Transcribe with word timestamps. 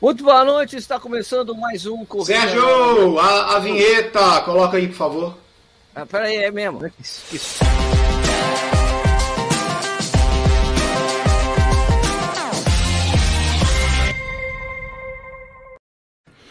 Muito 0.00 0.22
boa 0.22 0.44
noite, 0.44 0.76
está 0.76 1.00
começando 1.00 1.56
mais 1.56 1.84
um 1.84 2.04
Corrida. 2.04 2.40
Sérgio, 2.40 3.18
a, 3.18 3.56
a, 3.56 3.58
vinheta, 3.58 4.40
coloca 4.42 4.76
aí, 4.76 4.86
por 4.86 4.94
favor. 4.94 5.38
Ah, 5.92 6.06
peraí, 6.06 6.36
é 6.36 6.52
mesmo. 6.52 6.88
Isso. 7.00 7.67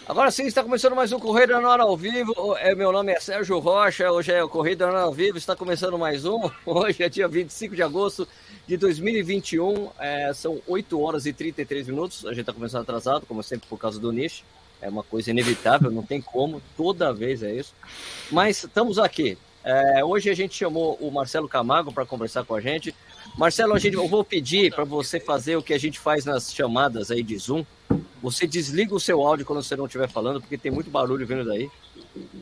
Agora 0.10 0.32
sim, 0.32 0.46
está 0.46 0.64
começando 0.64 0.96
mais 0.96 1.12
um 1.12 1.20
Corrida 1.20 1.60
na 1.60 1.70
Hora 1.70 1.84
ao 1.84 1.98
Vivo. 1.98 2.56
É, 2.60 2.74
meu 2.74 2.94
nome 2.94 3.12
é 3.12 3.20
Sérgio 3.20 3.60
Rocha, 3.60 4.10
hoje 4.10 4.32
é 4.32 4.42
o 4.42 4.48
Corrida 4.48 4.86
na 4.86 4.94
Hora 4.94 5.02
ao 5.02 5.14
Vivo, 5.14 5.38
está 5.38 5.54
começando 5.54 6.00
mais 6.00 6.24
um. 6.24 6.50
Hoje 6.66 7.04
é 7.04 7.10
dia 7.10 7.28
25 7.28 7.76
de 7.76 7.84
agosto 7.84 8.26
de 8.66 8.78
2021, 8.78 9.90
é, 10.00 10.32
são 10.34 10.62
8 10.66 10.98
horas 11.02 11.26
e 11.26 11.34
33 11.34 11.88
minutos. 11.88 12.26
A 12.26 12.30
gente 12.30 12.40
está 12.40 12.54
começando 12.54 12.84
atrasado, 12.84 13.26
como 13.26 13.44
sempre, 13.44 13.68
por 13.68 13.78
causa 13.78 14.00
do 14.00 14.10
nicho. 14.14 14.46
É 14.82 14.88
uma 14.88 15.04
coisa 15.04 15.30
inevitável, 15.30 15.92
não 15.92 16.04
tem 16.04 16.22
como, 16.22 16.62
toda 16.78 17.12
vez 17.12 17.44
é 17.44 17.54
isso. 17.54 17.74
Mas 18.32 18.64
estamos 18.64 18.98
aqui. 18.98 19.38
É, 19.62 20.06
hoje 20.06 20.30
a 20.30 20.34
gente 20.34 20.56
chamou 20.56 20.98
o 21.02 21.12
Marcelo 21.12 21.50
Camargo 21.50 21.92
para 21.92 22.06
conversar 22.06 22.46
com 22.46 22.56
a 22.56 22.62
gente. 22.62 22.96
Marcelo, 23.38 23.74
a 23.74 23.80
gente, 23.80 23.96
eu 23.96 24.08
vou 24.08 24.24
pedir 24.24 24.74
para 24.74 24.86
você 24.86 25.20
fazer 25.20 25.58
o 25.58 25.62
que 25.62 25.74
a 25.74 25.78
gente 25.78 26.00
faz 26.00 26.24
nas 26.24 26.54
chamadas 26.54 27.12
aí 27.12 27.22
de 27.22 27.38
Zoom 27.38 27.66
você 28.22 28.48
desliga 28.48 28.96
o 28.96 29.00
seu 29.00 29.22
áudio 29.26 29.46
quando 29.46 29.64
você 29.64 29.76
não 29.76 29.86
estiver 29.86 30.10
falando, 30.10 30.42
porque 30.42 30.58
tem 30.58 30.72
muito 30.72 30.90
barulho 30.90 31.26
vindo 31.26 31.46
daí. 31.46 31.70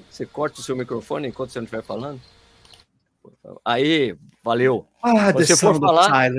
Você 0.10 0.26
corta 0.26 0.60
o 0.60 0.64
seu 0.64 0.76
microfone 0.76 1.28
enquanto 1.28 1.52
você 1.52 1.60
não 1.60 1.66
estiver 1.66 1.84
falando. 1.84 2.22
Aí, 3.64 4.16
valeu. 4.44 4.88
Ah, 5.02 5.34
quando 5.34 5.46
você 5.46 5.58
for 5.58 5.80
falar. 5.80 6.32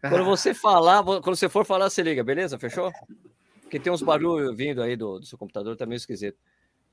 Quando 0.00 0.24
você 0.24 0.54
falar, 0.54 1.02
quando 1.02 1.36
você 1.36 1.48
for 1.48 1.64
falar, 1.64 1.90
você 1.90 2.02
liga, 2.02 2.22
beleza? 2.22 2.58
Fechou? 2.58 2.92
Porque 3.62 3.80
tem 3.80 3.92
uns 3.92 4.02
barulhos 4.02 4.56
vindo 4.56 4.82
aí 4.82 4.96
do, 4.96 5.18
do 5.18 5.26
seu 5.26 5.36
computador, 5.36 5.76
tá 5.76 5.86
meio 5.86 5.96
esquisito. 5.96 6.38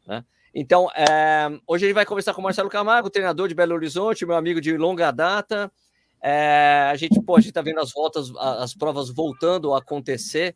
Né? 0.08 0.23
Então, 0.53 0.89
é, 0.95 1.47
hoje 1.67 1.85
a 1.85 1.87
gente 1.87 1.95
vai 1.95 2.05
conversar 2.05 2.33
com 2.33 2.41
o 2.41 2.43
Marcelo 2.43 2.69
Camargo, 2.69 3.09
treinador 3.09 3.47
de 3.47 3.55
Belo 3.55 3.75
Horizonte, 3.75 4.25
meu 4.25 4.35
amigo 4.35 4.59
de 4.59 4.75
longa 4.77 5.11
data. 5.11 5.71
É, 6.21 6.89
a 6.91 6.95
gente, 6.95 7.19
a 7.19 7.39
gente 7.39 7.52
tá 7.52 7.61
vendo 7.61 7.80
as 7.80 7.91
voltas, 7.91 8.31
as 8.37 8.73
provas 8.73 9.09
voltando 9.09 9.73
a 9.73 9.80
acontecer 9.80 10.55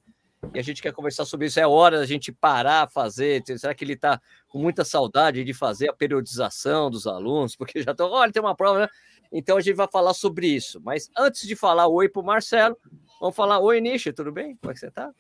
e 0.54 0.60
a 0.60 0.62
gente 0.62 0.82
quer 0.82 0.94
conversar 0.94 1.26
sobre 1.26 1.48
isso. 1.48 1.60
É 1.60 1.68
hora 1.68 2.00
da 2.00 2.06
gente 2.06 2.32
parar, 2.32 2.90
fazer. 2.90 3.44
Será 3.58 3.74
que 3.74 3.84
ele 3.84 3.94
está 3.94 4.22
com 4.48 4.60
muita 4.60 4.86
saudade 4.86 5.44
de 5.44 5.54
fazer 5.54 5.90
a 5.90 5.94
periodização 5.94 6.90
dos 6.90 7.08
alunos? 7.08 7.56
Porque 7.56 7.82
já 7.82 7.92
estão, 7.92 8.10
olha, 8.10 8.32
tem 8.32 8.42
uma 8.42 8.56
prova, 8.56 8.82
né? 8.82 8.88
Então 9.32 9.58
a 9.58 9.62
gente 9.62 9.76
vai 9.76 9.88
falar 9.92 10.14
sobre 10.14 10.48
isso. 10.48 10.80
Mas 10.84 11.10
antes 11.18 11.48
de 11.48 11.56
falar 11.56 11.88
oi 11.88 12.08
para 12.08 12.22
o 12.22 12.26
Marcelo, 12.26 12.78
vamos 13.20 13.36
falar 13.36 13.60
oi, 13.60 13.82
Nishi, 13.82 14.14
tudo 14.14 14.32
bem? 14.32 14.56
Como 14.58 14.72
é 14.72 14.74
que 14.74 14.80
você 14.80 14.88
está? 14.88 15.08
Tá? 15.08 15.14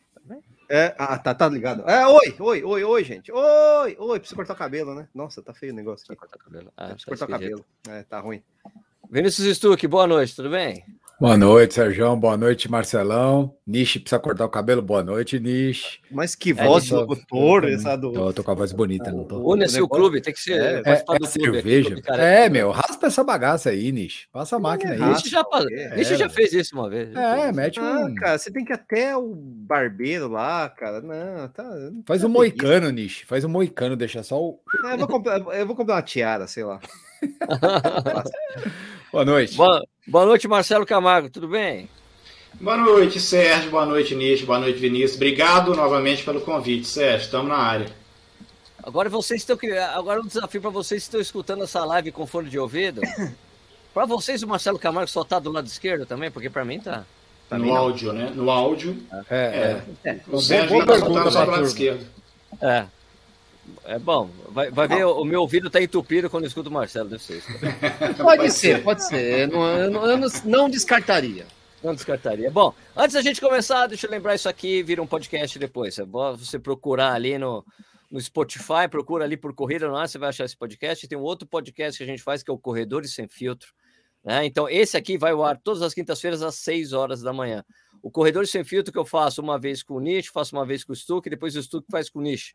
É, 0.70 0.94
ah, 0.98 1.18
tá, 1.18 1.34
tá 1.34 1.48
ligado. 1.48 1.90
É, 1.90 2.06
oi, 2.06 2.36
oi, 2.40 2.64
oi, 2.64 2.84
oi, 2.84 3.04
gente. 3.04 3.32
Oi, 3.32 3.96
oi, 3.98 4.20
preciso 4.20 4.36
cortar 4.36 4.54
o 4.54 4.58
cabelo, 4.58 4.94
né? 4.94 5.08
Nossa, 5.14 5.42
tá 5.42 5.54
feio 5.54 5.72
o 5.72 5.76
negócio 5.76 6.06
aqui. 6.06 6.16
Cortar 6.18 6.36
o 6.36 6.40
cabelo. 6.40 6.74
Ah, 6.76 6.88
preciso 6.90 7.06
tá 7.06 7.12
cortar 7.12 7.26
o 7.26 7.30
cabelo. 7.30 7.66
É, 7.88 8.04
tá 8.04 8.20
ruim. 8.20 8.44
Vinícius 9.10 9.56
Stuck, 9.56 9.88
boa 9.88 10.06
noite, 10.06 10.36
tudo 10.36 10.50
bem? 10.50 10.84
Boa 11.20 11.36
noite, 11.36 11.74
Sérgio. 11.74 12.16
Boa 12.16 12.38
noite, 12.38 12.70
Marcelão. 12.70 13.56
Nish, 13.66 13.98
precisa 13.98 14.20
cortar 14.20 14.46
o 14.46 14.50
cabelo. 14.50 14.84
Boa 14.84 15.04
noite, 15.04 15.40
Nish. 15.40 16.00
Mas 16.12 16.36
que 16.36 16.52
é, 16.52 16.54
voz 16.54 16.86
é, 16.86 16.90
do 16.90 16.96
locutor, 16.98 17.66
essa 17.66 17.96
do. 17.96 18.12
Tô, 18.12 18.34
tô, 18.34 18.44
com 18.44 18.52
a 18.52 18.54
voz 18.54 18.72
bonita, 18.72 19.12
não 19.12 19.24
tô. 19.24 19.52
Une-se 19.52 19.82
o 19.82 19.88
clube, 19.88 20.22
tem 20.22 20.32
que 20.32 20.40
ser. 20.40 20.62
É, 20.62 20.84
é, 20.86 21.04
é 21.24 21.26
cerveja. 21.26 21.96
Aqui, 21.96 22.12
é, 22.12 22.48
meu, 22.50 22.70
raspa 22.70 23.08
essa 23.08 23.24
bagaça 23.24 23.72
aí, 23.72 23.92
Nish. 23.92 24.28
Passa 24.32 24.58
a 24.58 24.60
máquina 24.60 24.92
aí. 24.92 25.00
Nish 25.00 25.24
já, 25.24 25.44
é, 25.72 26.04
já 26.04 26.30
fez 26.30 26.54
isso 26.54 26.76
uma 26.76 26.88
vez. 26.88 27.10
É, 27.16 27.52
mete 27.52 27.80
ah, 27.80 28.06
um. 28.06 28.14
cara, 28.14 28.38
você 28.38 28.52
tem 28.52 28.64
que 28.64 28.72
ir 28.72 28.76
até 28.76 29.18
o 29.18 29.34
barbeiro 29.34 30.28
lá, 30.28 30.70
cara. 30.70 31.02
Não, 31.02 31.48
tá. 31.48 31.64
Não 31.64 32.04
Faz 32.06 32.24
um 32.24 32.30
moicano, 32.30 32.92
Nish. 32.92 33.24
Faz 33.26 33.44
um 33.44 33.50
moicano, 33.50 33.96
deixa 33.96 34.22
só 34.22 34.40
o. 34.40 34.60
É, 34.86 34.94
eu, 34.94 35.00
vou 35.00 35.08
comprar, 35.08 35.40
eu 35.40 35.66
vou 35.66 35.76
comprar 35.76 35.96
uma 35.96 36.02
tiara, 36.04 36.46
sei 36.46 36.64
lá. 36.64 36.80
Boa 39.12 39.24
noite. 39.24 39.56
Boa, 39.56 39.82
boa, 40.06 40.26
noite, 40.26 40.48
Marcelo 40.48 40.86
Camargo, 40.86 41.30
tudo 41.30 41.48
bem? 41.48 41.90
Boa 42.56 42.76
noite, 42.76 43.20
Sérgio. 43.20 43.72
Boa 43.72 43.86
noite, 43.86 44.14
Nish. 44.14 44.42
Boa 44.44 44.60
noite, 44.60 44.80
Vinícius. 44.80 45.16
Obrigado 45.16 45.74
novamente 45.74 46.24
pelo 46.24 46.42
convite, 46.42 46.88
Sérgio. 46.88 47.26
Estamos 47.26 47.48
na 47.50 47.58
área. 47.58 47.88
Agora 48.84 49.10
vocês 49.10 49.42
estão 49.42 49.58
agora 49.94 50.22
um 50.22 50.28
desafio 50.28 50.62
para 50.62 50.70
vocês 50.70 51.04
que 51.04 51.08
estão 51.08 51.22
escutando 51.22 51.64
essa 51.64 51.84
live 51.86 52.12
com 52.12 52.28
fone 52.28 52.50
de 52.50 52.60
ouvido. 52.60 53.02
para 53.94 54.06
vocês 54.06 54.44
o 54.44 54.48
Marcelo 54.48 54.80
Camargo 54.80 55.10
só 55.10 55.24
tá 55.24 55.40
do 55.40 55.52
lado 55.52 55.68
esquerdo 55.68 56.06
também, 56.06 56.30
porque 56.30 56.50
para 56.50 56.66
mim 56.66 56.80
tá. 56.80 57.06
Pra 57.48 57.58
no 57.58 57.66
mim, 57.66 57.72
áudio, 57.72 58.12
né? 58.12 58.32
No 58.36 58.52
áudio. 58.52 59.02
É. 59.30 59.82
é. 60.04 60.10
é. 60.10 60.20
O 60.28 60.42
Sérgio 60.42 60.80
está 60.82 61.00
só 61.00 61.46
do 61.46 61.52
lado 61.52 61.64
esquerdo. 61.64 62.06
É. 62.62 62.86
É 63.86 63.98
bom, 63.98 64.30
vai, 64.50 64.70
vai 64.70 64.88
ver, 64.88 65.06
o 65.06 65.24
meu 65.24 65.42
ouvido 65.42 65.70
tá 65.70 65.82
entupido 65.82 66.30
quando 66.30 66.44
eu 66.44 66.48
escuto 66.48 66.70
o 66.70 66.74
Marcelo, 66.74 67.10
deve 67.10 67.24
ser 67.24 67.38
isso. 67.38 67.48
Pode 68.22 68.52
ser, 68.52 68.84
pode 68.84 69.06
ser. 69.06 69.42
Eu 69.42 69.48
não, 69.48 69.78
eu 69.78 69.92
não, 69.92 70.06
eu 70.06 70.32
não 70.46 70.70
descartaria. 70.70 71.46
Não 71.84 71.94
descartaria. 71.94 72.50
Bom, 72.50 72.74
antes 72.96 73.14
da 73.14 73.22
gente 73.22 73.40
começar, 73.40 73.88
deixa 73.88 74.08
eu 74.08 74.12
lembrar 74.12 74.36
isso 74.36 74.50
aqui, 74.50 74.82
vira 74.84 75.02
um 75.02 75.08
podcast 75.08 75.58
depois. 75.58 75.98
É 76.00 76.06
bom 76.06 76.36
você 76.36 76.58
procurar 76.58 77.14
ali 77.14 77.38
no, 77.38 77.64
no 78.12 78.20
Spotify, 78.20 78.88
procura 78.90 79.24
ali 79.24 79.38
por 79.38 79.54
Corrida 79.54 79.88
no 79.88 79.96
Ar, 79.96 80.10
você 80.10 80.18
vai 80.18 80.30
achar 80.30 80.46
esse 80.46 80.58
podcast. 80.58 81.08
Tem 81.08 81.18
um 81.18 81.22
outro 81.22 81.48
podcast 81.48 81.98
que 81.98 82.04
a 82.04 82.08
gente 82.08 82.24
faz, 82.24 82.42
que 82.42 82.50
é 82.50 82.54
o 82.54 82.58
Corredores 82.58 83.14
Sem 83.14 83.28
Filtro. 83.28 83.72
Né? 84.24 84.46
Então, 84.46 84.68
esse 84.68 84.98
aqui 84.98 85.18
vai 85.18 85.32
ao 85.32 85.44
ar 85.44 85.58
todas 85.58 85.82
as 85.82 85.94
quintas-feiras 85.94 86.42
às 86.42 86.56
6 86.56 86.94
horas 86.94 87.22
da 87.22 87.32
manhã. 87.32 87.64
O 88.02 88.10
Corredores 88.10 88.50
Sem 88.50 88.64
Filtro 88.64 88.92
que 88.92 89.00
eu 89.00 89.06
faço 89.06 89.42
uma 89.42 89.60
vez 89.60 89.84
com 89.84 89.94
o 89.94 90.00
Nish, 90.00 90.28
faço 90.28 90.56
uma 90.56 90.66
vez 90.66 90.84
com 90.84 90.94
o 90.94 90.96
Stuck, 90.96 91.30
depois 91.30 91.56
o 91.56 91.62
Stuck 91.62 91.86
faz 91.90 92.10
com 92.10 92.20
o 92.20 92.22
Nish 92.22 92.52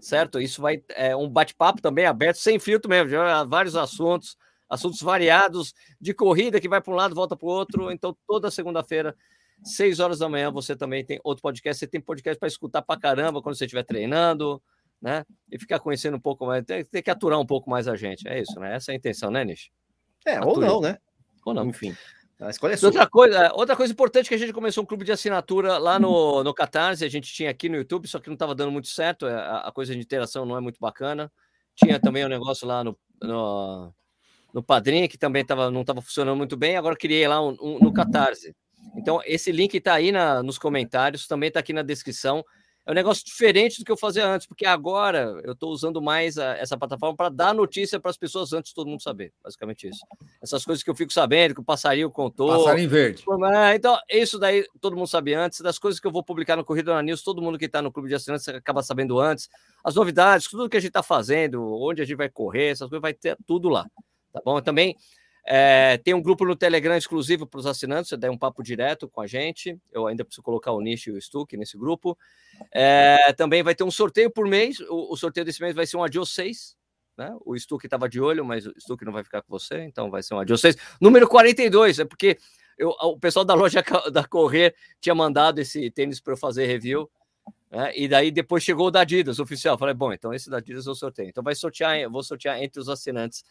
certo? 0.00 0.40
Isso 0.40 0.60
vai 0.60 0.82
é 0.90 1.14
um 1.14 1.28
bate-papo 1.28 1.80
também 1.80 2.06
aberto, 2.06 2.36
sem 2.36 2.58
filtro 2.58 2.88
mesmo, 2.88 3.08
já 3.10 3.44
vários 3.44 3.76
assuntos, 3.76 4.36
assuntos 4.68 5.00
variados 5.00 5.74
de 6.00 6.12
corrida 6.14 6.60
que 6.60 6.68
vai 6.68 6.80
para 6.80 6.92
um 6.92 6.96
lado, 6.96 7.14
volta 7.14 7.36
para 7.36 7.46
o 7.46 7.50
outro. 7.50 7.90
Então, 7.90 8.16
toda 8.26 8.50
segunda-feira, 8.50 9.14
seis 9.62 10.00
horas 10.00 10.18
da 10.18 10.28
manhã, 10.28 10.50
você 10.50 10.74
também 10.74 11.04
tem 11.04 11.20
outro 11.22 11.42
podcast. 11.42 11.78
Você 11.78 11.86
tem 11.86 12.00
podcast 12.00 12.38
para 12.38 12.48
escutar 12.48 12.82
para 12.82 13.00
caramba 13.00 13.42
quando 13.42 13.54
você 13.54 13.64
estiver 13.64 13.84
treinando, 13.84 14.62
né? 15.00 15.24
E 15.50 15.58
ficar 15.58 15.78
conhecendo 15.78 16.16
um 16.16 16.20
pouco 16.20 16.46
mais, 16.46 16.64
tem, 16.64 16.84
tem, 16.84 17.02
que 17.02 17.10
aturar 17.10 17.38
um 17.38 17.46
pouco 17.46 17.68
mais 17.68 17.86
a 17.88 17.96
gente. 17.96 18.26
É 18.28 18.40
isso, 18.40 18.58
né? 18.58 18.76
Essa 18.76 18.92
é 18.92 18.94
a 18.94 18.96
intenção, 18.96 19.30
né, 19.30 19.44
Nish? 19.44 19.70
É, 20.26 20.40
ou 20.40 20.58
não, 20.58 20.80
né? 20.80 20.98
Ou 21.44 21.52
não. 21.52 21.66
Enfim. 21.66 21.94
A 22.42 22.50
escolha 22.50 22.74
é 22.74 22.76
sua. 22.76 22.88
Outra 22.88 23.06
coisa, 23.06 23.52
outra 23.54 23.76
coisa 23.76 23.92
importante 23.92 24.28
que 24.28 24.34
a 24.34 24.38
gente 24.38 24.52
começou 24.52 24.82
um 24.82 24.86
clube 24.86 25.04
de 25.04 25.12
assinatura 25.12 25.78
lá 25.78 25.98
no, 25.98 26.42
no 26.42 26.52
Catarse, 26.52 27.04
a 27.04 27.08
gente 27.08 27.32
tinha 27.32 27.50
aqui 27.50 27.68
no 27.68 27.76
YouTube, 27.76 28.08
só 28.08 28.18
que 28.18 28.28
não 28.28 28.34
estava 28.34 28.54
dando 28.54 28.72
muito 28.72 28.88
certo, 28.88 29.26
é, 29.26 29.34
a, 29.34 29.58
a, 29.68 29.72
coisa 29.72 29.94
de 29.94 30.00
interação 30.00 30.44
não 30.44 30.56
é 30.56 30.60
muito 30.60 30.78
bacana. 30.80 31.30
Tinha 31.74 32.00
também 32.00 32.24
um 32.24 32.28
negócio 32.28 32.66
lá 32.66 32.82
no, 32.82 32.98
no, 33.22 33.94
no 34.52 34.62
Padrinho, 34.62 35.08
que 35.08 35.16
também 35.16 35.44
tava, 35.44 35.70
não 35.70 35.82
estava 35.82 36.02
funcionando 36.02 36.36
muito 36.36 36.56
bem, 36.56 36.76
agora 36.76 36.96
criei 36.96 37.26
lá 37.28 37.40
um, 37.40 37.56
um, 37.60 37.78
no 37.78 37.92
Catarse. 37.92 38.54
Então, 38.96 39.20
esse 39.24 39.52
link 39.52 39.74
está 39.74 39.94
aí 39.94 40.10
na, 40.10 40.42
nos 40.42 40.58
comentários, 40.58 41.28
também 41.28 41.48
está 41.48 41.60
aqui 41.60 41.72
na 41.72 41.82
descrição 41.82 42.44
é 42.84 42.90
um 42.90 42.94
negócio 42.94 43.24
diferente 43.24 43.78
do 43.78 43.84
que 43.84 43.92
eu 43.92 43.96
fazia 43.96 44.26
antes, 44.26 44.46
porque 44.46 44.66
agora 44.66 45.40
eu 45.44 45.52
estou 45.52 45.70
usando 45.70 46.02
mais 46.02 46.36
a, 46.36 46.56
essa 46.56 46.76
plataforma 46.76 47.16
para 47.16 47.28
dar 47.28 47.54
notícia 47.54 48.00
para 48.00 48.10
as 48.10 48.16
pessoas 48.16 48.52
antes 48.52 48.70
de 48.70 48.74
todo 48.74 48.88
mundo 48.88 49.02
saber, 49.02 49.32
basicamente 49.42 49.88
isso. 49.88 50.04
Essas 50.42 50.64
coisas 50.64 50.82
que 50.82 50.90
eu 50.90 50.94
fico 50.94 51.12
sabendo, 51.12 51.54
que 51.54 51.60
o 51.60 51.64
passarinho 51.64 52.10
contou. 52.10 52.48
Passarinho 52.48 52.88
verde. 52.88 53.24
É, 53.54 53.76
então, 53.76 53.96
isso 54.10 54.36
daí 54.36 54.66
todo 54.80 54.96
mundo 54.96 55.06
sabe 55.06 55.32
antes. 55.32 55.60
Das 55.60 55.78
coisas 55.78 56.00
que 56.00 56.06
eu 56.06 56.10
vou 56.10 56.24
publicar 56.24 56.56
no 56.56 56.64
Corrida 56.64 56.92
na 56.92 57.02
News, 57.02 57.22
todo 57.22 57.40
mundo 57.40 57.56
que 57.56 57.66
está 57.66 57.80
no 57.80 57.92
clube 57.92 58.08
de 58.08 58.16
assinantes 58.16 58.48
acaba 58.48 58.82
sabendo 58.82 59.20
antes. 59.20 59.48
As 59.84 59.94
novidades, 59.94 60.48
tudo 60.48 60.68
que 60.68 60.76
a 60.76 60.80
gente 60.80 60.90
está 60.90 61.04
fazendo, 61.04 61.62
onde 61.80 62.02
a 62.02 62.04
gente 62.04 62.16
vai 62.16 62.28
correr, 62.28 62.70
essas 62.70 62.88
coisas, 62.88 63.00
vai 63.02 63.14
ter 63.14 63.36
tudo 63.46 63.68
lá. 63.68 63.86
Tá 64.32 64.40
bom? 64.44 64.60
Também 64.60 64.96
é, 65.44 65.98
tem 65.98 66.14
um 66.14 66.22
grupo 66.22 66.44
no 66.44 66.54
Telegram 66.54 66.96
exclusivo 66.96 67.46
para 67.46 67.58
os 67.58 67.66
assinantes, 67.66 68.08
você 68.08 68.16
der 68.16 68.30
um 68.30 68.38
papo 68.38 68.62
direto 68.62 69.08
com 69.08 69.20
a 69.20 69.26
gente. 69.26 69.76
Eu 69.90 70.06
ainda 70.06 70.24
preciso 70.24 70.42
colocar 70.42 70.72
o 70.72 70.80
Nish 70.80 71.08
e 71.08 71.10
o 71.10 71.20
Stuck 71.20 71.56
nesse 71.56 71.76
grupo. 71.76 72.16
É, 72.70 73.32
também 73.36 73.62
vai 73.62 73.74
ter 73.74 73.82
um 73.82 73.90
sorteio 73.90 74.30
por 74.30 74.46
mês. 74.46 74.78
O, 74.80 75.12
o, 75.12 75.16
sorteio 75.16 75.44
desse 75.44 75.60
mês 75.60 75.74
vai 75.74 75.86
ser 75.86 75.96
um 75.96 76.04
Adios 76.04 76.32
6. 76.34 76.76
Né? 77.18 77.36
O 77.44 77.58
Stuck 77.58 77.84
estava 77.84 78.08
de 78.08 78.20
olho, 78.20 78.44
mas 78.44 78.66
o 78.66 78.72
Stuck 78.78 79.04
não 79.04 79.12
vai 79.12 79.24
ficar 79.24 79.42
com 79.42 79.48
você, 79.48 79.82
então 79.82 80.10
vai 80.10 80.22
ser 80.22 80.34
um 80.34 80.38
Adios 80.38 80.60
6. 80.60 80.76
Número 81.00 81.26
42, 81.26 81.98
é 81.98 82.04
porque 82.04 82.38
eu, 82.78 82.90
o 82.90 83.18
pessoal 83.18 83.44
da 83.44 83.54
loja 83.54 83.82
da 84.12 84.24
Correr 84.24 84.74
tinha 85.00 85.14
mandado 85.14 85.58
esse 85.58 85.90
tênis 85.90 86.20
para 86.20 86.34
eu 86.34 86.36
fazer 86.36 86.66
review. 86.66 87.10
Né? 87.68 87.92
E 87.96 88.06
daí 88.06 88.30
depois 88.30 88.62
chegou 88.62 88.86
o 88.86 88.90
da 88.92 89.00
Adidas 89.00 89.40
oficial. 89.40 89.76
Falei, 89.76 89.94
bom, 89.94 90.12
então 90.12 90.32
esse 90.32 90.48
da 90.48 90.58
Adidas 90.58 90.86
eu 90.86 90.94
sorteio. 90.94 91.28
Então 91.28 91.42
vai 91.42 91.56
sortear, 91.56 91.98
eu 91.98 92.10
vou 92.10 92.22
sortear 92.22 92.62
entre 92.62 92.80
os 92.80 92.88
assinantes 92.88 93.44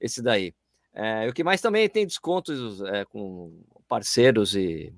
esse 0.00 0.22
daí. 0.22 0.54
É, 0.94 1.28
o 1.28 1.32
que 1.32 1.42
mais 1.42 1.60
também 1.60 1.88
tem 1.88 2.06
descontos 2.06 2.80
é, 2.82 3.04
com 3.04 3.64
parceiros 3.88 4.54
e 4.54 4.94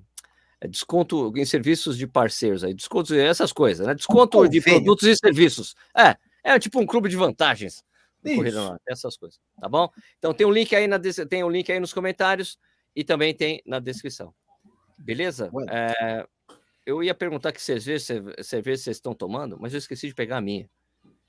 é, 0.61 0.67
desconto 0.67 1.33
em 1.35 1.45
serviços 1.45 1.97
de 1.97 2.05
parceiros 2.05 2.63
aí, 2.63 2.73
descontos 2.73 3.11
essas 3.11 3.51
coisas, 3.51 3.87
né? 3.87 3.95
Desconto 3.95 4.47
de 4.47 4.61
produtos 4.61 5.07
e 5.07 5.15
serviços. 5.15 5.75
É, 5.95 6.15
é 6.43 6.59
tipo 6.59 6.79
um 6.79 6.85
clube 6.85 7.09
de 7.09 7.15
vantagens. 7.15 7.83
Corrida 8.23 8.77
essas 8.87 9.15
coisas, 9.15 9.39
tá 9.59 9.69
bom? 9.69 9.89
Então 10.17 10.33
tem 10.33 10.45
um 10.45 10.51
link 10.51 10.75
aí 10.75 10.87
na 10.87 10.99
tem 11.29 11.43
um 11.43 11.49
link 11.49 11.71
aí 11.71 11.79
nos 11.79 11.93
comentários 11.93 12.57
e 12.95 13.03
também 13.03 13.33
tem 13.33 13.61
na 13.65 13.79
descrição. 13.79 14.33
Beleza? 14.97 15.49
É, 15.69 16.27
eu 16.85 17.01
ia 17.03 17.13
perguntar 17.13 17.51
que 17.51 17.61
cerveja, 17.61 18.23
cerveja 18.41 18.83
vocês 18.83 18.97
estão 18.97 19.13
tomando, 19.13 19.57
mas 19.59 19.73
eu 19.73 19.77
esqueci 19.77 20.07
de 20.07 20.15
pegar 20.15 20.37
a 20.37 20.41
minha. 20.41 20.69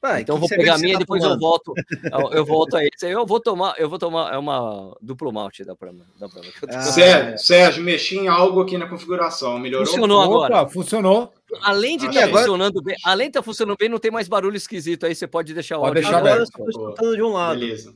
Ah, 0.00 0.20
então 0.20 0.36
eu 0.36 0.40
vou 0.40 0.48
pegar 0.48 0.74
a 0.74 0.78
minha 0.78 0.90
e 0.90 0.92
tá 0.92 0.98
depois 1.00 1.20
tomando? 1.20 1.36
eu 1.36 1.40
volto. 1.40 1.74
Eu, 2.04 2.32
eu 2.32 2.44
volto 2.46 2.76
a 2.76 2.84
esse. 2.84 3.10
Eu 3.10 3.26
vou 3.26 3.40
tomar, 3.40 3.74
eu 3.78 3.88
vou 3.88 3.98
tomar 3.98 4.32
é 4.32 4.38
uma 4.38 4.96
duplo 5.02 5.32
malte 5.32 5.64
da 5.64 5.74
Brahma. 5.74 6.04
Da 6.20 6.28
Brahma 6.28 6.48
ah, 6.68 6.82
Sérgio, 6.82 7.30
é. 7.30 7.36
Sérgio, 7.36 7.82
mexi 7.82 8.16
em 8.16 8.28
algo 8.28 8.60
aqui 8.60 8.78
na 8.78 8.86
configuração. 8.86 9.58
Melhorou? 9.58 9.86
Funcionou 9.86 10.20
agora. 10.20 10.62
Opa, 10.62 10.70
funcionou. 10.70 11.32
Além 11.62 11.96
de 11.96 12.06
estar 12.06 12.20
tá 12.20 12.26
agora... 12.26 12.44
funcionando 12.44 12.82
bem, 12.82 12.94
além 13.04 13.26
de 13.26 13.30
estar 13.30 13.40
tá 13.40 13.44
funcionando 13.44 13.76
bem, 13.76 13.88
não 13.88 13.98
tem 13.98 14.12
mais 14.12 14.28
barulho 14.28 14.56
esquisito. 14.56 15.04
Aí 15.04 15.16
você 15.16 15.26
pode 15.26 15.52
deixar 15.52 15.78
o 15.78 15.84
áudio. 15.84 16.02
Deixar 16.02 16.18
agora 16.18 16.36
eu 16.36 16.44
estou 16.44 16.68
escutando 16.68 17.16
de 17.16 17.22
um 17.22 17.32
lado. 17.32 17.58
Beleza. 17.58 17.92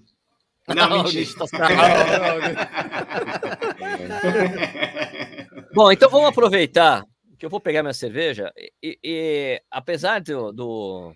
Não, 0.68 0.88
não 0.88 1.02
mentira. 1.02 1.28
Bom, 5.74 5.90
então 5.90 6.08
vamos 6.08 6.28
aproveitar 6.28 7.04
que 7.36 7.44
eu 7.44 7.50
vou 7.50 7.58
pegar 7.58 7.82
minha 7.82 7.92
cerveja 7.92 8.52
e, 8.80 8.96
e 9.02 9.60
apesar 9.68 10.20
do, 10.20 10.52
do, 10.52 11.12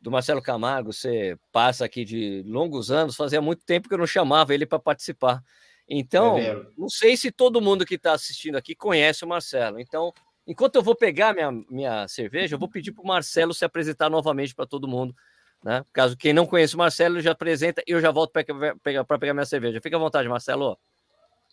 do, 0.00 0.10
Marcelo 0.10 0.42
Camargo 0.42 0.92
você 0.92 1.36
passa 1.52 1.84
aqui 1.84 2.04
de 2.04 2.42
longos 2.46 2.90
anos, 2.90 3.16
fazia 3.16 3.40
muito 3.40 3.64
tempo 3.64 3.88
que 3.88 3.94
eu 3.94 3.98
não 3.98 4.06
chamava 4.06 4.54
ele 4.54 4.66
para 4.66 4.78
participar. 4.78 5.42
Então, 5.88 6.38
é 6.38 6.60
não 6.76 6.88
sei 6.88 7.16
se 7.16 7.30
todo 7.30 7.60
mundo 7.60 7.86
que 7.86 7.94
está 7.94 8.12
assistindo 8.12 8.56
aqui 8.56 8.74
conhece 8.74 9.24
o 9.24 9.28
Marcelo. 9.28 9.80
Então, 9.80 10.12
enquanto 10.46 10.76
eu 10.76 10.82
vou 10.82 10.94
pegar 10.94 11.34
minha, 11.34 11.50
minha 11.70 12.08
cerveja, 12.08 12.54
eu 12.54 12.58
vou 12.58 12.68
pedir 12.68 12.92
para 12.92 13.02
o 13.02 13.06
Marcelo 13.06 13.54
se 13.54 13.64
apresentar 13.64 14.10
novamente 14.10 14.54
para 14.54 14.66
todo 14.66 14.88
mundo. 14.88 15.14
Né? 15.62 15.84
Caso 15.92 16.16
quem 16.16 16.32
não 16.32 16.46
conheça 16.46 16.76
o 16.76 16.78
Marcelo, 16.78 17.20
já 17.20 17.32
apresenta 17.32 17.82
e 17.86 17.92
eu 17.92 18.00
já 18.00 18.10
volto 18.10 18.32
para 18.32 18.44
pegar, 18.82 19.04
pegar 19.04 19.34
minha 19.34 19.46
cerveja. 19.46 19.80
Fica 19.80 19.96
à 19.96 20.00
vontade, 20.00 20.28
Marcelo. 20.28 20.78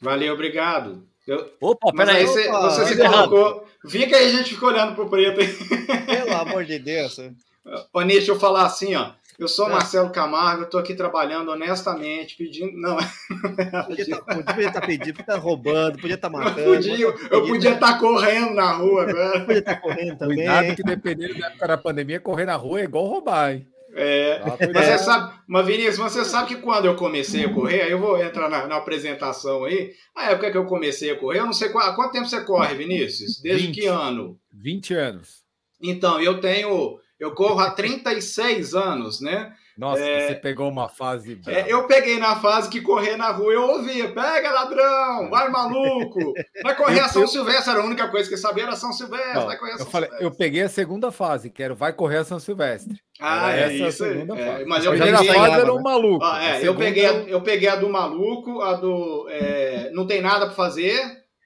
Valeu, 0.02 0.34
obrigado. 0.34 1.08
Eu... 1.26 1.54
Opa, 1.60 1.92
peraí. 1.92 2.26
Mas 2.26 2.38
aí 2.38 2.48
opa, 2.48 2.62
você, 2.62 2.86
você 2.86 2.94
se 2.94 2.98
colocou. 2.98 3.68
Vim 3.84 4.08
que 4.08 4.14
aí 4.14 4.28
a 4.28 4.38
gente 4.38 4.54
ficou 4.54 4.70
olhando 4.70 4.94
pro 4.94 5.10
preto. 5.10 5.40
Pelo 6.06 6.36
amor 6.36 6.66
de 6.66 6.78
Deus. 6.78 7.18
Nish, 7.66 8.08
deixa 8.08 8.32
eu 8.32 8.40
falar 8.40 8.66
assim, 8.66 8.96
ó. 8.96 9.12
Eu 9.38 9.50
sou 9.50 9.68
é. 9.68 9.72
Marcelo 9.74 10.12
Camargo, 10.12 10.64
eu 10.64 10.70
tô 10.70 10.78
aqui 10.78 10.96
trabalhando 10.96 11.52
honestamente, 11.52 12.38
pedindo. 12.38 12.78
Não, 12.78 12.96
podia 13.86 14.04
estar 14.04 14.82
tá, 14.82 14.82
pedindo, 14.82 15.14
podia 15.14 15.22
estar 15.22 15.24
tá 15.24 15.38
roubando, 15.38 16.00
podia 16.00 16.16
estar 16.16 16.30
tá 16.30 16.38
matando. 16.38 16.64
Podia, 16.64 17.06
eu 17.06 17.46
podia 17.46 17.74
estar 17.74 17.94
tá 17.94 18.00
correndo 18.00 18.54
na 18.54 18.72
rua 18.72 19.04
agora. 19.04 19.40
podia 19.42 19.60
estar 19.60 19.76
tá 19.76 19.82
correndo 19.82 20.18
também. 20.18 20.38
Cuidado 20.38 20.76
que 20.76 20.84
dependendo 20.84 21.38
da 21.38 21.48
época 21.48 21.68
da 21.68 21.78
pandemia, 21.78 22.20
correr 22.20 22.46
na 22.46 22.56
rua 22.56 22.80
é 22.80 22.84
igual 22.86 23.08
roubar, 23.08 23.54
hein? 23.54 23.68
É, 23.98 24.42
mas 24.74 24.88
você 24.88 24.98
sabe, 24.98 25.40
mas 25.48 25.66
Vinícius, 25.66 25.98
você 25.98 26.26
sabe 26.26 26.50
que 26.50 26.62
quando 26.62 26.84
eu 26.84 26.98
comecei 26.98 27.46
a 27.46 27.54
correr, 27.54 27.84
aí 27.84 27.92
eu 27.92 28.00
vou 28.00 28.22
entrar 28.22 28.50
na, 28.50 28.68
na, 28.68 28.76
apresentação 28.76 29.64
aí, 29.64 29.94
a 30.14 30.32
época 30.32 30.52
que 30.52 30.58
eu 30.58 30.66
comecei 30.66 31.12
a 31.12 31.18
correr, 31.18 31.40
eu 31.40 31.46
não 31.46 31.54
sei 31.54 31.70
qual, 31.70 31.88
há 31.88 31.96
quanto 31.96 32.12
tempo 32.12 32.28
você 32.28 32.44
corre, 32.44 32.76
Vinícius? 32.76 33.40
Desde 33.42 33.68
20, 33.68 33.76
que 33.80 33.88
ano? 33.88 34.38
20 34.52 34.94
anos. 34.96 35.46
Então, 35.82 36.20
eu 36.20 36.42
tenho, 36.42 37.00
eu 37.20 37.34
corro 37.34 37.60
há 37.60 37.72
36 37.72 38.74
anos, 38.74 39.22
né? 39.22 39.54
Nossa, 39.78 40.02
é, 40.02 40.28
você 40.28 40.36
pegou 40.36 40.70
uma 40.70 40.88
fase. 40.88 41.40
É, 41.48 41.72
eu 41.72 41.86
peguei 41.86 42.18
na 42.18 42.38
fase 42.38 42.70
que 42.70 42.80
correr 42.80 43.18
na 43.18 43.32
rua, 43.32 43.54
eu 43.54 43.62
ouvia: 43.62 44.08
pega 44.08 44.52
ladrão, 44.52 45.30
vai 45.30 45.50
maluco, 45.50 46.34
vai 46.64 46.76
correr 46.78 47.02
a 47.02 47.10
São 47.10 47.28
Silvestre. 47.28 47.72
Era 47.72 47.82
a 47.82 47.86
única 47.86 48.08
coisa 48.08 48.30
que 48.30 48.36
eu 48.36 48.40
sabia, 48.40 48.64
era 48.64 48.76
São 48.78 48.94
Silvestre, 48.94 49.34
não, 49.34 49.46
vai 49.46 49.58
correr 49.58 49.74
a 49.74 49.78
São 49.78 49.86
eu 49.86 49.92
falei, 49.92 50.10
Silvestre. 50.10 50.34
Eu 50.34 50.38
peguei 50.38 50.62
a 50.62 50.70
segunda 50.70 51.12
fase, 51.12 51.50
que 51.50 51.62
era 51.62 51.74
vai 51.74 51.92
correr 51.92 52.18
a 52.18 52.24
São 52.24 52.40
Silvestre. 52.40 52.98
Ah, 53.20 53.52
era 53.52 53.60
é 53.60 53.76
essa 53.76 53.88
isso. 53.90 54.04
A 54.04 54.08
segunda 54.08 54.40
é, 54.40 54.46
fase. 54.46 54.66
Mas 54.66 54.86
eu 54.86 54.92
a 54.92 54.94
primeira 54.94 55.18
peguei, 55.18 55.34
fase 55.34 55.60
era 55.60 55.74
um 55.74 55.82
maluco. 55.82 56.24
Ah, 56.24 56.46
é, 56.46 56.68
eu, 56.68 56.76
peguei 56.76 57.06
a, 57.06 57.12
eu 57.12 57.42
peguei 57.42 57.68
a 57.68 57.76
do 57.76 57.90
maluco, 57.90 58.62
a 58.62 58.74
do 58.76 59.28
é, 59.30 59.92
não 59.92 60.08
tem 60.08 60.22
nada 60.22 60.46
para 60.46 60.56
fazer, 60.56 61.02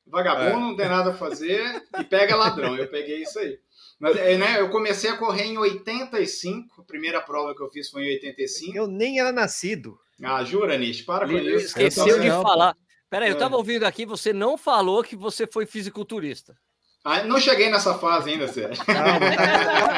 vagabundo, 0.06 0.66
é. 0.66 0.69
não 0.69 0.75
tem 0.75 0.88
nada 0.88 1.10
para 1.10 1.19
fazer, 1.19 1.83
e 2.00 2.04
pega 2.04 2.36
ladrão. 2.36 2.75
Eu 2.75 2.88
peguei 2.88 3.24
isso 3.24 3.39
aí. 3.39 3.57
Mas, 3.99 4.15
é, 4.15 4.37
né, 4.37 4.61
eu 4.61 4.69
comecei 4.69 5.09
a 5.09 5.17
correr 5.17 5.43
em 5.43 5.57
85, 5.57 6.81
a 6.81 6.83
primeira 6.85 7.19
prova 7.19 7.53
que 7.53 7.61
eu 7.61 7.69
fiz 7.69 7.89
foi 7.89 8.03
em 8.03 8.13
85. 8.13 8.77
Eu 8.77 8.87
nem 8.87 9.19
era 9.19 9.31
nascido. 9.31 9.99
Ah, 10.23 10.43
jura, 10.43 10.77
Nish? 10.77 11.01
Para 11.01 11.27
com 11.27 11.33
isso. 11.33 11.67
Esqueceu 11.67 12.19
de 12.19 12.29
falar. 12.29 12.75
Peraí, 13.09 13.29
eu 13.29 13.33
estava 13.33 13.55
é. 13.55 13.57
ouvindo 13.57 13.83
aqui, 13.83 14.05
você 14.05 14.31
não 14.31 14.57
falou 14.57 15.03
que 15.03 15.15
você 15.15 15.47
foi 15.47 15.65
fisiculturista. 15.65 16.55
Ah, 17.03 17.23
não 17.23 17.39
cheguei 17.39 17.69
nessa 17.69 17.97
fase 17.97 18.29
ainda, 18.29 18.47
Sérgio. 18.47 18.83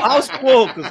aos 0.04 0.28
poucos. 0.30 0.86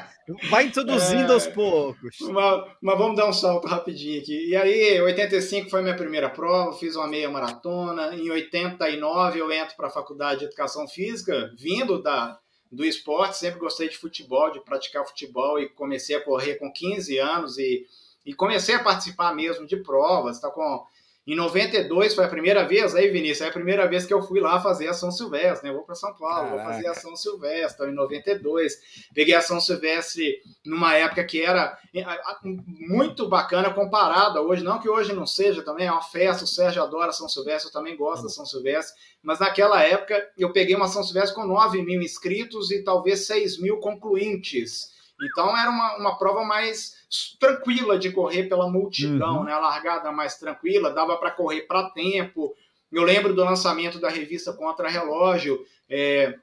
Vai 0.50 0.66
introduzindo 0.66 1.30
é, 1.30 1.34
aos 1.34 1.46
poucos. 1.46 2.16
Mas, 2.20 2.64
mas, 2.82 2.98
vamos 2.98 3.16
dar 3.16 3.28
um 3.28 3.32
salto 3.32 3.66
rapidinho 3.66 4.20
aqui. 4.20 4.50
E 4.50 4.56
aí, 4.56 5.00
85 5.00 5.70
foi 5.70 5.82
minha 5.82 5.96
primeira 5.96 6.28
prova, 6.28 6.76
fiz 6.76 6.96
uma 6.96 7.06
meia 7.06 7.30
maratona. 7.30 8.14
Em 8.14 8.28
89 8.28 9.38
eu 9.38 9.50
entro 9.52 9.76
para 9.76 9.86
a 9.86 9.90
faculdade 9.90 10.40
de 10.40 10.46
educação 10.46 10.86
física, 10.86 11.52
vindo 11.56 12.02
da, 12.02 12.38
do 12.70 12.84
esporte, 12.84 13.36
sempre 13.36 13.58
gostei 13.58 13.88
de 13.88 13.98
futebol, 13.98 14.50
de 14.50 14.60
praticar 14.60 15.04
futebol 15.04 15.58
e 15.58 15.68
comecei 15.68 16.14
a 16.16 16.24
correr 16.24 16.56
com 16.56 16.72
15 16.72 17.18
anos 17.18 17.58
e, 17.58 17.86
e 18.24 18.32
comecei 18.32 18.76
a 18.76 18.82
participar 18.82 19.34
mesmo 19.34 19.66
de 19.66 19.76
provas, 19.76 20.40
tá 20.40 20.50
com 20.50 20.86
em 21.32 21.36
92 21.36 22.14
foi 22.14 22.24
a 22.24 22.28
primeira 22.28 22.66
vez, 22.66 22.92
aí 22.94 23.08
Vinícius, 23.08 23.42
é 23.42 23.48
a 23.48 23.52
primeira 23.52 23.86
vez 23.86 24.04
que 24.04 24.12
eu 24.12 24.20
fui 24.20 24.40
lá 24.40 24.60
fazer 24.60 24.88
a 24.88 24.92
São 24.92 25.12
Silvestre, 25.12 25.64
né? 25.64 25.70
Eu 25.70 25.76
vou 25.76 25.84
para 25.84 25.94
São 25.94 26.12
Paulo, 26.14 26.48
Caraca. 26.48 26.56
vou 26.56 26.72
fazer 26.72 26.88
a 26.88 26.94
São 26.94 27.14
Silvestre, 27.14 27.74
então, 27.74 27.88
em 27.88 27.94
92. 27.94 28.78
Peguei 29.14 29.34
a 29.34 29.40
São 29.40 29.60
Silvestre 29.60 30.42
numa 30.64 30.94
época 30.94 31.22
que 31.22 31.40
era 31.40 31.78
muito 32.42 33.28
bacana 33.28 33.72
comparada 33.72 34.42
hoje, 34.42 34.64
não 34.64 34.80
que 34.80 34.88
hoje 34.88 35.12
não 35.12 35.24
seja 35.24 35.62
também, 35.62 35.86
é 35.86 35.92
uma 35.92 36.02
festa, 36.02 36.42
o 36.42 36.48
Sérgio 36.48 36.82
adora 36.82 37.12
São 37.12 37.28
Silvestre, 37.28 37.68
eu 37.68 37.72
também 37.72 37.96
gosto 37.96 38.24
da 38.24 38.28
São 38.28 38.44
Silvestre, 38.44 38.98
mas 39.22 39.38
naquela 39.38 39.80
época 39.82 40.30
eu 40.36 40.52
peguei 40.52 40.74
uma 40.74 40.88
São 40.88 41.04
Silvestre 41.04 41.34
com 41.34 41.46
9 41.46 41.80
mil 41.82 42.02
inscritos 42.02 42.72
e 42.72 42.82
talvez 42.82 43.26
6 43.26 43.60
mil 43.60 43.78
concluintes. 43.78 44.90
Então 45.22 45.56
era 45.56 45.70
uma, 45.70 45.96
uma 45.96 46.18
prova 46.18 46.44
mais 46.44 46.99
tranquila 47.38 47.98
de 47.98 48.12
correr 48.12 48.44
pela 48.44 48.70
multidão, 48.70 49.38
uhum. 49.38 49.44
né? 49.44 49.52
A 49.52 49.58
largada 49.58 50.12
mais 50.12 50.36
tranquila, 50.36 50.92
dava 50.92 51.16
para 51.16 51.30
correr 51.30 51.62
para 51.62 51.90
tempo. 51.90 52.54
Eu 52.90 53.02
lembro 53.02 53.34
do 53.34 53.44
lançamento 53.44 54.00
da 54.00 54.08
revista 54.08 54.52
Contra 54.52 54.88
Relógio. 54.88 55.64
É, 55.88 56.34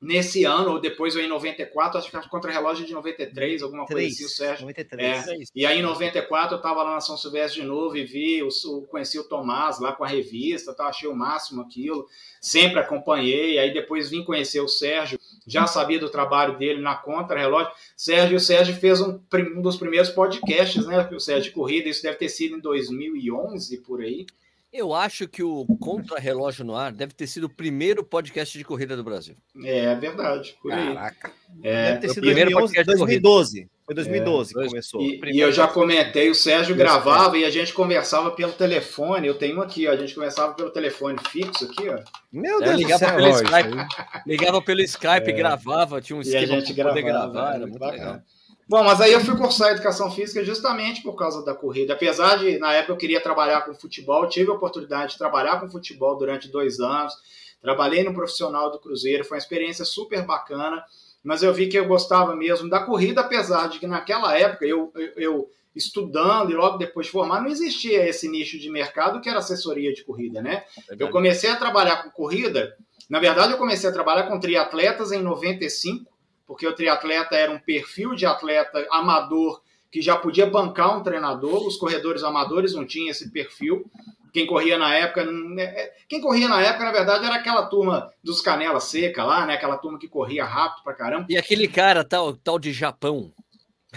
nesse 0.00 0.44
ano, 0.44 0.72
ou 0.72 0.80
depois 0.80 1.16
ou 1.16 1.20
em 1.20 1.28
94, 1.28 1.98
acho 1.98 2.10
que 2.10 2.16
era 2.16 2.28
contra-relógio 2.28 2.86
de 2.86 2.92
93, 2.92 3.62
alguma 3.62 3.84
3, 3.84 4.00
coisa 4.00 4.14
assim, 4.14 4.24
o 4.24 4.28
Sérgio. 4.28 4.62
93, 4.62 5.28
é. 5.28 5.36
E 5.54 5.66
aí 5.66 5.80
em 5.80 5.82
94 5.82 6.54
eu 6.54 6.56
estava 6.58 6.82
lá 6.82 6.94
na 6.94 7.00
São 7.00 7.16
Silvestre 7.16 7.60
de 7.60 7.66
novo 7.66 7.96
e 7.96 8.04
vi, 8.04 8.42
o, 8.42 8.48
conheci 8.86 9.18
o 9.18 9.24
Tomás 9.24 9.80
lá 9.80 9.92
com 9.92 10.04
a 10.04 10.08
revista, 10.08 10.72
tá, 10.72 10.86
achei 10.86 11.08
o 11.08 11.16
máximo 11.16 11.62
aquilo, 11.62 12.06
sempre 12.40 12.78
acompanhei, 12.78 13.58
aí 13.58 13.72
depois 13.72 14.08
vim 14.08 14.22
conhecer 14.22 14.60
o 14.60 14.68
Sérgio, 14.68 15.18
já 15.48 15.66
sabia 15.66 15.98
do 15.98 16.10
trabalho 16.10 16.58
dele 16.58 16.80
na 16.80 16.94
contra-relógio. 16.94 17.72
Sérgio, 17.96 18.36
o 18.36 18.40
Sérgio 18.40 18.74
fez 18.74 19.00
um, 19.00 19.18
um 19.56 19.62
dos 19.62 19.76
primeiros 19.76 20.10
podcasts, 20.10 20.86
né, 20.86 21.08
o 21.10 21.18
Sérgio 21.18 21.44
de 21.44 21.50
Corrida, 21.50 21.88
isso 21.88 22.02
deve 22.02 22.18
ter 22.18 22.28
sido 22.28 22.56
em 22.56 22.60
2011, 22.60 23.78
por 23.78 24.00
aí. 24.00 24.26
Eu 24.70 24.92
acho 24.92 25.26
que 25.26 25.42
o 25.42 25.64
Contra-Relógio 25.80 26.62
no 26.64 26.76
Ar 26.76 26.92
deve 26.92 27.14
ter 27.14 27.26
sido 27.26 27.44
o 27.44 27.50
primeiro 27.50 28.04
podcast 28.04 28.56
de 28.56 28.62
corrida 28.62 28.94
do 28.94 29.02
Brasil. 29.02 29.34
É 29.64 29.94
verdade, 29.94 30.56
por 30.62 30.70
aí. 30.70 30.88
Caraca. 30.88 31.32
É, 31.62 31.84
deve 31.92 32.00
ter 32.00 32.08
sido 32.08 32.18
o 32.18 32.26
primeiro 32.26 32.50
2011, 32.50 32.74
podcast 32.74 32.98
2012. 32.98 33.70
Foi 33.88 33.94
2012 33.94 34.50
é, 34.50 34.60
que 34.60 34.68
começou. 34.68 35.00
E, 35.00 35.18
e, 35.32 35.40
eu 35.40 35.50
já 35.50 35.66
comentei, 35.66 36.28
o 36.28 36.34
Sérgio 36.34 36.76
gravava 36.76 37.38
e 37.38 37.44
a 37.46 37.50
gente 37.50 37.72
conversava 37.72 38.30
pelo 38.32 38.52
telefone. 38.52 39.26
Eu 39.26 39.38
tenho 39.38 39.62
aqui, 39.62 39.88
ó, 39.88 39.92
a 39.92 39.96
gente 39.96 40.14
conversava 40.14 40.52
pelo 40.52 40.68
telefone 40.68 41.16
fixo 41.30 41.64
aqui, 41.64 41.88
ó. 41.88 41.98
Meu 42.30 42.60
é, 42.60 42.64
Deus 42.64 42.74
é, 42.74 42.76
ligava 42.76 42.98
do 42.98 43.06
céu. 43.06 43.16
Pelo 43.16 43.30
Skype, 43.30 43.88
ligava 44.26 44.60
pelo 44.60 44.80
Skype, 44.82 45.30
é. 45.30 45.32
gravava, 45.32 46.02
tinha 46.02 46.18
um 46.18 46.20
esquema 46.20 46.42
e 46.42 46.44
a 46.44 46.60
gente 46.60 46.74
gravava, 46.74 47.00
gravar, 47.00 47.54
era 47.54 47.66
muito 47.66 47.78
bacana. 47.78 47.98
legal. 47.98 48.22
Bom, 48.68 48.84
mas 48.84 49.00
aí 49.00 49.14
eu 49.14 49.20
fui 49.22 49.34
cursar 49.34 49.70
educação 49.70 50.10
física 50.10 50.44
justamente 50.44 51.00
por 51.00 51.14
causa 51.14 51.42
da 51.42 51.54
corrida. 51.54 51.94
Apesar 51.94 52.36
de, 52.36 52.58
na 52.58 52.74
época, 52.74 52.92
eu 52.92 52.98
queria 52.98 53.22
trabalhar 53.22 53.62
com 53.62 53.72
futebol, 53.72 54.28
tive 54.28 54.50
a 54.50 54.54
oportunidade 54.54 55.12
de 55.12 55.18
trabalhar 55.18 55.58
com 55.58 55.70
futebol 55.70 56.14
durante 56.18 56.48
dois 56.48 56.78
anos. 56.78 57.14
Trabalhei 57.62 58.04
no 58.04 58.12
profissional 58.12 58.70
do 58.70 58.78
Cruzeiro, 58.78 59.24
foi 59.24 59.38
uma 59.38 59.42
experiência 59.42 59.86
super 59.86 60.26
bacana, 60.26 60.84
mas 61.28 61.42
eu 61.42 61.52
vi 61.52 61.66
que 61.66 61.78
eu 61.78 61.84
gostava 61.84 62.34
mesmo 62.34 62.70
da 62.70 62.80
corrida, 62.80 63.20
apesar 63.20 63.68
de 63.68 63.78
que 63.78 63.86
naquela 63.86 64.34
época 64.34 64.64
eu, 64.64 64.90
eu, 64.94 65.12
eu 65.16 65.50
estudando 65.76 66.50
e 66.50 66.54
logo 66.54 66.78
depois 66.78 67.04
de 67.04 67.12
formar, 67.12 67.42
não 67.42 67.50
existia 67.50 68.08
esse 68.08 68.26
nicho 68.30 68.58
de 68.58 68.70
mercado 68.70 69.20
que 69.20 69.28
era 69.28 69.40
assessoria 69.40 69.92
de 69.92 70.02
corrida, 70.04 70.40
né? 70.40 70.64
Eu 70.98 71.10
comecei 71.10 71.50
a 71.50 71.56
trabalhar 71.56 72.02
com 72.02 72.10
corrida, 72.10 72.74
na 73.10 73.20
verdade, 73.20 73.52
eu 73.52 73.58
comecei 73.58 73.90
a 73.90 73.92
trabalhar 73.92 74.22
com 74.22 74.40
triatletas 74.40 75.12
em 75.12 75.20
95 75.20 76.10
porque 76.46 76.66
o 76.66 76.74
triatleta 76.74 77.36
era 77.36 77.52
um 77.52 77.58
perfil 77.58 78.14
de 78.14 78.24
atleta 78.24 78.86
amador 78.90 79.60
que 79.92 80.00
já 80.00 80.16
podia 80.16 80.46
bancar 80.46 80.98
um 80.98 81.02
treinador, 81.02 81.66
os 81.66 81.76
corredores 81.76 82.22
amadores 82.22 82.72
não 82.72 82.86
tinham 82.86 83.10
esse 83.10 83.30
perfil. 83.30 83.84
Quem 84.32 84.46
corria 84.46 84.78
na 84.78 84.94
época, 84.94 85.24
né, 85.24 85.62
é, 85.62 85.92
quem 86.08 86.20
corria 86.20 86.48
na 86.48 86.60
época, 86.60 86.84
na 86.84 86.92
verdade, 86.92 87.24
era 87.24 87.36
aquela 87.36 87.66
turma 87.66 88.10
dos 88.22 88.40
canela 88.40 88.80
seca 88.80 89.24
lá, 89.24 89.46
né? 89.46 89.54
Aquela 89.54 89.76
turma 89.76 89.98
que 89.98 90.08
corria 90.08 90.44
rápido 90.44 90.82
pra 90.82 90.94
caramba. 90.94 91.26
E 91.28 91.36
aquele 91.36 91.68
cara 91.68 92.04
tal, 92.04 92.34
tal 92.34 92.58
de 92.58 92.72
Japão. 92.72 93.32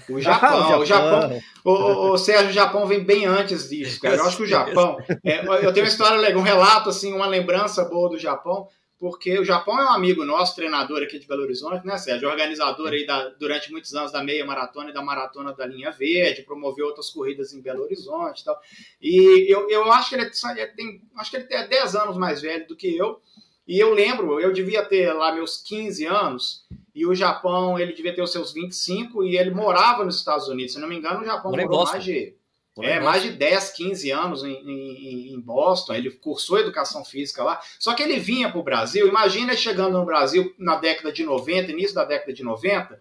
O 0.09 0.21
Japão, 0.21 0.79
o 0.79 0.85
Japão, 0.85 1.41
o, 1.65 1.71
o, 1.71 2.11
o, 2.13 2.17
Sérgio, 2.17 2.49
o 2.49 2.53
Japão 2.53 2.85
vem 2.85 3.03
bem 3.03 3.25
antes 3.25 3.69
disso, 3.69 3.99
cara. 3.99 4.15
Eu 4.15 4.25
acho 4.25 4.37
que 4.37 4.43
o 4.43 4.47
Japão, 4.47 4.97
é, 5.23 5.45
eu 5.45 5.73
tenho 5.73 5.85
uma 5.85 5.91
história 5.91 6.17
legal, 6.17 6.39
um 6.39 6.45
relato 6.45 6.89
assim, 6.89 7.13
uma 7.13 7.27
lembrança 7.27 7.83
boa 7.85 8.09
do 8.09 8.17
Japão 8.17 8.67
porque 9.01 9.39
o 9.39 9.43
Japão 9.43 9.79
é 9.79 9.85
um 9.85 9.93
amigo 9.93 10.23
nosso, 10.23 10.55
treinador 10.55 11.01
aqui 11.01 11.17
de 11.17 11.25
Belo 11.25 11.41
Horizonte, 11.41 11.83
né, 11.87 11.97
Sérgio? 11.97 12.29
Organizador 12.29 12.89
aí 12.89 13.03
da, 13.03 13.29
durante 13.29 13.71
muitos 13.71 13.95
anos 13.95 14.11
da 14.11 14.23
meia 14.23 14.45
maratona 14.45 14.91
e 14.91 14.93
da 14.93 15.01
maratona 15.01 15.53
da 15.53 15.65
linha 15.65 15.89
verde, 15.89 16.43
promoveu 16.43 16.85
outras 16.85 17.09
corridas 17.09 17.51
em 17.51 17.61
Belo 17.61 17.81
Horizonte 17.81 18.41
e 18.41 18.45
tal. 18.45 18.61
E 19.01 19.51
eu, 19.51 19.67
eu 19.71 19.91
acho 19.91 20.09
que 20.09 20.15
ele, 20.17 20.29
é, 20.59 20.67
tem, 20.67 21.01
acho 21.17 21.31
que 21.31 21.37
ele 21.37 21.47
é 21.49 21.67
10 21.67 21.95
anos 21.95 22.15
mais 22.15 22.43
velho 22.43 22.67
do 22.67 22.75
que 22.75 22.95
eu. 22.95 23.19
E 23.67 23.79
eu 23.79 23.91
lembro, 23.91 24.39
eu 24.39 24.53
devia 24.53 24.85
ter 24.85 25.11
lá 25.13 25.33
meus 25.33 25.57
15 25.57 26.05
anos, 26.05 26.67
e 26.93 27.03
o 27.03 27.15
Japão, 27.15 27.79
ele 27.79 27.93
devia 27.93 28.13
ter 28.13 28.21
os 28.21 28.31
seus 28.31 28.53
25, 28.53 29.23
e 29.23 29.35
ele 29.35 29.49
morava 29.49 30.05
nos 30.05 30.17
Estados 30.17 30.47
Unidos. 30.47 30.73
Se 30.73 30.79
não 30.79 30.87
me 30.87 30.97
engano, 30.97 31.21
o 31.21 31.25
Japão 31.25 31.49
morou 31.49 31.85
mais 31.85 32.03
de 32.03 32.35
é, 32.79 32.99
mais 32.99 33.21
de 33.21 33.31
10, 33.31 33.71
15 33.71 34.11
anos 34.11 34.43
em, 34.43 34.53
em, 34.53 35.33
em, 35.33 35.39
Boston, 35.39 35.93
ele 35.93 36.09
cursou 36.09 36.57
educação 36.57 37.03
física 37.03 37.43
lá. 37.43 37.59
Só 37.77 37.93
que 37.93 38.01
ele 38.01 38.17
vinha 38.17 38.49
para 38.49 38.59
o 38.59 38.63
Brasil, 38.63 39.07
imagina 39.07 39.55
chegando 39.55 39.97
no 39.97 40.05
Brasil 40.05 40.53
na 40.57 40.75
década 40.75 41.11
de 41.11 41.23
90, 41.23 41.71
início 41.71 41.95
da 41.95 42.05
década 42.05 42.31
de 42.31 42.43
90, 42.43 42.99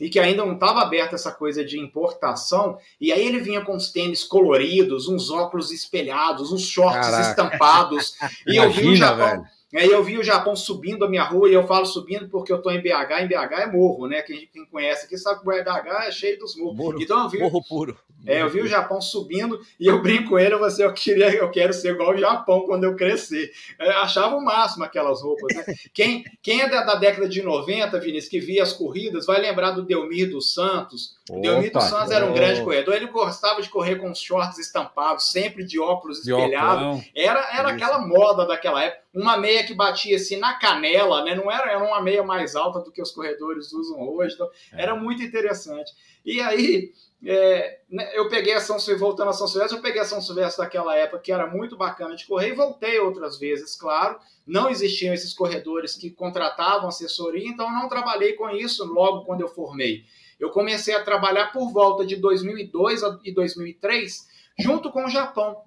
e 0.00 0.10
que 0.10 0.18
ainda 0.18 0.44
não 0.44 0.54
estava 0.54 0.80
aberta 0.80 1.14
essa 1.14 1.30
coisa 1.30 1.64
de 1.64 1.78
importação, 1.78 2.78
e 3.00 3.12
aí 3.12 3.24
ele 3.24 3.38
vinha 3.38 3.60
com 3.60 3.76
os 3.76 3.92
tênis 3.92 4.24
coloridos, 4.24 5.06
uns 5.06 5.30
óculos 5.30 5.70
espelhados, 5.70 6.50
uns 6.50 6.62
shorts 6.62 7.08
Caraca. 7.08 7.30
estampados, 7.30 8.16
e 8.46 8.56
Imagina, 8.56 8.64
eu 8.64 8.70
vi 8.70 8.88
o 8.88 8.96
Japão. 8.96 9.28
Velho 9.42 9.61
Aí 9.74 9.90
eu 9.90 10.04
vi 10.04 10.18
o 10.18 10.24
Japão 10.24 10.54
subindo 10.54 11.04
a 11.04 11.08
minha 11.08 11.24
rua, 11.24 11.48
e 11.48 11.54
eu 11.54 11.66
falo 11.66 11.86
subindo 11.86 12.28
porque 12.28 12.52
eu 12.52 12.58
estou 12.58 12.72
em 12.72 12.80
BH, 12.80 13.22
em 13.22 13.28
BH 13.28 13.52
é 13.60 13.66
morro, 13.66 14.06
né? 14.06 14.20
Quem, 14.22 14.46
quem 14.52 14.66
conhece 14.66 15.06
aqui 15.06 15.16
sabe 15.16 15.40
que 15.40 15.48
o 15.48 15.52
BH 15.52 16.06
é 16.06 16.10
cheio 16.10 16.38
dos 16.38 16.56
morros. 16.56 16.76
Morro, 16.76 17.02
então 17.02 17.22
eu 17.22 17.28
vi, 17.28 17.38
morro 17.38 17.62
puro. 17.66 17.96
É, 18.24 18.40
eu 18.42 18.48
vi 18.48 18.60
o 18.60 18.68
Japão 18.68 19.00
subindo 19.00 19.60
e 19.80 19.86
eu 19.86 20.00
brinco 20.00 20.30
com 20.30 20.38
ele, 20.38 20.54
eu, 20.54 20.64
assim, 20.64 20.82
eu, 20.82 20.92
queria, 20.92 21.34
eu 21.34 21.50
quero 21.50 21.72
ser 21.72 21.94
igual 21.94 22.14
o 22.14 22.18
Japão 22.18 22.64
quando 22.66 22.84
eu 22.84 22.94
crescer. 22.94 23.50
Eu 23.78 23.90
é, 23.90 23.94
achava 23.96 24.36
o 24.36 24.44
máximo 24.44 24.84
aquelas 24.84 25.22
roupas. 25.22 25.56
Né? 25.56 25.64
Quem, 25.92 26.24
quem 26.40 26.62
é 26.62 26.68
da, 26.68 26.84
da, 26.84 26.94
década 26.94 27.28
de 27.28 27.42
90, 27.42 27.98
Vinícius, 27.98 28.30
que 28.30 28.40
via 28.40 28.62
as 28.62 28.72
corridas, 28.72 29.26
vai 29.26 29.40
lembrar 29.40 29.72
do 29.72 29.82
Delmir 29.82 30.30
dos 30.30 30.54
Santos. 30.54 31.16
O 31.30 31.40
Delmir 31.40 31.72
dos 31.72 31.84
Santos 31.84 32.10
era 32.10 32.24
um 32.24 32.32
grande 32.32 32.62
corredor, 32.62 32.94
ele 32.94 33.06
gostava 33.06 33.60
de 33.60 33.68
correr 33.68 33.96
com 33.96 34.10
os 34.10 34.18
shorts 34.18 34.58
estampados, 34.58 35.30
sempre 35.30 35.64
de 35.64 35.78
óculos 35.80 36.20
espelhados. 36.20 37.02
Era, 37.14 37.58
era 37.58 37.68
aquela 37.70 38.06
moda 38.06 38.46
daquela 38.46 38.82
época 38.82 39.01
uma 39.14 39.36
meia 39.36 39.64
que 39.64 39.74
batia 39.74 40.16
assim 40.16 40.38
na 40.38 40.54
canela, 40.54 41.22
né? 41.24 41.34
Não 41.34 41.50
era, 41.50 41.70
era 41.70 41.84
uma 41.84 42.00
meia 42.00 42.22
mais 42.22 42.56
alta 42.56 42.80
do 42.80 42.90
que 42.90 43.02
os 43.02 43.10
corredores 43.10 43.72
usam 43.72 44.00
hoje. 44.00 44.34
Então, 44.34 44.50
é. 44.72 44.82
Era 44.82 44.96
muito 44.96 45.22
interessante. 45.22 45.92
E 46.24 46.40
aí, 46.40 46.92
é, 47.24 47.80
né, 47.90 48.10
eu 48.14 48.28
peguei 48.28 48.54
a 48.54 48.60
São 48.60 48.78
Silvestre, 48.78 49.06
voltando 49.06 49.30
a 49.30 49.32
São 49.32 49.46
Silvestre, 49.46 49.76
eu 49.76 49.82
peguei 49.82 50.00
a 50.00 50.04
São 50.04 50.20
Silvestre 50.20 50.64
daquela 50.64 50.96
época 50.96 51.20
que 51.20 51.32
era 51.32 51.46
muito 51.46 51.76
bacana 51.76 52.16
de 52.16 52.26
correr 52.26 52.50
e 52.50 52.54
voltei 52.54 52.98
outras 52.98 53.38
vezes, 53.38 53.76
claro. 53.76 54.18
Não 54.46 54.70
existiam 54.70 55.12
esses 55.12 55.34
corredores 55.34 55.94
que 55.94 56.10
contratavam 56.10 56.88
assessoria, 56.88 57.46
então 57.46 57.66
eu 57.66 57.74
não 57.74 57.88
trabalhei 57.88 58.32
com 58.32 58.48
isso 58.50 58.84
logo 58.84 59.24
quando 59.24 59.42
eu 59.42 59.48
formei. 59.48 60.04
Eu 60.40 60.50
comecei 60.50 60.94
a 60.94 61.04
trabalhar 61.04 61.52
por 61.52 61.70
volta 61.72 62.04
de 62.04 62.16
2002 62.16 63.02
e 63.24 63.32
2003, 63.32 64.26
junto 64.58 64.90
com 64.90 65.04
o 65.04 65.08
Japão. 65.08 65.62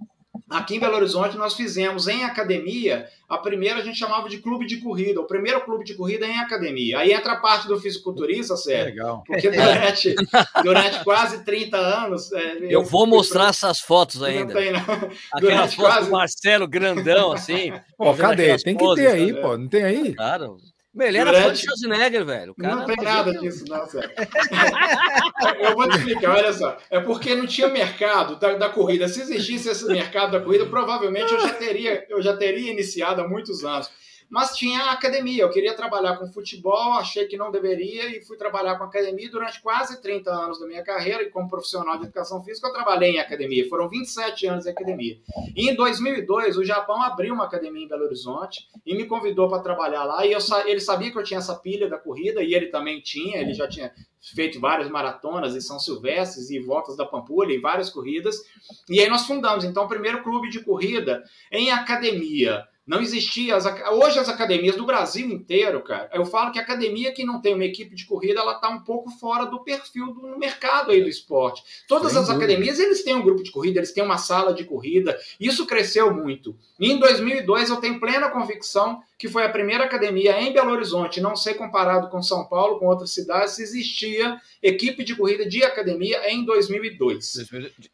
Aqui 0.49 0.75
em 0.75 0.79
Belo 0.79 0.95
Horizonte, 0.95 1.37
nós 1.37 1.55
fizemos 1.55 2.07
em 2.07 2.23
academia, 2.23 3.07
a 3.27 3.35
primeira 3.35 3.79
a 3.79 3.81
gente 3.81 3.97
chamava 3.97 4.29
de 4.29 4.37
clube 4.37 4.67
de 4.67 4.77
corrida, 4.77 5.19
o 5.19 5.25
primeiro 5.25 5.59
clube 5.61 5.83
de 5.83 5.95
corrida 5.95 6.27
em 6.27 6.37
academia. 6.37 6.99
Aí 6.99 7.11
entra 7.11 7.33
a 7.33 7.37
parte 7.37 7.67
do 7.67 7.79
fisiculturista, 7.79 8.55
sério. 8.55 8.93
Legal. 8.93 9.23
Porque 9.25 9.49
durante, 9.49 10.15
durante 10.63 11.03
quase 11.03 11.43
30 11.43 11.77
anos. 11.77 12.31
É, 12.31 12.57
eu, 12.57 12.69
eu, 12.69 12.83
vou 12.83 13.07
mostrar 13.07 13.49
essas 13.49 13.79
fotos 13.79 14.21
ainda. 14.21 14.53
Não 14.53 14.61
tem, 14.61 14.71
não. 14.71 14.81
Aquelas 15.33 15.73
fotos 15.73 15.93
quase... 15.93 16.09
do 16.09 16.11
Marcelo 16.11 16.67
grandão, 16.67 17.31
assim. 17.31 17.73
Pô, 17.97 18.13
cadê? 18.13 18.55
Tem 18.57 18.77
que 18.77 18.95
ter 18.95 19.07
aí, 19.07 19.33
pô. 19.33 19.57
Não 19.57 19.67
tem 19.67 19.83
aí? 19.83 20.13
Claro. 20.13 20.57
Ele 20.97 21.17
era 21.17 21.31
Durante... 21.31 21.47
fã 21.47 21.53
de 21.53 21.59
Schwarzenegger, 21.59 22.25
velho. 22.25 22.55
não 22.57 22.85
tem 22.85 22.95
nada 23.03 23.33
disso, 23.33 23.65
não, 23.67 23.85
sério. 23.85 24.09
eu 25.59 25.75
vou 25.75 25.89
te 25.89 25.97
explicar, 25.97 26.37
olha 26.37 26.53
só. 26.53 26.77
É 26.89 26.99
porque 27.01 27.35
não 27.35 27.45
tinha 27.45 27.67
mercado 27.67 28.37
da, 28.37 28.53
da, 28.53 28.69
corrida. 28.69 29.07
Se 29.09 29.21
existisse 29.21 29.69
esse 29.69 29.85
mercado 29.87 30.31
da 30.31 30.39
corrida, 30.39 30.65
provavelmente 30.65 31.33
eu 31.33 31.39
já 31.41 31.53
teria, 31.53 32.05
eu 32.09 32.21
já 32.21 32.37
teria 32.37 32.71
iniciado 32.71 33.21
há 33.21 33.27
muitos 33.27 33.65
anos. 33.65 33.89
Mas 34.29 34.55
tinha 34.55 34.79
a 34.83 34.91
academia. 34.91 35.43
Eu 35.43 35.49
queria 35.49 35.75
trabalhar 35.75 36.17
com 36.17 36.27
futebol, 36.27 36.93
achei 36.93 37.25
que 37.25 37.37
não 37.37 37.51
deveria 37.51 38.09
e 38.09 38.21
fui 38.21 38.37
trabalhar 38.37 38.77
com 38.77 38.83
academia 38.83 39.29
durante 39.29 39.61
quase 39.61 40.01
30 40.01 40.31
anos 40.31 40.59
da 40.59 40.67
minha 40.67 40.83
carreira. 40.83 41.23
E 41.23 41.29
como 41.29 41.49
profissional 41.49 41.97
de 41.97 42.05
educação 42.05 42.43
física, 42.43 42.67
eu 42.67 42.73
trabalhei 42.73 43.11
em 43.11 43.19
academia. 43.19 43.67
Foram 43.69 43.87
27 43.89 44.47
anos 44.47 44.65
em 44.65 44.71
academia. 44.71 45.17
E 45.55 45.69
em 45.69 45.75
2002, 45.75 46.57
o 46.57 46.63
Japão 46.63 47.01
abriu 47.01 47.33
uma 47.33 47.45
academia 47.45 47.83
em 47.83 47.87
Belo 47.87 48.05
Horizonte 48.05 48.67
e 48.85 48.95
me 48.95 49.05
convidou 49.05 49.47
para 49.47 49.61
trabalhar 49.61 50.03
lá. 50.03 50.25
E 50.25 50.31
eu, 50.31 50.39
ele 50.65 50.79
sabia 50.79 51.11
que 51.11 51.17
eu 51.17 51.23
tinha 51.23 51.39
essa 51.39 51.55
pilha 51.55 51.89
da 51.89 51.97
corrida 51.97 52.41
e 52.41 52.53
ele 52.53 52.67
também 52.67 53.01
tinha. 53.01 53.37
Ele 53.37 53.53
já 53.53 53.67
tinha 53.67 53.91
feito 54.33 54.59
várias 54.59 54.89
maratonas 54.89 55.55
em 55.55 55.61
São 55.61 55.79
Silvestres 55.79 56.49
e 56.49 56.59
voltas 56.59 56.97
da 56.97 57.05
Pampulha 57.05 57.53
e 57.53 57.59
várias 57.59 57.89
corridas. 57.89 58.41
E 58.89 58.99
aí 58.99 59.09
nós 59.09 59.25
fundamos, 59.25 59.63
então, 59.63 59.85
o 59.85 59.87
primeiro 59.87 60.23
clube 60.23 60.49
de 60.49 60.63
corrida 60.63 61.23
em 61.51 61.71
academia 61.71 62.65
não 62.85 63.01
existia. 63.01 63.55
As, 63.55 63.65
hoje 63.91 64.19
as 64.19 64.29
academias 64.29 64.75
do 64.75 64.85
Brasil 64.85 65.27
inteiro, 65.27 65.81
cara, 65.81 66.09
eu 66.13 66.25
falo 66.25 66.51
que 66.51 66.59
a 66.59 66.61
academia 66.61 67.11
que 67.11 67.25
não 67.25 67.41
tem 67.41 67.55
uma 67.55 67.65
equipe 67.65 67.95
de 67.95 68.05
corrida, 68.05 68.39
ela 68.39 68.55
está 68.55 68.69
um 68.69 68.81
pouco 68.81 69.09
fora 69.11 69.45
do 69.45 69.63
perfil 69.63 70.13
do 70.13 70.37
mercado 70.37 70.91
aí 70.91 71.01
do 71.01 71.09
esporte. 71.09 71.63
Todas 71.87 72.11
Sem 72.11 72.21
as 72.21 72.27
dúvida. 72.27 72.45
academias, 72.45 72.79
eles 72.79 73.03
têm 73.03 73.15
um 73.15 73.23
grupo 73.23 73.43
de 73.43 73.51
corrida, 73.51 73.79
eles 73.79 73.91
têm 73.91 74.03
uma 74.03 74.17
sala 74.17 74.53
de 74.53 74.63
corrida. 74.63 75.17
Isso 75.39 75.65
cresceu 75.65 76.13
muito. 76.13 76.55
E 76.79 76.91
em 76.91 76.99
2002 76.99 77.69
eu 77.69 77.77
tenho 77.77 77.99
plena 77.99 78.29
convicção 78.29 79.01
que 79.17 79.29
foi 79.29 79.43
a 79.43 79.49
primeira 79.49 79.85
academia 79.85 80.39
em 80.41 80.53
Belo 80.53 80.71
Horizonte, 80.71 81.21
não 81.21 81.35
ser 81.35 81.53
comparado 81.55 82.09
com 82.09 82.21
São 82.21 82.45
Paulo, 82.45 82.79
com 82.79 82.85
outras 82.85 83.11
cidades, 83.11 83.59
existia 83.59 84.39
equipe 84.61 85.03
de 85.03 85.15
corrida 85.15 85.47
de 85.47 85.63
academia 85.63 86.29
em 86.29 86.43
2002. 86.43 87.47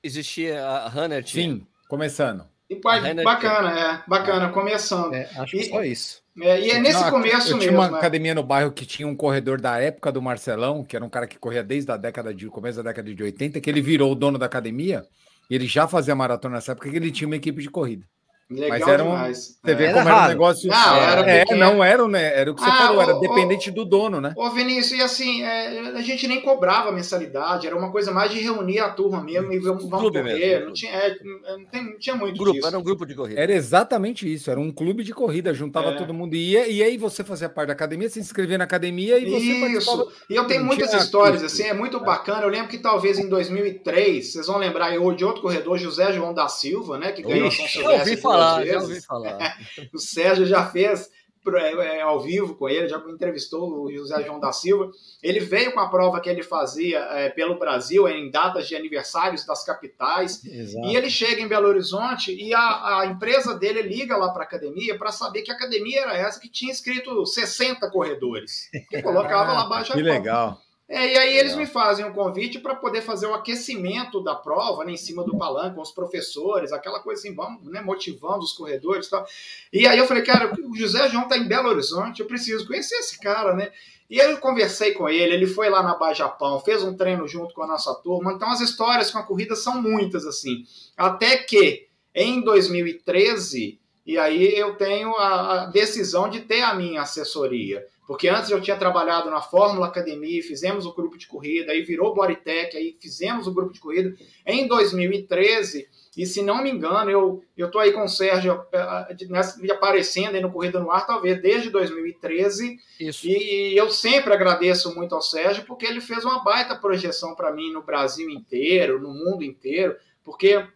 Existia 0.03 0.65
a 0.65 0.89
Runner? 0.89 1.25
Sim, 1.27 1.65
começando. 1.87 2.50
E, 2.71 3.23
bacana, 3.23 3.79
é. 3.79 4.03
Bacana, 4.07 4.49
começando. 4.49 5.13
É, 5.13 5.29
acho 5.35 5.57
que 5.57 5.65
só 5.65 5.83
isso. 5.83 6.23
É, 6.39 6.61
e 6.61 6.71
é 6.71 6.79
nesse 6.79 7.01
Não, 7.01 7.09
começo 7.09 7.51
eu 7.51 7.57
mesmo. 7.57 7.59
Tinha 7.59 7.73
uma 7.73 7.91
né? 7.91 7.97
academia 7.97 8.33
no 8.33 8.43
bairro 8.43 8.71
que 8.71 8.85
tinha 8.85 9.05
um 9.05 9.13
corredor 9.13 9.59
da 9.59 9.77
época 9.77 10.09
do 10.09 10.21
Marcelão, 10.21 10.81
que 10.81 10.95
era 10.95 11.03
um 11.03 11.09
cara 11.09 11.27
que 11.27 11.37
corria 11.37 11.61
desde 11.61 11.91
a 11.91 11.97
década 11.97 12.33
de 12.33 12.47
começo 12.47 12.77
da 12.77 12.89
década 12.89 13.13
de 13.13 13.21
80, 13.21 13.59
que 13.59 13.69
ele 13.69 13.81
virou 13.81 14.09
o 14.09 14.15
dono 14.15 14.37
da 14.37 14.45
academia. 14.45 15.05
E 15.49 15.55
ele 15.55 15.67
já 15.67 15.85
fazia 15.85 16.15
maratona 16.15 16.55
nessa 16.55 16.71
época, 16.71 16.89
que 16.89 16.95
ele 16.95 17.11
tinha 17.11 17.27
uma 17.27 17.35
equipe 17.35 17.61
de 17.61 17.69
corrida. 17.69 18.05
Legal 18.51 18.79
Mas 18.79 18.87
era 18.87 19.03
um, 19.03 19.11
demais. 19.11 19.59
Você 19.63 19.75
vê 19.75 19.85
é. 19.85 19.93
como 19.93 20.09
era, 20.09 20.17
era 20.17 20.25
um 20.25 20.27
negócio. 20.27 20.69
Não, 20.69 20.95
era, 20.95 21.31
é, 21.31 21.55
não 21.55 21.83
era, 21.83 22.07
né? 22.07 22.39
Era 22.39 22.51
o 22.51 22.55
que 22.55 22.61
você 22.61 22.69
ah, 22.69 22.77
falou, 22.77 23.01
era 23.01 23.13
dependente 23.13 23.71
do 23.71 23.85
dono, 23.85 24.19
né? 24.19 24.33
Ô, 24.35 24.49
Vinícius, 24.49 24.99
e 24.99 25.01
assim, 25.01 25.43
é, 25.43 25.91
a 25.95 26.01
gente 26.01 26.27
nem 26.27 26.41
cobrava 26.41 26.91
mensalidade, 26.91 27.65
era 27.65 27.75
uma 27.75 27.91
coisa 27.91 28.11
mais 28.11 28.29
de 28.31 28.39
reunir 28.39 28.79
a 28.79 28.89
turma 28.89 29.23
mesmo 29.23 29.51
e 29.53 29.59
vamos, 29.59 29.89
vamos 29.89 30.11
correr. 30.11 30.23
Mesmo. 30.23 30.65
Não, 30.65 30.73
tinha, 30.73 30.91
é, 30.91 31.15
não, 31.23 31.65
tem, 31.65 31.83
não 31.83 31.97
tinha 31.97 32.15
muito 32.15 32.37
grupo, 32.37 32.53
disso. 32.53 32.67
Era 32.67 32.77
um 32.77 32.83
grupo 32.83 33.05
de 33.05 33.15
corrida. 33.15 33.39
Era 33.39 33.53
exatamente 33.53 34.31
isso, 34.31 34.51
era 34.51 34.59
um 34.59 34.71
clube 34.71 35.03
de 35.03 35.13
corrida, 35.13 35.53
juntava 35.53 35.91
é. 35.91 35.95
todo 35.95 36.13
mundo 36.13 36.35
e 36.35 36.51
ia, 36.51 36.67
e 36.67 36.83
aí 36.83 36.97
você 36.97 37.23
fazia 37.23 37.47
parte 37.47 37.67
da 37.67 37.73
academia, 37.73 38.09
se 38.09 38.19
inscrevia 38.19 38.57
na 38.57 38.65
academia 38.65 39.17
e 39.17 39.29
você 39.29 39.61
isso. 39.67 40.11
E 40.29 40.35
eu 40.35 40.45
tenho 40.45 40.63
muitas 40.63 40.93
histórias, 40.93 41.43
assim, 41.43 41.63
é 41.63 41.73
muito 41.73 41.99
bacana. 41.99 42.43
Eu 42.43 42.49
lembro 42.49 42.67
que 42.67 42.77
talvez 42.77 43.17
em 43.19 43.27
2003, 43.29 44.31
vocês 44.31 44.47
vão 44.47 44.57
lembrar 44.57 44.91
de 44.91 45.25
outro 45.25 45.41
corredor, 45.41 45.77
José 45.77 46.11
João 46.13 46.33
da 46.33 46.47
Silva, 46.47 46.97
né? 46.97 47.11
Que 47.11 47.21
ganhou 47.21 47.47
Ixi, 47.47 47.61
a 47.63 47.67
São 47.67 47.81
Silvestre. 47.81 48.05
Já 48.05 48.11
ouvi 48.11 48.21
falar, 48.21 48.40
já 48.65 48.79
ouvi 48.79 49.01
falar 49.01 49.21
falar. 49.21 49.57
o 49.93 49.99
Sérgio 49.99 50.45
já 50.45 50.65
fez 50.65 51.09
é, 51.55 51.97
é, 51.97 52.01
ao 52.01 52.19
vivo 52.19 52.53
com 52.53 52.69
ele, 52.69 52.87
já 52.87 52.97
entrevistou 52.97 53.85
o 53.85 53.91
José 53.91 54.23
João 54.23 54.39
da 54.39 54.51
Silva. 54.51 54.91
Ele 55.23 55.39
veio 55.39 55.73
com 55.73 55.79
a 55.79 55.89
prova 55.89 56.21
que 56.21 56.29
ele 56.29 56.43
fazia 56.43 56.99
é, 56.99 57.29
pelo 57.29 57.57
Brasil 57.57 58.07
em 58.07 58.29
datas 58.29 58.67
de 58.67 58.75
aniversários 58.75 59.43
das 59.43 59.65
capitais. 59.65 60.45
Exato. 60.45 60.85
E 60.85 60.95
ele 60.95 61.09
chega 61.09 61.41
em 61.41 61.47
Belo 61.47 61.67
Horizonte 61.67 62.31
e 62.31 62.53
a, 62.53 62.99
a 62.99 63.05
empresa 63.07 63.57
dele 63.57 63.81
liga 63.81 64.15
lá 64.17 64.29
para 64.31 64.43
a 64.43 64.45
academia 64.45 64.95
para 64.95 65.11
saber 65.11 65.41
que 65.41 65.51
a 65.51 65.55
academia 65.55 66.01
era 66.01 66.15
essa 66.15 66.39
que 66.39 66.47
tinha 66.47 66.71
escrito 66.71 67.25
60 67.25 67.89
corredores. 67.89 68.69
Que 68.87 69.01
colocava 69.01 69.51
lá 69.51 69.61
abaixo. 69.63 69.93
Que 69.93 70.01
legal. 70.01 70.61
É, 70.93 71.13
e 71.13 71.17
aí 71.17 71.37
eles 71.37 71.55
me 71.55 71.65
fazem 71.65 72.03
um 72.03 72.11
convite 72.11 72.59
para 72.59 72.75
poder 72.75 73.01
fazer 73.01 73.25
o 73.25 73.33
aquecimento 73.33 74.21
da 74.21 74.35
prova, 74.35 74.83
né, 74.83 74.91
em 74.91 74.97
cima 74.97 75.23
do 75.23 75.37
palanque, 75.37 75.75
com 75.75 75.81
os 75.81 75.93
professores, 75.93 76.73
aquela 76.73 76.99
coisa 76.99 77.21
assim, 77.21 77.33
vamos, 77.33 77.63
né, 77.71 77.79
motivando 77.79 78.39
os 78.39 78.51
corredores 78.51 79.07
e 79.07 79.09
tal. 79.09 79.25
E 79.71 79.87
aí 79.87 79.97
eu 79.97 80.05
falei, 80.05 80.21
cara, 80.21 80.53
o 80.53 80.75
José 80.75 81.07
João 81.07 81.23
está 81.23 81.37
em 81.37 81.47
Belo 81.47 81.69
Horizonte, 81.69 82.19
eu 82.19 82.25
preciso 82.25 82.67
conhecer 82.67 82.95
esse 82.95 83.17
cara, 83.21 83.55
né? 83.55 83.71
E 84.09 84.19
aí 84.19 84.31
eu 84.31 84.37
conversei 84.39 84.91
com 84.91 85.07
ele, 85.07 85.33
ele 85.33 85.47
foi 85.47 85.69
lá 85.69 85.81
na 85.81 85.95
Baixo 85.95 86.19
Japão, 86.19 86.59
fez 86.59 86.83
um 86.83 86.93
treino 86.93 87.25
junto 87.25 87.53
com 87.53 87.63
a 87.63 87.67
nossa 87.67 87.95
turma. 87.95 88.33
Então 88.33 88.49
as 88.49 88.59
histórias 88.59 89.09
com 89.09 89.17
a 89.17 89.23
corrida 89.23 89.55
são 89.55 89.81
muitas, 89.81 90.25
assim. 90.25 90.65
Até 90.97 91.37
que 91.37 91.87
em 92.13 92.41
2013, 92.41 93.79
e 94.05 94.17
aí 94.17 94.53
eu 94.59 94.75
tenho 94.75 95.15
a, 95.15 95.63
a 95.63 95.65
decisão 95.67 96.27
de 96.27 96.41
ter 96.41 96.63
a 96.63 96.73
minha 96.73 97.03
assessoria 97.03 97.87
Porque 98.11 98.27
antes 98.27 98.51
eu 98.51 98.59
tinha 98.59 98.75
trabalhado 98.75 99.29
na 99.29 99.39
Fórmula 99.41 99.87
Academia, 99.87 100.43
fizemos 100.43 100.85
o 100.85 100.93
grupo 100.93 101.17
de 101.17 101.27
corrida, 101.27 101.71
aí 101.71 101.81
virou 101.81 102.13
Bodytech, 102.13 102.75
aí 102.75 102.93
fizemos 102.99 103.47
o 103.47 103.53
grupo 103.53 103.71
de 103.71 103.79
corrida. 103.79 104.13
Em 104.45 104.67
2013, 104.67 105.87
e 106.17 106.25
se 106.25 106.41
não 106.41 106.61
me 106.61 106.69
engano, 106.69 107.09
eu 107.09 107.41
eu 107.55 107.71
tô 107.71 107.79
aí 107.79 107.93
com 107.93 108.03
o 108.03 108.09
Sérgio 108.09 108.65
eh, 108.73 109.15
nessa, 109.29 109.57
aparecendo 109.71 110.35
aí 110.35 110.41
no 110.41 110.51
Corrida 110.51 110.77
no 110.77 110.91
Ar, 110.91 111.07
talvez 111.07 111.41
desde 111.41 111.69
2013. 111.69 112.77
Isso. 112.99 113.25
E, 113.25 113.71
e 113.71 113.77
eu 113.77 113.89
sempre 113.89 114.33
agradeço 114.33 114.93
muito 114.93 115.15
ao 115.15 115.21
Sérgio, 115.21 115.63
porque 115.63 115.85
ele 115.85 116.01
fez 116.01 116.25
uma 116.25 116.43
baita 116.43 116.75
projeção 116.75 117.33
para 117.33 117.53
mim 117.53 117.71
no 117.71 117.81
Brasil 117.81 118.29
inteiro, 118.29 118.99
no 118.99 119.13
mundo 119.13 119.41
inteiro, 119.41 119.95
porque 120.21 120.67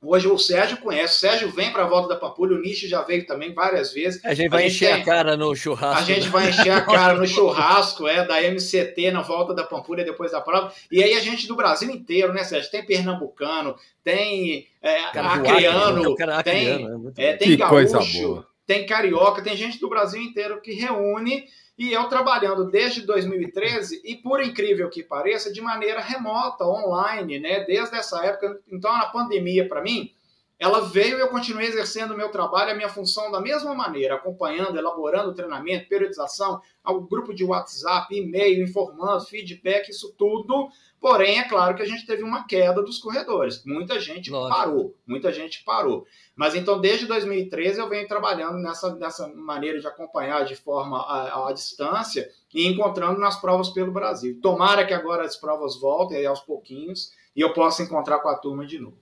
Hoje 0.00 0.28
o 0.28 0.38
Sérgio 0.38 0.76
conhece, 0.76 1.16
o 1.16 1.18
Sérgio 1.18 1.50
vem 1.50 1.72
para 1.72 1.82
a 1.82 1.88
volta 1.88 2.10
da 2.10 2.16
Pampulha, 2.16 2.54
o 2.54 2.60
Nishi 2.60 2.86
já 2.86 3.02
veio 3.02 3.26
também 3.26 3.52
várias 3.52 3.92
vezes. 3.92 4.24
A 4.24 4.32
gente 4.32 4.48
vai 4.48 4.66
a 4.66 4.68
gente 4.68 4.76
encher 4.76 4.92
tem... 4.92 5.02
a 5.02 5.04
cara 5.04 5.36
no 5.36 5.56
churrasco. 5.56 6.02
A 6.02 6.04
gente 6.04 6.24
né? 6.26 6.30
vai 6.30 6.48
encher 6.50 6.70
a 6.70 6.80
cara 6.82 7.14
no 7.14 7.26
churrasco, 7.26 8.06
é, 8.06 8.24
da 8.24 8.40
MCT 8.40 9.10
na 9.10 9.22
volta 9.22 9.52
da 9.52 9.64
Pampulha 9.64 10.04
depois 10.04 10.30
da 10.30 10.40
prova. 10.40 10.72
E 10.90 11.02
aí 11.02 11.14
a 11.14 11.20
gente 11.20 11.48
do 11.48 11.56
Brasil 11.56 11.90
inteiro, 11.90 12.32
né, 12.32 12.44
Sérgio? 12.44 12.70
Tem 12.70 12.86
pernambucano, 12.86 13.74
tem 14.04 14.68
é, 14.80 15.02
acreano, 15.02 16.14
né? 16.16 16.42
tem, 16.44 16.86
é, 17.16 17.30
é, 17.30 17.36
tem 17.36 17.56
gaúcho, 17.56 18.46
tem 18.64 18.86
carioca, 18.86 19.42
tem 19.42 19.56
gente 19.56 19.80
do 19.80 19.88
Brasil 19.88 20.22
inteiro 20.22 20.60
que 20.60 20.74
reúne 20.74 21.44
e 21.78 21.92
eu 21.92 22.08
trabalhando 22.08 22.68
desde 22.68 23.02
2013 23.02 24.02
e 24.04 24.16
por 24.16 24.42
incrível 24.42 24.90
que 24.90 25.00
pareça, 25.00 25.52
de 25.52 25.60
maneira 25.60 26.00
remota, 26.00 26.64
online, 26.66 27.38
né? 27.38 27.60
Desde 27.64 27.94
essa 27.94 28.24
época, 28.26 28.60
então 28.70 28.90
a 28.90 29.06
pandemia 29.06 29.68
para 29.68 29.80
mim, 29.80 30.12
ela 30.58 30.80
veio 30.80 31.16
e 31.16 31.20
eu 31.20 31.28
continuei 31.28 31.68
exercendo 31.68 32.14
o 32.14 32.16
meu 32.16 32.30
trabalho, 32.30 32.72
a 32.72 32.74
minha 32.74 32.88
função 32.88 33.30
da 33.30 33.40
mesma 33.40 33.76
maneira, 33.76 34.16
acompanhando, 34.16 34.76
elaborando 34.76 35.32
treinamento, 35.32 35.88
periodização, 35.88 36.60
ao 36.82 37.00
grupo 37.00 37.32
de 37.32 37.44
WhatsApp, 37.44 38.12
e-mail, 38.12 38.64
informando, 38.64 39.24
feedback, 39.24 39.88
isso 39.88 40.12
tudo 40.18 40.68
Porém, 41.00 41.38
é 41.38 41.48
claro 41.48 41.76
que 41.76 41.82
a 41.82 41.86
gente 41.86 42.04
teve 42.04 42.22
uma 42.22 42.44
queda 42.44 42.82
dos 42.82 42.98
corredores. 42.98 43.64
Muita 43.64 44.00
gente 44.00 44.30
Lógico. 44.30 44.56
parou, 44.56 44.94
muita 45.06 45.32
gente 45.32 45.62
parou. 45.64 46.04
Mas 46.34 46.54
então, 46.54 46.80
desde 46.80 47.06
2013, 47.06 47.78
eu 47.78 47.88
venho 47.88 48.08
trabalhando 48.08 48.58
nessa, 48.58 48.94
nessa 48.96 49.28
maneira 49.28 49.78
de 49.80 49.86
acompanhar 49.86 50.44
de 50.44 50.56
forma 50.56 50.98
à, 50.98 51.48
à 51.48 51.52
distância 51.52 52.28
e 52.52 52.66
encontrando 52.66 53.20
nas 53.20 53.40
provas 53.40 53.70
pelo 53.70 53.92
Brasil. 53.92 54.40
Tomara 54.42 54.84
que 54.84 54.94
agora 54.94 55.24
as 55.24 55.36
provas 55.36 55.78
voltem 55.80 56.18
aí 56.18 56.26
aos 56.26 56.40
pouquinhos 56.40 57.12
e 57.34 57.40
eu 57.40 57.52
possa 57.52 57.82
encontrar 57.82 58.18
com 58.18 58.28
a 58.28 58.36
turma 58.36 58.66
de 58.66 58.78
novo. 58.78 58.98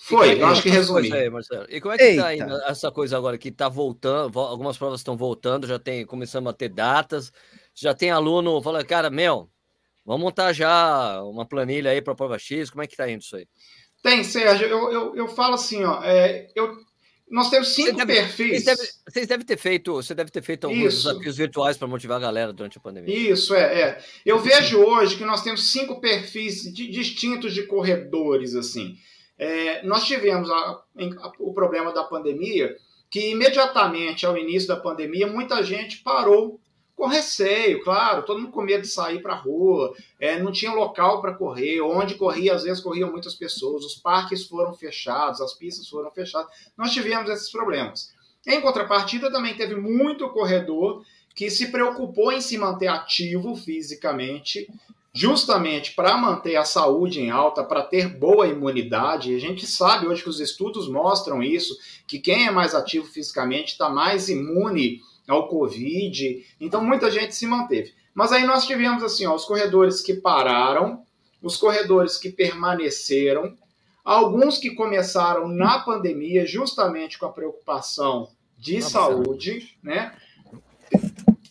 Foi, 0.00 0.30
é 0.30 0.42
eu 0.42 0.46
acho 0.46 0.62
que 0.62 0.70
resumi. 0.70 1.12
Aí, 1.12 1.30
e 1.68 1.80
como 1.80 1.94
é 1.94 1.98
que 1.98 2.04
está 2.04 2.34
indo 2.34 2.54
essa 2.64 2.90
coisa 2.90 3.16
agora 3.16 3.36
que 3.36 3.48
está 3.48 3.68
voltando? 3.68 4.38
Algumas 4.38 4.78
provas 4.78 5.00
estão 5.00 5.16
voltando, 5.16 5.66
já 5.66 5.78
tem, 5.78 6.04
começamos 6.06 6.50
a 6.50 6.52
ter 6.54 6.70
datas, 6.70 7.32
já 7.74 7.94
tem 7.94 8.10
aluno 8.10 8.60
falando, 8.62 8.86
cara, 8.86 9.10
meu, 9.10 9.50
Vamos 10.08 10.22
montar 10.22 10.54
já 10.54 11.22
uma 11.24 11.44
planilha 11.44 11.90
aí 11.90 12.00
para 12.00 12.14
a 12.14 12.16
prova 12.16 12.38
X. 12.38 12.70
Como 12.70 12.82
é 12.82 12.86
que 12.86 12.94
está 12.94 13.10
indo 13.10 13.20
isso 13.20 13.36
aí? 13.36 13.46
Tem, 14.02 14.24
Sérgio. 14.24 14.66
Eu, 14.66 14.90
eu, 14.90 15.14
eu 15.14 15.28
falo 15.28 15.52
assim, 15.52 15.84
ó. 15.84 16.02
É, 16.02 16.48
eu, 16.54 16.74
nós 17.30 17.50
temos 17.50 17.74
cinco 17.74 17.94
deve, 17.94 18.14
perfis. 18.14 18.64
Vocês 18.64 18.78
devem, 19.04 19.26
devem, 19.26 19.46
ter 19.46 19.58
feito, 19.58 19.92
você 19.92 20.14
deve 20.14 20.30
ter 20.30 20.40
feito 20.40 20.66
alguns 20.66 20.94
Isso. 20.94 21.08
desafios 21.08 21.36
virtuais 21.36 21.76
para 21.76 21.86
motivar 21.86 22.16
a 22.16 22.20
galera 22.20 22.54
durante 22.54 22.78
a 22.78 22.80
pandemia. 22.80 23.14
Isso, 23.14 23.54
é. 23.54 23.80
é. 23.82 24.04
Eu 24.24 24.38
vejo 24.38 24.78
hoje 24.78 25.14
que 25.14 25.26
nós 25.26 25.42
temos 25.42 25.70
cinco 25.70 26.00
perfis 26.00 26.62
de, 26.72 26.90
distintos 26.90 27.52
de 27.52 27.64
corredores, 27.64 28.54
assim. 28.54 28.96
É, 29.38 29.82
nós 29.82 30.06
tivemos 30.06 30.50
a, 30.50 30.54
a, 30.54 31.32
o 31.38 31.52
problema 31.52 31.92
da 31.92 32.04
pandemia, 32.04 32.74
que 33.10 33.28
imediatamente 33.28 34.24
ao 34.24 34.38
início 34.38 34.68
da 34.68 34.76
pandemia, 34.76 35.26
muita 35.26 35.62
gente 35.62 35.98
parou 35.98 36.58
com 36.98 37.06
receio, 37.06 37.80
claro, 37.84 38.24
todo 38.24 38.40
mundo 38.40 38.50
com 38.50 38.60
medo 38.60 38.82
de 38.82 38.88
sair 38.88 39.22
para 39.22 39.32
a 39.32 39.36
rua, 39.36 39.94
é, 40.18 40.36
não 40.36 40.50
tinha 40.50 40.72
local 40.72 41.20
para 41.20 41.32
correr, 41.32 41.80
onde 41.80 42.16
corria, 42.16 42.52
às 42.52 42.64
vezes 42.64 42.82
corriam 42.82 43.08
muitas 43.08 43.36
pessoas, 43.36 43.84
os 43.84 43.94
parques 43.94 44.44
foram 44.44 44.74
fechados, 44.74 45.40
as 45.40 45.54
pistas 45.54 45.88
foram 45.88 46.10
fechadas, 46.10 46.50
nós 46.76 46.92
tivemos 46.92 47.30
esses 47.30 47.52
problemas. 47.52 48.12
Em 48.44 48.60
contrapartida, 48.60 49.30
também 49.30 49.54
teve 49.54 49.76
muito 49.76 50.28
corredor 50.30 51.04
que 51.36 51.48
se 51.48 51.68
preocupou 51.68 52.32
em 52.32 52.40
se 52.40 52.58
manter 52.58 52.88
ativo 52.88 53.54
fisicamente, 53.54 54.68
justamente 55.12 55.94
para 55.94 56.16
manter 56.16 56.56
a 56.56 56.64
saúde 56.64 57.20
em 57.20 57.30
alta, 57.30 57.62
para 57.62 57.84
ter 57.84 58.08
boa 58.08 58.48
imunidade. 58.48 59.36
A 59.36 59.38
gente 59.38 59.68
sabe 59.68 60.08
hoje 60.08 60.24
que 60.24 60.28
os 60.28 60.40
estudos 60.40 60.88
mostram 60.88 61.40
isso, 61.40 61.78
que 62.08 62.18
quem 62.18 62.48
é 62.48 62.50
mais 62.50 62.74
ativo 62.74 63.06
fisicamente 63.06 63.68
está 63.68 63.88
mais 63.88 64.28
imune 64.28 65.00
ao 65.28 65.46
Covid. 65.46 66.44
Então 66.58 66.82
muita 66.82 67.10
gente 67.10 67.34
se 67.34 67.46
manteve. 67.46 67.92
Mas 68.14 68.32
aí 68.32 68.44
nós 68.44 68.66
tivemos 68.66 69.02
assim, 69.02 69.26
ó, 69.26 69.34
os 69.34 69.44
corredores 69.44 70.00
que 70.00 70.14
pararam, 70.14 71.02
os 71.42 71.56
corredores 71.56 72.16
que 72.16 72.30
permaneceram, 72.30 73.56
alguns 74.04 74.58
que 74.58 74.74
começaram 74.74 75.46
na 75.46 75.80
pandemia 75.80 76.46
justamente 76.46 77.18
com 77.18 77.26
a 77.26 77.32
preocupação 77.32 78.28
de 78.56 78.76
Nossa. 78.76 78.90
saúde, 78.90 79.76
né? 79.82 80.14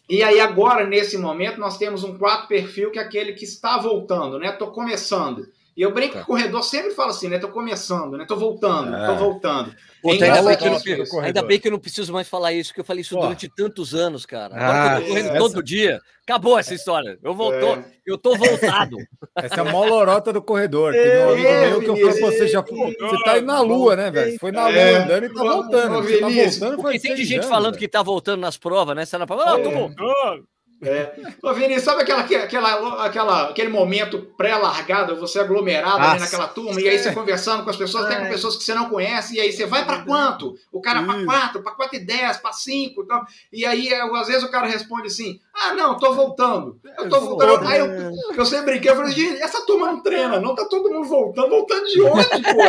E 0.10 0.24
aí 0.24 0.40
agora 0.40 0.86
nesse 0.86 1.18
momento 1.18 1.60
nós 1.60 1.78
temos 1.78 2.04
um 2.04 2.18
quarto 2.18 2.48
perfil 2.48 2.92
que 2.92 3.00
é 3.00 3.02
aquele 3.02 3.34
que 3.34 3.46
está 3.46 3.78
voltando, 3.78 4.40
né? 4.40 4.52
Tô 4.52 4.68
começando. 4.72 5.48
E 5.78 5.82
eu 5.84 5.94
brinco 5.94 6.14
tá. 6.14 6.20
que 6.20 6.24
o 6.24 6.28
corredor 6.28 6.64
sempre 6.64 6.90
fala 6.90 7.12
assim, 7.12 7.28
né? 7.28 7.38
Tô 7.38 7.50
começando, 7.50 8.18
né? 8.18 8.26
Tô 8.28 8.36
voltando, 8.36 8.96
é. 8.96 9.06
tô 9.06 9.16
voltando. 9.16 9.76
Puta, 10.02 10.26
ainda, 10.26 10.42
bem 10.42 10.58
que 10.58 10.96
não, 10.96 11.20
ainda 11.22 11.42
bem 11.44 11.60
que 11.60 11.68
eu 11.68 11.72
não 11.72 11.80
preciso 11.80 12.12
mais 12.12 12.28
falar 12.28 12.52
isso, 12.52 12.72
porque 12.72 12.82
eu 12.82 12.86
falei 12.86 13.02
isso 13.02 13.14
Pô. 13.14 13.22
durante 13.22 13.48
tantos 13.48 13.94
anos, 13.94 14.26
cara. 14.26 14.56
Agora 14.56 14.72
ah, 14.72 14.96
que 14.96 14.96
eu 14.96 15.02
tô 15.02 15.08
correndo 15.10 15.30
essa... 15.30 15.38
todo 15.38 15.64
dia, 15.64 16.02
acabou 16.24 16.58
essa 16.58 16.74
história. 16.74 17.20
Eu 17.24 17.36
voltou, 17.36 17.76
é. 17.76 17.86
eu 18.08 18.18
tô 18.18 18.36
voltado. 18.36 18.98
Essa 19.38 19.56
é 19.56 19.60
a 19.60 19.72
molorota 19.72 20.34
do 20.34 20.42
corredor. 20.42 20.94
Teve 20.94 21.20
um 21.20 21.30
amigo 21.30 21.48
é, 21.48 21.70
meu 21.70 21.80
que 21.80 21.90
eu 21.90 21.96
falei, 21.96 22.22
você 22.22 22.48
já 22.48 22.62
você 22.62 23.24
tá 23.24 23.38
indo 23.38 23.46
na 23.46 23.62
lua, 23.62 23.96
né, 23.96 24.10
velho? 24.10 24.40
Foi 24.40 24.52
na 24.52 24.72
é. 24.72 24.92
lua 24.92 25.04
andando 25.04 25.26
e 25.26 25.34
tá 25.34 25.44
voltando. 25.44 26.02
Você 26.02 26.18
tá 26.18 26.30
voltando, 26.30 26.82
Porque 26.82 27.00
tem 27.00 27.18
gente 27.18 27.36
anos, 27.36 27.50
falando 27.50 27.78
que 27.78 27.88
tá 27.88 28.02
voltando 28.02 28.42
nas 28.42 28.58
provas, 28.58 28.96
né? 28.96 29.06
Você 29.06 29.12
tá 29.12 29.20
na 29.20 29.28
prova, 29.28 29.44
ah, 29.44 29.60
tô 29.60 29.70
voltando. 29.70 30.48
É. 30.82 31.12
Ô, 31.42 31.54
Vini, 31.54 31.80
sabe 31.80 32.04
aquela, 32.04 32.22
aquela, 32.22 33.06
aquela, 33.06 33.50
aquele 33.50 33.70
momento 33.70 34.22
pré-largada, 34.38 35.16
você 35.16 35.40
aglomerado 35.40 36.04
ali 36.04 36.20
naquela 36.20 36.48
turma, 36.48 36.80
e 36.80 36.88
aí 36.88 37.00
você 37.00 37.12
conversando 37.12 37.64
com 37.64 37.70
as 37.72 37.76
pessoas, 37.76 38.06
até 38.06 38.18
com 38.18 38.30
pessoas 38.30 38.56
que 38.56 38.64
você 38.64 38.76
não 38.76 38.88
conhece, 38.88 39.36
e 39.36 39.40
aí 39.40 39.52
você 39.52 39.66
vai 39.66 39.86
para 39.86 40.04
quanto? 40.04 40.56
O 40.72 40.80
cara 40.80 41.02
para 41.02 41.26
quatro, 41.26 41.64
para 41.64 41.72
quatro 41.72 41.96
e 41.98 42.00
dez, 42.00 42.38
para 42.38 42.54
cinco, 42.54 43.02
então, 43.02 43.26
e 43.52 43.66
aí 43.66 43.92
às 43.94 44.28
vezes 44.28 44.44
o 44.44 44.52
cara 44.52 44.68
responde 44.68 45.08
assim: 45.08 45.40
ah, 45.60 45.74
não, 45.74 45.98
tô 45.98 46.14
voltando. 46.14 46.80
Eu 46.98 47.10
tô 47.10 47.20
voltando. 47.20 47.68
Aí 47.68 47.80
eu, 47.80 48.12
eu 48.36 48.46
sempre 48.46 48.74
brinquei, 48.74 48.92
eu 48.92 48.96
falei, 48.96 49.12
gente, 49.12 49.42
essa 49.42 49.66
turma 49.66 49.88
não 49.88 50.04
treina, 50.04 50.40
não 50.40 50.54
tá 50.54 50.66
todo 50.66 50.90
mundo 50.90 51.08
voltando. 51.08 51.50
Voltando 51.50 51.86
de 51.86 52.02
onde, 52.04 52.28
pô? 52.28 52.64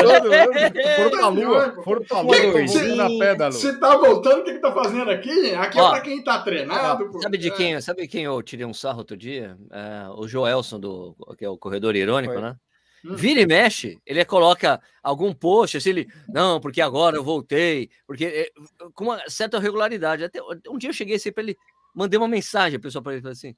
Foram 0.97 1.11
pra 1.11 1.29
lua. 1.29 1.83
Foram 1.85 2.03
pra 2.03 2.21
lua, 2.21 2.69
se, 2.69 2.95
na 2.95 3.07
lua. 3.09 3.53
Se 3.53 3.79
tá 3.79 3.97
voltando, 3.97 4.41
o 4.41 4.45
que 4.45 4.55
que 4.55 4.61
tá 4.61 4.73
fazendo 4.73 5.11
aqui? 5.11 5.55
Aqui 5.55 5.79
é 5.79 5.83
Ó, 5.83 5.89
é 5.89 5.91
pra 5.91 6.01
quem 6.01 6.25
tá 6.25 6.41
treinado. 6.41 7.11
Ó, 7.15 7.21
sabe 7.21 7.37
de 7.37 7.51
quem? 7.51 7.75
É. 7.75 7.81
Sabe 7.81 8.09
quem 8.09 8.25
eu 8.25 8.43
tirei 8.43 8.65
um 8.65 8.75
sarro 8.75 8.99
outro 8.99 9.17
dia? 9.17 9.57
É, 9.71 10.09
o 10.17 10.27
Joelson, 10.27 10.81
do, 10.81 11.15
que 11.37 11.45
é 11.45 11.49
o 11.49 11.59
corredor 11.59 11.95
irônico, 11.95 12.35
Foi. 12.35 12.43
né? 12.43 12.57
Hum. 13.05 13.15
Vira 13.15 13.41
e 13.41 13.47
mexe, 13.47 13.99
ele 14.05 14.25
coloca 14.25 14.81
algum 15.03 15.33
post, 15.33 15.77
assim, 15.77 15.91
ele, 15.91 16.09
não, 16.29 16.61
porque 16.61 16.81
agora 16.81 17.17
eu 17.17 17.23
voltei, 17.23 17.89
porque 18.07 18.25
é, 18.25 18.51
com 18.93 19.05
uma 19.05 19.21
certa 19.29 19.59
regularidade. 19.59 20.25
Até 20.25 20.41
um 20.69 20.77
dia 20.77 20.91
eu 20.91 20.95
cheguei 20.95 21.17
assim 21.17 21.31
para 21.31 21.45
ele, 21.45 21.57
mandei 21.95 22.19
uma 22.19 22.29
mensagem, 22.29 22.79
pessoal, 22.81 23.03
para 23.03 23.13
ele 23.13 23.23
falei 23.23 23.33
assim: 23.33 23.55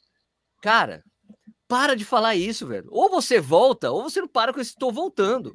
Cara, 0.63 1.03
para 1.69 1.95
de 1.95 2.05
falar 2.05 2.35
isso, 2.35 2.67
velho. 2.67 2.89
Ou 2.91 3.09
você 3.09 3.41
volta, 3.41 3.91
ou 3.91 4.03
você 4.03 4.21
não 4.21 4.29
para 4.29 4.53
com 4.53 4.61
esse 4.61 4.71
estou 4.71 4.93
voltando. 4.93 5.53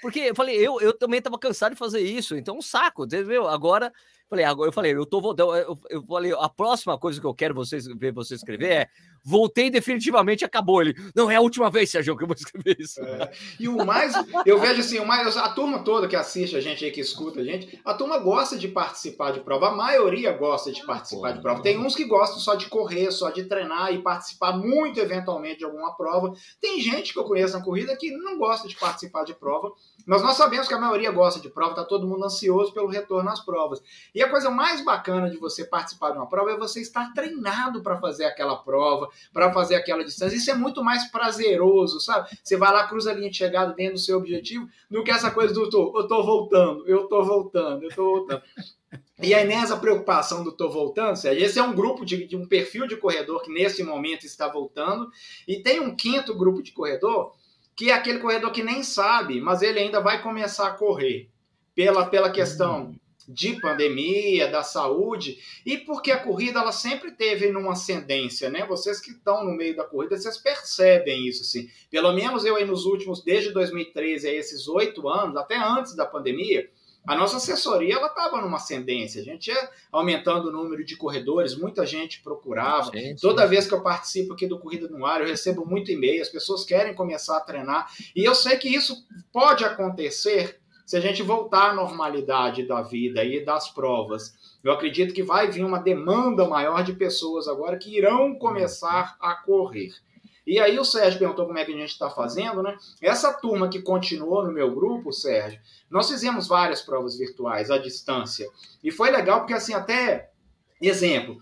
Porque 0.00 0.20
eu 0.20 0.34
falei, 0.34 0.56
eu, 0.56 0.80
eu 0.80 0.96
também 0.96 1.18
estava 1.18 1.38
cansado 1.38 1.72
de 1.72 1.78
fazer 1.78 2.00
isso, 2.00 2.36
então 2.36 2.56
um 2.56 2.62
saco, 2.62 3.04
entendeu? 3.04 3.48
Agora 3.48 3.92
Falei, 4.28 4.44
agora 4.44 4.68
eu 4.68 4.72
falei, 4.72 4.94
eu 4.94 5.06
tô 5.06 5.20
voltando. 5.20 5.56
Eu, 5.56 5.78
eu, 5.88 6.02
falei, 6.04 6.32
a 6.38 6.48
próxima 6.50 6.98
coisa 6.98 7.18
que 7.18 7.26
eu 7.26 7.34
quero 7.34 7.54
vocês 7.54 7.86
ver 7.86 8.12
você 8.12 8.34
escrever 8.34 8.70
é 8.70 8.88
voltei 9.24 9.70
definitivamente, 9.70 10.44
acabou. 10.44 10.82
Ele, 10.82 10.94
não, 11.14 11.30
é 11.30 11.36
a 11.36 11.40
última 11.40 11.70
vez, 11.70 11.90
Sérgio, 11.90 12.16
que 12.16 12.24
eu 12.24 12.28
vou 12.28 12.36
escrever 12.36 12.76
isso. 12.78 13.00
É. 13.00 13.30
E 13.58 13.68
o 13.68 13.84
mais, 13.84 14.12
eu 14.44 14.58
vejo 14.60 14.80
assim, 14.80 14.98
o 14.98 15.06
mais, 15.06 15.36
a 15.36 15.48
turma 15.50 15.82
toda 15.82 16.08
que 16.08 16.16
assiste 16.16 16.56
a 16.56 16.60
gente 16.60 16.84
aí, 16.84 16.90
que 16.90 17.00
escuta 17.00 17.40
a 17.40 17.44
gente, 17.44 17.80
a 17.84 17.94
turma 17.94 18.18
gosta 18.18 18.56
de 18.56 18.68
participar 18.68 19.32
de 19.32 19.40
prova. 19.40 19.68
A 19.68 19.74
maioria 19.74 20.32
gosta 20.32 20.70
de 20.70 20.84
participar 20.84 21.32
de 21.32 21.40
prova. 21.40 21.62
Tem 21.62 21.78
uns 21.78 21.94
que 21.94 22.04
gostam 22.04 22.38
só 22.38 22.54
de 22.54 22.66
correr, 22.66 23.10
só 23.10 23.30
de 23.30 23.44
treinar 23.44 23.92
e 23.92 24.02
participar 24.02 24.56
muito 24.56 25.00
eventualmente 25.00 25.58
de 25.58 25.64
alguma 25.64 25.96
prova. 25.96 26.34
Tem 26.60 26.80
gente 26.80 27.12
que 27.12 27.18
eu 27.18 27.24
conheço 27.24 27.56
na 27.56 27.64
corrida 27.64 27.96
que 27.96 28.10
não 28.10 28.38
gosta 28.38 28.68
de 28.68 28.76
participar 28.76 29.24
de 29.24 29.34
prova, 29.34 29.72
mas 30.08 30.22
nós 30.22 30.36
sabemos 30.38 30.66
que 30.66 30.72
a 30.72 30.80
maioria 30.80 31.10
gosta 31.10 31.38
de 31.38 31.50
prova, 31.50 31.74
tá 31.74 31.84
todo 31.84 32.06
mundo 32.06 32.24
ansioso 32.24 32.72
pelo 32.72 32.88
retorno 32.88 33.28
às 33.28 33.44
provas. 33.44 33.82
E 34.14 34.22
a 34.22 34.30
coisa 34.30 34.50
mais 34.50 34.82
bacana 34.82 35.28
de 35.28 35.36
você 35.36 35.66
participar 35.66 36.12
de 36.12 36.16
uma 36.16 36.26
prova 36.26 36.52
é 36.52 36.56
você 36.56 36.80
estar 36.80 37.12
treinado 37.12 37.82
para 37.82 37.98
fazer 37.98 38.24
aquela 38.24 38.56
prova, 38.56 39.10
para 39.34 39.52
fazer 39.52 39.74
aquela 39.74 40.02
distância. 40.02 40.34
Isso 40.34 40.50
é 40.50 40.54
muito 40.54 40.82
mais 40.82 41.10
prazeroso, 41.10 42.00
sabe? 42.00 42.30
Você 42.42 42.56
vai 42.56 42.72
lá, 42.72 42.86
cruza 42.86 43.10
a 43.10 43.14
linha 43.14 43.30
de 43.30 43.36
chegada 43.36 43.74
dentro 43.74 43.94
do 43.94 44.00
seu 44.00 44.16
objetivo, 44.16 44.66
do 44.90 45.04
que 45.04 45.10
essa 45.10 45.30
coisa 45.30 45.52
do 45.52 45.68
tô, 45.68 45.92
eu 45.94 46.08
tô 46.08 46.22
voltando, 46.22 46.88
eu 46.88 47.06
tô 47.06 47.22
voltando, 47.22 47.84
eu 47.84 47.94
tô 47.94 48.04
voltando. 48.04 48.42
E 49.20 49.34
aí, 49.34 49.46
nessa 49.46 49.76
preocupação 49.76 50.44
do 50.44 50.52
tô 50.52 50.70
voltando, 50.70 51.16
Sérgio, 51.16 51.44
esse 51.44 51.58
é 51.58 51.62
um 51.62 51.74
grupo 51.74 52.06
de, 52.06 52.24
de, 52.24 52.36
um 52.36 52.46
perfil 52.46 52.86
de 52.86 52.96
corredor 52.96 53.42
que 53.42 53.52
nesse 53.52 53.82
momento 53.82 54.24
está 54.24 54.46
voltando, 54.46 55.10
e 55.46 55.60
tem 55.60 55.80
um 55.80 55.94
quinto 55.94 56.32
grupo 56.34 56.62
de 56.62 56.70
corredor, 56.70 57.34
que 57.78 57.92
é 57.92 57.94
aquele 57.94 58.18
corredor 58.18 58.50
que 58.50 58.64
nem 58.64 58.82
sabe, 58.82 59.40
mas 59.40 59.62
ele 59.62 59.78
ainda 59.78 60.00
vai 60.00 60.20
começar 60.20 60.66
a 60.66 60.72
correr 60.72 61.30
pela, 61.76 62.04
pela 62.06 62.28
questão 62.28 62.86
uhum. 62.86 62.98
de 63.28 63.60
pandemia, 63.60 64.48
da 64.48 64.64
saúde, 64.64 65.38
e 65.64 65.78
porque 65.78 66.10
a 66.10 66.18
corrida 66.18 66.58
ela 66.58 66.72
sempre 66.72 67.12
teve 67.12 67.52
numa 67.52 67.74
ascendência, 67.74 68.50
né? 68.50 68.66
Vocês 68.66 69.00
que 69.00 69.12
estão 69.12 69.44
no 69.44 69.52
meio 69.52 69.76
da 69.76 69.84
corrida, 69.84 70.16
vocês 70.16 70.36
percebem 70.36 71.28
isso, 71.28 71.42
assim. 71.42 71.70
Pelo 71.88 72.12
menos 72.12 72.44
eu 72.44 72.56
aí 72.56 72.64
nos 72.64 72.84
últimos, 72.84 73.22
desde 73.22 73.52
2013 73.52 74.26
a 74.26 74.34
esses 74.34 74.66
oito 74.66 75.08
anos, 75.08 75.36
até 75.36 75.56
antes 75.56 75.94
da 75.94 76.04
pandemia, 76.04 76.68
a 77.06 77.16
nossa 77.16 77.38
assessoria 77.38 77.94
ela 77.94 78.08
estava 78.08 78.40
numa 78.40 78.56
ascendência, 78.56 79.22
a 79.22 79.24
gente 79.24 79.50
ia 79.50 79.70
aumentando 79.90 80.48
o 80.48 80.52
número 80.52 80.84
de 80.84 80.96
corredores, 80.96 81.56
muita 81.56 81.86
gente 81.86 82.22
procurava. 82.22 82.90
Sim, 82.90 82.98
sim. 82.98 83.16
Toda 83.20 83.46
vez 83.46 83.66
que 83.66 83.74
eu 83.74 83.82
participo 83.82 84.34
aqui 84.34 84.46
do 84.46 84.58
Corrida 84.58 84.88
no 84.88 85.06
Ar, 85.06 85.20
eu 85.20 85.26
recebo 85.26 85.64
muito 85.64 85.90
e-mail, 85.90 86.20
as 86.20 86.28
pessoas 86.28 86.64
querem 86.64 86.94
começar 86.94 87.38
a 87.38 87.40
treinar, 87.40 87.90
e 88.14 88.24
eu 88.24 88.34
sei 88.34 88.56
que 88.56 88.68
isso 88.68 89.06
pode 89.32 89.64
acontecer 89.64 90.60
se 90.84 90.96
a 90.96 91.00
gente 91.00 91.22
voltar 91.22 91.70
à 91.70 91.74
normalidade 91.74 92.66
da 92.66 92.80
vida 92.80 93.22
e 93.22 93.44
das 93.44 93.68
provas. 93.68 94.32
Eu 94.64 94.72
acredito 94.72 95.12
que 95.12 95.22
vai 95.22 95.50
vir 95.50 95.62
uma 95.62 95.78
demanda 95.78 96.48
maior 96.48 96.82
de 96.82 96.94
pessoas 96.94 97.46
agora 97.46 97.76
que 97.76 97.94
irão 97.94 98.34
começar 98.34 99.14
a 99.20 99.34
correr. 99.34 99.92
E 100.48 100.58
aí 100.58 100.78
o 100.78 100.84
Sérgio 100.84 101.18
perguntou 101.18 101.44
como 101.44 101.58
é 101.58 101.64
que 101.66 101.72
a 101.72 101.76
gente 101.76 101.90
está 101.90 102.08
fazendo, 102.08 102.62
né? 102.62 102.74
Essa 103.02 103.34
turma 103.34 103.68
que 103.68 103.82
continuou 103.82 104.42
no 104.42 104.50
meu 104.50 104.74
grupo, 104.74 105.12
Sérgio, 105.12 105.60
nós 105.90 106.08
fizemos 106.08 106.48
várias 106.48 106.80
provas 106.80 107.18
virtuais 107.18 107.70
à 107.70 107.76
distância. 107.76 108.48
E 108.82 108.90
foi 108.90 109.10
legal 109.10 109.40
porque 109.40 109.52
assim 109.52 109.74
até 109.74 110.30
Exemplo, 110.80 111.40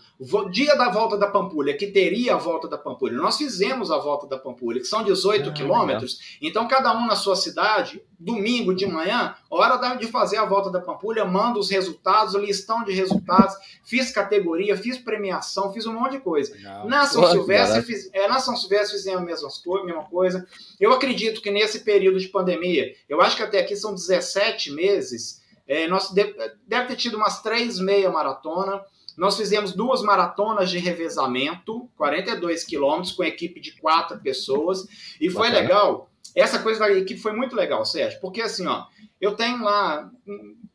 dia 0.50 0.74
da 0.76 0.88
volta 0.88 1.18
da 1.18 1.26
Pampulha, 1.26 1.76
que 1.76 1.88
teria 1.88 2.34
a 2.34 2.38
volta 2.38 2.66
da 2.66 2.78
Pampulha. 2.78 3.18
Nós 3.18 3.36
fizemos 3.36 3.90
a 3.90 3.98
volta 3.98 4.26
da 4.26 4.38
Pampulha, 4.38 4.80
que 4.80 4.86
são 4.86 5.04
18 5.04 5.50
ah, 5.50 5.52
quilômetros. 5.52 6.38
Então, 6.40 6.66
cada 6.66 6.96
um 6.96 7.06
na 7.06 7.14
sua 7.14 7.36
cidade, 7.36 8.02
domingo 8.18 8.74
de 8.74 8.86
manhã, 8.86 9.34
hora 9.50 9.76
de 9.96 10.06
fazer 10.06 10.38
a 10.38 10.46
volta 10.46 10.70
da 10.70 10.80
Pampulha, 10.80 11.22
manda 11.26 11.58
os 11.58 11.68
resultados, 11.68 12.34
listão 12.34 12.82
de 12.82 12.92
resultados, 12.92 13.54
fiz 13.84 14.10
categoria, 14.10 14.74
fiz 14.74 14.96
premiação, 14.96 15.70
fiz 15.70 15.84
um 15.84 15.92
monte 15.92 16.12
de 16.12 16.20
coisa. 16.20 16.54
Legal. 16.54 16.88
Na 16.88 17.06
São, 17.06 17.30
Silvestre, 17.30 17.82
fiz, 17.82 18.08
é, 18.14 18.26
na 18.26 18.40
São 18.40 18.56
Silvestre 18.56 18.96
fizemos 18.96 19.20
a 19.20 19.24
mesma, 19.24 19.48
mesma 19.84 20.04
coisa. 20.04 20.46
Eu 20.80 20.92
acredito 20.92 21.42
que 21.42 21.50
nesse 21.50 21.80
período 21.80 22.18
de 22.18 22.28
pandemia, 22.28 22.94
eu 23.06 23.20
acho 23.20 23.36
que 23.36 23.42
até 23.42 23.60
aqui 23.60 23.76
são 23.76 23.92
17 23.92 24.72
meses, 24.72 25.42
é, 25.68 25.86
nós 25.88 26.10
deve, 26.10 26.34
deve 26.66 26.86
ter 26.88 26.96
tido 26.96 27.16
umas 27.16 27.42
três 27.42 27.78
meia 27.78 28.10
maratona. 28.10 28.82
Nós 29.16 29.36
fizemos 29.36 29.72
duas 29.72 30.02
maratonas 30.02 30.70
de 30.70 30.78
revezamento, 30.78 31.88
42 31.96 32.64
quilômetros, 32.64 33.12
com 33.12 33.24
equipe 33.24 33.60
de 33.60 33.72
quatro 33.72 34.18
pessoas. 34.20 34.86
E 35.20 35.30
foi 35.30 35.48
Bacana. 35.48 35.60
legal. 35.60 36.10
Essa 36.34 36.58
coisa 36.58 36.80
da 36.80 36.90
equipe 36.92 37.18
foi 37.18 37.32
muito 37.32 37.56
legal, 37.56 37.84
Sérgio, 37.84 38.20
porque 38.20 38.42
assim, 38.42 38.66
ó, 38.66 38.84
eu 39.20 39.34
tenho 39.34 39.62
lá 39.62 40.10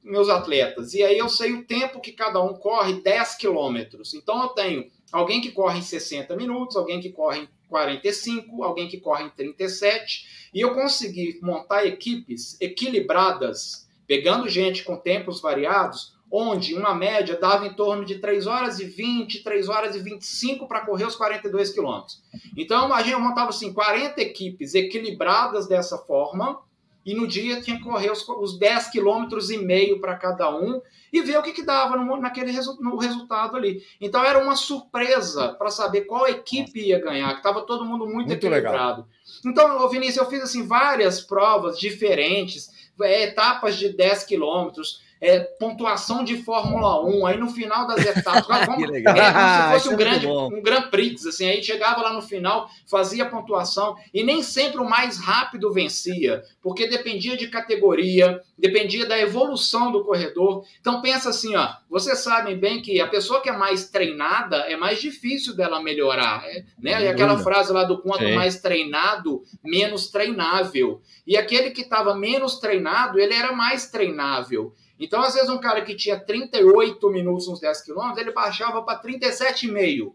meus 0.03 0.27
atletas, 0.27 0.93
e 0.95 1.03
aí 1.03 1.17
eu 1.17 1.29
sei 1.29 1.53
o 1.53 1.63
tempo 1.63 2.01
que 2.01 2.11
cada 2.11 2.41
um 2.41 2.55
corre 2.55 3.01
10 3.01 3.35
quilômetros. 3.35 4.13
Então 4.15 4.41
eu 4.41 4.49
tenho 4.49 4.89
alguém 5.11 5.39
que 5.39 5.51
corre 5.51 5.79
em 5.79 5.83
60 5.83 6.35
minutos, 6.35 6.75
alguém 6.75 6.99
que 6.99 7.11
corre 7.11 7.41
em 7.41 7.49
45, 7.69 8.63
alguém 8.63 8.87
que 8.87 8.99
corre 8.99 9.25
em 9.25 9.29
37, 9.29 10.49
e 10.53 10.59
eu 10.59 10.73
consegui 10.73 11.39
montar 11.41 11.85
equipes 11.85 12.59
equilibradas, 12.59 13.87
pegando 14.07 14.49
gente 14.49 14.83
com 14.83 14.97
tempos 14.97 15.39
variados, 15.39 16.15
onde 16.31 16.73
uma 16.73 16.95
média 16.95 17.37
dava 17.37 17.67
em 17.67 17.73
torno 17.73 18.05
de 18.05 18.19
3 18.19 18.47
horas 18.47 18.79
e 18.79 18.85
20, 18.85 19.43
3 19.43 19.67
horas 19.67 19.95
e 19.95 19.99
25 19.99 20.67
para 20.67 20.85
correr 20.85 21.05
os 21.05 21.15
42 21.15 21.71
quilômetros. 21.71 22.23
Então, 22.55 22.85
imagina, 22.85 23.17
eu 23.17 23.19
montava 23.19 23.49
assim, 23.49 23.73
40 23.73 24.21
equipes 24.21 24.73
equilibradas 24.73 25.67
dessa 25.67 25.97
forma, 25.97 26.59
e 27.05 27.13
no 27.13 27.27
dia 27.27 27.61
tinha 27.61 27.77
que 27.77 27.83
correr 27.83 28.11
os, 28.11 28.27
os 28.27 28.59
10 28.59 28.89
quilômetros 28.89 29.49
e 29.49 29.57
meio 29.57 29.99
para 29.99 30.15
cada 30.15 30.55
um 30.55 30.81
e 31.11 31.21
ver 31.21 31.37
o 31.37 31.43
que, 31.43 31.51
que 31.51 31.65
dava 31.65 31.97
no, 31.97 32.17
naquele 32.17 32.51
resu, 32.51 32.77
no 32.79 32.95
resultado 32.95 33.57
ali. 33.57 33.83
Então 33.99 34.23
era 34.23 34.39
uma 34.39 34.55
surpresa 34.55 35.49
para 35.49 35.69
saber 35.69 36.01
qual 36.01 36.27
equipe 36.27 36.79
ia 36.79 36.99
ganhar, 36.99 37.31
que 37.31 37.37
estava 37.37 37.61
todo 37.61 37.83
mundo 37.83 38.05
muito, 38.05 38.15
muito 38.15 38.33
equilibrado. 38.33 39.01
Legal. 39.01 39.07
Então, 39.45 39.89
Vinícius, 39.89 40.17
eu 40.17 40.29
fiz 40.29 40.43
assim 40.43 40.65
várias 40.65 41.21
provas 41.21 41.79
diferentes, 41.79 42.69
é, 43.01 43.23
etapas 43.23 43.77
de 43.77 43.89
10 43.89 44.23
quilômetros, 44.23 45.01
é, 45.21 45.39
pontuação 45.39 46.23
de 46.23 46.37
Fórmula 46.37 47.05
1, 47.05 47.25
aí 47.27 47.37
no 47.37 47.47
final 47.47 47.85
das 47.85 48.03
etapas, 48.03 48.43
como, 48.65 48.83
é, 48.83 49.03
como 49.03 49.17
se 49.17 49.71
fosse 49.71 49.89
um, 49.89 49.93
é 49.93 49.95
grande, 49.95 50.27
um 50.27 50.61
Grand 50.63 50.89
Prix, 50.89 51.27
assim, 51.27 51.47
aí 51.47 51.63
chegava 51.63 52.01
lá 52.01 52.11
no 52.11 52.23
final, 52.23 52.67
fazia 52.87 53.29
pontuação, 53.29 53.95
e 54.11 54.23
nem 54.23 54.41
sempre 54.41 54.81
o 54.81 54.89
mais 54.89 55.19
rápido 55.19 55.71
vencia, 55.71 56.41
porque 56.59 56.87
dependia 56.87 57.37
de 57.37 57.47
categoria, 57.47 58.41
dependia 58.57 59.05
da 59.05 59.19
evolução 59.19 59.91
do 59.91 60.03
corredor. 60.03 60.65
Então 60.79 61.01
pensa 61.01 61.29
assim, 61.29 61.55
ó, 61.55 61.69
vocês 61.87 62.19
sabem 62.19 62.57
bem 62.57 62.81
que 62.81 62.99
a 62.99 63.07
pessoa 63.07 63.41
que 63.41 63.49
é 63.49 63.55
mais 63.55 63.89
treinada 63.89 64.57
é 64.57 64.75
mais 64.75 64.99
difícil 64.99 65.55
dela 65.55 65.81
melhorar, 65.81 66.43
é, 66.45 66.63
né? 66.79 67.03
E 67.03 67.07
aquela 67.07 67.37
frase 67.37 67.71
lá 67.71 67.83
do 67.83 68.01
quanto 68.01 68.27
mais 68.29 68.59
treinado, 68.59 69.43
menos 69.63 70.09
treinável. 70.09 71.01
E 71.27 71.37
aquele 71.37 71.71
que 71.71 71.81
estava 71.81 72.15
menos 72.15 72.59
treinado, 72.59 73.19
ele 73.19 73.33
era 73.33 73.51
mais 73.51 73.89
treinável. 73.89 74.73
Então, 75.01 75.19
às 75.19 75.33
vezes, 75.33 75.49
um 75.49 75.57
cara 75.57 75.81
que 75.81 75.95
tinha 75.95 76.19
38 76.19 77.09
minutos 77.09 77.47
nos 77.47 77.59
10 77.59 77.81
quilômetros, 77.81 78.19
ele 78.19 78.31
baixava 78.31 78.83
para 78.83 79.01
37,5. 79.01 80.13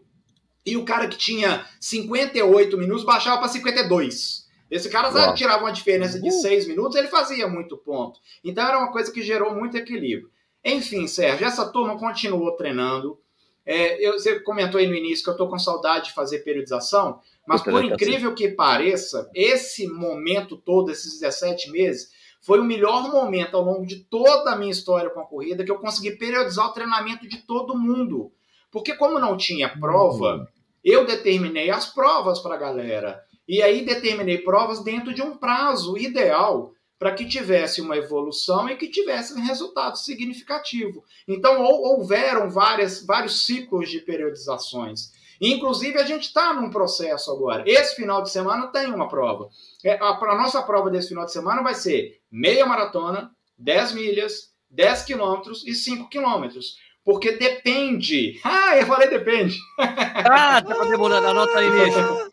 E 0.65 0.77
o 0.77 0.85
cara 0.85 1.09
que 1.09 1.17
tinha 1.17 1.65
58 1.77 2.77
minutos 2.77 3.03
baixava 3.03 3.37
para 3.37 3.49
52. 3.49 4.47
Esse 4.71 4.89
cara 4.89 5.33
tirava 5.33 5.65
uma 5.65 5.73
diferença 5.73 6.19
de 6.19 6.31
6 6.31 6.67
minutos, 6.67 6.95
ele 6.95 7.09
fazia 7.09 7.49
muito 7.49 7.77
ponto. 7.77 8.19
Então, 8.41 8.65
era 8.65 8.77
uma 8.77 8.91
coisa 8.91 9.11
que 9.11 9.21
gerou 9.21 9.53
muito 9.53 9.75
equilíbrio. 9.75 10.31
Enfim, 10.63 11.05
Sérgio, 11.05 11.45
essa 11.45 11.69
turma 11.69 11.97
continuou 11.97 12.53
treinando. 12.53 13.19
É, 13.65 14.05
eu, 14.05 14.13
você 14.13 14.39
comentou 14.39 14.79
aí 14.79 14.87
no 14.87 14.95
início 14.95 15.21
que 15.21 15.29
eu 15.29 15.33
estou 15.33 15.49
com 15.49 15.59
saudade 15.59 16.05
de 16.05 16.13
fazer 16.13 16.39
periodização, 16.39 17.19
mas 17.45 17.61
por 17.61 17.83
incrível 17.83 18.33
que 18.33 18.47
pareça, 18.47 19.29
esse 19.35 19.85
momento 19.87 20.55
todo, 20.55 20.89
esses 20.89 21.19
17 21.19 21.71
meses, 21.71 22.09
foi 22.41 22.59
o 22.59 22.63
melhor 22.63 23.11
momento 23.11 23.57
ao 23.57 23.63
longo 23.63 23.85
de 23.85 23.97
toda 23.97 24.51
a 24.51 24.55
minha 24.55 24.71
história 24.71 25.09
com 25.09 25.19
a 25.19 25.25
corrida 25.25 25.63
que 25.63 25.71
eu 25.71 25.79
consegui 25.79 26.11
periodizar 26.11 26.67
o 26.67 26.73
treinamento 26.73 27.27
de 27.27 27.37
todo 27.37 27.77
mundo. 27.77 28.31
Porque 28.71 28.95
como 28.95 29.19
não 29.19 29.35
tinha 29.37 29.69
prova, 29.69 30.35
uhum. 30.35 30.47
eu 30.83 31.05
determinei 31.05 31.69
as 31.69 31.93
provas 31.93 32.39
para 32.39 32.55
a 32.55 32.59
galera. 32.59 33.23
E 33.47 33.61
aí 33.61 33.85
determinei 33.85 34.39
provas 34.39 34.83
dentro 34.83 35.13
de 35.13 35.21
um 35.21 35.37
prazo 35.37 35.97
ideal 35.97 36.73
para 36.99 37.13
que 37.13 37.25
tivesse 37.25 37.79
uma 37.79 37.95
evolução 37.95 38.67
e 38.69 38.75
que 38.75 38.89
tivesse 38.89 39.33
um 39.33 39.41
resultado 39.41 39.97
significativo. 39.97 41.03
Então 41.27 41.63
houveram 41.63 42.49
várias, 42.49 43.05
vários 43.05 43.45
ciclos 43.45 43.89
de 43.89 43.99
periodizações. 43.99 45.11
Inclusive, 45.39 45.97
a 45.97 46.05
gente 46.05 46.23
está 46.23 46.53
num 46.53 46.69
processo 46.69 47.31
agora. 47.31 47.63
Esse 47.65 47.95
final 47.95 48.21
de 48.21 48.29
semana 48.29 48.67
tem 48.67 48.87
uma 48.87 49.07
prova. 49.07 49.49
É, 49.83 49.93
a, 49.93 50.09
a 50.09 50.37
nossa 50.37 50.61
prova 50.61 50.89
desse 50.89 51.09
final 51.09 51.25
de 51.25 51.31
semana 51.31 51.61
vai 51.61 51.75
ser 51.75 52.19
meia 52.31 52.65
maratona, 52.65 53.31
10 53.57 53.93
milhas, 53.93 54.51
10 54.69 55.03
quilômetros 55.03 55.65
e 55.65 55.73
5 55.73 56.09
quilômetros. 56.09 56.77
Porque 57.03 57.33
depende. 57.33 58.39
Ah, 58.43 58.77
eu 58.77 58.85
falei 58.85 59.09
depende. 59.09 59.57
Ah, 59.79 60.61
tá 60.61 60.83
demorando. 60.85 61.27
Anota 61.27 61.59
aí, 61.59 61.69
mesmo. 61.69 62.31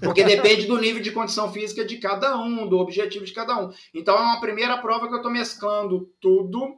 Porque 0.00 0.24
depende 0.24 0.66
do 0.66 0.78
nível 0.78 1.02
de 1.02 1.12
condição 1.12 1.52
física 1.52 1.84
de 1.84 1.98
cada 1.98 2.36
um, 2.36 2.66
do 2.66 2.78
objetivo 2.78 3.24
de 3.24 3.32
cada 3.32 3.58
um. 3.58 3.72
Então 3.94 4.16
é 4.16 4.20
uma 4.20 4.40
primeira 4.40 4.76
prova 4.78 5.06
que 5.06 5.14
eu 5.14 5.18
estou 5.18 5.32
mesclando 5.32 6.10
tudo. 6.20 6.76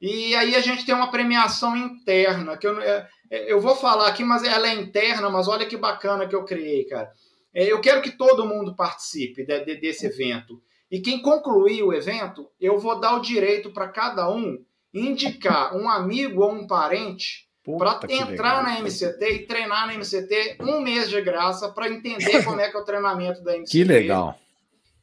E 0.00 0.34
aí 0.36 0.54
a 0.54 0.60
gente 0.60 0.86
tem 0.86 0.94
uma 0.94 1.10
premiação 1.10 1.76
interna, 1.76 2.56
que 2.56 2.66
eu, 2.66 2.80
é, 2.80 3.08
é, 3.30 3.52
eu 3.52 3.60
vou 3.60 3.74
falar 3.74 4.08
aqui, 4.08 4.22
mas 4.22 4.44
ela 4.44 4.68
é 4.68 4.74
interna, 4.74 5.28
mas 5.28 5.48
olha 5.48 5.66
que 5.66 5.76
bacana 5.76 6.26
que 6.26 6.34
eu 6.34 6.44
criei, 6.44 6.84
cara. 6.84 7.10
É, 7.52 7.64
eu 7.64 7.80
quero 7.80 8.00
que 8.00 8.12
todo 8.12 8.46
mundo 8.46 8.76
participe 8.76 9.44
de, 9.44 9.64
de, 9.64 9.76
desse 9.76 10.06
evento. 10.06 10.60
E 10.90 11.00
quem 11.00 11.20
concluir 11.20 11.82
o 11.82 11.92
evento, 11.92 12.48
eu 12.60 12.78
vou 12.78 13.00
dar 13.00 13.16
o 13.16 13.20
direito 13.20 13.72
para 13.72 13.88
cada 13.88 14.30
um 14.30 14.58
indicar 14.94 15.76
um 15.76 15.88
amigo 15.88 16.42
ou 16.42 16.52
um 16.52 16.66
parente 16.66 17.48
para 17.76 17.98
entrar 18.10 18.58
legal. 18.58 18.62
na 18.62 18.80
MCT 18.80 19.30
e 19.30 19.46
treinar 19.46 19.86
na 19.86 19.94
MCT 19.94 20.56
um 20.60 20.80
mês 20.80 21.10
de 21.10 21.20
graça 21.20 21.68
para 21.68 21.90
entender 21.90 22.42
como 22.44 22.60
é 22.60 22.70
que 22.70 22.76
é 22.76 22.80
o 22.80 22.84
treinamento 22.84 23.42
da 23.42 23.52
MCT. 23.56 23.70
Que 23.70 23.84
legal. 23.84 24.38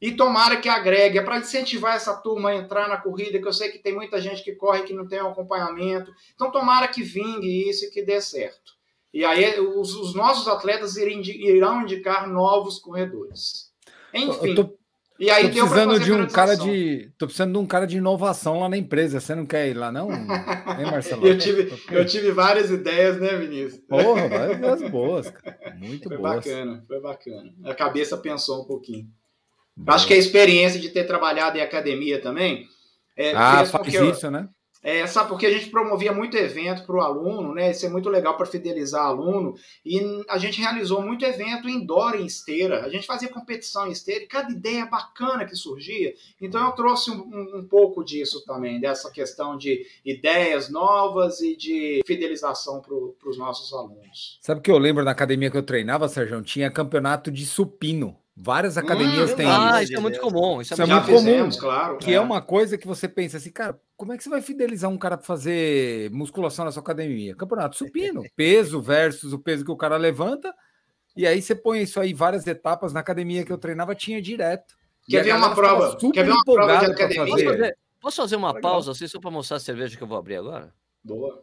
E 0.05 0.11
tomara 0.11 0.57
que 0.57 0.69
agregue, 0.69 1.17
é 1.17 1.23
para 1.23 1.39
incentivar 1.39 1.95
essa 1.95 2.13
turma 2.13 2.51
a 2.51 2.55
entrar 2.55 2.87
na 2.87 2.95
corrida, 2.95 3.39
que 3.39 3.47
eu 3.47 3.51
sei 3.51 3.71
que 3.71 3.79
tem 3.79 3.91
muita 3.91 4.21
gente 4.21 4.43
que 4.43 4.51
corre 4.51 4.83
que 4.83 4.93
não 4.93 5.07
tem 5.07 5.19
um 5.19 5.29
acompanhamento. 5.29 6.13
Então, 6.35 6.51
tomara 6.51 6.87
que 6.87 7.01
vingue 7.01 7.67
isso 7.67 7.85
e 7.85 7.89
que 7.89 8.03
dê 8.03 8.21
certo. 8.21 8.73
E 9.11 9.25
aí, 9.25 9.59
os, 9.59 9.95
os 9.95 10.13
nossos 10.13 10.47
atletas 10.47 10.95
irão 10.95 11.81
indicar 11.81 12.29
novos 12.29 12.77
corredores. 12.77 13.71
Enfim. 14.13 14.53
Tô, 14.53 14.77
E 15.17 15.31
aí 15.31 15.49
tô 15.49 15.61
precisando 15.61 15.99
de 15.99 16.13
um 16.13 16.27
cara 16.27 16.55
de. 16.55 17.11
Tô 17.17 17.25
precisando 17.25 17.53
de 17.53 17.57
um 17.57 17.65
cara 17.65 17.87
de 17.87 17.97
inovação 17.97 18.59
lá 18.59 18.69
na 18.69 18.77
empresa. 18.77 19.19
Você 19.19 19.33
não 19.33 19.47
quer 19.47 19.69
ir 19.69 19.73
lá, 19.73 19.91
não? 19.91 20.11
Hein, 20.77 20.85
Marcelo? 20.91 21.25
eu, 21.25 21.35
tive, 21.35 21.73
eu 21.89 22.05
tive 22.05 22.31
várias 22.31 22.69
ideias, 22.69 23.19
né, 23.19 23.35
Vinícius? 23.37 23.81
Porra, 23.89 24.27
várias 24.27 24.57
ideias 24.57 24.91
boas, 24.91 25.31
cara. 25.31 25.75
Muito 25.79 26.09
foi 26.09 26.17
boas. 26.17 26.35
bacana, 26.35 26.85
foi 26.87 27.01
bacana. 27.01 27.53
A 27.63 27.73
cabeça 27.73 28.15
pensou 28.17 28.61
um 28.61 28.65
pouquinho. 28.65 29.09
Boa. 29.75 29.95
Acho 29.95 30.07
que 30.07 30.13
a 30.13 30.17
experiência 30.17 30.79
de 30.79 30.89
ter 30.89 31.03
trabalhado 31.05 31.57
em 31.57 31.61
academia 31.61 32.21
também. 32.21 32.67
É, 33.17 33.33
ah, 33.33 33.65
faz 33.65 33.93
isso, 33.93 34.27
eu, 34.27 34.31
né? 34.31 34.49
É, 34.85 35.07
sabe, 35.07 35.29
porque 35.29 35.47
a 35.47 35.51
gente 35.51 35.71
promovia 35.71 36.13
muito 36.13 36.37
evento 36.37 36.85
para 36.85 36.95
o 36.95 37.01
aluno, 37.01 37.55
né? 37.55 37.71
Isso 37.71 37.87
é 37.87 37.89
muito 37.89 38.07
legal 38.07 38.37
para 38.37 38.45
fidelizar 38.45 39.03
aluno. 39.03 39.55
E 39.83 39.99
a 40.29 40.37
gente 40.37 40.61
realizou 40.61 41.01
muito 41.01 41.25
evento 41.25 41.67
indoor 41.67 42.13
em 42.13 42.27
esteira. 42.27 42.85
A 42.85 42.89
gente 42.89 43.07
fazia 43.07 43.27
competição 43.27 43.87
em 43.87 43.91
esteira 43.91 44.23
e 44.23 44.27
cada 44.27 44.51
ideia 44.51 44.85
bacana 44.85 45.43
que 45.43 45.55
surgia. 45.55 46.13
Então 46.39 46.63
eu 46.63 46.71
trouxe 46.73 47.09
um, 47.09 47.15
um, 47.15 47.57
um 47.61 47.67
pouco 47.67 48.03
disso 48.03 48.45
também, 48.45 48.79
dessa 48.79 49.09
questão 49.09 49.57
de 49.57 49.83
ideias 50.05 50.69
novas 50.69 51.41
e 51.41 51.57
de 51.57 52.03
fidelização 52.05 52.79
para 52.79 53.27
os 53.27 53.39
nossos 53.39 53.73
alunos. 53.73 54.37
Sabe 54.39 54.59
o 54.59 54.61
que 54.61 54.69
eu 54.69 54.77
lembro 54.77 55.03
na 55.03 55.11
academia 55.11 55.49
que 55.49 55.57
eu 55.57 55.63
treinava, 55.63 56.07
Sérgio? 56.07 56.43
Tinha 56.43 56.69
campeonato 56.69 57.31
de 57.31 57.43
supino. 57.43 58.15
Várias 58.37 58.77
academias 58.77 59.31
hum, 59.31 59.35
têm 59.35 59.47
ah, 59.47 59.81
isso. 59.81 59.95
é 59.95 59.99
muito 59.99 60.19
comum. 60.19 60.59
Isso 60.59 60.73
é, 60.73 60.75
isso 60.75 60.83
é 60.83 60.85
muito 60.85 61.05
fizemos, 61.05 61.55
comum. 61.55 61.71
Claro, 61.71 61.97
que 61.97 62.11
é. 62.11 62.15
é. 62.15 62.19
uma 62.19 62.41
coisa 62.41 62.77
que 62.77 62.85
você 62.85 63.07
pensa 63.07 63.37
assim, 63.37 63.49
cara, 63.49 63.79
como 63.95 64.11
é 64.11 64.17
que 64.17 64.23
você 64.23 64.29
vai 64.29 64.41
fidelizar 64.41 64.91
um 64.91 64.97
cara 64.97 65.15
para 65.15 65.25
fazer 65.25 66.11
musculação 66.11 66.65
na 66.65 66.71
sua 66.71 66.81
academia? 66.81 67.33
Campeonato 67.33 67.77
supino, 67.77 68.23
peso 68.35 68.81
versus 68.81 69.31
o 69.31 69.39
peso 69.39 69.63
que 69.63 69.71
o 69.71 69.77
cara 69.77 69.95
levanta. 69.95 70.53
E 71.15 71.25
aí 71.25 71.41
você 71.41 71.55
põe 71.55 71.81
isso 71.81 71.97
aí, 71.97 72.13
várias 72.13 72.45
etapas. 72.45 72.91
Na 72.91 72.99
academia 72.99 73.45
que 73.45 73.53
eu 73.53 73.57
treinava, 73.57 73.95
tinha 73.95 74.21
direto. 74.21 74.75
Quer 75.07 75.23
ver 75.23 75.35
uma 75.35 75.55
prova? 75.55 75.97
Quer 76.11 76.25
ver 76.25 76.31
uma 76.31 76.43
prova 76.43 76.77
de 76.77 76.85
academia? 76.91 77.25
Posso 77.25 77.45
fazer, 77.45 77.77
posso 78.01 78.15
fazer 78.17 78.35
uma 78.35 78.51
Legal. 78.51 78.61
pausa 78.61 78.91
assim, 78.91 79.07
só 79.07 79.17
para 79.17 79.31
mostrar 79.31 79.57
a 79.57 79.61
cerveja 79.61 79.95
que 79.95 80.03
eu 80.03 80.07
vou 80.07 80.17
abrir 80.17 80.35
agora? 80.35 80.73
Boa. 81.01 81.41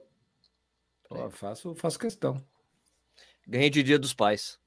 Pô, 1.08 1.30
faço, 1.30 1.74
faço 1.74 1.98
questão. 1.98 2.44
Ganhei 3.48 3.70
de 3.70 3.82
Dia 3.82 3.98
dos 3.98 4.12
Pais. 4.12 4.61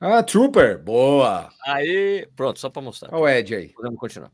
Ah, 0.00 0.22
Trooper, 0.22 0.78
boa. 0.78 1.48
Aí, 1.64 2.28
pronto, 2.36 2.58
só 2.60 2.68
para 2.68 2.82
mostrar. 2.82 3.14
Olha 3.14 3.22
o 3.22 3.28
Ed 3.28 3.54
aí. 3.54 3.68
Podemos 3.68 3.98
continuar. 3.98 4.30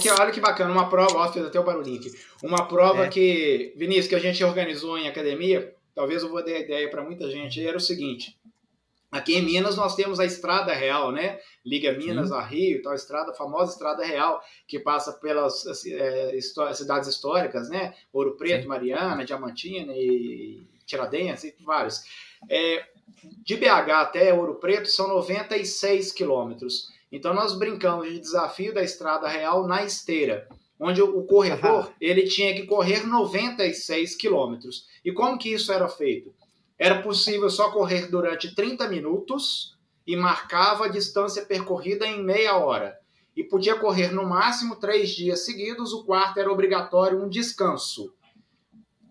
que, 0.00 0.10
olha 0.10 0.30
que 0.30 0.40
bacana, 0.40 0.72
uma 0.72 0.88
prova, 0.88 1.18
ó, 1.18 1.32
fez 1.32 1.46
até 1.46 1.58
o 1.58 1.64
barulhinho 1.64 1.98
aqui. 1.98 2.10
Uma 2.42 2.68
prova 2.68 3.06
é. 3.06 3.08
que, 3.08 3.72
Vinícius, 3.76 4.08
que 4.08 4.14
a 4.14 4.20
gente 4.20 4.44
organizou 4.44 4.98
em 4.98 5.08
academia, 5.08 5.74
talvez 5.94 6.22
eu 6.22 6.28
vou 6.28 6.44
dar 6.44 6.58
ideia 6.58 6.90
para 6.90 7.02
muita 7.02 7.30
gente, 7.30 7.66
era 7.66 7.76
o 7.76 7.80
seguinte. 7.80 8.38
Aqui 9.10 9.36
em 9.36 9.42
Minas 9.42 9.76
nós 9.76 9.94
temos 9.94 10.18
a 10.18 10.24
Estrada 10.24 10.72
Real, 10.72 11.12
né? 11.12 11.38
Liga 11.64 11.92
Minas 11.92 12.28
Sim. 12.28 12.34
a 12.34 12.40
Rio, 12.40 12.82
tal 12.82 12.94
estrada, 12.94 13.30
a 13.30 13.34
famosa 13.34 13.72
Estrada 13.72 14.02
Real, 14.02 14.42
que 14.66 14.78
passa 14.78 15.12
pelas 15.12 15.66
é, 15.86 16.40
cidades 16.72 17.08
históricas, 17.08 17.68
né? 17.68 17.94
Ouro 18.10 18.38
Preto, 18.38 18.62
Sim. 18.62 18.68
Mariana, 18.68 19.22
Diamantina 19.22 19.92
e 19.94 20.66
Tiradentes 20.86 21.44
e 21.44 21.54
vários. 21.62 22.02
É, 22.48 22.86
de 23.44 23.56
BH 23.56 23.90
até 23.90 24.34
Ouro 24.34 24.56
Preto 24.56 24.88
são 24.88 25.08
96 25.08 26.12
quilômetros. 26.12 26.88
Então 27.10 27.34
nós 27.34 27.56
brincamos 27.58 28.08
de 28.08 28.18
desafio 28.18 28.72
da 28.72 28.82
Estrada 28.82 29.28
Real 29.28 29.66
na 29.66 29.84
esteira, 29.84 30.48
onde 30.78 31.02
o 31.02 31.22
corredor 31.24 31.92
ele 32.00 32.24
tinha 32.24 32.54
que 32.54 32.66
correr 32.66 33.06
96 33.06 34.16
quilômetros. 34.16 34.86
E 35.04 35.12
como 35.12 35.38
que 35.38 35.52
isso 35.52 35.72
era 35.72 35.88
feito? 35.88 36.34
Era 36.78 37.02
possível 37.02 37.50
só 37.50 37.70
correr 37.70 38.10
durante 38.10 38.54
30 38.54 38.88
minutos 38.88 39.76
e 40.06 40.16
marcava 40.16 40.86
a 40.86 40.88
distância 40.88 41.44
percorrida 41.44 42.06
em 42.06 42.22
meia 42.22 42.56
hora. 42.56 42.98
E 43.36 43.44
podia 43.44 43.76
correr 43.76 44.12
no 44.12 44.26
máximo 44.26 44.76
três 44.76 45.10
dias 45.10 45.44
seguidos, 45.44 45.92
o 45.92 46.04
quarto 46.04 46.38
era 46.38 46.52
obrigatório 46.52 47.22
um 47.22 47.28
descanso 47.28 48.12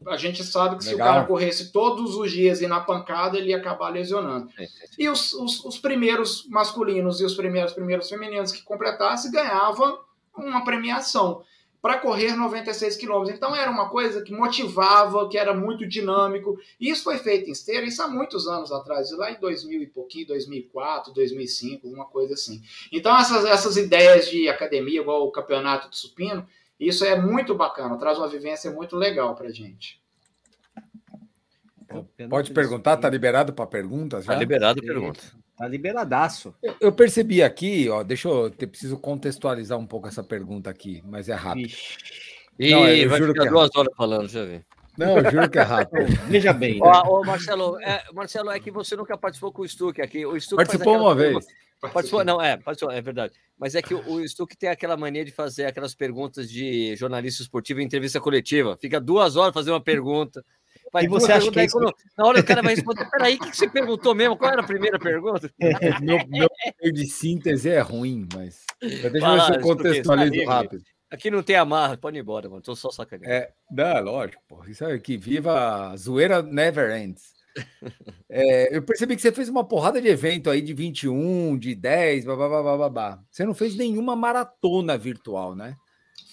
a 0.07 0.17
gente 0.17 0.43
sabe 0.43 0.77
que 0.77 0.85
Legal. 0.85 0.89
se 0.89 0.95
o 0.95 0.97
cara 0.97 1.25
corresse 1.25 1.71
todos 1.71 2.15
os 2.15 2.31
dias 2.31 2.61
e 2.61 2.67
na 2.67 2.79
pancada, 2.79 3.37
ele 3.37 3.49
ia 3.49 3.57
acabar 3.57 3.89
lesionando. 3.89 4.49
E 4.97 5.07
os, 5.09 5.33
os, 5.33 5.63
os, 5.63 5.77
primeiros 5.77 6.47
masculinos 6.47 7.21
e 7.21 7.25
os 7.25 7.35
primeiros, 7.35 7.73
primeiros 7.73 8.09
femininos 8.09 8.51
que 8.51 8.63
completassem 8.63 9.31
ganhavam 9.31 9.99
uma 10.35 10.63
premiação 10.63 11.43
para 11.81 11.97
correr 11.97 12.35
96 12.35 12.95
quilômetros. 12.95 13.35
Então 13.35 13.55
era 13.55 13.69
uma 13.69 13.89
coisa 13.89 14.21
que 14.21 14.31
motivava, 14.31 15.27
que 15.27 15.37
era 15.37 15.53
muito 15.53 15.87
dinâmico. 15.87 16.59
E 16.79 16.89
isso 16.89 17.03
foi 17.03 17.17
feito 17.17 17.49
em 17.49 17.53
esteira, 17.53 17.85
isso 17.85 18.01
há 18.03 18.07
muitos 18.07 18.47
anos 18.47 18.71
atrás, 18.71 19.11
lá 19.17 19.31
em 19.31 19.39
2000 19.39 19.81
e 19.81 19.87
pouquinho, 19.87 20.27
2004, 20.27 21.11
2005, 21.11 21.87
uma 21.87 22.05
coisa 22.05 22.35
assim. 22.35 22.61
Então 22.91 23.17
essas, 23.17 23.45
essas 23.45 23.77
ideias 23.77 24.29
de 24.29 24.47
academia, 24.47 25.01
igual 25.01 25.25
o 25.25 25.31
campeonato 25.31 25.89
de 25.89 25.97
supino, 25.97 26.47
isso 26.81 27.05
é 27.05 27.15
muito 27.15 27.53
bacana, 27.53 27.95
traz 27.97 28.17
uma 28.17 28.27
vivência 28.27 28.71
muito 28.71 28.95
legal 28.95 29.35
para 29.35 29.51
gente. 29.51 30.01
Pode 32.29 32.51
perguntar, 32.51 32.97
tá 32.97 33.09
liberado 33.09 33.53
para 33.53 33.67
perguntas? 33.67 34.25
Já? 34.25 34.33
Tá 34.33 34.39
liberado 34.39 34.81
pergunta. 34.81 35.21
Tá 35.57 35.67
liberadaço. 35.67 36.55
Eu, 36.63 36.75
eu, 36.81 36.91
percebi 36.91 37.43
aqui, 37.43 37.87
ó, 37.87 38.01
deixa 38.01 38.27
eu, 38.27 38.51
eu 38.59 38.67
preciso 38.67 38.97
contextualizar 38.97 39.77
um 39.77 39.85
pouco 39.85 40.07
essa 40.07 40.23
pergunta 40.23 40.69
aqui, 40.71 41.03
mas 41.05 41.29
é 41.29 41.35
rápido. 41.35 41.67
Ixi. 41.67 41.97
Não, 42.71 42.87
eu 42.87 43.09
vai 43.09 43.19
juro 43.19 43.33
ficar 43.33 43.43
que 43.43 43.47
é 43.47 43.51
duas 43.51 43.69
horas 43.75 43.93
falando, 43.95 44.27
já 44.27 44.43
vi. 44.43 44.65
Não, 44.97 45.17
eu 45.17 45.31
juro 45.31 45.49
que 45.49 45.59
é 45.59 45.61
rápido. 45.61 46.05
Veja 46.27 46.53
bem. 46.53 46.79
Né? 46.79 46.79
Ó, 46.83 47.19
ó, 47.19 47.23
Marcelo, 47.23 47.79
é, 47.81 48.03
Marcelo, 48.13 48.49
é 48.49 48.59
que 48.59 48.71
você 48.71 48.95
nunca 48.95 49.17
participou 49.17 49.51
com 49.51 49.61
o 49.61 49.67
Stuck 49.67 50.01
aqui. 50.01 50.25
O 50.25 50.39
Stuck 50.39 50.57
participou 50.57 50.97
uma 50.97 51.13
vez. 51.13 51.45
Participou, 51.81 52.23
não, 52.23 52.39
é, 52.39 52.57
participou, 52.57 52.93
é 52.93 53.01
verdade. 53.01 53.33
Mas 53.57 53.73
é 53.73 53.81
que 53.81 53.93
o, 53.93 54.27
Stuck 54.27 54.55
tem 54.55 54.69
aquela 54.69 54.95
mania 54.95 55.25
de 55.25 55.31
fazer 55.31 55.65
aquelas 55.65 55.95
perguntas 55.95 56.49
de 56.49 56.95
jornalista 56.95 57.41
esportivo 57.41 57.81
em 57.81 57.85
entrevista 57.85 58.19
coletiva. 58.19 58.77
Fica 58.79 58.99
duas 58.99 59.35
horas 59.35 59.53
fazendo 59.53 59.73
uma 59.73 59.81
pergunta. 59.81 60.45
Vai, 60.93 61.05
e 61.05 61.07
você 61.07 61.31
acha 61.31 61.49
que 61.49 61.59
é 61.59 61.67
quando, 61.67 61.91
na 62.17 62.25
hora 62.25 62.39
o 62.39 62.43
cara 62.43 62.61
vai 62.61 62.75
responder, 62.75 63.09
peraí, 63.09 63.35
o 63.35 63.39
que 63.39 63.55
você 63.55 63.67
perguntou 63.67 64.13
mesmo? 64.13 64.37
Qual 64.37 64.51
era 64.51 64.61
a 64.61 64.65
primeira 64.65 64.99
pergunta? 64.99 65.51
meu, 66.01 66.19
meu 66.27 66.93
de 66.93 67.07
síntese 67.07 67.69
é 67.69 67.79
ruim, 67.79 68.27
mas 68.33 68.65
deixa 68.79 69.07
eu 69.07 69.11
ver 69.11 69.21
se 69.21 69.53
eu 69.53 69.61
contextualizo 69.61 70.45
rápido. 70.45 70.83
Aqui 71.09 71.29
não 71.29 71.43
tem 71.43 71.55
amarra, 71.55 71.97
pode 71.97 72.17
ir 72.17 72.21
embora, 72.21 72.47
mano. 72.47 72.61
Tô 72.61 72.75
só 72.75 72.89
sacaneando. 72.89 73.33
É, 73.33 73.51
não, 73.69 74.01
lógico, 74.01 74.41
pô. 74.47 74.63
Isso 74.65 74.85
aqui, 74.85 75.17
viva 75.17 75.91
a 75.91 75.97
zoeira 75.97 76.41
never 76.41 76.95
ends. 76.95 77.40
É, 78.29 78.75
eu 78.75 78.81
percebi 78.81 79.15
que 79.15 79.21
você 79.21 79.31
fez 79.31 79.49
uma 79.49 79.63
porrada 79.63 80.01
de 80.01 80.07
evento 80.07 80.49
aí 80.49 80.61
de 80.61 80.73
21, 80.73 81.57
de 81.57 81.75
10, 81.75 82.25
babá, 82.25 82.77
babá. 82.77 83.19
Você 83.29 83.43
não 83.43 83.53
fez 83.53 83.75
nenhuma 83.75 84.15
maratona 84.15 84.97
virtual, 84.97 85.53
né? 85.53 85.75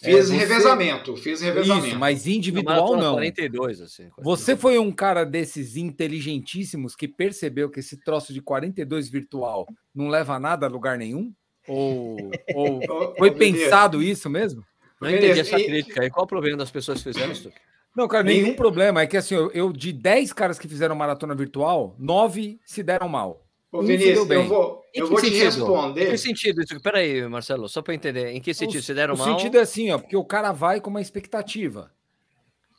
Fiz 0.00 0.14
é, 0.14 0.22
você... 0.22 0.36
revezamento, 0.36 1.16
fiz 1.16 1.40
revezamento. 1.40 1.88
Isso, 1.88 1.98
mas 1.98 2.26
individual 2.26 2.96
não. 2.96 3.14
42, 3.14 3.80
assim. 3.80 4.08
42. 4.10 4.24
Você 4.24 4.56
foi 4.56 4.78
um 4.78 4.92
cara 4.92 5.24
desses 5.24 5.76
inteligentíssimos 5.76 6.94
que 6.94 7.08
percebeu 7.08 7.68
que 7.68 7.80
esse 7.80 7.96
troço 7.96 8.32
de 8.32 8.40
42 8.40 9.08
virtual 9.08 9.66
não 9.92 10.08
leva 10.08 10.34
a 10.34 10.40
nada 10.40 10.66
a 10.66 10.68
lugar 10.68 10.96
nenhum? 10.96 11.32
Ou, 11.66 12.30
ou 12.54 12.80
foi 13.18 13.32
pensado 13.32 14.00
isso 14.00 14.30
mesmo? 14.30 14.62
Não 15.00 15.10
entendi 15.10 15.40
essa 15.40 15.56
crítica 15.56 16.02
aí. 16.02 16.10
Qual 16.10 16.24
o 16.24 16.28
problema 16.28 16.56
das 16.56 16.70
pessoas 16.70 16.98
que 16.98 17.12
fizeram 17.12 17.32
isso? 17.32 17.50
Não, 17.96 18.06
cara, 18.06 18.24
nenhum 18.24 18.54
problema. 18.54 19.02
É 19.02 19.06
que 19.06 19.16
assim, 19.16 19.34
eu, 19.34 19.50
eu 19.52 19.72
de 19.72 19.92
10 19.92 20.32
caras 20.32 20.58
que 20.58 20.68
fizeram 20.68 20.94
maratona 20.94 21.34
virtual, 21.34 21.96
9 21.98 22.60
se 22.64 22.82
deram 22.82 23.08
mal. 23.08 23.44
Ô, 23.70 23.82
Vinícius, 23.82 24.30
eu 24.30 24.44
vou, 24.44 24.82
eu 24.94 25.08
vou 25.08 25.20
te 25.20 25.28
responder. 25.28 26.06
Em 26.06 26.10
que 26.10 26.18
sentido 26.18 26.62
isso? 26.62 26.80
Peraí, 26.80 27.28
Marcelo, 27.28 27.68
só 27.68 27.82
para 27.82 27.94
entender. 27.94 28.30
Em 28.30 28.40
que 28.40 28.54
sentido? 28.54 28.82
Se 28.82 28.94
deram 28.94 29.14
o 29.14 29.18
mal? 29.18 29.28
O 29.28 29.30
sentido 29.30 29.58
é 29.58 29.60
assim, 29.60 29.90
ó, 29.90 29.98
porque 29.98 30.16
o 30.16 30.24
cara 30.24 30.52
vai 30.52 30.80
com 30.80 30.88
uma 30.88 31.02
expectativa. 31.02 31.90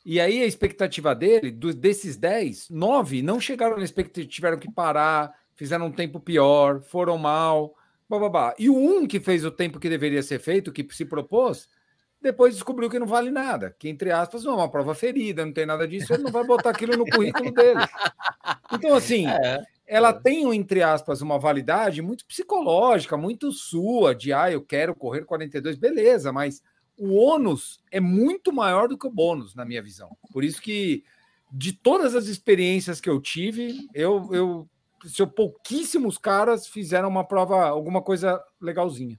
E 0.04 0.18
aí 0.18 0.42
a 0.42 0.46
expectativa 0.46 1.14
dele, 1.14 1.50
do, 1.50 1.72
desses 1.72 2.16
10, 2.16 2.70
9 2.70 3.22
não 3.22 3.38
chegaram 3.38 3.76
na 3.76 3.84
expectativa, 3.84 4.28
tiveram 4.28 4.58
que 4.58 4.72
parar, 4.72 5.32
fizeram 5.54 5.86
um 5.86 5.92
tempo 5.92 6.18
pior, 6.18 6.80
foram 6.80 7.16
mal, 7.18 7.74
bababá. 8.08 8.54
E 8.58 8.68
o 8.68 8.74
um 8.74 9.06
que 9.06 9.20
fez 9.20 9.44
o 9.44 9.50
tempo 9.50 9.78
que 9.78 9.88
deveria 9.88 10.22
ser 10.22 10.40
feito, 10.40 10.72
que 10.72 10.86
se 10.90 11.04
propôs, 11.04 11.68
depois 12.20 12.54
descobriu 12.54 12.90
que 12.90 12.98
não 12.98 13.06
vale 13.06 13.30
nada, 13.30 13.74
que 13.78 13.88
entre 13.88 14.10
aspas 14.10 14.44
não 14.44 14.52
é 14.52 14.56
uma 14.56 14.70
prova 14.70 14.94
ferida, 14.94 15.44
não 15.44 15.52
tem 15.52 15.66
nada 15.66 15.88
disso, 15.88 16.12
ele 16.12 16.24
não 16.24 16.32
vai 16.32 16.44
botar 16.44 16.70
aquilo 16.70 16.96
no 16.96 17.06
currículo 17.06 17.50
dele. 17.52 17.80
Então, 18.72 18.94
assim, 18.94 19.26
é 19.26 19.62
ela 19.90 20.12
tem, 20.12 20.54
entre 20.54 20.84
aspas, 20.84 21.20
uma 21.20 21.36
validade 21.36 22.00
muito 22.00 22.24
psicológica, 22.24 23.16
muito 23.16 23.50
sua, 23.50 24.14
de 24.14 24.32
ah, 24.32 24.48
eu 24.48 24.62
quero 24.62 24.94
correr 24.94 25.24
42, 25.24 25.76
beleza, 25.76 26.32
mas 26.32 26.62
o 26.96 27.16
ônus 27.16 27.82
é 27.90 27.98
muito 27.98 28.52
maior 28.52 28.86
do 28.86 28.96
que 28.96 29.08
o 29.08 29.10
bônus, 29.10 29.52
na 29.56 29.64
minha 29.64 29.82
visão. 29.82 30.16
Por 30.32 30.44
isso 30.44 30.62
que, 30.62 31.02
de 31.50 31.72
todas 31.72 32.14
as 32.14 32.26
experiências 32.26 33.00
que 33.00 33.10
eu 33.10 33.20
tive, 33.20 33.88
eu, 33.92 34.28
eu, 34.32 34.68
eu 35.18 35.26
pouquíssimos 35.26 36.16
caras 36.16 36.68
fizeram 36.68 37.08
uma 37.08 37.26
prova, 37.26 37.66
alguma 37.66 38.00
coisa 38.00 38.40
legalzinha. 38.60 39.18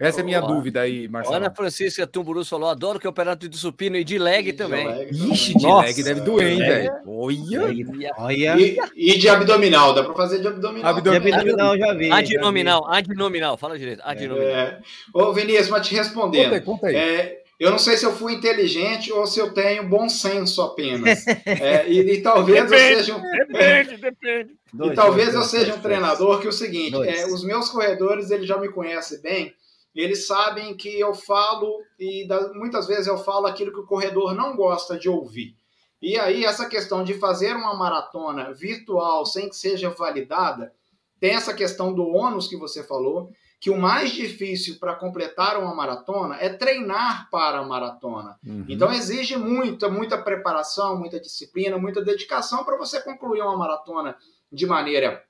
Essa 0.00 0.20
é 0.20 0.22
a 0.22 0.24
minha 0.24 0.40
dúvida 0.40 0.80
aí, 0.80 1.06
Marcelo. 1.06 1.36
Ana 1.36 1.50
Francisca 1.50 2.06
Tumburus 2.06 2.48
falou: 2.48 2.70
adoro 2.70 2.96
o 2.96 3.00
campeonato 3.00 3.46
de 3.46 3.58
supino 3.58 3.98
e 3.98 4.02
de 4.02 4.18
leg 4.18 4.48
e 4.48 4.52
também. 4.54 4.88
De 4.88 4.94
leg 4.94 5.32
Ixi, 5.32 5.58
de 5.58 5.62
Nossa, 5.62 5.86
leg 5.88 6.02
deve 6.02 6.20
doer, 6.22 6.52
hein, 6.52 6.58
velho? 6.58 6.92
Olha. 7.06 8.14
Olha. 8.16 8.58
E, 8.58 8.78
e, 8.96 9.18
de 9.18 9.28
abdominal, 9.28 9.92
dá 9.92 10.02
para 10.02 10.14
fazer 10.14 10.40
de 10.40 10.48
abdominal. 10.48 10.90
Abdominal, 10.90 11.44
de 11.44 11.50
abdominal 11.50 11.78
já 11.78 11.92
vi. 11.92 12.10
Adnominal, 12.10 12.82
já 12.82 12.90
vi. 12.90 12.98
adnominal, 12.98 13.58
fala 13.58 13.78
direito. 13.78 14.00
Adnominal. 14.02 14.48
É. 14.48 14.80
Ô, 15.12 15.34
Vinícius, 15.34 15.68
mas 15.68 15.86
te 15.86 15.94
respondendo. 15.94 16.44
Conta 16.44 16.54
aí, 16.54 16.60
conta 16.62 16.86
aí. 16.86 16.96
É, 16.96 17.42
eu 17.60 17.70
não 17.70 17.78
sei 17.78 17.98
se 17.98 18.06
eu 18.06 18.12
fui 18.14 18.32
inteligente 18.32 19.12
ou 19.12 19.26
se 19.26 19.38
eu 19.38 19.52
tenho 19.52 19.86
bom 19.86 20.08
senso 20.08 20.62
apenas. 20.62 21.26
É, 21.44 21.86
e, 21.86 21.98
e, 22.14 22.22
talvez 22.22 22.62
depende, 22.64 22.92
eu 22.92 22.98
seja 23.00 23.16
um. 23.16 23.20
Depende, 23.20 23.96
depende. 23.98 24.50
Dois, 24.72 24.92
e 24.92 24.94
talvez 24.94 25.32
dois, 25.32 25.36
eu 25.36 25.42
seja 25.42 25.66
dois, 25.66 25.78
um 25.78 25.82
treinador 25.82 26.40
que 26.40 26.46
é 26.46 26.48
o 26.48 26.52
seguinte: 26.52 26.96
é, 27.06 27.26
os 27.26 27.44
meus 27.44 27.68
corredores 27.68 28.30
eles 28.30 28.46
já 28.46 28.56
me 28.56 28.70
conhecem 28.70 29.20
bem 29.20 29.52
eles 29.94 30.26
sabem 30.26 30.76
que 30.76 31.00
eu 31.00 31.14
falo 31.14 31.82
e 31.98 32.26
muitas 32.54 32.86
vezes 32.86 33.06
eu 33.06 33.18
falo 33.18 33.46
aquilo 33.46 33.72
que 33.72 33.80
o 33.80 33.86
corredor 33.86 34.34
não 34.34 34.56
gosta 34.56 34.98
de 34.98 35.08
ouvir. 35.08 35.56
E 36.00 36.18
aí, 36.18 36.44
essa 36.44 36.66
questão 36.66 37.04
de 37.04 37.14
fazer 37.14 37.54
uma 37.54 37.74
maratona 37.74 38.54
virtual 38.54 39.26
sem 39.26 39.48
que 39.50 39.56
seja 39.56 39.90
validada, 39.90 40.72
tem 41.18 41.32
essa 41.32 41.52
questão 41.52 41.92
do 41.92 42.06
ônus 42.06 42.48
que 42.48 42.56
você 42.56 42.82
falou, 42.82 43.30
que 43.60 43.68
o 43.68 43.76
mais 43.76 44.10
difícil 44.10 44.78
para 44.78 44.94
completar 44.94 45.60
uma 45.60 45.74
maratona 45.74 46.36
é 46.36 46.48
treinar 46.48 47.28
para 47.30 47.58
a 47.58 47.66
maratona. 47.66 48.38
Uhum. 48.42 48.64
Então, 48.66 48.90
exige 48.90 49.36
muita, 49.36 49.90
muita 49.90 50.16
preparação, 50.16 50.98
muita 50.98 51.20
disciplina, 51.20 51.76
muita 51.76 52.02
dedicação 52.02 52.64
para 52.64 52.78
você 52.78 53.02
concluir 53.02 53.42
uma 53.42 53.58
maratona 53.58 54.16
de 54.50 54.66
maneira 54.66 55.22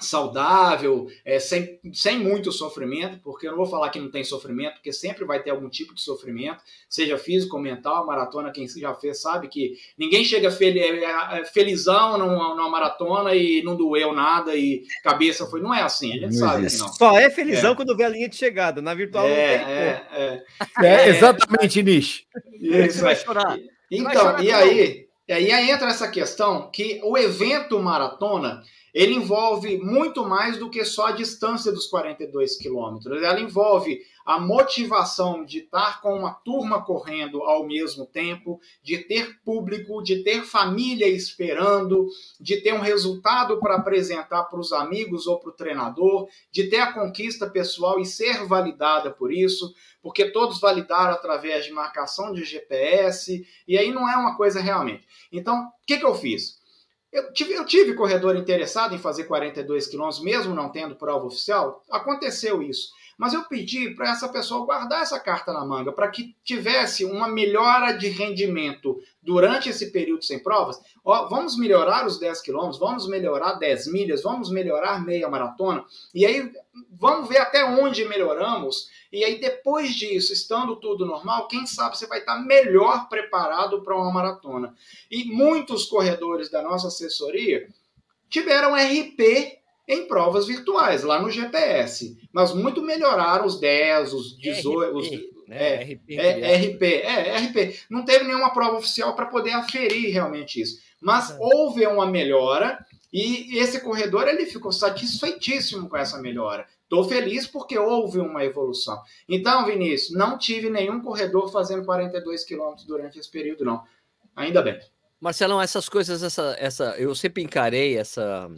saudável, 0.00 1.06
é, 1.24 1.38
sem, 1.38 1.80
sem 1.92 2.18
muito 2.18 2.52
sofrimento, 2.52 3.18
porque 3.22 3.46
eu 3.46 3.52
não 3.52 3.58
vou 3.58 3.66
falar 3.66 3.90
que 3.90 3.98
não 3.98 4.10
tem 4.10 4.24
sofrimento, 4.24 4.74
porque 4.74 4.92
sempre 4.92 5.24
vai 5.24 5.42
ter 5.42 5.50
algum 5.50 5.68
tipo 5.68 5.94
de 5.94 6.02
sofrimento, 6.02 6.62
seja 6.88 7.18
físico 7.18 7.56
ou 7.56 7.62
mental. 7.62 8.06
Maratona, 8.06 8.52
quem 8.52 8.68
já 8.68 8.94
fez 8.94 9.20
sabe 9.20 9.48
que 9.48 9.74
ninguém 9.98 10.24
chega 10.24 10.50
fel, 10.50 10.76
é, 10.76 11.40
é, 11.40 11.44
felizão 11.44 12.18
numa, 12.18 12.54
numa, 12.54 12.70
maratona 12.70 13.34
e 13.34 13.62
não 13.62 13.76
doeu 13.76 14.12
nada 14.12 14.54
e 14.54 14.84
cabeça 15.02 15.46
foi. 15.46 15.60
Não 15.60 15.74
é 15.74 15.82
assim, 15.82 16.10
a 16.10 16.14
gente 16.14 16.38
não 16.38 16.48
sabe 16.48 16.66
que 16.66 16.76
não. 16.76 16.88
Só 16.92 17.18
é 17.18 17.30
felizão 17.30 17.72
é. 17.72 17.76
quando 17.76 17.96
vê 17.96 18.04
a 18.04 18.08
linha 18.08 18.28
de 18.28 18.36
chegada. 18.36 18.82
Na 18.82 18.94
virtual 18.94 19.26
é, 19.26 19.58
não 19.58 19.64
tem. 19.64 19.74
É, 19.74 20.44
é, 20.82 20.86
é, 20.86 21.08
exatamente, 21.08 21.82
Nish. 21.82 22.24
Isso, 22.60 23.00
vai 23.00 23.16
chorar. 23.16 23.58
Então, 23.90 24.04
vai 24.04 24.16
chorar 24.16 24.44
e 24.44 24.50
aí, 24.50 25.06
e 25.28 25.32
aí 25.32 25.70
entra 25.70 25.88
essa 25.88 26.08
questão 26.08 26.70
que 26.70 27.00
o 27.02 27.18
evento 27.18 27.78
maratona 27.80 28.62
ele 28.96 29.12
envolve 29.12 29.76
muito 29.76 30.24
mais 30.24 30.56
do 30.56 30.70
que 30.70 30.82
só 30.82 31.08
a 31.08 31.12
distância 31.12 31.70
dos 31.70 31.86
42 31.86 32.56
quilômetros. 32.56 33.22
Ela 33.22 33.38
envolve 33.38 34.00
a 34.24 34.40
motivação 34.40 35.44
de 35.44 35.58
estar 35.58 36.00
com 36.00 36.14
uma 36.14 36.32
turma 36.32 36.82
correndo 36.82 37.42
ao 37.42 37.66
mesmo 37.66 38.06
tempo, 38.06 38.58
de 38.82 38.96
ter 38.96 39.38
público, 39.44 40.02
de 40.02 40.24
ter 40.24 40.44
família 40.44 41.06
esperando, 41.06 42.08
de 42.40 42.56
ter 42.62 42.72
um 42.72 42.80
resultado 42.80 43.60
para 43.60 43.76
apresentar 43.76 44.44
para 44.44 44.58
os 44.58 44.72
amigos 44.72 45.26
ou 45.26 45.38
para 45.40 45.50
o 45.50 45.56
treinador, 45.56 46.26
de 46.50 46.70
ter 46.70 46.78
a 46.78 46.90
conquista 46.90 47.46
pessoal 47.50 48.00
e 48.00 48.06
ser 48.06 48.46
validada 48.46 49.10
por 49.10 49.30
isso, 49.30 49.74
porque 50.00 50.30
todos 50.30 50.58
validaram 50.58 51.12
através 51.12 51.66
de 51.66 51.70
marcação 51.70 52.32
de 52.32 52.44
GPS, 52.44 53.46
e 53.68 53.76
aí 53.76 53.92
não 53.92 54.08
é 54.08 54.16
uma 54.16 54.38
coisa 54.38 54.58
realmente. 54.58 55.06
Então, 55.30 55.66
o 55.66 55.86
que, 55.86 55.98
que 55.98 56.06
eu 56.06 56.14
fiz? 56.14 56.64
Eu 57.16 57.32
tive, 57.32 57.54
eu 57.54 57.64
tive 57.64 57.94
corredor 57.94 58.36
interessado 58.36 58.94
em 58.94 58.98
fazer 58.98 59.24
42 59.24 59.86
quilômetros, 59.86 60.22
mesmo 60.22 60.54
não 60.54 60.70
tendo 60.70 60.94
prova 60.94 61.24
oficial. 61.24 61.82
Aconteceu 61.90 62.62
isso. 62.62 62.90
Mas 63.16 63.32
eu 63.32 63.42
pedi 63.44 63.94
para 63.94 64.10
essa 64.10 64.28
pessoa 64.28 64.66
guardar 64.66 65.00
essa 65.00 65.18
carta 65.18 65.50
na 65.50 65.64
manga, 65.64 65.90
para 65.90 66.08
que 66.08 66.36
tivesse 66.44 67.06
uma 67.06 67.26
melhora 67.26 67.92
de 67.92 68.08
rendimento 68.08 69.00
durante 69.22 69.70
esse 69.70 69.90
período 69.90 70.26
sem 70.26 70.42
provas. 70.42 70.78
Ó, 71.02 71.26
vamos 71.26 71.56
melhorar 71.56 72.06
os 72.06 72.18
10 72.18 72.42
quilômetros, 72.42 72.78
vamos 72.78 73.08
melhorar 73.08 73.54
10 73.54 73.90
milhas, 73.90 74.22
vamos 74.22 74.50
melhorar 74.50 75.02
meia 75.02 75.30
maratona. 75.30 75.86
E 76.14 76.26
aí 76.26 76.52
vamos 76.92 77.26
ver 77.30 77.38
até 77.38 77.64
onde 77.64 78.04
melhoramos 78.04 78.90
e 79.16 79.24
aí, 79.24 79.40
depois 79.40 79.94
disso, 79.94 80.32
estando 80.32 80.76
tudo 80.76 81.06
normal, 81.06 81.48
quem 81.48 81.66
sabe 81.66 81.96
você 81.96 82.06
vai 82.06 82.18
estar 82.18 82.38
melhor 82.44 83.08
preparado 83.08 83.80
para 83.80 83.96
uma 83.96 84.12
maratona. 84.12 84.74
E 85.10 85.24
muitos 85.24 85.86
corredores 85.86 86.50
da 86.50 86.60
nossa 86.60 86.88
assessoria 86.88 87.66
tiveram 88.28 88.74
RP 88.74 89.56
em 89.88 90.06
provas 90.06 90.46
virtuais, 90.46 91.02
lá 91.02 91.18
no 91.18 91.30
GPS. 91.30 92.18
Mas 92.30 92.52
muito 92.52 92.82
melhoraram 92.82 93.46
os 93.46 93.58
10, 93.58 94.12
os 94.12 94.36
18. 94.38 94.96
Os, 94.96 95.10
né? 95.48 95.80
é, 95.80 95.84
RP, 95.84 96.10
é, 96.10 96.56
RP, 96.56 96.82
é, 96.82 97.36
RP. 97.38 97.80
Não 97.88 98.04
teve 98.04 98.24
nenhuma 98.24 98.52
prova 98.52 98.76
oficial 98.76 99.14
para 99.14 99.26
poder 99.26 99.52
aferir 99.52 100.12
realmente 100.12 100.60
isso. 100.60 100.78
Mas 101.00 101.30
é. 101.30 101.38
houve 101.40 101.86
uma 101.86 102.04
melhora 102.04 102.84
e 103.12 103.56
esse 103.58 103.80
corredor 103.80 104.28
ele 104.28 104.44
ficou 104.44 104.72
satisfeitíssimo 104.72 105.88
com 105.88 105.96
essa 105.96 106.20
melhora. 106.20 106.66
Estou 106.86 107.02
feliz 107.04 107.48
porque 107.48 107.76
houve 107.76 108.20
uma 108.20 108.44
evolução. 108.44 109.02
Então, 109.28 109.66
Vinícius, 109.66 110.16
não 110.16 110.38
tive 110.38 110.70
nenhum 110.70 111.00
corredor 111.00 111.50
fazendo 111.50 111.84
42 111.84 112.44
quilômetros 112.44 112.86
durante 112.86 113.18
esse 113.18 113.28
período, 113.28 113.64
não. 113.64 113.82
Ainda 114.36 114.62
bem. 114.62 114.78
Marcelão, 115.20 115.60
essas 115.60 115.88
coisas, 115.88 116.22
essa, 116.22 116.56
essa, 116.60 116.96
eu 116.96 117.12
sempre 117.12 117.42
encarei 117.42 117.98
essa, 117.98 118.48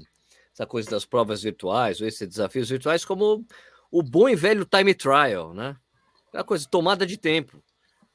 essa 0.52 0.66
coisa 0.66 0.90
das 0.90 1.06
provas 1.06 1.42
virtuais, 1.42 2.02
ou 2.02 2.06
esses 2.06 2.28
desafios 2.28 2.68
virtuais, 2.68 3.02
como 3.02 3.46
o 3.90 4.02
bom 4.02 4.28
e 4.28 4.36
velho 4.36 4.66
time 4.66 4.92
trial, 4.92 5.54
né? 5.54 5.74
Aquela 6.28 6.44
coisa, 6.44 6.68
tomada 6.70 7.06
de 7.06 7.16
tempo, 7.16 7.62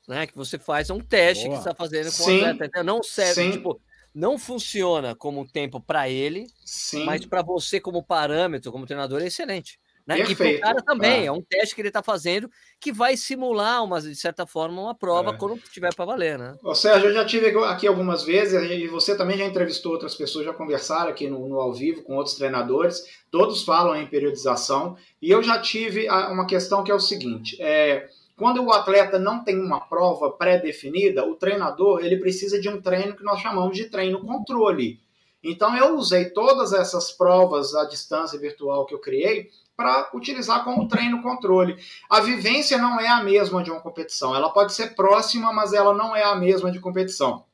né? 0.08 0.28
Que 0.28 0.36
você 0.36 0.60
faz 0.60 0.92
é 0.92 0.94
um 0.94 1.00
teste 1.00 1.46
Boa. 1.46 1.56
que 1.56 1.60
está 1.60 1.74
fazendo 1.74 2.06
com 2.06 2.24
Sim. 2.24 2.42
o 2.42 2.46
atleta. 2.46 2.84
Não 2.84 3.02
serve, 3.02 3.34
Sim. 3.34 3.52
tipo, 3.54 3.82
não 4.14 4.38
funciona 4.38 5.16
como 5.16 5.48
tempo 5.48 5.82
para 5.82 6.08
ele, 6.08 6.46
Sim. 6.64 7.04
mas 7.06 7.26
para 7.26 7.42
você 7.42 7.80
como 7.80 8.04
parâmetro, 8.04 8.72
como 8.72 8.86
treinador, 8.86 9.24
é 9.24 9.28
excelente. 9.28 9.80
Né? 10.06 10.20
E 10.20 10.36
para 10.36 10.50
o 10.50 10.60
cara 10.60 10.82
também, 10.82 11.22
ah. 11.22 11.26
é 11.26 11.32
um 11.32 11.42
teste 11.42 11.74
que 11.74 11.80
ele 11.80 11.88
está 11.88 12.04
fazendo 12.04 12.50
que 12.80 12.92
vai 12.92 13.16
simular, 13.16 13.82
uma, 13.84 14.02
de 14.02 14.16
certa 14.16 14.46
forma, 14.46 14.82
uma 14.82 14.94
prova 14.94 15.32
é. 15.32 15.38
quando 15.38 15.58
tiver 15.72 15.94
para 15.96 16.04
valer, 16.04 16.38
né? 16.38 16.56
Ô, 16.62 16.76
Sérgio, 16.76 17.10
eu 17.10 17.14
já 17.14 17.24
tive 17.24 17.48
aqui 17.58 17.88
algumas 17.88 18.24
vezes, 18.24 18.62
e 18.70 18.88
você 18.88 19.16
também 19.16 19.38
já 19.38 19.46
entrevistou 19.46 19.94
outras 19.94 20.14
pessoas, 20.14 20.46
já 20.46 20.54
conversaram 20.54 21.10
aqui 21.10 21.30
no, 21.30 21.48
no 21.48 21.60
ao 21.60 21.74
vivo 21.74 22.04
com 22.04 22.18
outros 22.18 22.36
treinadores, 22.36 23.02
todos 23.32 23.64
falam 23.64 23.96
em 23.96 24.06
periodização, 24.06 24.98
e 25.22 25.32
eu 25.32 25.42
já 25.42 25.58
tive 25.60 26.10
uma 26.10 26.46
questão 26.46 26.84
que 26.84 26.92
é 26.92 26.96
o 26.96 27.00
seguinte: 27.00 27.56
é, 27.62 28.10
quando 28.36 28.62
o 28.62 28.74
atleta 28.74 29.18
não 29.18 29.42
tem 29.42 29.58
uma 29.58 29.80
prova 29.80 30.32
pré-definida, 30.32 31.26
o 31.26 31.36
treinador 31.36 32.04
ele 32.04 32.18
precisa 32.18 32.60
de 32.60 32.68
um 32.68 32.82
treino 32.82 33.16
que 33.16 33.24
nós 33.24 33.40
chamamos 33.40 33.78
de 33.78 33.86
treino 33.86 34.20
controle. 34.20 35.00
Então 35.44 35.76
eu 35.76 35.96
usei 35.96 36.30
todas 36.30 36.72
essas 36.74 37.12
provas 37.12 37.76
à 37.76 37.86
distância 37.86 38.40
virtual 38.40 38.86
que 38.86 38.94
eu 38.94 39.00
criei 39.00 39.50
para 39.76 40.10
utilizar 40.14 40.64
como 40.64 40.88
treino 40.88 41.22
controle. 41.22 41.76
A 42.10 42.20
vivência 42.20 42.78
não 42.78 43.00
é 43.00 43.08
a 43.08 43.24
mesma 43.24 43.64
de 43.64 43.72
uma 43.72 43.82
competição. 43.82 44.36
Ela 44.36 44.50
pode 44.50 44.74
ser 44.74 44.96
próxima, 44.96 45.52
mas 45.52 45.74
ela 45.74 45.94
não 45.94 46.16
é 46.16 46.24
a 46.24 46.36
mesma 46.36 46.72
de 46.72 46.80
competição. 46.80 47.46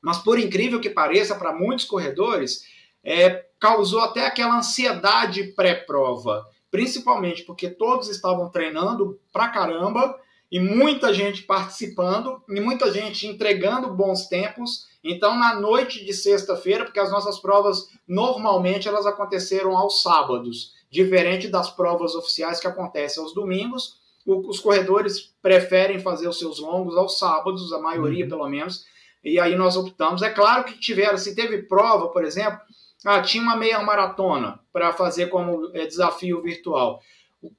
Mas 0.00 0.18
por 0.18 0.38
incrível 0.38 0.80
que 0.80 0.90
pareça, 0.90 1.34
para 1.34 1.52
muitos 1.52 1.84
corredores, 1.84 2.64
é, 3.02 3.46
causou 3.58 4.00
até 4.00 4.26
aquela 4.26 4.58
ansiedade 4.58 5.44
pré-prova, 5.54 6.44
principalmente 6.70 7.42
porque 7.42 7.68
todos 7.68 8.08
estavam 8.08 8.50
treinando 8.50 9.18
pra 9.32 9.48
caramba 9.48 10.18
e 10.50 10.60
muita 10.60 11.12
gente 11.12 11.42
participando 11.42 12.42
e 12.48 12.60
muita 12.60 12.92
gente 12.92 13.26
entregando 13.26 13.92
bons 13.92 14.28
tempos. 14.28 14.86
Então, 15.02 15.36
na 15.36 15.54
noite 15.54 16.04
de 16.04 16.12
sexta-feira, 16.12 16.84
porque 16.84 17.00
as 17.00 17.10
nossas 17.10 17.38
provas 17.40 17.88
normalmente 18.06 18.86
elas 18.86 19.06
aconteceram 19.06 19.76
aos 19.76 20.02
sábados 20.02 20.74
diferente 20.94 21.48
das 21.48 21.68
provas 21.70 22.14
oficiais 22.14 22.60
que 22.60 22.68
acontecem 22.68 23.20
aos 23.20 23.34
domingos. 23.34 24.00
os 24.24 24.60
corredores 24.60 25.34
preferem 25.42 25.98
fazer 25.98 26.28
os 26.28 26.38
seus 26.38 26.60
longos 26.60 26.96
aos 26.96 27.18
sábados, 27.18 27.72
a 27.72 27.80
maioria 27.80 28.24
uhum. 28.24 28.30
pelo 28.30 28.48
menos, 28.48 28.86
e 29.22 29.40
aí 29.40 29.56
nós 29.56 29.76
optamos. 29.76 30.22
É 30.22 30.30
claro 30.30 30.64
que 30.64 30.78
tiveram, 30.78 31.18
se 31.18 31.34
teve 31.34 31.64
prova, 31.64 32.08
por 32.08 32.24
exemplo, 32.24 32.58
ah, 33.04 33.20
tinha 33.20 33.42
uma 33.42 33.56
meia 33.56 33.82
maratona 33.82 34.60
para 34.72 34.92
fazer 34.92 35.26
como 35.26 35.70
é, 35.74 35.84
desafio 35.84 36.40
virtual. 36.40 37.00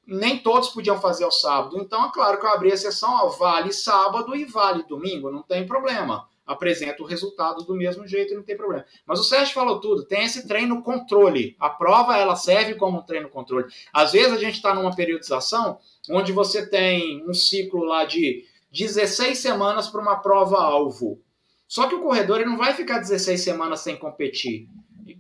Nem 0.08 0.40
todos 0.40 0.70
podiam 0.70 1.00
fazer 1.00 1.26
ao 1.26 1.32
sábado, 1.32 1.78
então 1.78 2.06
é 2.06 2.12
claro 2.12 2.40
que 2.40 2.46
eu 2.46 2.50
abri 2.50 2.72
a 2.72 2.78
sessão, 2.78 3.14
ó, 3.14 3.28
vale 3.28 3.72
sábado 3.72 4.36
e 4.36 4.46
vale 4.46 4.82
domingo, 4.84 5.30
não 5.30 5.44
tem 5.44 5.68
problema 5.68 6.28
apresenta 6.46 7.02
o 7.02 7.06
resultado 7.06 7.64
do 7.64 7.76
mesmo 7.76 8.08
jeito 8.08 8.34
e 8.34 8.36
não 8.36 8.44
tem 8.44 8.56
problema. 8.56 8.86
Mas 9.06 9.20
o 9.20 9.24
Sérgio 9.24 9.54
falou 9.54 9.80
tudo, 9.80 10.06
tem 10.06 10.26
esse 10.26 10.48
treino 10.48 10.82
controle. 10.82 11.56
A 11.60 11.70
prova 11.70 12.18
ela 12.18 12.36
serve 12.36 12.76
como 12.76 13.00
um 13.00 13.02
treino 13.02 13.30
controle. 13.30 13.66
Às 13.92 14.12
vezes 14.12 14.34
a 14.34 14.38
gente 14.38 14.56
está 14.56 14.74
numa 14.74 14.96
periodização 14.96 15.80
onde 16.10 16.32
você 16.32 16.68
tem 16.68 17.28
um 17.28 17.34
ciclo 17.34 17.84
lá 17.84 18.06
de 18.06 18.46
16 18.72 19.38
semanas 19.38 19.88
para 19.88 20.02
uma 20.02 20.18
prova 20.18 20.58
alvo. 20.58 21.20
Só 21.68 21.88
que 21.88 21.96
o 21.96 22.02
corredor 22.02 22.42
ele 22.42 22.50
não 22.50 22.58
vai 22.58 22.74
ficar 22.74 23.00
16 23.00 23.42
semanas 23.42 23.80
sem 23.80 23.96
competir. 23.96 24.68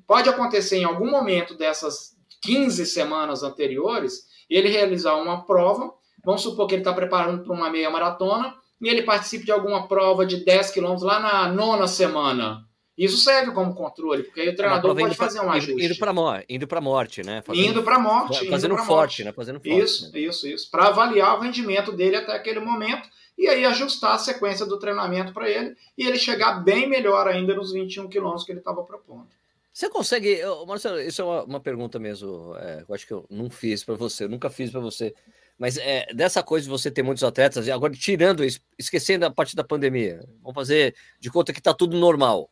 Pode 0.05 0.29
acontecer 0.29 0.77
em 0.77 0.83
algum 0.83 1.09
momento 1.09 1.55
dessas 1.55 2.15
15 2.41 2.85
semanas 2.85 3.41
anteriores 3.41 4.27
ele 4.47 4.69
realizar 4.69 5.15
uma 5.15 5.43
prova 5.43 5.91
Vamos 6.25 6.41
supor 6.41 6.65
que 6.65 6.73
ele 6.73 6.81
está 6.81 6.91
preparando 6.91 7.43
para 7.43 7.53
uma 7.53 7.69
meia 7.69 7.89
maratona 7.89 8.55
e 8.85 8.89
ele 8.89 9.01
participe 9.01 9.43
de 9.43 9.51
alguma 9.51 9.87
prova 9.87 10.27
de 10.27 10.45
10 10.45 10.69
quilômetros 10.69 11.01
lá 11.01 11.19
na 11.19 11.51
nona 11.51 11.87
semana. 11.87 12.63
Isso 12.95 13.17
serve 13.17 13.51
como 13.51 13.73
controle, 13.73 14.21
porque 14.21 14.41
aí 14.41 14.49
o 14.49 14.55
treinador 14.55 14.95
pode 14.95 15.15
fazer 15.15 15.39
um 15.41 15.51
ajuste. 15.51 15.83
Indo 15.83 15.97
para 15.97 16.13
morte, 16.13 16.45
indo 16.47 16.67
para 16.67 16.79
morte, 16.79 17.23
né? 17.23 17.41
Fazendo, 17.41 17.65
indo 17.65 17.83
para 17.83 17.97
morte. 17.97 18.47
Fazendo 18.47 18.77
forte, 18.77 18.89
morte. 18.91 19.23
né? 19.23 19.33
Fazendo 19.33 19.59
forte. 19.59 19.79
Isso, 19.79 20.11
né? 20.11 20.19
isso, 20.19 20.47
isso. 20.47 20.69
Para 20.69 20.89
avaliar 20.89 21.35
o 21.35 21.41
rendimento 21.41 21.91
dele 21.91 22.17
até 22.17 22.33
aquele 22.33 22.59
momento 22.59 23.09
e 23.35 23.47
aí 23.47 23.65
ajustar 23.65 24.13
a 24.13 24.19
sequência 24.19 24.67
do 24.67 24.77
treinamento 24.77 25.33
para 25.33 25.49
ele 25.49 25.75
e 25.97 26.05
ele 26.05 26.19
chegar 26.19 26.63
bem 26.63 26.87
melhor 26.87 27.27
ainda 27.27 27.55
nos 27.55 27.73
21 27.73 28.07
quilômetros 28.07 28.45
que 28.45 28.51
ele 28.51 28.59
estava 28.59 28.83
propondo. 28.83 29.27
Você 29.73 29.89
consegue, 29.89 30.41
Marcelo, 30.67 31.01
isso 31.01 31.23
é 31.23 31.25
uma, 31.25 31.43
uma 31.43 31.59
pergunta 31.59 31.97
mesmo, 31.97 32.55
é, 32.55 32.85
eu 32.87 32.93
acho 32.93 33.07
que 33.07 33.11
eu 33.11 33.25
não 33.31 33.49
fiz 33.49 33.83
para 33.83 33.95
você, 33.95 34.25
eu 34.25 34.29
nunca 34.29 34.47
fiz 34.47 34.69
para 34.69 34.79
você, 34.79 35.13
mas 35.57 35.77
é, 35.77 36.05
dessa 36.13 36.43
coisa 36.43 36.65
de 36.65 36.69
você 36.69 36.91
ter 36.91 37.01
muitos 37.01 37.23
atletas, 37.23 37.67
agora 37.69 37.93
tirando, 37.93 38.43
esquecendo 38.77 39.25
a 39.25 39.31
parte 39.31 39.55
da 39.55 39.63
pandemia, 39.63 40.23
vamos 40.41 40.53
fazer 40.53 40.95
de 41.19 41.29
conta 41.29 41.53
que 41.53 41.59
está 41.59 41.73
tudo 41.73 41.97
normal, 41.97 42.49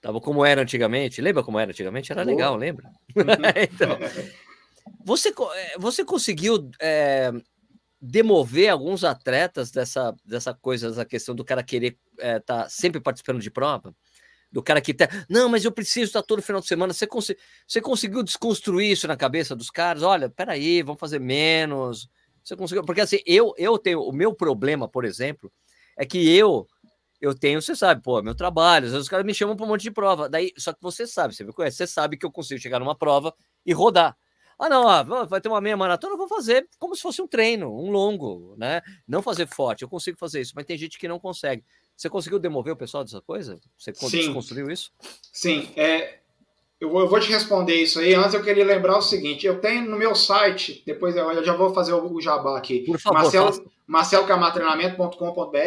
tava 0.00 0.20
como 0.20 0.44
era 0.44 0.60
antigamente, 0.60 1.22
lembra 1.22 1.42
como 1.42 1.58
era 1.58 1.70
antigamente? 1.70 2.12
Era 2.12 2.22
legal, 2.22 2.56
lembra? 2.56 2.90
então, 3.72 3.98
você, 5.02 5.30
é, 5.30 5.78
você 5.78 6.04
conseguiu 6.04 6.70
é, 6.78 7.32
demover 7.98 8.68
alguns 8.68 9.02
atletas 9.02 9.70
dessa, 9.70 10.14
dessa 10.22 10.52
coisa, 10.52 10.90
dessa 10.90 11.06
questão 11.06 11.34
do 11.34 11.44
cara 11.44 11.62
querer 11.62 11.96
estar 12.12 12.26
é, 12.26 12.40
tá 12.40 12.68
sempre 12.68 13.00
participando 13.00 13.40
de 13.40 13.50
prova? 13.50 13.94
do 14.52 14.62
cara 14.62 14.80
que 14.80 14.94
tá, 14.94 15.08
não, 15.28 15.48
mas 15.48 15.64
eu 15.64 15.72
preciso 15.72 16.06
estar 16.06 16.22
todo 16.22 16.40
final 16.40 16.60
de 16.60 16.68
semana. 16.68 16.92
Você, 16.92 17.08
cons 17.08 17.32
você 17.66 17.80
conseguiu 17.80 18.22
desconstruir 18.22 18.92
isso 18.92 19.08
na 19.08 19.16
cabeça 19.16 19.56
dos 19.56 19.68
caras? 19.68 20.04
Olha, 20.04 20.30
peraí, 20.30 20.80
vamos 20.80 21.00
fazer 21.00 21.18
menos. 21.18 22.08
Você 22.44 22.54
conseguiu? 22.54 22.84
Porque 22.84 23.00
assim, 23.00 23.18
eu, 23.24 23.54
eu 23.56 23.78
tenho 23.78 24.02
o 24.02 24.12
meu 24.12 24.34
problema, 24.34 24.86
por 24.86 25.04
exemplo, 25.04 25.50
é 25.96 26.04
que 26.04 26.36
eu 26.36 26.66
eu 27.20 27.34
tenho, 27.34 27.62
você 27.62 27.74
sabe, 27.74 28.02
pô, 28.02 28.20
meu 28.22 28.34
trabalho, 28.34 28.84
às 28.84 28.92
vezes 28.92 29.04
os 29.04 29.08
caras 29.08 29.24
me 29.24 29.32
chamam 29.32 29.56
para 29.56 29.64
um 29.64 29.68
monte 29.68 29.82
de 29.82 29.90
prova. 29.90 30.28
Daí, 30.28 30.52
só 30.58 30.74
que 30.74 30.82
você 30.82 31.06
sabe, 31.06 31.34
você 31.34 31.42
me 31.42 31.54
conhece, 31.54 31.78
você 31.78 31.86
sabe 31.86 32.18
que 32.18 32.26
eu 32.26 32.30
consigo 32.30 32.60
chegar 32.60 32.78
numa 32.78 32.94
prova 32.94 33.34
e 33.64 33.72
rodar. 33.72 34.14
Ah, 34.58 34.68
não, 34.68 34.84
ó, 34.84 35.24
vai 35.24 35.40
ter 35.40 35.48
uma 35.48 35.60
meia 35.60 35.76
maratona, 35.76 36.12
eu 36.12 36.18
vou 36.18 36.28
fazer 36.28 36.68
como 36.78 36.94
se 36.94 37.00
fosse 37.00 37.22
um 37.22 37.26
treino, 37.26 37.74
um 37.74 37.90
longo, 37.90 38.54
né? 38.58 38.82
Não 39.08 39.22
fazer 39.22 39.46
forte, 39.46 39.82
eu 39.82 39.88
consigo 39.88 40.18
fazer 40.18 40.42
isso, 40.42 40.52
mas 40.54 40.66
tem 40.66 40.76
gente 40.76 40.98
que 40.98 41.08
não 41.08 41.18
consegue. 41.18 41.64
Você 41.96 42.10
conseguiu 42.10 42.38
demover 42.38 42.74
o 42.74 42.76
pessoal 42.76 43.02
dessa 43.04 43.20
coisa? 43.20 43.58
Você 43.76 43.92
construiu 44.32 44.70
isso? 44.70 44.92
Sim, 45.32 45.72
é, 45.76 46.20
eu, 46.80 46.90
vou, 46.90 47.00
eu 47.00 47.08
vou 47.08 47.20
te 47.20 47.30
responder 47.30 47.74
isso 47.74 47.98
aí. 47.98 48.14
Antes 48.14 48.34
eu 48.34 48.42
queria 48.42 48.64
lembrar 48.64 48.98
o 48.98 49.02
seguinte: 49.02 49.46
eu 49.46 49.60
tenho 49.60 49.88
no 49.88 49.96
meu 49.96 50.14
site, 50.14 50.82
depois 50.86 51.16
eu, 51.16 51.30
eu 51.30 51.44
já 51.44 51.54
vou 51.54 51.72
fazer 51.72 51.92
o, 51.92 52.12
o 52.12 52.20
jabá 52.20 52.56
aqui. 52.58 52.80
Por 52.80 52.98
favor, 53.00 53.22
Marcelo, 53.22 53.70
marcelocamatrenamento.com.br 53.86 55.58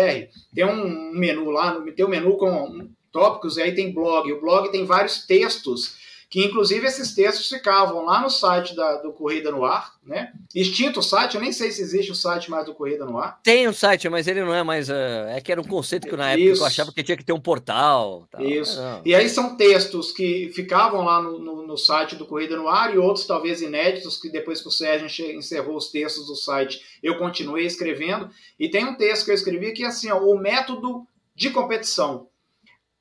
tem 0.54 0.66
um 0.66 1.12
menu 1.14 1.50
lá, 1.50 1.80
tem 1.96 2.06
um 2.06 2.10
menu 2.10 2.38
com 2.38 2.90
tópicos, 3.12 3.58
e 3.58 3.64
aí 3.64 3.74
tem 3.74 3.94
blog. 3.94 4.32
O 4.32 4.42
blog 4.42 4.70
tem 4.70 4.86
vários 4.86 5.26
textos 5.26 5.97
que 6.30 6.44
inclusive 6.44 6.86
esses 6.86 7.16
textos 7.16 7.48
ficavam 7.48 8.04
lá 8.04 8.22
no 8.22 8.30
site 8.30 8.76
da, 8.76 8.98
do 8.98 9.14
Corrida 9.14 9.50
no 9.50 9.64
Ar, 9.64 9.94
né? 10.06 10.34
Extinto 10.54 11.00
o 11.00 11.04
site, 11.04 11.36
eu 11.36 11.42
nem 11.42 11.54
sei 11.54 11.72
se 11.72 11.82
existe 11.82 12.12
o 12.12 12.16
site 12.16 12.52
mais 12.52 12.66
do 12.66 12.74
Corrida 12.74 13.06
no 13.06 13.18
Ar. 13.18 13.40
Tem 13.42 13.66
o 13.66 13.70
um 13.70 13.74
site, 13.74 14.10
mas 14.10 14.28
ele 14.28 14.44
não 14.44 14.54
é 14.54 14.62
mais. 14.62 14.90
Uh, 14.90 15.28
é 15.30 15.40
que 15.40 15.52
era 15.52 15.62
um 15.62 15.66
conceito 15.66 16.08
que 16.08 16.18
na 16.18 16.32
época 16.32 16.60
eu 16.60 16.66
achava 16.66 16.92
que 16.92 17.02
tinha 17.02 17.16
que 17.16 17.24
ter 17.24 17.32
um 17.32 17.40
portal. 17.40 18.28
Tal. 18.30 18.44
Isso. 18.44 18.78
E 19.06 19.16
aí 19.16 19.30
são 19.30 19.56
textos 19.56 20.12
que 20.12 20.52
ficavam 20.54 21.06
lá 21.06 21.22
no, 21.22 21.40
no, 21.40 21.68
no, 21.68 21.78
site 21.78 22.16
do 22.16 22.26
Corrida 22.26 22.58
no 22.58 22.68
Ar 22.68 22.94
e 22.94 22.98
outros 22.98 23.26
talvez 23.26 23.62
inéditos, 23.62 24.20
que 24.20 24.30
depois 24.30 24.62
que 24.62 24.68
o 24.68 24.72
Sérgio 24.72 25.08
encerrou 25.32 25.78
os 25.78 25.90
textos 25.90 26.28
do 26.28 26.36
site, 26.36 26.82
eu 27.02 27.18
continuei 27.18 27.66
escrevendo. 27.66 28.30
E 28.60 28.70
tem 28.70 28.84
um 28.84 28.96
texto 28.96 29.26
que 29.26 29.32
eu 29.32 29.36
escrevi 29.36 29.72
que 29.72 29.84
é 29.84 29.88
assim: 29.88 30.12
ó, 30.12 30.20
o 30.20 30.38
método 30.38 31.08
de 31.34 31.50
competição. 31.52 32.28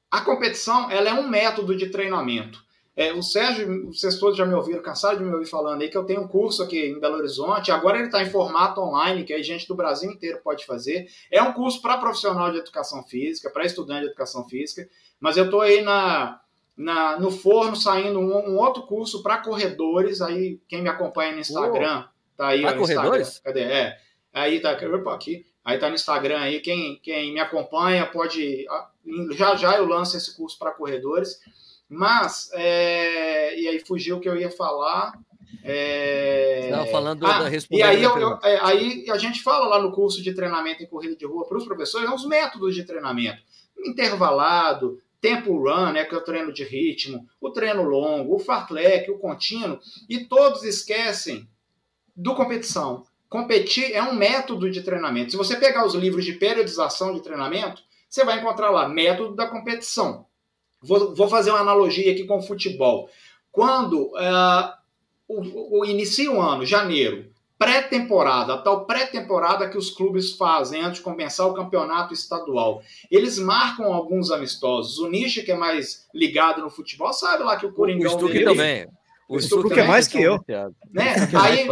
A 0.09 0.21
competição 0.21 0.89
ela 0.91 1.11
é 1.11 1.13
um 1.13 1.29
método 1.29 1.77
de 1.77 1.89
treinamento. 1.89 2.66
É, 2.97 3.13
o 3.13 3.23
Sérgio, 3.23 3.93
vocês 3.93 4.19
todos 4.19 4.39
já 4.39 4.47
me 4.47 4.55
ouviram, 4.55 4.81
cansaram 4.81 5.19
de 5.19 5.25
me 5.25 5.31
ouvir 5.31 5.45
falando 5.45 5.83
aí 5.83 5.91
que 5.91 5.99
eu 5.99 6.05
tenho 6.05 6.23
um 6.23 6.29
curso 6.29 6.63
aqui 6.63 6.87
em 6.87 6.99
Belo 6.99 7.19
Horizonte, 7.19 7.71
agora 7.71 7.99
ele 7.99 8.07
está 8.07 8.23
em 8.23 8.31
formato 8.31 8.81
online, 8.81 9.23
que 9.23 9.35
a 9.35 9.43
gente 9.43 9.69
do 9.69 9.75
Brasil 9.75 10.11
inteiro 10.11 10.41
pode 10.43 10.65
fazer. 10.65 11.07
É 11.31 11.43
um 11.43 11.53
curso 11.53 11.83
para 11.83 11.99
profissional 11.99 12.51
de 12.51 12.57
educação 12.57 13.03
física, 13.03 13.51
para 13.51 13.67
estudante 13.67 14.01
de 14.01 14.07
educação 14.07 14.49
física, 14.49 14.89
mas 15.21 15.37
eu 15.37 15.45
estou 15.45 15.61
aí 15.61 15.83
na, 15.83 16.41
na, 16.75 17.21
no 17.21 17.31
forno 17.31 17.77
saindo 17.77 18.19
um, 18.19 18.35
um 18.53 18.57
outro 18.57 18.85
curso 18.85 19.23
para 19.23 19.39
corredores, 19.39 20.23
aí 20.23 20.59
quem 20.67 20.81
me 20.81 20.89
acompanha 20.89 21.33
no 21.33 21.41
Instagram, 21.41 22.05
tá 22.35 22.49
aí. 22.49 22.63
Para 22.63 22.79
corredores? 22.79 23.41
Cadê? 23.41 23.61
É, 23.61 23.99
aí 24.33 24.59
tá 24.59 24.71
aqui. 24.71 25.45
Aí 25.63 25.79
tá 25.79 25.89
no 25.89 25.97
Instagram 25.97 26.39
aí, 26.39 26.61
quem, 26.61 26.99
quem 27.03 27.35
me 27.35 27.41
acompanha 27.41 28.07
pode. 28.07 28.65
Já 29.33 29.55
já 29.57 29.77
eu 29.77 29.87
lanço 29.87 30.17
esse 30.17 30.35
curso 30.35 30.59
para 30.59 30.71
corredores. 30.71 31.41
Mas, 31.89 32.51
é, 32.53 33.59
e 33.59 33.69
aí 33.69 33.81
fugiu 33.81 34.17
o 34.17 34.21
que 34.21 34.29
eu 34.29 34.37
ia 34.37 34.51
falar. 34.51 35.13
É... 35.63 36.69
Não, 36.71 36.87
falando 36.87 37.27
ah, 37.27 37.45
da 37.45 37.51
E 37.71 37.83
aí, 37.83 38.03
eu, 38.03 38.17
eu, 38.19 38.39
é, 38.43 38.59
aí 38.63 39.05
a 39.11 39.19
gente 39.19 39.43
fala 39.43 39.67
lá 39.67 39.81
no 39.81 39.93
curso 39.93 40.23
de 40.23 40.35
treinamento 40.35 40.83
em 40.83 40.87
corrida 40.87 41.17
de 41.17 41.27
rua 41.27 41.47
para 41.47 41.59
os 41.59 41.65
professores, 41.65 42.11
os 42.11 42.27
métodos 42.27 42.75
de 42.75 42.85
treinamento. 42.85 43.43
Intervalado, 43.85 45.01
tempo 45.21 45.57
run, 45.57 45.93
né, 45.93 46.05
que 46.05 46.15
é 46.15 46.19
o 46.19 46.25
treino 46.25 46.53
de 46.53 46.65
ritmo, 46.65 47.27
o 47.41 47.51
treino 47.51 47.83
longo, 47.83 48.37
o 48.37 48.39
fartlek, 48.39 49.11
o 49.11 49.19
contínuo, 49.19 49.79
e 50.09 50.25
todos 50.25 50.63
esquecem 50.63 51.49
do 52.15 52.35
competição. 52.35 53.05
Competir 53.29 53.93
é 53.93 54.03
um 54.03 54.15
método 54.15 54.71
de 54.71 54.83
treinamento. 54.83 55.33
Se 55.33 55.37
você 55.37 55.57
pegar 55.57 55.85
os 55.85 55.95
livros 55.95 56.25
de 56.25 56.35
periodização 56.35 57.13
de 57.13 57.23
treinamento, 57.23 57.83
você 58.09 58.25
vai 58.25 58.39
encontrar 58.39 58.71
lá 58.71 58.89
método 58.89 59.35
da 59.35 59.49
competição. 59.49 60.26
Vou, 60.87 61.15
vou 61.15 61.29
fazer 61.29 61.51
uma 61.51 61.61
analogia 61.61 62.13
aqui 62.13 62.25
com 62.25 62.39
o 62.39 62.43
futebol. 62.43 63.09
Quando 63.51 64.09
uh, 64.09 64.73
o, 65.29 65.81
o, 65.81 65.85
inicia 65.85 66.31
o 66.31 66.41
ano, 66.41 66.65
janeiro, 66.65 67.27
pré-temporada, 67.59 68.55
a 68.55 68.59
tal 68.59 68.85
pré-temporada 68.85 69.69
que 69.69 69.79
os 69.79 69.91
clubes 69.91 70.33
fazem 70.33 70.83
antes 70.83 70.99
de 70.99 71.05
começar 71.05 71.47
o 71.47 71.55
campeonato 71.55 72.13
estadual. 72.13 72.83
Eles 73.11 73.39
marcam 73.39 73.93
alguns 73.93 74.31
amistosos. 74.31 74.99
O 74.99 75.09
Nishi, 75.09 75.43
que 75.43 75.53
é 75.53 75.57
mais 75.57 76.07
ligado 76.15 76.61
no 76.61 76.71
futebol, 76.71 77.13
sabe 77.13 77.43
lá 77.45 77.57
que 77.57 77.67
o 77.67 77.73
Coringão... 77.73 78.15
O 78.15 78.19
Stuck 78.19 78.45
também. 78.45 78.87
O 79.29 79.41
Stuque 79.41 79.81
é 79.81 79.87
mais 79.87 80.07
que 80.07 80.21
eu. 80.21 80.39
Né? 80.93 81.15
Aí, 81.43 81.69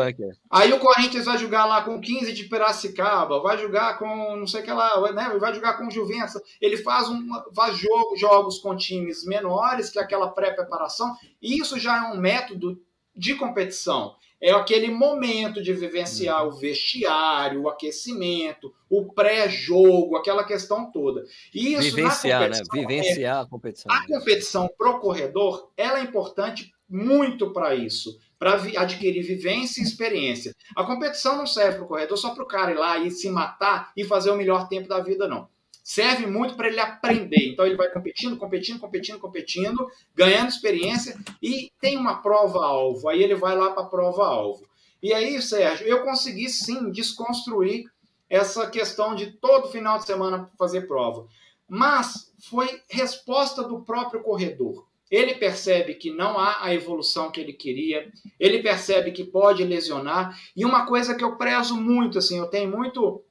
aí 0.50 0.72
o 0.72 0.80
Corinthians 0.80 1.24
vai 1.24 1.38
jogar 1.38 1.66
lá 1.66 1.82
com 1.82 2.00
15 2.00 2.32
de 2.32 2.44
Piracicaba, 2.44 3.40
vai 3.40 3.59
jogar 3.59 3.98
com 3.98 4.36
não 4.36 4.46
sei 4.46 4.61
o 4.61 4.64
que 4.64 4.72
lá, 4.72 5.12
né? 5.12 5.36
vai 5.38 5.55
jogar 5.55 5.74
com 5.74 5.90
Juventus. 5.90 6.40
Ele 6.61 6.76
faz, 6.76 7.09
um, 7.09 7.24
faz 7.55 7.76
jogo, 7.76 8.16
jogos 8.16 8.59
com 8.59 8.76
times 8.76 9.24
menores, 9.24 9.88
que 9.88 9.98
é 9.98 10.02
aquela 10.02 10.28
pré-preparação. 10.28 11.14
E 11.40 11.59
isso 11.59 11.78
já 11.78 11.98
é 11.98 12.12
um 12.12 12.18
método 12.18 12.80
de 13.14 13.34
competição. 13.34 14.16
É 14.40 14.50
aquele 14.50 14.90
momento 14.90 15.62
de 15.62 15.72
vivenciar 15.72 16.44
hum. 16.44 16.48
o 16.48 16.52
vestiário, 16.52 17.62
o 17.62 17.68
aquecimento, 17.68 18.74
o 18.90 19.07
pré-jogo, 19.12 20.16
aquela 20.16 20.44
questão 20.44 20.90
toda. 20.90 21.24
Isso 21.55 21.94
Vivenciar, 21.94 22.50
né? 22.50 22.61
Vivenciar 22.70 23.38
é, 23.38 23.40
a 23.40 23.46
competição. 23.46 23.90
A 23.90 24.07
competição 24.07 24.68
pro 24.76 24.98
corredor, 24.98 25.70
ela 25.76 26.00
é 26.00 26.02
importante 26.02 26.74
muito 26.89 27.53
para 27.53 27.74
isso, 27.74 28.18
para 28.39 28.55
adquirir 28.55 29.22
vivência 29.22 29.80
e 29.80 29.85
experiência. 29.85 30.55
A 30.76 30.85
competição 30.85 31.37
não 31.37 31.47
serve 31.47 31.76
para 31.76 31.85
o 31.85 31.89
corredor 31.89 32.18
só 32.18 32.35
para 32.35 32.45
o 32.45 32.49
cara 32.49 32.72
ir 32.72 32.78
lá 32.78 32.99
e 32.99 33.11
se 33.11 33.28
matar 33.30 33.93
e 33.97 34.05
fazer 34.05 34.30
o 34.30 34.37
melhor 34.37 34.68
tempo 34.68 34.89
da 34.89 35.01
vida, 35.01 35.26
não. 35.26 35.49
Serve 35.82 36.26
muito 36.26 36.55
para 36.55 36.68
ele 36.68 36.80
aprender. 36.80 37.53
Então 37.53 37.66
ele 37.66 37.76
vai 37.76 37.91
competindo, 37.91 38.37
competindo, 38.37 38.80
competindo, 38.80 39.18
competindo, 39.18 39.87
ganhando 40.14 40.49
experiência 40.49 41.18
e 41.43 41.70
tem 41.80 41.97
uma 41.97 42.22
prova-alvo. 42.22 43.09
Aí 43.09 43.22
ele 43.22 43.35
vai 43.35 43.57
lá 43.57 43.70
para 43.70 43.82
a 43.82 43.89
prova-alvo. 43.89 44.66
E 45.03 45.12
aí, 45.12 45.41
Sérgio, 45.43 45.87
eu 45.87 46.03
consegui 46.03 46.49
sim 46.49 46.91
desconstruir 46.91 47.85
essa 48.30 48.68
questão 48.70 49.14
de 49.14 49.32
todo 49.32 49.68
final 49.68 49.99
de 49.99 50.07
semana 50.07 50.51
fazer 50.59 50.89
prova. 50.89 51.26
Mas 51.68 52.32
foi 52.49 52.80
resposta 52.89 53.62
do 53.62 53.82
próprio 53.82 54.22
corredor 54.22 54.87
ele 55.15 55.35
percebe 55.35 55.95
que 55.95 56.11
não 56.11 56.39
há 56.39 56.65
a 56.65 56.75
evolução 56.75 57.31
que 57.31 57.41
ele 57.41 57.53
queria, 57.53 58.11
ele 58.41 58.62
percebe 58.62 59.12
que 59.12 59.23
pode 59.23 59.62
lesionar. 59.62 60.39
E 60.57 60.65
uma 60.65 60.87
coisa 60.87 61.15
que 61.15 61.23
eu 61.23 61.37
prezo 61.37 61.77
muito, 61.77 62.19
assim, 62.19 62.39
eu 62.39 62.47
tenho 62.47 62.71
muito, 62.71 63.23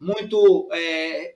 muito 0.00 0.68
é, 0.72 1.34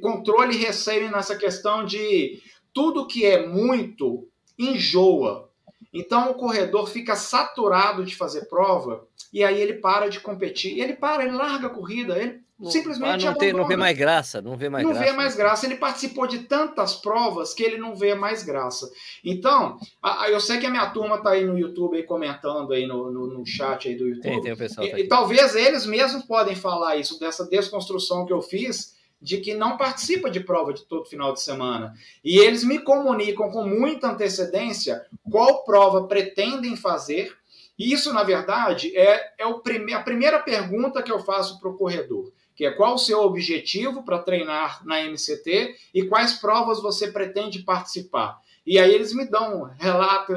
controle 0.00 0.54
e 0.54 0.64
receio 0.64 1.10
nessa 1.10 1.36
questão 1.36 1.84
de 1.84 2.40
tudo 2.72 3.06
que 3.06 3.24
é 3.24 3.46
muito 3.46 4.28
enjoa. 4.58 5.50
Então 5.92 6.30
o 6.30 6.34
corredor 6.34 6.86
fica 6.88 7.16
saturado 7.16 8.04
de 8.04 8.16
fazer 8.16 8.46
prova 8.46 9.06
e 9.32 9.42
aí 9.42 9.60
ele 9.60 9.74
para 9.74 10.08
de 10.08 10.20
competir. 10.20 10.78
Ele 10.78 10.94
para, 10.94 11.24
ele 11.24 11.36
larga 11.36 11.66
a 11.66 11.70
corrida, 11.70 12.18
ele 12.18 12.40
simplesmente 12.70 13.24
não, 13.24 13.34
tem, 13.34 13.52
não 13.52 13.66
vê 13.66 13.76
mais 13.76 13.96
graça, 13.96 14.40
não 14.40 14.56
vê 14.56 14.68
mais 14.68 14.84
não 14.84 14.92
graça. 14.92 15.06
vê 15.06 15.16
mais 15.16 15.34
graça. 15.34 15.66
Ele 15.66 15.76
participou 15.76 16.26
de 16.26 16.40
tantas 16.40 16.94
provas 16.94 17.54
que 17.54 17.62
ele 17.62 17.78
não 17.78 17.94
vê 17.94 18.14
mais 18.14 18.42
graça. 18.42 18.90
Então, 19.24 19.78
a, 20.02 20.24
a, 20.24 20.30
eu 20.30 20.40
sei 20.40 20.58
que 20.58 20.66
a 20.66 20.70
minha 20.70 20.90
turma 20.90 21.16
está 21.16 21.30
aí 21.30 21.44
no 21.44 21.58
YouTube 21.58 21.96
aí 21.96 22.02
comentando 22.02 22.72
aí 22.72 22.86
no, 22.86 23.10
no, 23.10 23.26
no, 23.26 23.46
chat 23.46 23.88
aí 23.88 23.94
do 23.94 24.08
YouTube. 24.08 24.22
Tem, 24.22 24.40
tem 24.40 24.52
o 24.52 24.56
pessoal 24.56 24.88
tá 24.88 24.98
e, 24.98 25.02
e 25.02 25.08
talvez 25.08 25.54
eles 25.54 25.86
mesmos 25.86 26.24
podem 26.24 26.54
falar 26.54 26.96
isso 26.96 27.18
dessa 27.18 27.46
desconstrução 27.48 28.26
que 28.26 28.32
eu 28.32 28.40
fiz 28.40 28.92
de 29.22 29.38
que 29.38 29.54
não 29.54 29.76
participa 29.76 30.28
de 30.28 30.40
prova 30.40 30.72
de 30.72 30.84
todo 30.84 31.08
final 31.08 31.32
de 31.32 31.40
semana. 31.40 31.94
E 32.24 32.38
eles 32.38 32.64
me 32.64 32.80
comunicam 32.80 33.50
com 33.50 33.64
muita 33.64 34.10
antecedência 34.10 35.06
qual 35.30 35.64
prova 35.64 36.08
pretendem 36.08 36.76
fazer. 36.76 37.32
E 37.78 37.92
isso, 37.92 38.12
na 38.12 38.24
verdade, 38.24 38.94
é, 38.96 39.32
é 39.38 39.46
o 39.46 39.60
prime 39.60 39.94
a 39.94 40.02
primeira 40.02 40.40
pergunta 40.40 41.02
que 41.02 41.12
eu 41.12 41.20
faço 41.20 41.60
para 41.60 41.70
o 41.70 41.76
corredor, 41.76 42.32
que 42.54 42.64
é 42.64 42.70
qual 42.70 42.94
o 42.94 42.98
seu 42.98 43.20
objetivo 43.20 44.02
para 44.02 44.18
treinar 44.18 44.84
na 44.84 45.00
MCT 45.02 45.74
e 45.94 46.04
quais 46.04 46.34
provas 46.34 46.82
você 46.82 47.10
pretende 47.10 47.62
participar. 47.62 48.40
E 48.64 48.78
aí 48.78 48.94
eles 48.94 49.12
me 49.12 49.26
dão 49.26 49.70
relato, 49.78 50.32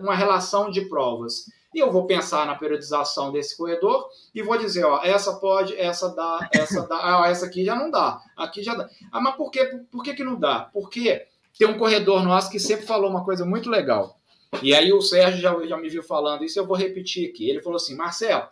uma 0.00 0.14
relação 0.14 0.70
de 0.70 0.82
provas. 0.82 1.46
E 1.72 1.78
eu 1.78 1.90
vou 1.90 2.06
pensar 2.06 2.46
na 2.46 2.56
periodização 2.56 3.30
desse 3.30 3.56
corredor 3.56 4.08
e 4.34 4.42
vou 4.42 4.58
dizer, 4.58 4.84
ó, 4.84 5.00
essa 5.04 5.34
pode, 5.34 5.76
essa 5.76 6.08
dá, 6.08 6.48
essa 6.52 6.86
dá, 6.86 6.96
ah, 6.96 7.28
essa 7.28 7.46
aqui 7.46 7.64
já 7.64 7.76
não 7.76 7.90
dá, 7.90 8.20
aqui 8.36 8.62
já 8.62 8.74
dá. 8.74 8.88
Ah, 9.12 9.20
mas 9.20 9.36
por, 9.36 9.50
quê? 9.50 9.64
por 9.90 10.02
que, 10.02 10.14
que 10.14 10.24
não 10.24 10.38
dá? 10.38 10.68
Porque 10.72 11.26
tem 11.56 11.68
um 11.68 11.78
corredor 11.78 12.24
nosso 12.24 12.50
que 12.50 12.58
sempre 12.58 12.86
falou 12.86 13.08
uma 13.08 13.24
coisa 13.24 13.46
muito 13.46 13.70
legal. 13.70 14.18
E 14.62 14.74
aí 14.74 14.92
o 14.92 15.00
Sérgio 15.00 15.40
já, 15.40 15.66
já 15.66 15.76
me 15.76 15.88
viu 15.88 16.02
falando 16.02 16.44
isso, 16.44 16.58
eu 16.58 16.66
vou 16.66 16.76
repetir 16.76 17.30
aqui. 17.30 17.48
Ele 17.48 17.62
falou 17.62 17.76
assim, 17.76 17.94
Marcelo, 17.94 18.48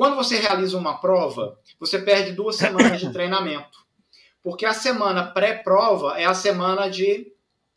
quando 0.00 0.16
você 0.16 0.38
realiza 0.38 0.78
uma 0.78 0.96
prova, 0.96 1.58
você 1.78 1.98
perde 1.98 2.32
duas 2.32 2.56
semanas 2.56 2.98
de 2.98 3.12
treinamento. 3.12 3.84
Porque 4.42 4.64
a 4.64 4.72
semana 4.72 5.26
pré-prova 5.26 6.18
é 6.18 6.24
a 6.24 6.32
semana 6.32 6.88
de 6.88 7.30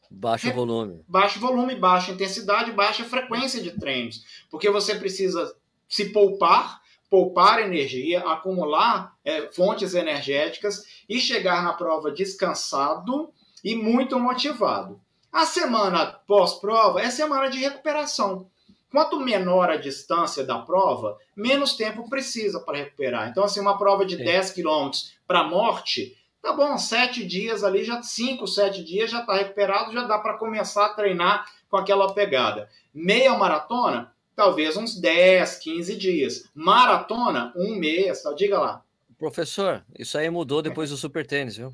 Baixo 0.09 0.53
volume. 0.53 1.03
Baixo 1.05 1.37
volume, 1.37 1.75
baixa 1.75 2.13
intensidade, 2.13 2.71
baixa 2.71 3.03
frequência 3.03 3.61
de 3.61 3.71
treinos. 3.71 4.23
Porque 4.49 4.69
você 4.69 4.95
precisa 4.95 5.53
se 5.85 6.13
poupar, 6.13 6.79
poupar 7.09 7.59
energia, 7.59 8.21
acumular 8.21 9.17
é, 9.25 9.51
fontes 9.51 9.93
energéticas 9.93 10.81
e 11.09 11.19
chegar 11.19 11.61
na 11.61 11.73
prova 11.73 12.09
descansado 12.09 13.33
e 13.61 13.75
muito 13.75 14.17
motivado. 14.17 14.97
A 15.29 15.45
semana 15.45 16.05
pós-prova 16.25 17.01
é 17.01 17.09
semana 17.09 17.49
de 17.49 17.59
recuperação. 17.59 18.49
Quanto 18.93 19.19
menor 19.19 19.71
a 19.71 19.75
distância 19.75 20.45
da 20.45 20.59
prova, 20.59 21.17
menos 21.35 21.73
tempo 21.73 22.07
precisa 22.07 22.59
para 22.59 22.77
recuperar. 22.77 23.27
Então, 23.27 23.43
assim, 23.43 23.59
uma 23.59 23.75
prova 23.75 24.05
de 24.05 24.15
Sim. 24.15 24.23
10 24.23 24.51
quilômetros 24.51 25.13
para 25.27 25.43
morte 25.43 26.15
Tá 26.43 26.51
bom, 26.51 26.77
sete 26.77 27.25
dias 27.25 27.63
ali, 27.63 27.85
já 27.85 28.03
cinco, 28.03 28.45
sete 28.45 28.83
dias 28.83 29.09
já 29.09 29.21
está 29.21 29.33
recuperado, 29.33 29.93
já 29.93 30.03
dá 30.03 30.19
para 30.19 30.37
começar 30.37 30.87
a 30.87 30.93
treinar 30.93 31.49
com 31.69 31.77
aquela 31.77 32.13
pegada. 32.13 32.67
Meia 32.93 33.33
maratona, 33.37 34.13
talvez 34.35 34.75
uns 34.75 34.99
10, 34.99 35.59
15 35.59 35.95
dias. 35.95 36.49
Maratona, 36.53 37.53
um 37.55 37.77
mês, 37.77 38.23
tá? 38.23 38.33
diga 38.33 38.59
lá. 38.59 38.83
Professor, 39.17 39.85
isso 39.97 40.17
aí 40.17 40.29
mudou 40.29 40.61
depois 40.61 40.89
do 40.89 40.97
super 40.97 41.25
tênis, 41.25 41.55
viu? 41.55 41.71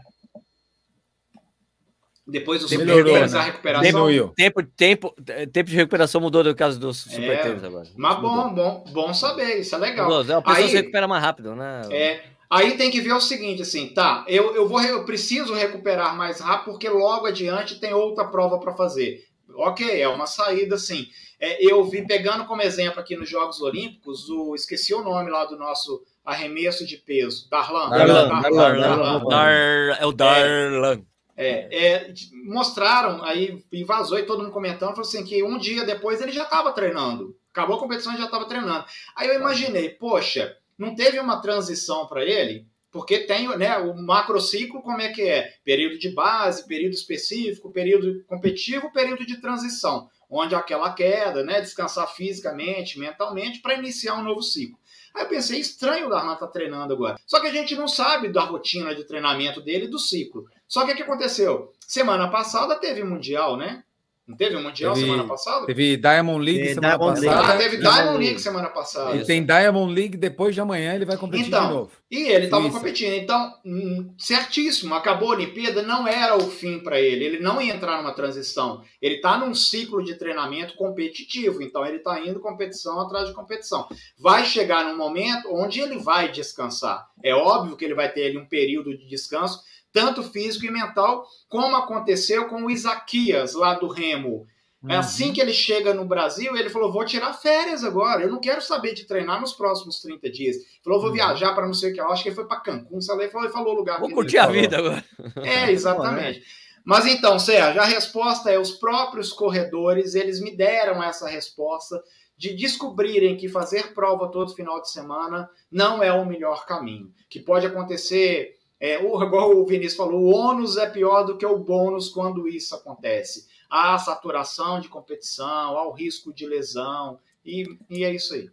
Depois 2.29 2.61
super 2.61 3.03
tênis, 3.03 3.33
né? 3.33 3.39
a 3.39 3.43
recuperação. 3.43 4.33
Tempo, 4.35 4.63
tempo, 4.63 5.15
tempo 5.51 5.69
de 5.69 5.75
recuperação 5.75 6.21
mudou 6.21 6.43
no 6.43 6.55
caso 6.55 6.79
do 6.79 6.93
super 6.93 7.31
é, 7.31 7.37
tênis 7.37 7.63
agora. 7.63 7.87
Mas 7.95 8.19
bom, 8.19 8.53
bom, 8.53 8.83
bom 8.91 9.13
saber, 9.13 9.59
isso 9.59 9.75
é 9.75 9.77
legal. 9.77 10.09
Mudou, 10.09 10.37
a 10.37 10.41
pessoa 10.41 10.57
aí, 10.57 10.69
se 10.69 10.75
recupera 10.75 11.07
mais 11.07 11.23
rápido, 11.23 11.55
né? 11.55 11.81
É, 11.89 12.21
Aí 12.49 12.75
tem 12.77 12.89
que 12.89 12.99
ver 12.99 13.13
o 13.13 13.21
seguinte, 13.21 13.61
assim, 13.61 13.89
tá, 13.89 14.25
eu, 14.27 14.55
eu, 14.55 14.67
vou, 14.67 14.81
eu 14.81 15.05
preciso 15.05 15.53
recuperar 15.53 16.17
mais 16.17 16.39
rápido 16.39 16.71
porque 16.71 16.89
logo 16.89 17.27
adiante 17.27 17.79
tem 17.79 17.93
outra 17.93 18.25
prova 18.25 18.57
para 18.59 18.73
fazer. 18.73 19.23
Ok, 19.53 20.01
é 20.01 20.07
uma 20.07 20.25
saída, 20.25 20.75
sim. 20.75 21.05
É, 21.39 21.63
eu 21.63 21.83
vi, 21.83 22.05
pegando 22.05 22.45
como 22.45 22.61
exemplo 22.63 22.99
aqui 22.99 23.15
nos 23.15 23.29
Jogos 23.29 23.61
Olímpicos, 23.61 24.29
o, 24.29 24.55
esqueci 24.55 24.95
o 24.95 25.03
nome 25.03 25.29
lá 25.29 25.45
do 25.45 25.57
nosso 25.57 26.01
arremesso 26.25 26.85
de 26.87 26.97
peso, 26.97 27.47
Darlan. 27.49 27.89
Darlan, 27.89 28.27
Darlan, 28.27 28.79
Darlan, 28.79 29.25
Darlan 29.25 29.97
é 29.99 30.05
o 30.05 30.11
Darlan. 30.11 31.01
É, 31.41 31.69
é, 31.71 32.13
mostraram 32.43 33.23
aí, 33.23 33.63
e 33.71 33.85
vazou 33.85 34.19
e 34.19 34.25
todo 34.25 34.43
mundo 34.43 34.51
comentando, 34.51 34.89
falou 34.89 35.07
assim, 35.07 35.23
que 35.23 35.41
um 35.41 35.57
dia 35.57 35.85
depois 35.85 36.19
ele 36.19 36.33
já 36.33 36.43
estava 36.43 36.73
treinando. 36.73 37.33
Acabou 37.49 37.77
a 37.77 37.79
competição 37.79 38.13
e 38.13 38.17
já 38.17 38.25
estava 38.25 38.43
treinando. 38.43 38.83
Aí 39.15 39.29
eu 39.29 39.35
imaginei, 39.35 39.87
poxa, 39.87 40.57
não 40.77 40.93
teve 40.93 41.17
uma 41.17 41.41
transição 41.41 42.05
para 42.07 42.25
ele, 42.25 42.67
porque 42.91 43.19
tem 43.19 43.47
né, 43.57 43.77
o 43.77 43.95
macrociclo, 43.95 44.81
como 44.81 44.99
é 45.01 45.13
que 45.13 45.21
é? 45.21 45.53
Período 45.63 45.97
de 45.97 46.09
base, 46.09 46.67
período 46.67 46.93
específico, 46.93 47.71
período 47.71 48.21
competitivo, 48.25 48.91
período 48.91 49.25
de 49.25 49.39
transição, 49.39 50.09
onde 50.29 50.53
aquela 50.53 50.93
queda, 50.93 51.43
né, 51.43 51.59
descansar 51.59 52.07
fisicamente, 52.13 52.99
mentalmente, 52.99 53.59
para 53.61 53.75
iniciar 53.75 54.15
um 54.15 54.23
novo 54.23 54.41
ciclo. 54.41 54.77
Aí 55.13 55.23
eu 55.23 55.27
pensei, 55.29 55.59
estranho 55.59 56.07
o 56.07 56.09
Darlan 56.09 56.35
tá 56.35 56.47
treinando 56.47 56.93
agora. 56.93 57.19
Só 57.25 57.39
que 57.39 57.47
a 57.47 57.51
gente 57.51 57.75
não 57.75 57.87
sabe 57.87 58.29
da 58.29 58.41
rotina 58.41 58.93
de 58.93 59.03
treinamento 59.03 59.59
dele 59.59 59.85
e 59.85 59.89
do 59.89 59.97
ciclo. 59.97 60.45
Só 60.67 60.85
que 60.85 60.91
o 60.91 60.95
que 60.95 61.03
aconteceu? 61.03 61.73
Semana 61.79 62.29
passada 62.29 62.75
teve 62.75 63.03
Mundial, 63.03 63.57
né? 63.57 63.83
Não 64.29 64.37
teve 64.37 64.55
o 64.55 64.59
um 64.59 64.63
Mundial 64.63 64.93
teve, 64.93 65.07
semana 65.07 65.27
passada? 65.27 65.65
Teve 65.65 65.97
Diamond 65.97 66.45
League 66.45 66.59
teve 66.59 66.73
semana 66.75 66.97
Diamond 66.97 67.19
passada. 67.19 67.41
League. 67.41 67.51
Ah, 67.51 67.57
teve 67.57 67.77
Diamond 67.77 68.17
League 68.23 68.39
semana 68.39 68.69
passada. 68.69 69.15
E 69.15 69.25
tem 69.25 69.43
Diamond 69.43 69.91
League 69.91 70.17
depois 70.17 70.53
de 70.53 70.61
amanhã, 70.61 70.93
ele 70.93 71.05
vai 71.05 71.17
competir 71.17 71.47
então, 71.47 71.67
de 71.67 71.73
novo. 71.73 71.91
E 72.11 72.27
ele 72.27 72.45
estava 72.45 72.69
competindo. 72.69 73.13
Então, 73.13 73.55
hum, 73.65 74.13
certíssimo, 74.19 74.93
acabou 74.93 75.31
a 75.31 75.35
Olimpíada, 75.35 75.81
não 75.81 76.07
era 76.07 76.37
o 76.37 76.47
fim 76.51 76.77
para 76.77 77.01
ele. 77.01 77.25
Ele 77.25 77.39
não 77.39 77.59
ia 77.59 77.73
entrar 77.73 77.97
numa 77.97 78.13
transição. 78.13 78.83
Ele 79.01 79.15
está 79.15 79.35
num 79.35 79.55
ciclo 79.55 80.03
de 80.03 80.13
treinamento 80.13 80.75
competitivo. 80.75 81.63
Então, 81.63 81.83
ele 81.83 81.97
está 81.97 82.19
indo 82.19 82.39
competição 82.39 82.99
atrás 82.99 83.27
de 83.27 83.33
competição. 83.33 83.87
Vai 84.15 84.45
chegar 84.45 84.85
num 84.85 84.95
momento 84.95 85.51
onde 85.51 85.79
ele 85.79 85.97
vai 85.97 86.31
descansar. 86.31 87.09
É 87.23 87.33
óbvio 87.33 87.75
que 87.75 87.83
ele 87.83 87.95
vai 87.95 88.11
ter 88.11 88.27
ali 88.27 88.37
um 88.37 88.45
período 88.45 88.95
de 88.95 89.07
descanso 89.07 89.67
tanto 89.91 90.23
físico 90.23 90.65
e 90.65 90.71
mental, 90.71 91.25
como 91.47 91.75
aconteceu 91.75 92.47
com 92.47 92.63
o 92.63 92.71
Isaquias, 92.71 93.53
lá 93.53 93.73
do 93.73 93.87
Remo. 93.87 94.45
É 94.87 94.93
uhum. 94.93 94.99
Assim 94.99 95.33
que 95.33 95.41
ele 95.41 95.51
chega 95.51 95.93
no 95.93 96.05
Brasil, 96.05 96.55
ele 96.55 96.69
falou: 96.69 96.91
vou 96.91 97.03
tirar 97.03 97.33
férias 97.33 97.83
agora, 97.83 98.23
eu 98.23 98.31
não 98.31 98.39
quero 98.39 98.61
saber 98.61 98.93
de 98.93 99.05
treinar 99.05 99.41
nos 99.41 99.51
próximos 99.51 99.99
30 99.99 100.29
dias. 100.29 100.55
Ele 100.55 100.65
falou: 100.83 100.99
vou 100.99 101.09
uhum. 101.09 101.15
viajar 101.15 101.53
para 101.53 101.65
não 101.65 101.73
sei 101.73 101.91
o 101.91 101.93
que, 101.93 101.99
eu 101.99 102.09
acho 102.09 102.23
que 102.23 102.29
ele 102.29 102.35
foi 102.35 102.47
para 102.47 102.61
Cancún, 102.61 103.01
sei 103.01 103.15
lá, 103.15 103.23
ele 103.23 103.31
falou, 103.31 103.45
ele 103.45 103.53
falou 103.53 103.73
o 103.73 103.77
lugar. 103.77 103.99
Vou 103.99 104.09
curtir 104.11 104.37
a 104.37 104.47
vida 104.47 104.77
agora. 104.77 105.03
É, 105.43 105.69
exatamente. 105.69 106.41
Mas 106.85 107.05
então, 107.05 107.37
Sérgio, 107.37 107.81
a 107.81 107.85
resposta 107.85 108.49
é: 108.49 108.57
os 108.57 108.71
próprios 108.71 109.33
corredores, 109.33 110.15
eles 110.15 110.39
me 110.39 110.55
deram 110.55 111.03
essa 111.03 111.27
resposta 111.27 112.01
de 112.37 112.55
descobrirem 112.55 113.35
que 113.35 113.49
fazer 113.49 113.93
prova 113.93 114.31
todo 114.31 114.55
final 114.55 114.81
de 114.81 114.89
semana 114.89 115.49
não 115.69 116.01
é 116.01 116.13
o 116.13 116.25
melhor 116.25 116.65
caminho. 116.65 117.11
Que 117.29 117.37
pode 117.37 117.65
acontecer 117.65 118.55
é, 118.79 118.95
igual 118.95 119.57
o 119.57 119.65
Vinícius 119.65 119.95
falou, 119.95 120.21
o 120.21 120.29
ônus 120.29 120.77
é 120.77 120.89
pior 120.89 121.23
do 121.23 121.37
que 121.37 121.45
o 121.45 121.57
bônus 121.57 122.09
quando 122.09 122.47
isso 122.47 122.73
acontece. 122.75 123.47
Há 123.69 123.97
saturação 123.99 124.79
de 124.79 124.87
competição, 124.87 125.77
há 125.77 125.87
o 125.87 125.91
risco 125.91 126.33
de 126.33 126.45
lesão, 126.45 127.19
e, 127.45 127.65
e 127.89 128.03
é 128.03 128.13
isso 128.13 128.33
aí. 128.33 128.49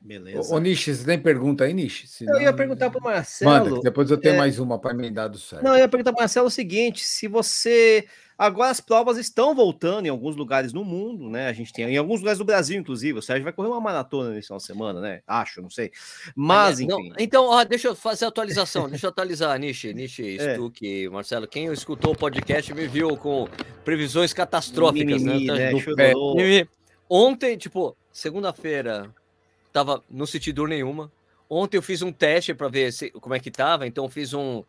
Beleza. 0.00 0.54
Ô, 0.54 0.58
Nishi, 0.58 0.94
você 0.94 1.04
tem 1.04 1.18
pergunta 1.18 1.64
aí, 1.64 1.74
Nishi? 1.74 2.06
Senão... 2.06 2.34
Eu 2.34 2.40
ia 2.40 2.52
perguntar 2.52 2.88
para 2.90 2.98
o 3.00 3.04
Marcelo. 3.04 3.50
Manda, 3.50 3.80
depois 3.82 4.10
eu 4.10 4.16
tenho 4.16 4.34
é... 4.34 4.38
mais 4.38 4.58
uma 4.58 4.78
para 4.78 4.94
me 4.94 5.10
dar 5.10 5.28
do 5.28 5.38
certo. 5.38 5.62
Não, 5.62 5.72
eu 5.72 5.80
ia 5.80 5.88
perguntar 5.88 6.12
para 6.12 6.20
o 6.20 6.22
Marcelo 6.22 6.46
o 6.46 6.50
seguinte: 6.50 7.04
se 7.04 7.28
você 7.28 8.06
Agora 8.40 8.70
as 8.70 8.80
provas 8.80 9.18
estão 9.18 9.54
voltando 9.54 10.06
em 10.06 10.08
alguns 10.08 10.34
lugares 10.34 10.72
no 10.72 10.82
mundo, 10.82 11.28
né? 11.28 11.48
A 11.48 11.52
gente 11.52 11.74
tem 11.74 11.84
em 11.84 11.98
alguns 11.98 12.20
lugares 12.20 12.38
do 12.38 12.44
Brasil, 12.46 12.80
inclusive. 12.80 13.18
O 13.18 13.22
Sérgio 13.22 13.44
vai 13.44 13.52
correr 13.52 13.68
uma 13.68 13.82
maratona 13.82 14.30
nesse 14.30 14.46
final 14.46 14.56
de 14.56 14.64
semana, 14.64 14.98
né? 14.98 15.20
Acho, 15.26 15.60
não 15.60 15.68
sei. 15.68 15.92
Mas, 16.34 16.80
enfim. 16.80 16.88
Não, 16.88 17.14
então, 17.18 17.44
ó, 17.44 17.62
deixa 17.64 17.88
eu 17.88 17.94
fazer 17.94 18.24
a 18.24 18.28
atualização, 18.28 18.88
deixa 18.88 19.04
eu 19.04 19.10
atualizar, 19.10 19.58
Nishi, 19.58 19.92
Nishi, 19.92 20.38
é. 20.40 20.54
Stuck, 20.54 21.08
Marcelo. 21.10 21.46
Quem 21.46 21.66
escutou 21.66 22.14
o 22.14 22.16
podcast 22.16 22.72
me 22.72 22.88
viu 22.88 23.14
com 23.14 23.46
previsões 23.84 24.32
catastróficas, 24.32 25.22
Mimimi, 25.22 25.46
né? 25.46 25.72
né? 25.74 26.68
Ontem, 27.10 27.58
tipo, 27.58 27.94
segunda-feira, 28.10 29.14
tava 29.72 30.02
no 30.08 30.26
sentido 30.26 30.66
nenhuma. 30.66 31.10
Ontem 31.48 31.76
eu 31.76 31.82
fiz 31.82 32.02
um 32.02 32.12
teste 32.12 32.54
para 32.54 32.68
ver 32.68 32.92
se, 32.92 33.10
como 33.10 33.34
é 33.34 33.40
que 33.40 33.50
tava, 33.50 33.86
então 33.86 34.04
eu 34.04 34.10
fiz 34.10 34.32
um. 34.32 34.62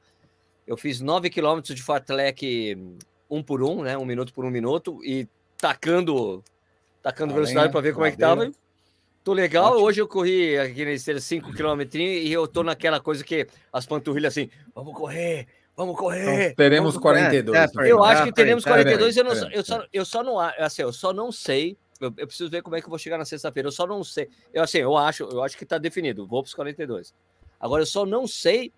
Eu 0.65 0.77
fiz 0.77 1.01
9 1.01 1.29
quilômetros 1.29 1.75
de 1.75 1.81
fartlek 1.81 2.77
um 3.29 3.43
por 3.43 3.63
um, 3.63 3.83
né? 3.83 3.97
Um 3.97 4.05
minuto 4.05 4.33
por 4.33 4.45
um 4.45 4.49
minuto, 4.49 4.99
e 5.03 5.27
tacando, 5.57 6.43
tacando 7.01 7.33
velocidade 7.33 7.71
para 7.71 7.81
ver 7.81 7.93
como 7.93 8.05
é 8.05 8.11
que 8.11 8.17
tava. 8.17 8.51
Tô 9.23 9.33
legal. 9.33 9.73
Ótimo. 9.73 9.85
Hoje 9.85 10.01
eu 10.01 10.07
corri 10.07 10.57
aqui 10.57 10.83
nesse 10.83 11.19
5 11.19 11.53
km 11.53 11.95
e 11.95 12.31
eu 12.31 12.47
tô 12.47 12.63
naquela 12.63 12.99
coisa 12.99 13.23
que 13.23 13.47
as 13.71 13.85
panturrilhas 13.85 14.33
assim, 14.33 14.49
vamos 14.73 14.95
correr, 14.95 15.47
Vamos 15.75 15.97
correr. 15.97 16.43
Então, 16.45 16.55
teremos 16.55 16.93
vamos... 16.93 17.01
42. 17.01 17.57
É, 17.57 17.63
é, 17.63 17.91
Eu 17.91 18.03
acho 18.03 18.23
que 18.25 18.31
teremos 18.31 18.65
é, 18.65 18.69
42. 18.69 19.17
Eu, 19.17 19.23
não, 19.23 19.31
é, 19.31 19.49
eu, 19.51 19.63
só, 19.63 19.85
eu 19.91 20.05
só 20.05 20.23
não 20.23 20.39
assim, 20.39 20.81
eu 20.81 20.93
só 20.93 21.13
não 21.13 21.31
sei. 21.31 21.77
Eu, 22.01 22.13
eu, 22.17 22.27
preciso 22.27 22.49
ver 22.49 22.61
como 22.61 22.75
é 22.75 22.81
que 22.81 22.87
eu 22.87 22.89
vou 22.89 22.99
chegar 22.99 23.17
na 23.17 23.25
sexta-feira. 23.25 23.67
Eu 23.67 23.71
só 23.71 23.85
não 23.85 24.03
sei. 24.03 24.27
Eu 24.53 24.63
assim, 24.63 24.79
eu 24.79 24.97
acho, 24.97 25.23
eu 25.23 25.43
acho 25.43 25.57
que 25.57 25.63
está 25.63 25.77
definido. 25.77 26.25
Vou 26.25 26.41
para 26.41 26.47
os 26.47 26.53
42. 26.53 27.13
Agora 27.59 27.83
eu 27.83 27.85
só 27.85 28.05
não 28.05 28.27
sei 28.27 28.73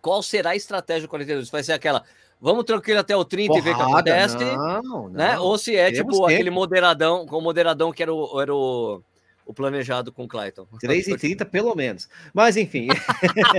qual 0.00 0.22
será 0.22 0.50
a 0.50 0.56
estratégia 0.56 1.02
do 1.02 1.10
42. 1.10 1.50
Vai 1.50 1.62
ser 1.62 1.72
aquela 1.72 2.04
vamos 2.40 2.64
tranquilo 2.64 3.00
até 3.00 3.16
o 3.16 3.24
30 3.24 3.48
Porrada, 3.48 3.60
e 3.60 3.64
ver 3.64 3.74
o 3.74 3.76
que 3.76 3.82
acontece. 3.82 4.36
Não, 4.36 4.82
não. 4.82 5.08
Né? 5.08 5.38
Ou 5.38 5.56
se 5.56 5.74
é 5.74 5.90
Temos 5.90 5.98
tipo 5.98 6.10
tempo. 6.12 6.26
aquele 6.26 6.50
moderadão, 6.50 7.26
com 7.26 7.38
o 7.38 7.40
moderadão 7.40 7.90
que 7.90 8.02
era 8.02 8.12
o, 8.12 8.40
era 8.40 8.54
o, 8.54 9.02
o 9.46 9.54
planejado 9.54 10.12
com 10.12 10.24
o 10.24 10.28
Clayton. 10.28 10.66
3 10.78 11.08
e 11.08 11.16
30 11.16 11.44
pelo 11.46 11.74
menos. 11.74 12.08
Mas 12.32 12.56
enfim. 12.56 12.88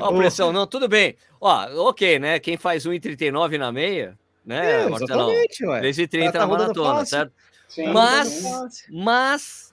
ó, 0.00 0.06
ó, 0.06 0.12
pressão, 0.16 0.52
não, 0.52 0.66
tudo 0.66 0.88
bem. 0.88 1.16
Ó, 1.40 1.88
ok, 1.88 2.18
né? 2.18 2.38
Quem 2.38 2.56
faz 2.56 2.86
1,39 2.86 3.58
na 3.58 3.72
meia, 3.72 4.16
né, 4.44 4.82
é, 4.82 4.88
Marcelão? 4.88 5.30
3 5.78 5.98
e 5.98 6.06
30 6.06 6.32
tá 6.32 6.38
na 6.40 6.46
maratona, 6.46 7.04
certo? 7.04 7.32
Sim, 7.68 7.88
mas, 7.88 8.84
mas 8.90 9.72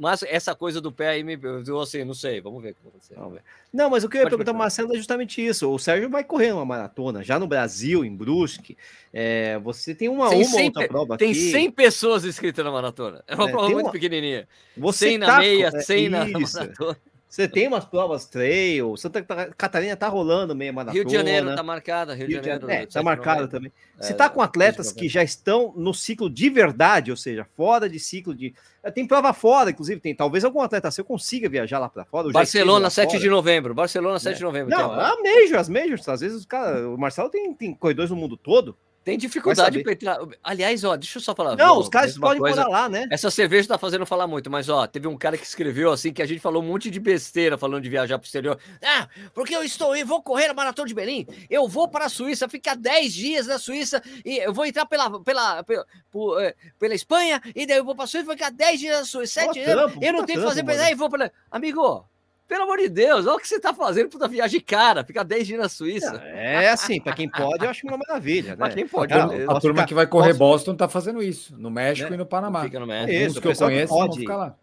mas 0.00 0.22
essa 0.22 0.54
coisa 0.54 0.80
do 0.80 0.90
pé 0.90 1.08
aí 1.08 1.22
me 1.22 1.38
eu 1.66 1.78
assim, 1.78 2.04
não 2.04 2.14
sei, 2.14 2.40
vamos 2.40 2.62
ver 2.62 2.70
o 2.70 2.74
que 2.74 2.88
acontecer. 2.88 3.42
Não, 3.70 3.90
mas 3.90 4.02
o 4.02 4.08
que 4.08 4.16
eu 4.16 4.22
ia 4.22 4.30
perguntar, 4.30 4.54
Marcelo, 4.54 4.94
é 4.94 4.96
justamente 4.96 5.44
isso. 5.46 5.70
O 5.70 5.78
Sérgio 5.78 6.08
vai 6.08 6.24
correr 6.24 6.52
uma 6.52 6.64
maratona, 6.64 7.22
já 7.22 7.38
no 7.38 7.46
Brasil, 7.46 8.02
em 8.02 8.16
Brusque. 8.16 8.78
É, 9.12 9.58
você 9.58 9.94
tem 9.94 10.08
uma, 10.08 10.30
tem 10.30 10.38
uma 10.38 10.56
100, 10.56 10.64
outra 10.64 10.88
prova 10.88 11.18
Tem 11.18 11.32
aqui. 11.32 11.50
100 11.50 11.70
pessoas 11.72 12.24
inscritas 12.24 12.64
na 12.64 12.70
maratona. 12.70 13.22
É 13.28 13.34
uma 13.34 13.46
é, 13.46 13.52
prova 13.52 13.68
muito 13.68 13.86
uma... 13.88 13.92
pequenininha. 13.92 14.48
Você 14.74 15.10
100 15.10 15.20
tá... 15.20 15.26
na 15.26 15.38
meia, 15.38 15.70
100 15.70 16.06
é, 16.06 16.08
na 16.08 16.26
maratona. 16.26 16.96
Você 17.30 17.46
tem 17.46 17.68
umas 17.68 17.84
provas 17.84 18.26
trail, 18.26 18.96
Santa 18.96 19.22
Catarina 19.22 19.94
tá 19.94 20.08
rolando 20.08 20.52
meia 20.52 20.72
maratona. 20.72 20.94
Rio 20.94 21.04
de 21.04 21.14
Janeiro 21.14 21.54
tá 21.54 21.62
marcada, 21.62 22.12
Rio, 22.12 22.26
Rio 22.26 22.40
de 22.40 22.46
Janeiro. 22.48 22.68
É, 22.68 22.86
tá 22.86 23.04
marcada 23.04 23.46
também. 23.46 23.72
É, 24.00 24.02
Você 24.02 24.12
tá 24.14 24.28
com 24.28 24.42
atletas 24.42 24.90
que 24.90 25.08
já 25.08 25.22
estão 25.22 25.72
no 25.76 25.94
ciclo 25.94 26.28
de 26.28 26.50
verdade, 26.50 27.12
ou 27.12 27.16
seja, 27.16 27.46
fora 27.56 27.88
de 27.88 28.00
ciclo 28.00 28.34
de. 28.34 28.52
É, 28.82 28.90
tem 28.90 29.06
prova 29.06 29.32
fora, 29.32 29.70
inclusive, 29.70 30.00
tem 30.00 30.12
talvez 30.12 30.44
algum 30.44 30.60
atleta 30.60 30.90
seu 30.90 31.04
consiga 31.04 31.48
viajar 31.48 31.78
lá 31.78 31.88
para 31.88 32.04
fora. 32.04 32.32
Barcelona, 32.32 32.90
7 32.90 33.10
fora. 33.10 33.20
de 33.20 33.30
novembro. 33.30 33.74
Barcelona, 33.74 34.18
7 34.18 34.34
é. 34.34 34.36
de 34.36 34.42
novembro. 34.42 34.70
Não, 34.76 34.90
a 34.92 35.14
Major, 35.22 35.60
as 35.60 35.68
Majors, 35.68 36.08
às 36.08 36.20
vezes 36.22 36.36
os 36.36 36.48
o 36.92 36.98
Marcelo 36.98 37.30
tem, 37.30 37.54
tem 37.54 37.72
corredores 37.72 38.10
no 38.10 38.16
mundo 38.16 38.36
todo. 38.36 38.76
Tem 39.02 39.16
dificuldade 39.16 39.82
para 39.82 39.92
entrar. 39.92 40.18
Aliás, 40.42 40.84
ó, 40.84 40.94
deixa 40.94 41.18
eu 41.18 41.22
só 41.22 41.34
falar. 41.34 41.56
Não, 41.56 41.76
ó, 41.76 41.80
os 41.80 41.88
caras 41.88 42.18
podem 42.18 42.38
coisa. 42.38 42.68
lá, 42.68 42.88
né? 42.88 43.08
Essa 43.10 43.30
cerveja 43.30 43.68
tá 43.68 43.78
fazendo 43.78 44.04
falar 44.04 44.26
muito, 44.26 44.50
mas 44.50 44.68
ó, 44.68 44.86
teve 44.86 45.08
um 45.08 45.16
cara 45.16 45.38
que 45.38 45.44
escreveu 45.44 45.90
assim 45.90 46.12
que 46.12 46.20
a 46.20 46.26
gente 46.26 46.40
falou 46.40 46.62
um 46.62 46.66
monte 46.66 46.90
de 46.90 47.00
besteira 47.00 47.56
falando 47.56 47.82
de 47.82 47.88
viajar 47.88 48.18
pro 48.18 48.26
exterior. 48.26 48.58
Ah, 48.82 49.08
porque 49.32 49.56
eu 49.56 49.64
estou 49.64 49.96
eu 49.96 50.06
vou 50.06 50.22
correr 50.22 50.50
a 50.50 50.54
maratona 50.54 50.86
de 50.86 50.94
Berlim, 50.94 51.26
eu 51.48 51.66
vou 51.66 51.88
para 51.88 52.06
a 52.06 52.08
Suíça, 52.10 52.48
ficar 52.48 52.76
10 52.76 53.14
dias 53.14 53.46
na 53.46 53.58
Suíça 53.58 54.02
e 54.24 54.38
eu 54.38 54.52
vou 54.52 54.66
entrar 54.66 54.84
pela 54.84 55.22
pela 55.22 55.62
pela, 55.64 55.86
por, 56.10 56.40
é, 56.42 56.54
pela 56.78 56.94
Espanha 56.94 57.40
e 57.54 57.66
daí 57.66 57.78
eu 57.78 57.84
vou 57.84 57.94
para 57.94 58.04
a 58.04 58.06
Suíça, 58.06 58.26
vou 58.26 58.34
ficar 58.34 58.50
10 58.50 58.80
dias 58.80 58.98
na 58.98 59.04
Suíça, 59.06 59.40
7 59.40 59.52
dias. 59.54 59.68
Eu 60.00 60.12
não 60.12 60.26
tenho 60.26 60.40
que 60.40 60.46
fazer, 60.46 60.68
aí 60.68 60.94
vou 60.94 61.08
para 61.08 61.32
amigo, 61.50 62.04
pelo 62.50 62.64
amor 62.64 62.78
de 62.78 62.88
Deus, 62.88 63.28
olha 63.28 63.36
o 63.36 63.38
que 63.38 63.46
você 63.46 63.58
está 63.58 63.72
fazendo 63.72 64.08
puta 64.08 64.26
viagem 64.26 64.60
cara, 64.60 65.04
ficar 65.04 65.22
10 65.22 65.46
dias 65.46 65.60
na 65.60 65.68
Suíça. 65.68 66.16
É 66.16 66.68
assim, 66.68 67.00
para 67.00 67.12
quem 67.12 67.30
pode, 67.30 67.64
eu 67.64 67.70
acho 67.70 67.86
uma 67.86 67.96
maravilha. 67.96 68.50
Né? 68.50 68.56
Para 68.56 68.70
quem 68.70 68.88
pode. 68.88 69.12
a, 69.14 69.24
a 69.24 69.28
turma 69.28 69.60
ficar, 69.60 69.86
que 69.86 69.94
vai 69.94 70.04
correr 70.04 70.30
posso... 70.30 70.38
Boston 70.40 70.72
está 70.72 70.88
fazendo 70.88 71.22
isso, 71.22 71.56
no 71.56 71.70
México 71.70 72.10
né? 72.10 72.16
e 72.16 72.18
no 72.18 72.26
Panamá. 72.26 72.64
Fica 72.64 72.80
no 72.80 72.88
México. 72.88 73.12
Isso, 73.12 73.40
que 73.40 73.46
eu 73.46 73.54
conheço 73.54 73.94
pode 73.94 74.18
ficar 74.18 74.36
lá. 74.36 74.56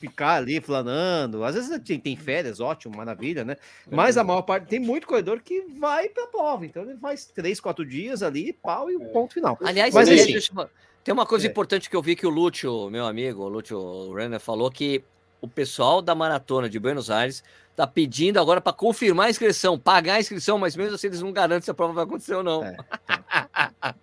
Ficar 0.00 0.34
ali 0.38 0.60
flanando, 0.60 1.44
às 1.44 1.54
vezes 1.54 1.78
tem, 1.84 2.00
tem 2.00 2.16
férias, 2.16 2.58
ótimo, 2.58 2.96
maravilha, 2.96 3.44
né? 3.44 3.56
Mas 3.88 4.16
a 4.16 4.24
maior 4.24 4.42
parte 4.42 4.66
tem 4.66 4.80
muito 4.80 5.06
corredor 5.06 5.40
que 5.40 5.60
vai 5.78 6.08
para 6.08 6.24
a 6.24 6.26
prova, 6.26 6.66
então 6.66 6.82
ele 6.82 6.98
faz 6.98 7.26
três, 7.26 7.60
quatro 7.60 7.86
dias 7.86 8.24
ali, 8.24 8.52
pau 8.52 8.90
e 8.90 8.96
o 8.96 9.04
ponto 9.12 9.34
final. 9.34 9.56
Aliás, 9.62 9.94
Mas, 9.94 10.08
assim, 10.08 10.34
tem 11.04 11.12
uma 11.12 11.26
coisa 11.26 11.46
é. 11.46 11.50
importante 11.50 11.88
que 11.88 11.94
eu 11.94 12.02
vi 12.02 12.16
que 12.16 12.26
o 12.26 12.30
Lúcio, 12.30 12.90
meu 12.90 13.06
amigo, 13.06 13.44
o 13.44 13.48
Lúcio 13.48 14.12
Renner, 14.14 14.40
falou 14.40 14.68
que 14.68 15.04
o 15.40 15.48
pessoal 15.48 16.02
da 16.02 16.14
maratona 16.14 16.68
de 16.68 16.78
Buenos 16.78 17.10
Aires 17.10 17.42
está 17.70 17.86
pedindo 17.86 18.38
agora 18.38 18.60
para 18.60 18.72
confirmar 18.72 19.26
a 19.26 19.30
inscrição, 19.30 19.78
pagar 19.78 20.14
a 20.14 20.20
inscrição, 20.20 20.58
mas 20.58 20.76
mesmo 20.76 20.94
assim 20.94 21.06
eles 21.06 21.22
não 21.22 21.32
garantem 21.32 21.62
se 21.62 21.70
a 21.70 21.74
prova 21.74 21.92
vai 21.92 22.04
acontecer 22.04 22.34
ou 22.34 22.42
não. 22.42 22.64
É, 22.64 22.72
então. 22.72 23.94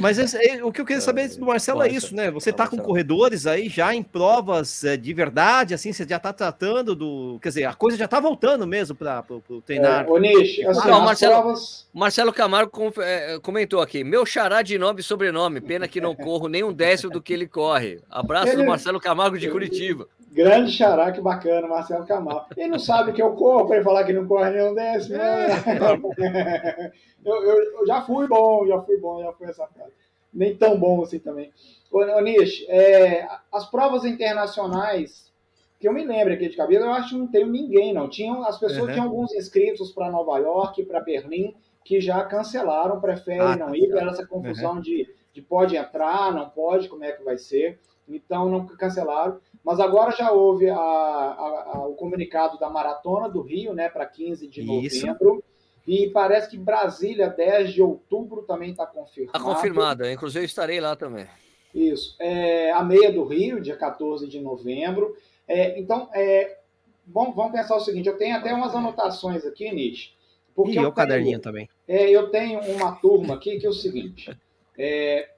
Mas 0.00 0.18
esse, 0.18 0.36
é, 0.36 0.64
o 0.64 0.72
que 0.72 0.80
eu 0.80 0.84
queria 0.84 1.00
saber 1.00 1.28
do 1.36 1.46
Marcelo 1.46 1.82
é 1.82 1.88
isso, 1.88 2.14
né? 2.14 2.30
Você 2.30 2.50
está 2.50 2.66
com 2.66 2.76
corredores 2.76 3.46
aí 3.46 3.68
já 3.68 3.94
em 3.94 4.02
provas 4.02 4.84
é, 4.84 4.96
de 4.96 5.12
verdade, 5.12 5.74
assim, 5.74 5.92
você 5.92 6.06
já 6.06 6.16
está 6.16 6.32
tratando 6.32 6.94
do. 6.94 7.38
Quer 7.40 7.48
dizer, 7.48 7.64
a 7.64 7.74
coisa 7.74 7.96
já 7.96 8.06
está 8.06 8.20
voltando 8.20 8.66
mesmo 8.66 8.94
para 8.94 9.24
o 9.30 9.62
treinar. 9.62 10.04
É, 10.04 10.10
Onish, 10.10 10.60
assim, 10.66 10.88
não, 10.88 11.00
Marcelo, 11.02 11.34
provas... 11.34 11.86
Marcelo 11.92 12.32
Camargo 12.32 12.70
com, 12.70 12.92
é, 13.00 13.38
comentou 13.40 13.80
aqui: 13.80 14.02
meu 14.02 14.26
xará 14.26 14.62
de 14.62 14.78
nome 14.78 15.00
e 15.00 15.04
sobrenome, 15.04 15.60
pena 15.60 15.86
que 15.86 16.00
não 16.00 16.14
corro 16.14 16.48
nem 16.48 16.64
um 16.64 16.72
décimo 16.72 17.12
do 17.12 17.22
que 17.22 17.32
ele 17.32 17.46
corre. 17.46 18.00
Abraço 18.10 18.48
ele... 18.48 18.62
do 18.62 18.66
Marcelo 18.66 19.00
Camargo 19.00 19.38
de 19.38 19.48
Curitiba. 19.48 20.08
Grande 20.36 20.70
xará, 20.70 21.10
que 21.10 21.20
bacana, 21.22 21.66
Marcelo 21.66 22.04
Camargo. 22.04 22.48
Ele 22.54 22.68
não 22.68 22.78
sabe 22.78 23.14
que 23.14 23.22
eu 23.22 23.32
corro 23.32 23.64
para 23.64 23.76
ele 23.76 23.84
falar 23.84 24.04
que 24.04 24.12
não 24.12 24.28
corre 24.28 24.50
nem 24.50 24.68
um 24.68 24.74
décimo. 24.74 25.16
Né? 25.16 26.92
eu, 27.24 27.42
eu, 27.42 27.62
eu, 27.78 27.86
já 27.86 28.02
fui 28.02 28.28
bom, 28.28 28.66
já 28.66 28.78
fui 28.82 28.98
bom, 28.98 29.22
já 29.22 29.32
fui 29.32 29.46
essa 29.46 29.66
frase. 29.66 29.92
Nem 30.34 30.54
tão 30.54 30.78
bom 30.78 31.02
assim 31.02 31.18
também. 31.18 31.50
Ô, 31.90 32.20
Nish, 32.20 32.66
é, 32.68 33.26
as 33.50 33.70
provas 33.70 34.04
internacionais, 34.04 35.32
que 35.80 35.88
eu 35.88 35.92
me 35.94 36.04
lembro 36.04 36.34
aqui 36.34 36.50
de 36.50 36.56
cabeça, 36.56 36.84
eu 36.84 36.92
acho 36.92 37.08
que 37.08 37.16
não 37.16 37.28
tenho 37.28 37.46
ninguém, 37.46 37.94
não. 37.94 38.06
Tinham, 38.06 38.44
as 38.44 38.58
pessoas 38.58 38.88
uhum. 38.88 38.92
tinham 38.92 39.06
alguns 39.06 39.32
inscritos 39.32 39.90
para 39.90 40.10
Nova 40.10 40.36
York, 40.36 40.84
para 40.84 41.00
Berlim, 41.00 41.54
que 41.82 41.98
já 41.98 42.22
cancelaram, 42.24 43.00
preferem 43.00 43.40
ah, 43.40 43.56
não 43.56 43.74
ir, 43.74 43.88
pela 43.88 44.10
essa 44.10 44.26
confusão 44.26 44.74
uhum. 44.74 44.80
de, 44.82 45.08
de 45.32 45.40
pode 45.40 45.78
entrar, 45.78 46.30
não 46.30 46.50
pode, 46.50 46.90
como 46.90 47.04
é 47.04 47.12
que 47.12 47.24
vai 47.24 47.38
ser. 47.38 47.80
Então 48.06 48.50
não 48.50 48.66
cancelaram. 48.66 49.40
Mas 49.66 49.80
agora 49.80 50.12
já 50.12 50.30
houve 50.30 50.70
a, 50.70 50.76
a, 50.76 51.70
a, 51.74 51.88
o 51.88 51.94
comunicado 51.96 52.56
da 52.56 52.70
Maratona 52.70 53.28
do 53.28 53.42
Rio, 53.42 53.74
né, 53.74 53.88
para 53.88 54.06
15 54.06 54.46
de 54.46 54.60
Isso. 54.60 55.04
novembro. 55.04 55.42
E 55.84 56.08
parece 56.10 56.48
que 56.48 56.56
Brasília, 56.56 57.28
10 57.28 57.72
de 57.72 57.82
outubro, 57.82 58.42
também 58.42 58.70
está 58.70 58.86
confirmado. 58.86 59.36
Está 59.36 59.40
confirmada, 59.40 60.12
inclusive 60.12 60.44
eu 60.44 60.46
estarei 60.46 60.80
lá 60.80 60.94
também. 60.94 61.26
Isso. 61.74 62.14
É, 62.20 62.70
a 62.70 62.84
meia 62.84 63.10
do 63.10 63.24
Rio, 63.24 63.60
dia 63.60 63.76
14 63.76 64.28
de 64.28 64.40
novembro. 64.40 65.16
É, 65.48 65.76
então, 65.80 66.10
é, 66.14 66.58
vamos, 67.04 67.34
vamos 67.34 67.50
pensar 67.50 67.74
o 67.74 67.80
seguinte: 67.80 68.08
eu 68.08 68.16
tenho 68.16 68.36
até 68.36 68.54
umas 68.54 68.72
anotações 68.72 69.44
aqui, 69.44 69.72
Nish. 69.72 70.14
Porque 70.54 70.74
e 70.74 70.76
eu 70.76 70.90
o 70.90 70.92
caderninho 70.92 71.40
também. 71.40 71.68
É, 71.88 72.08
eu 72.08 72.30
tenho 72.30 72.60
uma 72.60 72.92
turma 72.92 73.34
aqui 73.34 73.58
que 73.58 73.66
é 73.66 73.68
o 73.68 73.72
seguinte: 73.72 74.30
é, 74.78 75.28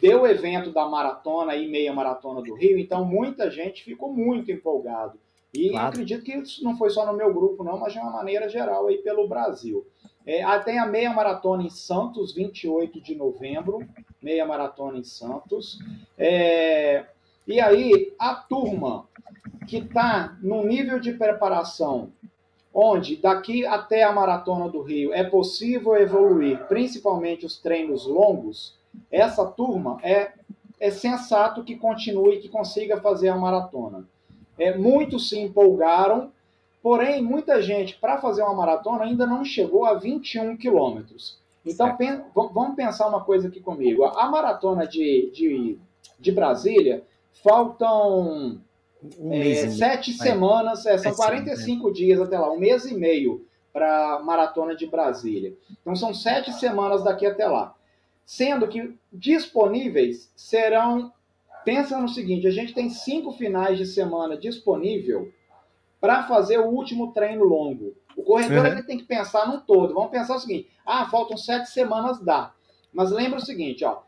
deu 0.00 0.22
o 0.22 0.26
evento 0.26 0.70
da 0.70 0.86
maratona 0.86 1.56
e 1.56 1.68
meia 1.68 1.92
maratona 1.92 2.42
do 2.42 2.54
Rio, 2.54 2.78
então 2.78 3.04
muita 3.04 3.50
gente 3.50 3.84
ficou 3.84 4.12
muito 4.12 4.50
empolgado. 4.50 5.18
E 5.52 5.70
claro. 5.70 5.88
acredito 5.88 6.24
que 6.24 6.34
isso 6.34 6.64
não 6.64 6.76
foi 6.76 6.90
só 6.90 7.06
no 7.06 7.16
meu 7.16 7.32
grupo, 7.32 7.62
não, 7.62 7.78
mas 7.78 7.92
de 7.92 7.98
uma 7.98 8.10
maneira 8.10 8.48
geral 8.48 8.88
aí 8.88 8.98
pelo 8.98 9.28
Brasil. 9.28 9.86
É, 10.26 10.42
tem 10.60 10.78
a 10.78 10.86
meia 10.86 11.12
maratona 11.12 11.62
em 11.62 11.70
Santos, 11.70 12.34
28 12.34 13.00
de 13.00 13.14
novembro, 13.14 13.86
meia 14.20 14.44
maratona 14.46 14.98
em 14.98 15.04
Santos. 15.04 15.78
É, 16.18 17.04
e 17.46 17.60
aí, 17.60 18.12
a 18.18 18.34
turma 18.34 19.06
que 19.68 19.78
está 19.78 20.36
no 20.42 20.64
nível 20.64 20.98
de 20.98 21.12
preparação, 21.12 22.10
onde 22.72 23.16
daqui 23.16 23.64
até 23.64 24.02
a 24.02 24.12
maratona 24.12 24.68
do 24.68 24.82
Rio 24.82 25.12
é 25.12 25.22
possível 25.22 25.94
evoluir, 25.94 26.66
principalmente 26.66 27.46
os 27.46 27.58
treinos 27.58 28.06
longos, 28.06 28.76
essa 29.10 29.46
turma 29.46 29.98
é, 30.02 30.32
é 30.80 30.90
sensato 30.90 31.62
que 31.62 31.76
continue, 31.76 32.40
que 32.40 32.48
consiga 32.48 33.00
fazer 33.00 33.28
a 33.28 33.36
maratona. 33.36 34.06
É, 34.58 34.76
muitos 34.76 35.28
se 35.28 35.38
empolgaram, 35.38 36.30
porém, 36.82 37.22
muita 37.22 37.62
gente, 37.62 37.96
para 37.96 38.18
fazer 38.18 38.42
uma 38.42 38.54
maratona, 38.54 39.04
ainda 39.04 39.26
não 39.26 39.44
chegou 39.44 39.84
a 39.84 39.94
21 39.94 40.56
quilômetros. 40.56 41.38
Então, 41.64 41.96
pen, 41.96 42.22
vamos 42.34 42.76
pensar 42.76 43.08
uma 43.08 43.24
coisa 43.24 43.48
aqui 43.48 43.60
comigo. 43.60 44.04
A 44.04 44.28
maratona 44.30 44.86
de, 44.86 45.30
de, 45.32 45.78
de 46.20 46.32
Brasília, 46.32 47.02
faltam 47.42 48.58
um 49.18 49.32
é, 49.32 49.68
sete 49.68 50.12
semanas, 50.12 50.86
é, 50.86 50.96
são 50.98 51.12
é 51.12 51.14
45 51.14 51.86
sim, 51.88 51.92
dias 51.92 52.20
até 52.20 52.38
lá, 52.38 52.50
um 52.50 52.58
mês 52.58 52.84
e 52.86 52.94
meio 52.94 53.46
para 53.72 54.14
a 54.14 54.22
maratona 54.22 54.74
de 54.74 54.86
Brasília. 54.86 55.54
Então, 55.80 55.96
são 55.96 56.14
sete 56.14 56.52
semanas 56.52 57.02
daqui 57.02 57.26
até 57.26 57.46
lá 57.46 57.74
sendo 58.24 58.68
que 58.68 58.96
disponíveis 59.12 60.30
serão. 60.36 61.12
Pensa 61.64 61.98
no 61.98 62.08
seguinte: 62.08 62.46
a 62.46 62.50
gente 62.50 62.74
tem 62.74 62.90
cinco 62.90 63.32
finais 63.32 63.78
de 63.78 63.86
semana 63.86 64.36
disponível 64.36 65.32
para 66.00 66.24
fazer 66.24 66.58
o 66.58 66.66
último 66.66 67.12
treino 67.12 67.44
longo. 67.44 67.94
O 68.16 68.22
corredor 68.22 68.66
uhum. 68.66 68.82
tem 68.84 68.98
que 68.98 69.04
pensar 69.04 69.48
no 69.48 69.60
todo. 69.62 69.94
Vamos 69.94 70.10
pensar 70.10 70.36
o 70.36 70.40
seguinte: 70.40 70.68
ah, 70.84 71.06
faltam 71.06 71.36
sete 71.36 71.70
semanas, 71.70 72.20
dá. 72.20 72.52
Mas 72.92 73.10
lembra 73.10 73.38
o 73.38 73.44
seguinte: 73.44 73.84
ó, 73.84 74.02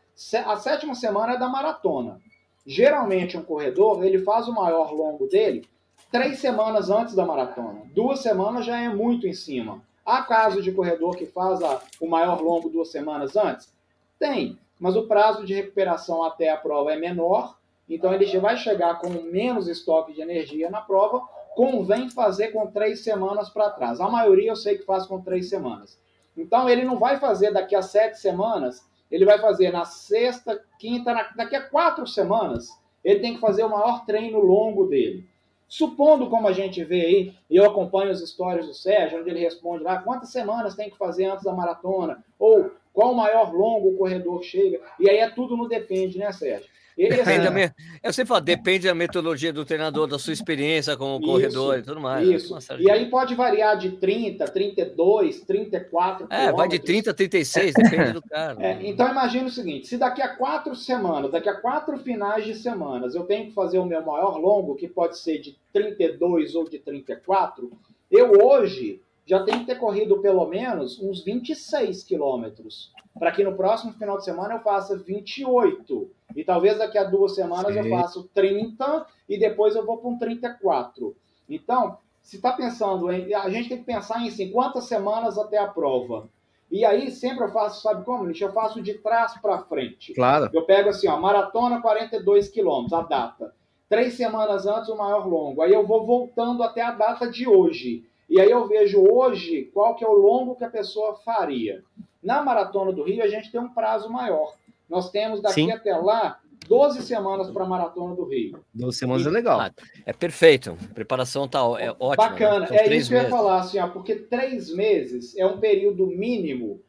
a 0.45 0.57
sétima 0.57 0.95
semana 0.95 1.33
é 1.33 1.37
da 1.37 1.49
maratona. 1.49 2.19
Geralmente, 2.65 3.37
um 3.37 3.43
corredor 3.43 4.03
ele 4.03 4.19
faz 4.19 4.47
o 4.47 4.53
maior 4.53 4.91
longo 4.91 5.27
dele 5.27 5.67
três 6.11 6.39
semanas 6.39 6.89
antes 6.89 7.15
da 7.15 7.25
maratona. 7.25 7.81
Duas 7.93 8.19
semanas 8.19 8.65
já 8.65 8.79
é 8.79 8.89
muito 8.89 9.27
em 9.27 9.33
cima. 9.33 9.81
Há 10.05 10.21
caso 10.23 10.61
de 10.61 10.71
corredor 10.71 11.15
que 11.15 11.25
faz 11.25 11.61
a, 11.61 11.81
o 11.99 12.07
maior 12.07 12.41
longo 12.41 12.69
duas 12.69 12.91
semanas 12.91 13.35
antes? 13.35 13.73
Tem, 14.19 14.57
mas 14.79 14.95
o 14.95 15.07
prazo 15.07 15.45
de 15.45 15.53
recuperação 15.53 16.23
até 16.23 16.49
a 16.49 16.57
prova 16.57 16.91
é 16.91 16.95
menor, 16.95 17.57
então 17.89 18.13
ele 18.13 18.25
já 18.25 18.39
vai 18.39 18.57
chegar 18.57 18.99
com 18.99 19.09
menos 19.09 19.67
estoque 19.67 20.13
de 20.13 20.21
energia 20.21 20.69
na 20.69 20.81
prova. 20.81 21.21
Convém 21.55 22.09
fazer 22.09 22.49
com 22.49 22.67
três 22.67 23.03
semanas 23.03 23.49
para 23.49 23.69
trás. 23.69 23.99
A 23.99 24.09
maioria 24.09 24.51
eu 24.51 24.55
sei 24.55 24.77
que 24.77 24.85
faz 24.85 25.05
com 25.05 25.21
três 25.21 25.49
semanas. 25.49 25.97
Então 26.35 26.69
ele 26.69 26.83
não 26.83 26.99
vai 26.99 27.17
fazer 27.19 27.51
daqui 27.51 27.75
a 27.75 27.81
sete 27.81 28.19
semanas, 28.19 28.85
ele 29.09 29.25
vai 29.25 29.39
fazer 29.39 29.71
na 29.71 29.85
sexta, 29.85 30.61
quinta, 30.77 31.13
na, 31.13 31.23
daqui 31.35 31.55
a 31.55 31.61
quatro 31.61 32.05
semanas. 32.05 32.69
Ele 33.03 33.19
tem 33.19 33.35
que 33.35 33.39
fazer 33.39 33.63
o 33.63 33.69
maior 33.69 34.05
treino 34.05 34.39
longo 34.39 34.85
dele. 34.85 35.25
Supondo, 35.67 36.29
como 36.29 36.47
a 36.47 36.53
gente 36.53 36.83
vê 36.83 37.01
aí, 37.01 37.33
e 37.49 37.55
eu 37.57 37.65
acompanho 37.65 38.11
as 38.11 38.21
histórias 38.21 38.67
do 38.67 38.73
Sérgio, 38.73 39.19
onde 39.19 39.29
ele 39.29 39.39
responde 39.39 39.83
lá 39.83 40.01
quantas 40.01 40.29
semanas 40.29 40.75
tem 40.75 40.89
que 40.89 40.97
fazer 40.97 41.25
antes 41.25 41.43
da 41.43 41.53
maratona, 41.53 42.23
ou 42.39 42.71
qual 42.97 43.11
o 43.11 43.15
maior 43.15 43.53
longo 43.53 43.89
o 43.89 43.95
corredor 43.95 44.41
chega, 44.41 44.81
e 44.99 45.07
aí 45.07 45.17
é 45.17 45.29
tudo 45.29 45.55
no 45.55 45.69
depende, 45.69 46.17
né, 46.17 46.31
Sérgio? 46.31 46.67
Ele, 46.97 47.15
depende 47.15 47.47
assim. 47.47 47.73
Eu 48.01 48.11
sempre 48.11 48.27
falo, 48.29 48.41
depende 48.41 48.87
da 48.87 48.95
metodologia 48.95 49.53
do 49.53 49.63
treinador, 49.63 50.07
da 50.07 50.17
sua 50.17 50.33
experiência 50.33 50.97
como 50.97 51.19
isso, 51.19 51.31
corredor 51.31 51.77
e 51.77 51.83
tudo 51.83 52.01
mais. 52.01 52.27
Né? 52.27 52.35
Isso. 52.35 52.57
E 52.79 52.89
aí 52.89 53.07
pode 53.07 53.35
variar 53.35 53.77
de 53.77 53.91
30, 53.91 54.45
32, 54.45 55.41
34. 55.41 56.25
É, 56.31 56.51
vai 56.51 56.67
de 56.67 56.79
30 56.79 57.11
a 57.11 57.13
36, 57.13 57.75
depende 57.75 58.13
do 58.13 58.21
cara. 58.23 58.57
É, 58.59 58.79
então 58.81 59.07
imagine 59.07 59.45
o 59.45 59.51
seguinte: 59.51 59.85
se 59.85 59.95
daqui 59.95 60.23
a 60.23 60.35
quatro 60.35 60.75
semanas, 60.75 61.29
daqui 61.29 61.49
a 61.49 61.53
quatro 61.53 61.99
finais 61.99 62.45
de 62.45 62.55
semanas, 62.55 63.13
eu 63.13 63.25
tenho 63.25 63.45
que 63.45 63.53
fazer 63.53 63.77
o 63.77 63.85
meu 63.85 64.03
maior 64.03 64.39
longo, 64.39 64.75
que 64.75 64.87
pode 64.87 65.19
ser 65.19 65.37
de 65.37 65.55
32 65.71 66.55
ou 66.55 66.67
de 66.67 66.79
34, 66.79 67.71
eu 68.09 68.43
hoje 68.43 68.99
já 69.27 69.43
tenho 69.43 69.59
que 69.59 69.65
ter 69.65 69.75
corrido 69.75 70.21
pelo 70.21 70.45
menos 70.47 70.99
uns 71.01 71.23
26 71.23 72.03
quilômetros. 72.03 72.93
Para 73.19 73.31
que 73.31 73.43
no 73.43 73.55
próximo 73.55 73.91
final 73.93 74.17
de 74.17 74.23
semana 74.23 74.55
eu 74.55 74.59
faça 74.61 74.97
28. 74.97 76.09
E 76.35 76.43
talvez 76.45 76.77
daqui 76.77 76.97
a 76.97 77.03
duas 77.03 77.35
semanas 77.35 77.73
Sim. 77.73 77.79
eu 77.79 77.89
faça 77.89 78.23
30 78.33 79.05
e 79.27 79.37
depois 79.37 79.75
eu 79.75 79.85
vou 79.85 79.97
para 79.97 80.09
um 80.09 80.17
34. 80.17 81.15
Então, 81.49 81.97
se 82.21 82.37
está 82.37 82.53
pensando 82.53 83.11
em. 83.11 83.33
A 83.33 83.49
gente 83.49 83.69
tem 83.69 83.77
que 83.79 83.83
pensar 83.83 84.21
em 84.21 84.29
assim, 84.29 84.49
quantas 84.49 84.85
semanas 84.85 85.37
até 85.37 85.57
a 85.57 85.67
prova. 85.67 86.29
E 86.71 86.85
aí 86.85 87.11
sempre 87.11 87.45
eu 87.45 87.51
faço, 87.51 87.81
sabe 87.81 88.03
como, 88.05 88.25
Nish? 88.25 88.41
Eu 88.41 88.51
faço 88.51 88.81
de 88.81 88.93
trás 88.95 89.37
para 89.41 89.59
frente. 89.63 90.13
Claro. 90.13 90.49
Eu 90.53 90.63
pego 90.63 90.89
assim, 90.89 91.07
ó, 91.07 91.17
maratona 91.17 91.81
42 91.81 92.49
quilômetros, 92.49 92.93
a 92.93 93.01
data. 93.03 93.53
Três 93.89 94.15
semanas 94.15 94.65
antes, 94.65 94.89
o 94.89 94.97
maior 94.97 95.25
longo. 95.25 95.61
Aí 95.61 95.73
eu 95.73 95.87
vou 95.87 96.05
voltando 96.05 96.61
até 96.63 96.81
a 96.81 96.91
data 96.91 97.29
de 97.29 97.47
hoje. 97.47 98.05
E 98.29 98.39
aí 98.39 98.51
eu 98.51 98.67
vejo 98.67 99.01
hoje 99.01 99.69
qual 99.73 99.95
que 99.95 100.03
é 100.03 100.07
o 100.07 100.13
longo 100.13 100.55
que 100.55 100.63
a 100.63 100.69
pessoa 100.69 101.15
faria. 101.23 101.83
Na 102.21 102.43
Maratona 102.43 102.91
do 102.91 103.03
Rio, 103.03 103.23
a 103.23 103.27
gente 103.27 103.51
tem 103.51 103.59
um 103.59 103.73
prazo 103.73 104.09
maior. 104.09 104.53
Nós 104.89 105.09
temos 105.11 105.41
daqui 105.41 105.61
Sim. 105.61 105.71
até 105.71 105.95
lá 105.95 106.39
12 106.67 107.01
semanas 107.03 107.49
para 107.49 107.63
a 107.63 107.67
Maratona 107.67 108.15
do 108.15 108.25
Rio. 108.25 108.59
12 108.73 108.97
semanas 108.97 109.25
e, 109.25 109.27
é 109.27 109.31
legal. 109.31 109.59
Ah, 109.59 109.71
é 110.05 110.13
perfeito. 110.13 110.77
A 110.91 110.93
preparação 110.93 111.47
tá 111.47 111.59
é 111.79 111.91
ótima. 111.91 112.15
Bacana. 112.15 112.69
Né? 112.69 112.77
É 112.77 112.95
isso 112.95 113.09
que 113.09 113.15
eu 113.15 113.21
ia 113.21 113.29
falar, 113.29 113.61
assim, 113.61 113.79
ó, 113.79 113.87
porque 113.87 114.15
três 114.15 114.73
meses 114.73 115.35
é 115.37 115.45
um 115.45 115.59
período 115.59 116.05
mínimo 116.07 116.81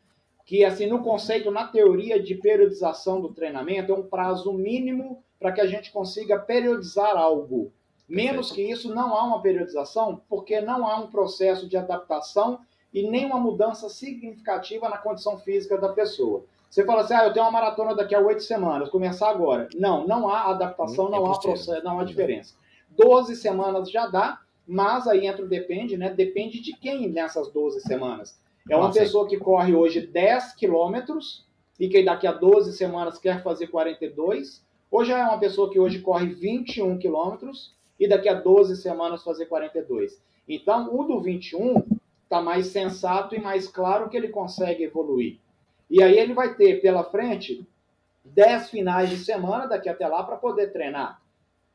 que, 0.44 0.64
assim, 0.64 0.86
no 0.86 1.02
conceito, 1.02 1.50
na 1.50 1.66
teoria 1.66 2.20
de 2.20 2.34
periodização 2.34 3.20
do 3.20 3.32
treinamento, 3.32 3.92
é 3.92 3.94
um 3.94 4.02
prazo 4.02 4.52
mínimo 4.52 5.22
para 5.38 5.52
que 5.52 5.60
a 5.60 5.66
gente 5.66 5.92
consiga 5.92 6.38
periodizar 6.38 7.16
algo. 7.16 7.72
Menos 8.08 8.50
que 8.50 8.62
isso, 8.62 8.94
não 8.94 9.14
há 9.14 9.24
uma 9.24 9.42
periodização, 9.42 10.22
porque 10.28 10.60
não 10.60 10.86
há 10.86 10.96
um 10.96 11.08
processo 11.08 11.68
de 11.68 11.76
adaptação 11.76 12.60
e 12.92 13.08
nem 13.08 13.26
uma 13.26 13.38
mudança 13.38 13.88
significativa 13.88 14.88
na 14.88 14.96
condição 14.96 15.38
física 15.38 15.76
da 15.76 15.90
pessoa. 15.90 16.44
Você 16.70 16.84
fala 16.84 17.02
assim, 17.02 17.14
ah, 17.14 17.24
eu 17.24 17.32
tenho 17.32 17.44
uma 17.44 17.52
maratona 17.52 17.94
daqui 17.94 18.14
a 18.14 18.20
oito 18.20 18.42
semanas, 18.42 18.88
começar 18.88 19.30
agora. 19.30 19.68
Não, 19.74 20.06
não 20.06 20.28
há 20.28 20.50
adaptação, 20.50 21.10
não 21.10 21.26
há 21.26 21.38
processo, 21.38 21.84
não 21.84 22.00
há 22.00 22.04
diferença. 22.04 22.54
Doze 22.90 23.36
semanas 23.36 23.90
já 23.90 24.06
dá, 24.06 24.40
mas 24.66 25.06
aí 25.06 25.26
entra 25.26 25.44
o 25.44 25.48
depende, 25.48 25.96
né? 25.96 26.10
Depende 26.10 26.60
de 26.60 26.74
quem 26.74 27.08
nessas 27.08 27.50
12 27.50 27.80
semanas. 27.80 28.38
É 28.68 28.76
uma 28.76 28.88
Nossa, 28.88 29.00
pessoa 29.00 29.26
que 29.26 29.38
corre 29.38 29.74
hoje 29.74 30.06
10 30.06 30.54
quilômetros 30.54 31.46
e 31.80 31.88
que 31.88 32.02
daqui 32.02 32.26
a 32.26 32.32
12 32.32 32.74
semanas 32.74 33.18
quer 33.18 33.42
fazer 33.42 33.68
42. 33.68 34.62
Hoje 34.90 35.12
é 35.12 35.24
uma 35.24 35.38
pessoa 35.38 35.70
que 35.70 35.80
hoje 35.80 36.00
corre 36.00 36.26
21 36.26 36.98
quilômetros 36.98 37.74
e 37.98 38.08
daqui 38.08 38.28
a 38.28 38.34
12 38.34 38.76
semanas 38.76 39.24
fazer 39.24 39.46
42. 39.46 40.22
Então, 40.48 40.94
o 40.94 41.04
do 41.04 41.20
21 41.20 41.82
está 42.22 42.40
mais 42.40 42.66
sensato 42.66 43.34
e 43.34 43.40
mais 43.40 43.66
claro 43.66 44.08
que 44.08 44.16
ele 44.16 44.28
consegue 44.28 44.84
evoluir. 44.84 45.38
E 45.90 46.02
aí 46.02 46.18
ele 46.18 46.34
vai 46.34 46.54
ter 46.54 46.80
pela 46.80 47.02
frente 47.02 47.66
10 48.24 48.70
finais 48.70 49.10
de 49.10 49.16
semana 49.18 49.66
daqui 49.66 49.88
até 49.88 50.06
lá 50.06 50.22
para 50.22 50.36
poder 50.36 50.72
treinar. 50.72 51.20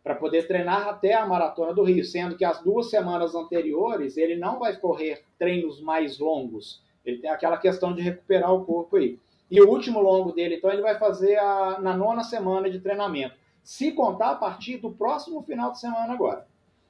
Para 0.04 0.16
poder 0.16 0.48
treinar 0.48 0.88
até 0.88 1.14
a 1.14 1.26
maratona 1.26 1.74
do 1.74 1.84
Rio, 1.84 2.04
sendo 2.04 2.36
que 2.36 2.46
as 2.46 2.62
duas 2.62 2.90
semanas 2.90 3.36
anteriores 3.36 4.18
ele 4.18 4.36
não 4.36 4.60
vai 4.60 4.78
correr 4.78 5.24
treinos 5.40 5.82
mais 5.82 6.20
longos. 6.20 6.82
Ele 7.06 7.18
tem 7.18 7.30
aquela 7.30 7.58
questão 7.58 7.94
de 7.94 8.02
recuperar 8.02 8.54
o 8.54 8.66
corpo 8.66 8.98
aí. 8.98 9.18
E 9.50 9.62
o 9.62 9.70
último 9.70 10.00
longo 10.00 10.32
dele, 10.32 10.56
então, 10.56 10.72
ele 10.72 10.82
vai 10.82 10.98
fazer 10.98 11.38
a, 11.38 11.80
na 11.80 11.96
nona 11.96 12.24
semana 12.24 12.70
de 12.70 12.80
treinamento 12.80 13.36
se 13.64 13.92
contar 13.92 14.32
a 14.32 14.36
partir 14.36 14.78
do 14.78 14.92
próximo 14.92 15.42
final 15.44 15.72
de 15.72 15.80
semana 15.80 16.14
agora. 16.14 16.46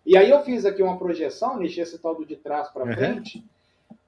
E 0.06 0.18
aí 0.18 0.30
eu 0.30 0.44
fiz 0.44 0.66
aqui 0.66 0.82
uma 0.82 0.98
projeção, 0.98 1.58
Nishi, 1.58 1.80
esse 1.80 1.98
tal 1.98 2.16
do 2.16 2.26
de 2.26 2.36
trás 2.36 2.70
para 2.70 2.84
uhum. 2.84 2.94
frente. 2.94 3.44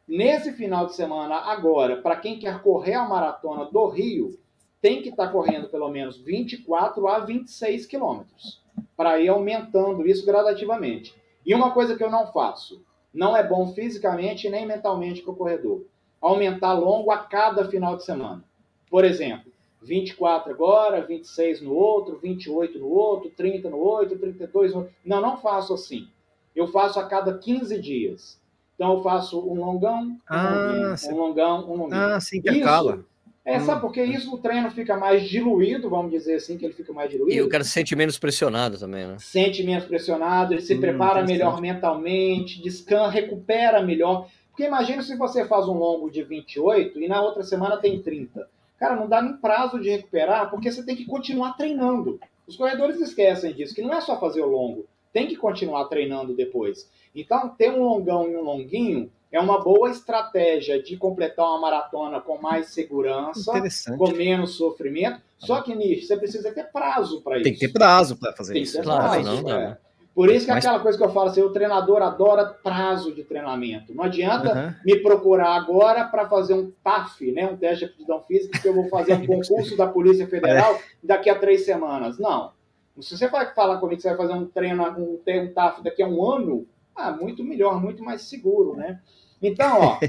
Nesse 0.07 0.51
final 0.51 0.85
de 0.85 0.95
semana 0.95 1.35
agora, 1.35 1.97
para 1.97 2.17
quem 2.17 2.37
quer 2.37 2.61
correr 2.61 2.95
a 2.95 3.07
maratona 3.07 3.65
do 3.65 3.87
Rio, 3.87 4.37
tem 4.81 5.01
que 5.01 5.09
estar 5.09 5.27
tá 5.27 5.31
correndo 5.31 5.69
pelo 5.69 5.89
menos 5.89 6.17
24 6.17 7.07
a 7.07 7.19
26 7.19 7.85
quilômetros, 7.85 8.61
para 8.95 9.19
ir 9.19 9.29
aumentando 9.29 10.07
isso 10.07 10.25
gradativamente. 10.25 11.15
E 11.45 11.55
uma 11.55 11.71
coisa 11.71 11.95
que 11.95 12.03
eu 12.03 12.11
não 12.11 12.31
faço, 12.31 12.83
não 13.13 13.35
é 13.35 13.41
bom 13.41 13.73
fisicamente 13.73 14.49
nem 14.49 14.65
mentalmente 14.65 15.21
para 15.21 15.31
o 15.31 15.35
corredor, 15.35 15.85
aumentar 16.21 16.73
longo 16.73 17.09
a 17.09 17.17
cada 17.17 17.65
final 17.65 17.95
de 17.95 18.03
semana. 18.03 18.43
Por 18.89 19.05
exemplo, 19.05 19.51
24 19.85 20.51
agora, 20.51 21.05
26 21.05 21.61
no 21.61 21.73
outro, 21.73 22.19
28 22.21 22.79
no 22.79 22.87
outro, 22.87 23.29
30 23.29 23.69
no 23.69 23.77
outro, 23.77 24.17
32 24.17 24.71
no 24.71 24.79
outro. 24.79 24.93
Não, 25.05 25.21
não 25.21 25.37
faço 25.37 25.73
assim. 25.73 26.07
Eu 26.55 26.67
faço 26.67 26.99
a 26.99 27.07
cada 27.07 27.37
15 27.37 27.79
dias. 27.79 28.39
Então 28.75 28.93
eu 28.93 29.03
faço 29.03 29.39
um 29.39 29.53
longão, 29.53 30.03
um, 30.03 30.17
ah, 30.27 30.49
longuinho, 30.49 31.13
um 31.13 31.17
longão, 31.17 31.71
um 31.71 31.75
longuinho. 31.77 32.01
Ah, 32.01 32.19
sim, 32.19 32.37
intercala. 32.39 33.05
É, 33.45 33.59
sabe 33.59 33.79
por 33.79 33.91
que 33.91 34.03
isso 34.03 34.33
o 34.33 34.39
treino 34.39 34.71
fica 34.71 34.97
mais 34.97 35.29
diluído, 35.29 35.87
vamos 35.87 36.11
dizer 36.11 36.37
assim, 36.37 36.57
que 36.57 36.65
ele 36.65 36.73
fica 36.73 36.91
mais 36.91 37.11
diluído. 37.11 37.37
E 37.37 37.41
o 37.43 37.47
cara 37.47 37.63
se 37.63 37.69
sente 37.69 37.95
menos 37.95 38.17
pressionado 38.17 38.79
também, 38.79 39.05
né? 39.05 39.17
Sente 39.19 39.63
menos 39.63 39.85
pressionado, 39.85 40.53
ele 40.53 40.61
se 40.61 40.73
hum, 40.73 40.79
prepara 40.81 41.23
melhor 41.23 41.61
mentalmente, 41.61 42.59
descansa, 42.59 43.11
recupera 43.11 43.83
melhor. 43.83 44.27
Porque 44.49 44.63
imagina 44.63 45.03
se 45.03 45.15
você 45.15 45.45
faz 45.45 45.67
um 45.67 45.77
longo 45.77 46.09
de 46.09 46.23
28 46.23 46.99
e 46.99 47.07
na 47.07 47.21
outra 47.21 47.43
semana 47.43 47.77
tem 47.77 48.01
30. 48.01 48.47
Cara, 48.77 48.95
não 48.95 49.07
dá 49.07 49.21
nem 49.21 49.37
prazo 49.37 49.79
de 49.79 49.89
recuperar, 49.89 50.49
porque 50.49 50.71
você 50.71 50.83
tem 50.83 50.95
que 50.95 51.05
continuar 51.05 51.53
treinando. 51.53 52.19
Os 52.47 52.55
corredores 52.55 52.99
esquecem 52.99 53.53
disso, 53.53 53.73
que 53.73 53.81
não 53.81 53.93
é 53.93 54.01
só 54.01 54.19
fazer 54.19 54.41
o 54.41 54.49
longo, 54.49 54.85
tem 55.11 55.27
que 55.27 55.35
continuar 55.35 55.85
treinando 55.85 56.35
depois. 56.35 56.89
Então, 57.15 57.49
ter 57.49 57.71
um 57.71 57.83
longão 57.83 58.29
e 58.29 58.35
um 58.35 58.41
longuinho 58.41 59.09
é 59.31 59.39
uma 59.39 59.61
boa 59.61 59.89
estratégia 59.89 60.81
de 60.81 60.97
completar 60.97 61.45
uma 61.45 61.59
maratona 61.59 62.19
com 62.21 62.37
mais 62.37 62.67
segurança, 62.67 63.51
com 63.97 64.11
menos 64.11 64.55
sofrimento. 64.55 65.21
Só 65.37 65.61
que, 65.61 65.75
Nish, 65.75 66.07
você 66.07 66.17
precisa 66.17 66.51
ter 66.53 66.71
prazo 66.71 67.21
para 67.21 67.35
isso. 67.37 67.43
Tem 67.43 67.53
que 67.53 67.59
ter 67.59 67.73
prazo 67.73 68.17
para 68.17 68.33
fazer 68.33 68.53
tem 68.53 68.63
isso. 68.63 68.81
Claro, 68.81 69.23
prazo, 69.23 69.23
não, 69.23 69.41
não. 69.41 69.59
É. 69.59 69.77
Por 70.15 70.31
isso 70.31 70.45
que 70.45 70.51
é 70.53 70.55
aquela 70.55 70.79
coisa 70.79 70.97
que 70.97 71.03
eu 71.03 71.11
falo 71.11 71.27
assim, 71.27 71.41
o 71.41 71.49
treinador 71.49 72.01
adora 72.01 72.45
prazo 72.45 73.13
de 73.13 73.21
treinamento. 73.25 73.93
Não 73.93 74.05
adianta 74.05 74.57
uhum. 74.57 74.73
me 74.85 74.95
procurar 75.01 75.53
agora 75.55 76.05
para 76.05 76.29
fazer 76.29 76.53
um 76.53 76.71
TAF, 76.81 77.33
né, 77.33 77.45
um 77.45 77.57
teste 77.57 77.79
de 77.79 77.91
aptidão 77.91 78.23
física, 78.25 78.57
que 78.57 78.65
eu 78.65 78.73
vou 78.73 78.87
fazer 78.87 79.13
um 79.13 79.27
concurso 79.27 79.75
da 79.75 79.85
Polícia 79.85 80.25
Federal 80.25 80.79
daqui 81.03 81.29
a 81.29 81.37
três 81.37 81.65
semanas. 81.65 82.17
Não. 82.17 82.53
Se 83.01 83.17
você 83.17 83.27
vai 83.27 83.53
falar 83.53 83.77
comigo 83.77 83.97
que 83.97 84.03
você 84.03 84.15
vai 84.15 84.17
fazer 84.17 84.33
um 84.33 84.45
treino, 84.45 84.83
um, 84.97 85.19
um 85.27 85.53
TAF 85.53 85.83
daqui 85.83 86.01
a 86.01 86.07
um 86.07 86.25
ano, 86.25 86.65
ah, 86.95 87.11
muito 87.11 87.43
melhor, 87.43 87.81
muito 87.81 88.01
mais 88.01 88.21
seguro, 88.21 88.77
né? 88.77 89.01
Então, 89.41 89.81
ó, 89.81 89.99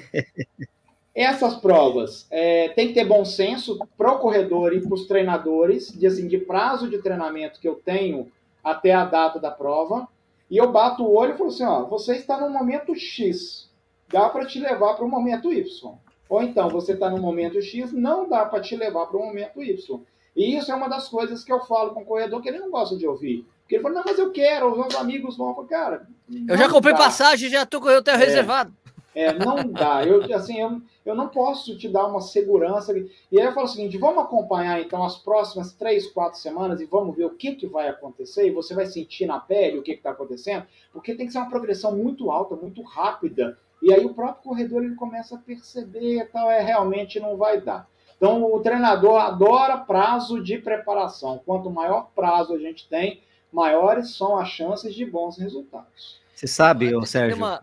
essas 1.12 1.57
provas 1.57 2.28
é, 2.30 2.68
tem 2.68 2.86
que 2.88 2.94
ter 2.94 3.04
bom 3.04 3.24
senso 3.24 3.76
para 3.98 4.12
o 4.12 4.20
corredor 4.20 4.72
e 4.72 4.80
para 4.80 4.94
os 4.94 5.07
treinadores, 5.07 5.88
de, 5.88 6.07
assim, 6.07 6.28
de 6.28 6.38
prazo 6.38 6.88
de 6.88 6.98
treinamento 6.98 7.59
que 7.59 7.66
eu 7.66 7.74
tenho 7.74 8.30
até 8.66 8.92
a 8.92 9.04
data 9.04 9.38
da 9.38 9.48
prova, 9.48 10.08
e 10.50 10.56
eu 10.56 10.72
bato 10.72 11.04
o 11.04 11.14
olho 11.14 11.34
e 11.34 11.38
falo 11.38 11.50
assim, 11.50 11.64
ó, 11.64 11.84
você 11.84 12.16
está 12.16 12.40
no 12.40 12.50
momento 12.50 12.96
X, 12.96 13.70
dá 14.08 14.28
para 14.28 14.44
te 14.44 14.58
levar 14.58 14.94
para 14.94 15.04
o 15.04 15.08
momento 15.08 15.52
Y. 15.52 15.94
Ou 16.28 16.42
então, 16.42 16.68
você 16.68 16.94
está 16.94 17.08
no 17.08 17.18
momento 17.18 17.62
X, 17.62 17.92
não 17.92 18.28
dá 18.28 18.44
para 18.44 18.60
te 18.60 18.74
levar 18.74 19.06
para 19.06 19.16
o 19.16 19.24
momento 19.24 19.62
Y. 19.62 20.00
E 20.34 20.56
isso 20.56 20.72
é 20.72 20.74
uma 20.74 20.88
das 20.88 21.08
coisas 21.08 21.44
que 21.44 21.52
eu 21.52 21.60
falo 21.60 21.92
com 21.92 22.02
o 22.02 22.04
corredor 22.04 22.42
que 22.42 22.48
ele 22.48 22.58
não 22.58 22.70
gosta 22.70 22.96
de 22.96 23.06
ouvir. 23.06 23.46
Porque 23.62 23.76
ele 23.76 23.82
falou, 23.82 23.98
não, 23.98 24.04
mas 24.04 24.18
eu 24.18 24.32
quero, 24.32 24.72
os 24.72 24.78
meus 24.78 24.96
amigos 24.96 25.36
vão. 25.36 25.50
Eu 25.50 25.54
falo, 25.54 25.68
cara. 25.68 26.08
Eu 26.48 26.58
já 26.58 26.68
comprei 26.68 26.92
dá. 26.92 26.98
passagem, 26.98 27.48
já 27.48 27.64
tô 27.64 27.80
com 27.80 27.88
o 27.88 27.96
hotel 27.96 28.16
é. 28.16 28.18
reservado. 28.18 28.74
É, 29.16 29.32
não 29.32 29.66
dá. 29.72 30.04
Eu, 30.04 30.22
assim, 30.34 30.60
eu, 30.60 30.78
eu 31.02 31.14
não 31.14 31.28
posso 31.28 31.74
te 31.78 31.88
dar 31.88 32.06
uma 32.06 32.20
segurança. 32.20 32.92
E 33.32 33.40
aí 33.40 33.46
eu 33.46 33.54
falo 33.54 33.64
o 33.64 33.70
seguinte: 33.70 33.96
vamos 33.96 34.22
acompanhar 34.22 34.78
então 34.78 35.02
as 35.02 35.16
próximas 35.16 35.72
três, 35.72 36.06
quatro 36.06 36.38
semanas 36.38 36.82
e 36.82 36.84
vamos 36.84 37.16
ver 37.16 37.24
o 37.24 37.30
que, 37.30 37.54
que 37.54 37.66
vai 37.66 37.88
acontecer. 37.88 38.46
E 38.46 38.50
você 38.50 38.74
vai 38.74 38.84
sentir 38.84 39.24
na 39.24 39.40
pele 39.40 39.78
o 39.78 39.82
que 39.82 39.92
está 39.92 40.10
acontecendo, 40.10 40.66
porque 40.92 41.14
tem 41.14 41.24
que 41.24 41.32
ser 41.32 41.38
uma 41.38 41.48
progressão 41.48 41.96
muito 41.96 42.30
alta, 42.30 42.56
muito 42.56 42.82
rápida. 42.82 43.58
E 43.82 43.90
aí 43.90 44.04
o 44.04 44.12
próprio 44.12 44.50
corredor 44.50 44.84
ele 44.84 44.96
começa 44.96 45.36
a 45.36 45.38
perceber, 45.38 46.28
tal, 46.30 46.50
é 46.50 46.60
realmente 46.60 47.18
não 47.18 47.38
vai 47.38 47.58
dar. 47.58 47.88
Então 48.18 48.44
o 48.44 48.60
treinador 48.60 49.18
adora 49.18 49.78
prazo 49.78 50.42
de 50.42 50.58
preparação. 50.58 51.40
Quanto 51.46 51.70
maior 51.70 52.10
prazo 52.14 52.52
a 52.52 52.58
gente 52.58 52.86
tem, 52.86 53.22
maiores 53.50 54.14
são 54.14 54.36
as 54.36 54.50
chances 54.50 54.94
de 54.94 55.06
bons 55.06 55.38
resultados. 55.38 56.20
Você 56.37 56.47
sabe, 56.47 56.95
ô, 56.95 57.07
Sérgio. 57.07 57.39
Uma... 57.39 57.59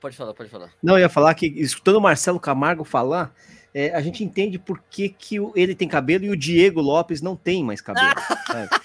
Pode 0.00 0.16
falar, 0.16 0.34
pode 0.34 0.50
falar. 0.50 0.70
Não, 0.82 0.94
eu 0.94 1.02
ia 1.02 1.08
falar 1.08 1.32
que, 1.34 1.46
escutando 1.46 1.96
o 1.96 2.00
Marcelo 2.00 2.40
Camargo 2.40 2.82
falar, 2.82 3.32
é, 3.72 3.94
a 3.94 4.00
gente 4.00 4.24
entende 4.24 4.58
por 4.58 4.82
que, 4.90 5.08
que 5.08 5.36
ele 5.54 5.72
tem 5.72 5.86
cabelo 5.86 6.24
e 6.24 6.30
o 6.30 6.36
Diego 6.36 6.80
Lopes 6.80 7.22
não 7.22 7.36
tem 7.36 7.62
mais 7.62 7.80
cabelo. 7.80 8.08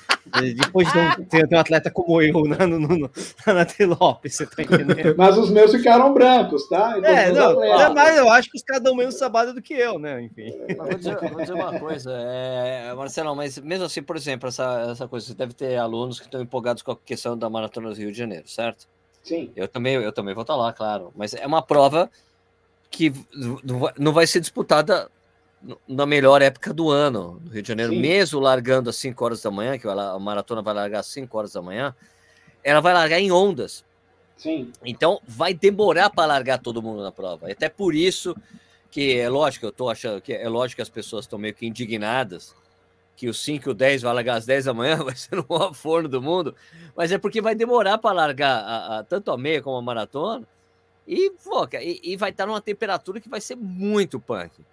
Depois 0.56 0.92
de 0.92 1.00
um, 1.00 1.26
ter, 1.26 1.48
um 1.52 1.58
atleta 1.58 1.90
como 1.90 2.22
eu 2.22 2.44
na, 2.44 2.68
no, 2.68 2.78
no, 2.78 3.10
na 3.48 3.96
Lopes, 4.00 4.36
você 4.36 4.46
tá 4.46 4.62
entendendo? 4.62 5.16
Mas 5.18 5.36
os 5.36 5.50
meus 5.50 5.72
ficaram 5.72 6.14
brancos, 6.14 6.68
tá? 6.70 6.96
Então, 7.00 7.10
é, 7.10 7.32
não, 7.32 7.64
é, 7.64 7.90
mas 7.94 8.18
eu 8.18 8.30
acho 8.30 8.52
que 8.52 8.58
os 8.58 8.64
caras 8.64 8.84
dão 8.84 8.94
menos 8.94 9.16
trabalho 9.16 9.54
do 9.54 9.62
que 9.62 9.74
eu, 9.74 9.98
né? 9.98 10.22
Enfim. 10.22 10.54
Mas 10.78 10.90
vou, 10.90 10.98
dizer, 10.98 11.18
vou 11.18 11.42
dizer 11.42 11.54
uma 11.54 11.80
coisa, 11.80 12.12
é, 12.14 12.94
Marcelo, 12.94 13.36
mas 13.36 13.58
mesmo 13.58 13.86
assim, 13.86 14.04
por 14.04 14.16
exemplo, 14.16 14.50
essa, 14.50 14.90
essa 14.92 15.08
coisa, 15.08 15.26
você 15.26 15.34
deve 15.34 15.54
ter 15.54 15.78
alunos 15.78 16.20
que 16.20 16.26
estão 16.26 16.42
empolgados 16.42 16.84
com 16.84 16.92
a 16.92 16.98
questão 16.98 17.36
da 17.36 17.50
Maratona 17.50 17.90
do 17.90 17.96
Rio 17.96 18.12
de 18.12 18.18
Janeiro, 18.18 18.48
certo? 18.48 18.86
Sim. 19.28 19.52
Eu 19.58 19.68
também, 19.68 19.96
eu 19.96 20.14
também 20.14 20.34
vou 20.34 20.44
estar 20.44 20.56
lá, 20.56 20.72
claro. 20.72 21.12
Mas 21.14 21.34
é 21.34 21.46
uma 21.46 21.62
prova 21.62 22.10
que 22.90 23.12
não 24.00 24.14
vai 24.14 24.26
ser 24.26 24.40
disputada 24.40 25.12
na 25.86 26.06
melhor 26.06 26.42
época 26.42 26.74
do 26.74 26.90
ano 26.90 27.42
no 27.44 27.52
Rio 27.52 27.62
de 27.62 27.68
Janeiro, 27.68 27.92
Sim. 27.92 28.00
mesmo 28.00 28.40
largando 28.40 28.90
às 28.90 28.96
5 28.96 29.26
horas 29.26 29.42
da 29.42 29.52
manhã, 29.52 29.78
que 29.78 29.86
a 29.86 30.18
maratona 30.18 30.62
vai 30.62 30.74
largar 30.74 31.02
às 31.02 31.08
5 31.08 31.38
horas 31.38 31.52
da 31.52 31.62
manhã, 31.62 31.94
ela 32.64 32.80
vai 32.80 32.94
largar 32.94 33.20
em 33.20 33.30
ondas. 33.30 33.84
Sim. 34.38 34.72
Então 34.86 35.20
vai 35.28 35.54
demorar 35.54 36.10
para 36.10 36.26
largar 36.26 36.60
todo 36.60 36.82
mundo 36.82 37.04
na 37.04 37.12
prova. 37.12 37.50
E 37.50 37.52
até 37.52 37.68
por 37.68 37.94
isso 37.94 38.34
que 38.90 39.18
é 39.18 39.28
lógico, 39.28 39.66
eu 39.66 39.72
estou 39.72 39.90
achando 39.90 40.22
que 40.22 40.32
é 40.32 40.48
lógico 40.48 40.78
que 40.78 40.82
as 40.84 40.90
pessoas 40.90 41.26
estão 41.26 41.38
meio 41.38 41.54
que 41.54 41.68
indignadas 41.68 42.56
que 43.18 43.28
o 43.28 43.34
5 43.34 43.68
e 43.68 43.72
o 43.72 43.74
10 43.74 44.04
vai 44.04 44.14
largar 44.14 44.36
às 44.36 44.46
10 44.46 44.66
da 44.66 44.74
manhã, 44.74 44.98
vai 45.04 45.16
ser 45.16 45.36
no 45.36 45.46
maior 45.50 45.74
forno 45.74 46.08
do 46.08 46.22
mundo, 46.22 46.56
mas 46.96 47.12
é 47.12 47.18
porque 47.18 47.42
vai 47.42 47.56
demorar 47.56 47.98
para 47.98 48.16
largar 48.16 48.64
a, 48.64 49.00
a, 49.00 49.04
tanto 49.04 49.32
a 49.32 49.38
meia 49.38 49.62
como 49.62 49.76
a 49.76 49.82
maratona, 49.82 50.48
e, 51.06 51.32
foca, 51.40 51.82
e, 51.82 52.00
e 52.04 52.16
vai 52.16 52.30
estar 52.30 52.46
numa 52.46 52.62
temperatura 52.62 53.20
que 53.20 53.28
vai 53.28 53.42
ser 53.42 53.56
muito 53.56 54.20
punk. 54.20 54.64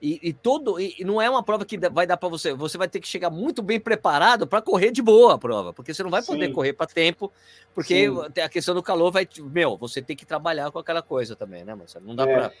E, 0.00 0.20
e 0.22 0.32
todo 0.32 0.78
e 0.78 1.02
não 1.04 1.20
é 1.20 1.28
uma 1.28 1.42
prova 1.42 1.64
que 1.64 1.76
vai 1.76 2.06
dar 2.06 2.16
para 2.16 2.28
você. 2.28 2.54
Você 2.54 2.78
vai 2.78 2.88
ter 2.88 3.00
que 3.00 3.08
chegar 3.08 3.30
muito 3.30 3.60
bem 3.62 3.80
preparado 3.80 4.46
para 4.46 4.62
correr 4.62 4.92
de 4.92 5.02
boa 5.02 5.34
a 5.34 5.38
prova, 5.38 5.72
porque 5.72 5.92
você 5.92 6.04
não 6.04 6.10
vai 6.10 6.22
poder 6.22 6.46
Sim. 6.46 6.52
correr 6.52 6.72
para 6.72 6.86
tempo, 6.86 7.32
porque 7.74 8.08
Sim. 8.08 8.40
a 8.40 8.48
questão 8.48 8.76
do 8.76 8.82
calor 8.82 9.10
vai. 9.10 9.26
Meu, 9.40 9.76
você 9.76 10.00
tem 10.00 10.14
que 10.14 10.24
trabalhar 10.24 10.70
com 10.70 10.78
aquela 10.78 11.02
coisa 11.02 11.34
também, 11.34 11.64
né, 11.64 11.74
mas 11.74 11.96
Não 12.00 12.14
dá 12.14 12.28
é. 12.28 12.32
para 12.32 12.52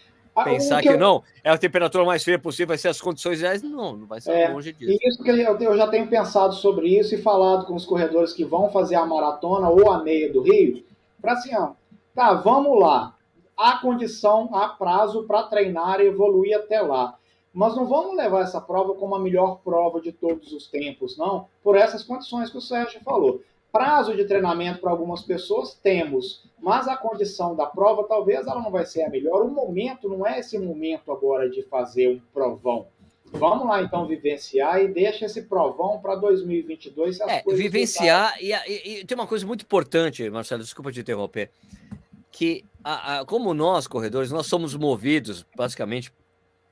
pensar 0.44 0.82
que, 0.82 0.88
que 0.88 0.94
eu... 0.94 0.98
não 0.98 1.22
é 1.42 1.50
a 1.50 1.58
temperatura 1.58 2.04
mais 2.04 2.22
fria 2.22 2.38
possível, 2.38 2.68
vai 2.68 2.78
ser 2.78 2.88
as 2.88 3.00
condições 3.00 3.38
ideais. 3.38 3.62
Não, 3.62 3.96
não 3.96 4.06
vai 4.06 4.20
ser 4.20 4.32
é, 4.32 4.48
longe 4.48 4.72
disso. 4.72 4.98
Isso 5.02 5.22
que 5.22 5.30
eu 5.30 5.76
já 5.76 5.86
tenho 5.86 6.06
pensado 6.08 6.54
sobre 6.54 6.88
isso 6.98 7.14
e 7.14 7.18
falado 7.18 7.66
com 7.66 7.74
os 7.74 7.84
corredores 7.84 8.32
que 8.32 8.44
vão 8.44 8.70
fazer 8.70 8.96
a 8.96 9.06
maratona 9.06 9.68
ou 9.68 9.90
a 9.90 10.02
meia 10.02 10.32
do 10.32 10.42
Rio, 10.42 10.84
para 11.20 11.32
assim, 11.32 11.54
ó, 11.54 11.70
tá, 12.14 12.34
vamos 12.34 12.78
lá. 12.78 13.14
Há 13.56 13.78
condição, 13.78 14.48
há 14.54 14.68
prazo 14.68 15.24
para 15.24 15.42
treinar 15.42 16.00
e 16.00 16.06
evoluir 16.06 16.56
até 16.56 16.80
lá. 16.80 17.16
Mas 17.52 17.74
não 17.74 17.86
vamos 17.86 18.16
levar 18.16 18.42
essa 18.42 18.60
prova 18.60 18.94
como 18.94 19.16
a 19.16 19.18
melhor 19.18 19.60
prova 19.64 20.00
de 20.00 20.12
todos 20.12 20.52
os 20.52 20.68
tempos, 20.68 21.16
não, 21.18 21.46
por 21.62 21.76
essas 21.76 22.04
condições 22.04 22.50
que 22.50 22.58
o 22.58 22.60
Sérgio 22.60 23.00
falou. 23.02 23.42
Prazo 23.70 24.16
de 24.16 24.24
treinamento 24.24 24.80
para 24.80 24.90
algumas 24.90 25.22
pessoas 25.22 25.74
temos, 25.74 26.44
mas 26.58 26.88
a 26.88 26.96
condição 26.96 27.54
da 27.54 27.66
prova 27.66 28.04
talvez 28.04 28.46
ela 28.46 28.62
não 28.62 28.70
vai 28.70 28.86
ser 28.86 29.02
a 29.02 29.10
melhor. 29.10 29.42
O 29.42 29.50
momento 29.50 30.08
não 30.08 30.26
é 30.26 30.38
esse 30.38 30.58
momento 30.58 31.12
agora 31.12 31.50
de 31.50 31.62
fazer 31.62 32.08
um 32.08 32.20
provão. 32.32 32.86
Vamos 33.30 33.66
lá 33.66 33.82
então 33.82 34.06
vivenciar 34.06 34.80
e 34.80 34.88
deixa 34.88 35.26
esse 35.26 35.42
provão 35.42 36.00
para 36.00 36.16
2022. 36.16 37.20
é, 37.20 37.42
vivenciar 37.46 38.34
e, 38.40 38.52
e, 38.52 39.00
e, 39.00 39.04
tem 39.04 39.14
uma 39.14 39.26
coisa 39.26 39.46
muito 39.46 39.62
importante, 39.62 40.28
Marcelo, 40.30 40.62
desculpa 40.62 40.90
te 40.90 41.00
interromper, 41.00 41.50
que 42.32 42.64
a, 42.82 43.20
a, 43.20 43.24
como 43.26 43.52
nós 43.52 43.86
corredores 43.86 44.30
nós 44.30 44.46
somos 44.46 44.74
movidos 44.74 45.44
basicamente 45.54 46.10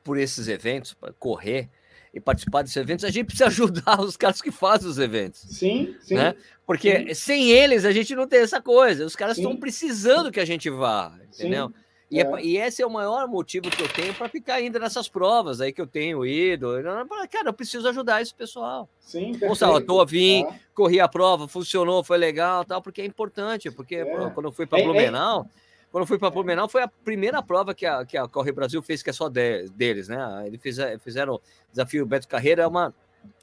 por 0.02 0.16
esses 0.16 0.48
eventos 0.48 0.94
para 0.94 1.12
correr 1.12 1.68
e 2.16 2.20
participar 2.20 2.62
desses 2.62 2.76
eventos, 2.78 3.04
a 3.04 3.10
gente 3.10 3.26
precisa 3.26 3.46
ajudar 3.48 4.00
os 4.00 4.16
caras 4.16 4.40
que 4.40 4.50
fazem 4.50 4.88
os 4.88 4.98
eventos. 4.98 5.40
Sim, 5.40 5.94
sim. 6.00 6.14
Né? 6.14 6.34
Porque 6.64 7.08
sim. 7.08 7.14
sem 7.14 7.50
eles 7.50 7.84
a 7.84 7.92
gente 7.92 8.14
não 8.16 8.26
tem 8.26 8.40
essa 8.40 8.60
coisa. 8.60 9.04
Os 9.04 9.14
caras 9.14 9.36
estão 9.36 9.54
precisando 9.54 10.32
que 10.32 10.40
a 10.40 10.44
gente 10.44 10.70
vá, 10.70 11.12
entendeu? 11.34 11.70
E, 12.10 12.20
é. 12.20 12.22
É, 12.22 12.42
e, 12.42 12.56
esse 12.56 12.80
é 12.80 12.86
o 12.86 12.90
maior 12.90 13.28
motivo 13.28 13.68
que 13.68 13.82
eu 13.82 13.88
tenho 13.88 14.14
para 14.14 14.28
ficar 14.28 14.54
ainda 14.54 14.78
nessas 14.78 15.08
provas 15.08 15.60
aí 15.60 15.72
que 15.72 15.80
eu 15.80 15.86
tenho 15.86 16.24
ido. 16.24 16.68
Cara, 17.30 17.50
eu 17.50 17.52
preciso 17.52 17.86
ajudar 17.88 18.22
esse 18.22 18.32
pessoal. 18.32 18.88
Sim, 18.98 19.32
perfeito. 19.36 19.66
Ou 19.66 19.80
tô 19.82 20.06
vim, 20.06 20.44
é. 20.44 20.60
corri 20.74 21.00
a 21.00 21.08
prova, 21.08 21.46
funcionou, 21.46 22.02
foi 22.02 22.16
legal, 22.16 22.64
tal, 22.64 22.80
porque 22.80 23.02
é 23.02 23.04
importante. 23.04 23.70
Porque 23.70 23.96
é. 23.96 24.30
quando 24.30 24.46
eu 24.46 24.52
fui 24.52 24.64
para 24.64 24.82
Blumenau, 24.82 25.46
quando 25.96 26.02
eu 26.02 26.08
fui 26.08 26.18
para 26.18 26.28
Blumenau, 26.28 26.68
foi 26.68 26.82
a 26.82 26.88
primeira 26.88 27.42
prova 27.42 27.74
que 27.74 27.86
a, 27.86 28.04
que 28.04 28.18
a 28.18 28.28
Corre 28.28 28.52
Brasil 28.52 28.82
fez, 28.82 29.02
que 29.02 29.08
é 29.08 29.14
só 29.14 29.30
de, 29.30 29.66
deles, 29.70 30.08
né? 30.08 30.44
Eles 30.46 30.60
fizeram, 30.60 30.98
fizeram 30.98 31.34
o 31.36 31.40
desafio 31.70 32.04
Beto 32.04 32.28
Carreira, 32.28 32.64
é 32.64 32.66
uma, 32.66 32.94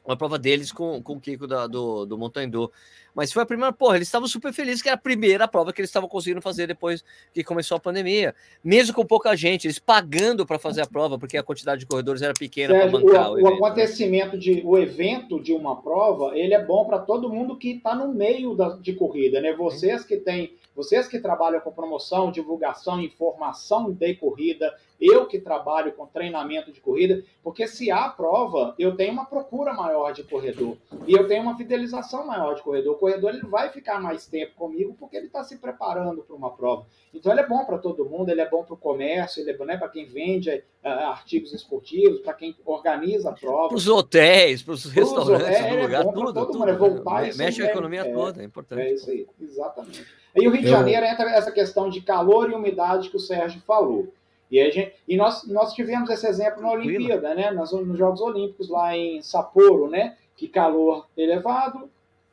uma 0.06 0.16
prova 0.16 0.38
deles 0.38 0.72
com, 0.72 1.02
com 1.02 1.14
o 1.14 1.20
Kiko 1.20 1.48
da, 1.48 1.66
do, 1.66 2.06
do 2.06 2.16
Montandu. 2.16 2.72
Mas 3.16 3.34
foi 3.34 3.42
a 3.42 3.46
primeira, 3.48 3.74
porra, 3.74 3.96
eles 3.96 4.08
estavam 4.08 4.28
super 4.28 4.54
felizes 4.54 4.84
que 4.84 4.88
era 4.88 4.94
a 4.94 5.02
primeira 5.02 5.48
prova 5.48 5.74
que 5.74 5.82
eles 5.82 5.90
estavam 5.90 6.08
conseguindo 6.08 6.44
fazer 6.44 6.68
depois 6.68 7.04
que 7.34 7.44
começou 7.44 7.78
a 7.78 7.80
pandemia. 7.80 8.36
Mesmo 8.64 8.94
com 8.94 9.04
pouca 9.04 9.36
gente, 9.36 9.66
eles 9.66 9.80
pagando 9.80 10.46
para 10.46 10.60
fazer 10.60 10.82
a 10.82 10.86
prova, 10.86 11.18
porque 11.18 11.36
a 11.36 11.42
quantidade 11.42 11.80
de 11.80 11.88
corredores 11.88 12.22
era 12.22 12.36
pequena 12.36 12.76
para 12.76 12.88
bancar 12.88 13.32
o, 13.32 13.34
o, 13.34 13.40
o 13.40 13.50
né? 13.50 13.56
acontecimento 13.56 14.38
de 14.38 14.62
o 14.64 14.78
evento 14.78 15.42
de 15.42 15.54
uma 15.54 15.82
prova, 15.82 16.38
ele 16.38 16.54
é 16.54 16.64
bom 16.64 16.86
para 16.86 17.00
todo 17.00 17.32
mundo 17.32 17.58
que 17.58 17.78
está 17.78 17.96
no 17.96 18.14
meio 18.14 18.54
da, 18.54 18.76
de 18.76 18.94
corrida, 18.94 19.42
né? 19.42 19.56
Vocês 19.56 20.04
que 20.04 20.18
têm 20.18 20.54
vocês 20.76 21.08
que 21.08 21.20
trabalham 21.20 21.62
com 21.62 21.72
promoção, 21.72 22.32
divulgação, 22.32 23.00
informação 23.00 23.92
de 23.92 24.16
corrida, 24.16 24.74
eu 25.00 25.28
que 25.28 25.40
trabalho 25.40 25.92
com 25.92 26.06
treinamento 26.06 26.72
de 26.72 26.80
corrida, 26.80 27.24
porque 27.44 27.68
se 27.68 27.92
há 27.92 28.08
prova, 28.10 28.74
eu 28.80 28.96
tenho 28.96 29.12
uma 29.12 29.26
procura 29.26 29.74
maior 29.74 30.14
de 30.14 30.24
corredor 30.24 30.78
e 31.06 31.14
eu 31.14 31.28
tenho 31.28 31.44
uma 31.44 31.58
fidelização 31.58 32.26
maior 32.26 32.56
de 32.56 32.62
corredor. 32.62 32.96
O 32.96 32.98
corredor 32.98 33.32
ele 33.32 33.46
vai 33.46 33.70
ficar 33.70 34.00
mais 34.00 34.26
tempo 34.26 34.56
comigo 34.56 34.96
porque 34.98 35.18
ele 35.18 35.28
está 35.28 35.44
se 35.44 35.58
preparando 35.58 36.24
para 36.24 36.36
uma 36.36 36.52
prova. 36.52 36.86
Então 37.14 37.32
ele 37.32 37.42
é 37.42 37.48
bom 37.48 37.66
para 37.66 37.78
todo 37.78 38.06
mundo, 38.06 38.30
ele 38.30 38.42
é 38.42 38.50
bom 38.50 38.64
para 38.64 38.74
o 38.74 38.78
comércio, 38.78 39.42
ele 39.42 39.52
é 39.52 39.58
bom 39.58 39.66
né, 39.66 39.78
para 39.78 39.90
quem 39.90 40.06
vende 40.06 40.50
uh, 40.50 40.88
artigos 40.88 41.54
esportivos, 41.54 42.22
para 42.22 42.34
quem 42.34 42.56
organiza 42.66 43.30
a 43.30 43.34
prova. 43.34 43.68
Para 43.68 43.78
os 43.78 43.88
hotéis, 43.88 44.64
para 44.64 44.74
os 44.74 44.86
restaurantes, 44.86 45.48
é, 45.48 45.82
lugar, 45.82 46.02
é 46.02 46.04
tudo, 46.06 46.34
todo 46.34 46.46
tudo, 46.48 46.60
mundo, 46.60 46.70
é 46.70 46.76
voltar 46.76 47.36
Mexe 47.36 47.62
a 47.62 47.66
economia 47.66 48.02
é, 48.02 48.14
toda, 48.14 48.42
é 48.42 48.46
importante. 48.46 48.82
É 48.82 48.94
isso 48.94 49.12
aí, 49.12 49.28
exatamente. 49.42 50.23
Aí 50.36 50.48
o 50.48 50.52
Rio 50.52 50.62
de 50.62 50.70
Janeiro 50.70 51.06
entra 51.06 51.30
essa 51.30 51.52
questão 51.52 51.90
de 51.90 52.02
calor 52.02 52.50
e 52.50 52.54
umidade 52.54 53.10
que 53.10 53.18
o 53.18 53.20
Sérgio 53.20 53.62
falou. 53.62 54.12
E, 54.50 54.72
gente, 54.72 54.94
e 55.08 55.18
nós, 55.18 55.48
nós 55.48 55.74
tivemos 55.74 56.10
esse 56.10 56.28
exemplo 56.28 56.62
na 56.62 56.72
Olimpíada, 56.72 57.34
né? 57.34 57.52
Nas, 57.52 57.72
nos 57.72 57.98
Jogos 57.98 58.22
Olímpicos, 58.22 58.70
lá 58.70 58.96
em 58.96 59.22
Sapporo, 59.22 59.90
né? 59.90 60.16
Que 60.36 60.48
calor 60.48 61.08
elevado, 61.18 61.90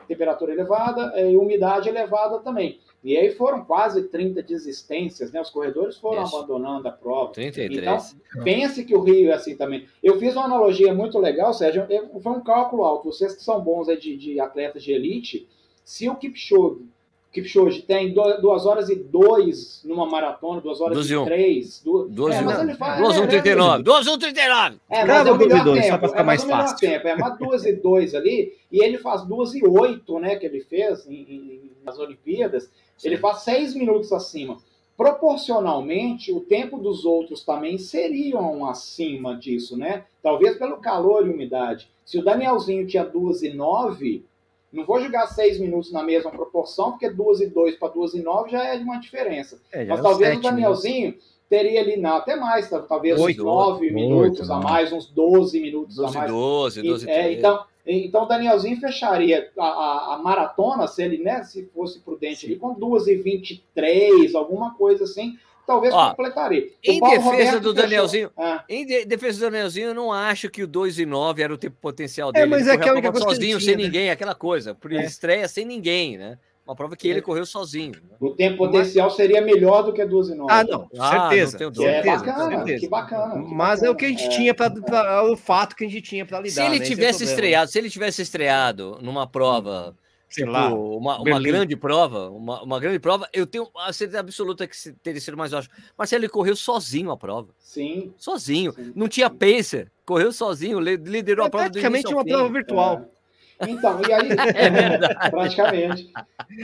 temperatura 0.07 0.53
elevada 0.53 1.19
e 1.21 1.37
umidade 1.37 1.89
elevada 1.89 2.41
também. 2.41 2.79
E 3.03 3.17
aí 3.17 3.31
foram 3.31 3.65
quase 3.65 4.03
30 4.09 4.43
desistências, 4.43 5.33
né? 5.33 5.41
Os 5.41 5.49
corredores 5.49 5.97
foram 5.97 6.23
Isso. 6.25 6.37
abandonando 6.37 6.89
a 6.89 6.93
prova. 6.93 7.33
33. 7.33 7.81
Então, 7.81 8.45
pense 8.45 8.85
que 8.85 8.95
o 8.95 9.01
Rio 9.01 9.31
é 9.31 9.35
assim 9.35 9.57
também. 9.57 9.87
Eu 10.03 10.19
fiz 10.19 10.35
uma 10.35 10.45
analogia 10.45 10.93
muito 10.93 11.19
legal, 11.19 11.55
Sérgio. 11.55 11.87
Foi 12.23 12.33
um 12.33 12.43
cálculo 12.43 12.85
alto. 12.85 13.11
Vocês 13.11 13.35
que 13.35 13.43
são 13.43 13.61
bons 13.63 13.87
de, 13.87 14.17
de 14.17 14.39
atletas 14.39 14.83
de 14.83 14.93
elite, 14.93 15.49
se 15.83 16.09
o 16.09 16.17
Kipchoge 16.17 16.85
Kipchoge 17.33 17.83
tem 17.83 18.13
2 18.13 18.67
horas 18.67 18.89
e 18.89 18.97
2 18.97 19.83
numa 19.85 20.05
maratona, 20.05 20.61
2 20.61 20.81
horas 20.81 21.09
e 21.09 21.25
3. 21.25 21.83
2 22.09 22.35
é, 22.35 22.41
mas 22.43 22.61
ele 22.61 22.75
faz. 22.75 23.01
2 23.01 23.19
1 23.19 23.27
39. 23.29 23.83
2 23.85 24.07
1 24.09 24.19
39. 24.19 24.77
É, 24.91 25.05
mas 25.05 25.27
é 25.27 25.31
o 25.31 25.37
melhor 25.37 25.65
tempo. 25.65 25.87
Só 25.87 25.99
para 25.99 26.09
ficar 26.09 26.21
é, 26.21 26.25
mais 26.25 26.43
fácil. 26.43 26.77
Tempo. 26.79 27.07
É, 27.07 27.17
mas 27.17 27.39
2 27.39 27.67
e 27.67 27.73
2 27.75 28.15
ali, 28.17 28.53
e 28.73 28.85
ele 28.85 28.99
faz 28.99 29.23
2 29.25 29.55
e 29.55 29.65
8, 29.65 30.19
né, 30.19 30.37
que 30.37 30.47
ele 30.47 30.61
fez 30.61 31.07
em, 31.07 31.15
em, 31.15 31.71
nas 31.85 31.99
Olimpíadas. 32.01 32.69
Sim. 32.99 33.09
Ele 33.09 33.17
faz 33.17 33.43
6 33.43 33.75
minutos 33.75 34.13
acima. 34.13 34.59
Proporcionalmente, 34.97 36.33
o 36.33 36.41
tempo 36.41 36.79
dos 36.79 37.05
outros 37.05 37.45
também 37.45 37.79
seriam 37.79 38.67
acima 38.67 39.37
disso, 39.37 39.77
né? 39.77 40.05
Talvez 40.21 40.59
pelo 40.59 40.79
calor 40.79 41.27
e 41.27 41.31
umidade. 41.31 41.89
Se 42.05 42.19
o 42.19 42.25
Danielzinho 42.25 42.87
tinha 42.87 43.05
2 43.05 43.45
e 43.45 43.55
9 43.55 44.25
não 44.73 44.85
vou 44.85 45.01
jogar 45.01 45.27
seis 45.27 45.59
minutos 45.59 45.93
na 45.93 46.03
mesma 46.03 46.31
proporção, 46.31 46.93
porque 46.93 47.11
duas 47.11 47.41
e 47.41 47.47
dois 47.49 47.77
para 47.77 47.89
duas 47.89 48.15
e 48.15 48.23
nove 48.23 48.51
já 48.51 48.65
é 48.65 48.79
uma 48.79 48.99
diferença. 48.99 49.61
É, 49.73 49.85
Mas 49.85 50.01
talvez 50.01 50.39
o 50.39 50.43
Danielzinho 50.43 51.15
teria 51.49 51.81
ali, 51.81 51.97
não, 51.97 52.17
até 52.17 52.37
mais, 52.37 52.71
tá, 52.71 52.79
talvez 52.81 53.21
Oito, 53.21 53.41
uns 53.41 53.45
9 53.45 53.83
oito, 53.85 53.95
minutos 53.95 54.41
oito, 54.41 54.53
a 54.53 54.61
mais, 54.61 54.93
uns 54.93 55.07
12 55.07 55.61
minutos 55.61 55.97
12, 55.97 56.17
a 56.17 56.21
mais. 56.21 56.31
12, 56.31 56.81
E- 56.81 56.83
12, 56.89 57.11
é, 57.11 57.23
13. 57.23 57.39
então, 57.39 57.65
então, 57.85 58.23
o 58.23 58.27
Danielzinho 58.27 58.79
fecharia 58.79 59.51
a, 59.59 59.65
a, 59.67 60.15
a 60.15 60.19
maratona, 60.19 60.87
se 60.87 61.03
ele, 61.03 61.19
né, 61.19 61.43
se 61.43 61.65
fosse 61.75 61.99
prudente 61.99 62.47
ali, 62.47 62.55
com 62.55 62.73
2 62.75 63.09
e 63.09 63.17
23, 63.17 64.35
alguma 64.35 64.75
coisa 64.75 65.05
assim, 65.05 65.37
talvez 65.71 65.95
Ó, 65.95 66.11
completaria. 66.11 66.63
O 66.87 66.91
em 66.91 66.99
Paulo 67.01 67.15
defesa 67.17 67.31
Roberto 67.31 67.61
do 67.63 67.73
Danielzinho, 67.75 68.31
Ah, 68.37 68.65
Em 68.69 68.85
de- 68.85 69.05
defesa 69.05 69.39
do 69.39 69.51
Danielzinho, 69.51 69.89
eu 69.89 69.95
não 69.95 70.13
acho 70.13 70.51
que 70.51 70.63
o 70.63 70.67
2 70.67 70.99
e 70.99 71.07
9 71.07 71.43
era 71.43 71.55
o 71.55 71.59
tempo 71.59 71.77
potencial 71.81 72.31
É, 72.31 72.33
dele. 72.33 72.47
mas 72.47 72.63
Ele 72.67 72.71
é 72.71 72.79
que 72.79 72.89
a 72.89 72.93
única 72.93 73.11
coisa 73.13 73.27
ele 73.27 73.35
sozinho, 73.37 73.59
tinha, 73.59 73.67
sem 73.71 73.77
né? 73.77 73.83
ninguém, 73.85 74.11
aquela 74.11 74.35
coisa. 74.35 74.75
Por 74.75 74.93
É. 74.93 75.05
estreia 75.05 75.47
sem 75.47 75.65
ninguém, 75.65 76.19
né? 76.19 76.39
Uma 76.67 76.77
prova 76.77 76.95
que 76.95 77.09
ele 77.09 77.19
É. 77.19 77.23
correu 77.23 77.45
sozinho. 77.47 77.93
né? 77.95 78.17
o 78.21 78.31
tempo 78.31 78.59
potencial 78.59 79.11
seria 79.11 79.41
melhor 79.41 79.83
do 79.83 79.93
que 79.93 80.05
12 80.05 80.33
e 80.33 80.37
9. 80.37 80.53
Ah, 80.53 80.63
não, 80.63 80.89
Ah, 80.99 81.29
certeza. 81.31 81.59
não 81.59 81.73
Que 81.73 81.85
é 81.85 81.93
certeza, 82.03 82.17
bacana, 82.25 82.57
certeza. 82.57 82.81
que 82.81 82.89
bacana. 82.89 83.43
que 83.45 83.55
Mas 83.55 83.83
é 83.83 83.91
o 83.91 83.95
que 83.95 84.05
a 84.05 84.09
gente 84.09 84.25
É. 84.25 84.29
tinha 84.29 84.55
para 84.55 85.25
o 85.31 85.37
fato 85.37 85.75
que 85.75 85.85
a 85.85 85.89
gente 85.89 86.03
tinha 86.03 86.25
para 86.27 86.39
lidar. 86.39 86.51
Se 86.55 86.61
ele 86.61 86.79
né? 86.79 86.85
É 86.85 86.89
tivesse 86.89 87.25
estreado, 87.25 87.71
se 87.71 87.79
ele 87.79 87.91
tivesse 87.91 88.23
estreado 88.23 88.99
numa 89.01 89.27
prova, 89.27 89.97
sei 90.31 90.45
tipo, 90.45 90.53
lá, 90.53 90.73
uma, 90.73 91.17
uma 91.17 91.25
Berlim. 91.25 91.43
grande 91.49 91.77
prova, 91.77 92.31
uma, 92.31 92.63
uma 92.63 92.81
grande 92.81 92.99
prova, 92.99 93.29
eu 93.33 93.47
tenho 93.47 93.69
a 93.77 93.93
certeza 93.93 94.21
absoluta 94.21 94.67
que 94.67 94.75
teria 95.03 95.21
sido 95.21 95.37
mais 95.37 95.51
baixo. 95.51 95.69
Marcelo, 95.99 96.23
ele 96.23 96.29
correu 96.31 96.55
sozinho 96.57 97.11
a 97.11 97.17
prova. 97.17 97.49
Sim. 97.59 98.15
Sozinho. 98.17 98.73
Sim. 98.73 98.93
Não 98.95 99.09
tinha 99.09 99.29
pacer. 99.29 99.91
Correu 100.07 100.33
sozinho, 100.33 100.81
li- 100.81 100.97
liderou 100.97 101.45
é 101.45 101.49
a 101.49 101.51
prova 101.51 101.69
do 101.69 101.73
praticamente 101.73 102.03
início 102.07 102.17
ao 102.17 102.19
uma 102.19 102.25
fim. 102.25 102.31
prova 102.31 102.53
virtual. 102.53 102.95
É. 103.17 103.20
Então, 103.69 104.01
e 104.09 104.13
aí, 104.13 104.29
É 104.55 105.31
praticamente. 105.31 106.11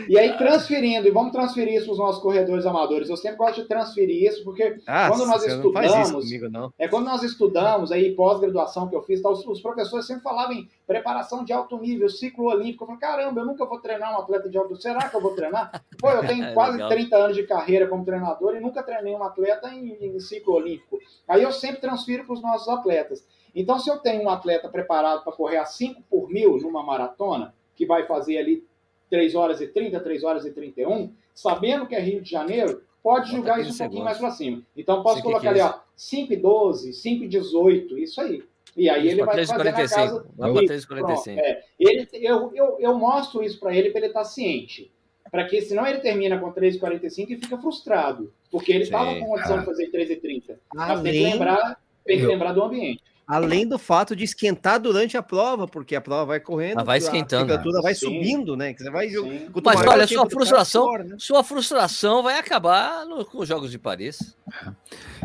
E 0.09 0.18
aí, 0.18 0.36
transferindo, 0.36 1.07
e 1.07 1.11
vamos 1.11 1.32
transferir 1.32 1.74
isso 1.74 1.84
para 1.86 1.92
os 1.92 1.99
nossos 1.99 2.22
corredores 2.22 2.66
amadores. 2.66 3.09
Eu 3.09 3.16
sempre 3.16 3.38
gosto 3.38 3.62
de 3.62 3.68
transferir 3.68 4.30
isso, 4.30 4.42
porque 4.44 4.76
Ah, 4.86 5.09
Quando 5.09 5.26
nós 5.26 5.44
estudamos- 5.44 6.12
comigo, 6.12 6.49
não. 6.49 6.72
é 6.78 6.88
quando 6.88 7.05
nós 7.05 7.22
estudamos 7.22 7.92
aí, 7.92 8.14
pós-graduação 8.14 8.88
que 8.88 8.97
eu 8.97 9.03
fiz, 9.03 9.20
tá, 9.22 9.28
os, 9.30 9.47
os 9.47 9.61
professores 9.61 10.07
sempre 10.07 10.22
falavam 10.22 10.55
em 10.55 10.68
preparação 10.86 11.44
de 11.44 11.53
alto 11.53 11.78
nível, 11.78 12.09
ciclo 12.09 12.47
olímpico. 12.47 12.84
Eu 12.84 12.86
falei, 12.88 13.01
caramba, 13.01 13.40
eu 13.40 13.47
nunca 13.47 13.64
vou 13.64 13.78
treinar 13.80 14.12
um 14.14 14.18
atleta 14.20 14.49
de 14.49 14.57
alto 14.57 14.68
nível. 14.70 14.82
Será 14.82 15.09
que 15.09 15.16
eu 15.16 15.20
vou 15.20 15.34
treinar? 15.34 15.82
Pô, 15.99 16.11
eu 16.11 16.20
tenho 16.26 16.44
É 16.44 16.53
quase 16.53 16.72
legal. 16.72 16.88
30 16.90 17.16
anos 17.16 17.36
de 17.36 17.42
carreira 17.44 17.86
como 17.86 18.05
treinador 18.05 18.57
e 18.57 18.61
nunca 18.61 18.82
treinei 18.82 19.14
um 19.14 19.22
atleta 19.22 19.68
em, 19.70 19.97
em 20.01 20.18
ciclo 20.20 20.55
olímpico. 20.55 20.99
Aí 21.28 21.42
eu 21.42 21.53
sempre 21.53 21.80
transfiro 21.80 22.24
para 22.24 22.34
os 22.34 22.42
nossos 22.42 22.68
atletas. 22.68 23.24
Então, 23.57 23.79
se 23.79 23.91
eu 23.91 23.97
tenho 23.97 24.23
um 24.23 24.29
atleta 24.29 24.69
preparado 24.69 25.25
para 25.25 25.33
correr 25.33 25.57
a 25.57 25.65
5 25.65 26.03
por 26.11 26.29
mil 26.29 26.59
numa 26.59 26.83
maratona, 26.83 27.55
que 27.75 27.87
vai 27.87 28.07
fazer 28.07 28.37
ali 28.37 28.63
3 29.09 29.35
horas 29.35 29.63
e 29.63 29.67
30, 29.67 29.99
3 29.99 30.23
horas 30.23 30.45
e 30.45 30.51
31, 30.51 31.11
sabendo 31.35 31.87
que 31.87 31.95
é 31.95 32.01
Rio 32.01 32.21
de 32.21 32.31
Janeiro, 32.31 32.83
pode 33.03 33.31
Bota 33.31 33.37
jogar 33.37 33.57
15 33.57 33.71
isso 33.71 33.83
um 33.83 33.87
pouquinho 33.87 34.05
mais 34.05 34.19
para 34.19 34.31
cima. 34.31 34.63
Então, 34.77 35.03
posso 35.03 35.17
5 35.17 35.29
e 35.29 35.33
colocar 35.33 35.49
ali, 35.49 35.61
15. 35.61 35.73
ó, 35.73 35.81
5 35.97 36.33
e 36.35 36.37
12, 36.37 36.93
5 36.93 37.25
e 37.25 37.29
18, 37.29 37.99
isso 37.99 38.21
aí. 38.21 38.45
E 38.77 38.91
aí 38.91 39.09
ele 39.09 39.25
vai 39.25 39.37
fazer 39.47 39.65
na 39.65 39.73
casa... 39.73 40.27
Vai 40.37 40.53
para 40.53 40.75
Isso, 40.75 40.87
3,45. 40.87 40.99
pronto, 40.99 41.31
é. 41.31 41.65
ele, 41.81 42.09
eu, 42.13 42.53
eu, 42.55 42.77
eu 42.79 42.99
mostro 42.99 43.43
isso 43.43 43.59
para 43.59 43.75
ele 43.75 43.89
para 43.89 44.01
ele 44.01 44.09
estar 44.09 44.25
ciente. 44.25 44.93
Para 45.31 45.47
que 45.47 45.63
senão 45.63 45.87
ele 45.87 46.01
termina 46.01 46.39
com 46.39 46.53
3,45 46.53 47.31
e 47.31 47.37
fica 47.37 47.57
frustrado. 47.57 48.31
Porque 48.51 48.71
ele 48.71 48.83
estava 48.83 49.19
com 49.19 49.29
condição 49.29 49.57
ah. 49.57 49.61
de 49.61 49.65
fazer 49.65 49.91
3,30. 49.91 50.59
Mas 50.75 51.01
tem 51.01 51.13
que 51.13 51.23
lembrar, 51.23 51.81
tem 52.05 52.19
que 52.19 52.27
lembrar 52.27 52.53
do 52.53 52.63
ambiente. 52.63 53.03
Além 53.27 53.66
do 53.66 53.79
fato 53.79 54.14
de 54.14 54.24
esquentar 54.24 54.79
durante 54.81 55.16
a 55.16 55.22
prova, 55.22 55.66
porque 55.66 55.97
a 55.97 56.01
prova 56.01 56.24
vai 56.27 56.41
correndo, 56.41 56.74
Ela 56.74 56.85
vai 56.85 56.97
a 56.97 56.99
esquentando, 56.99 57.43
temperatura 57.47 57.83
vai 57.83 57.95
Sim. 57.95 58.07
subindo, 58.07 58.57
né? 58.57 58.72
Que 58.72 58.83
você 58.83 58.91
vai. 58.91 59.09
Sim. 59.09 59.49
Mas 59.64 59.74
maior 59.77 59.89
olha, 59.93 60.07
sua 60.07 60.31
frustração, 60.31 60.87
pior, 60.89 61.05
né? 61.05 61.16
sua 61.18 61.43
frustração 61.43 62.22
vai 62.22 62.39
acabar 62.39 63.05
no- 63.05 63.24
com 63.24 63.39
os 63.39 63.49
Jogos 63.49 63.70
de 63.70 63.79
Paris. 63.79 64.37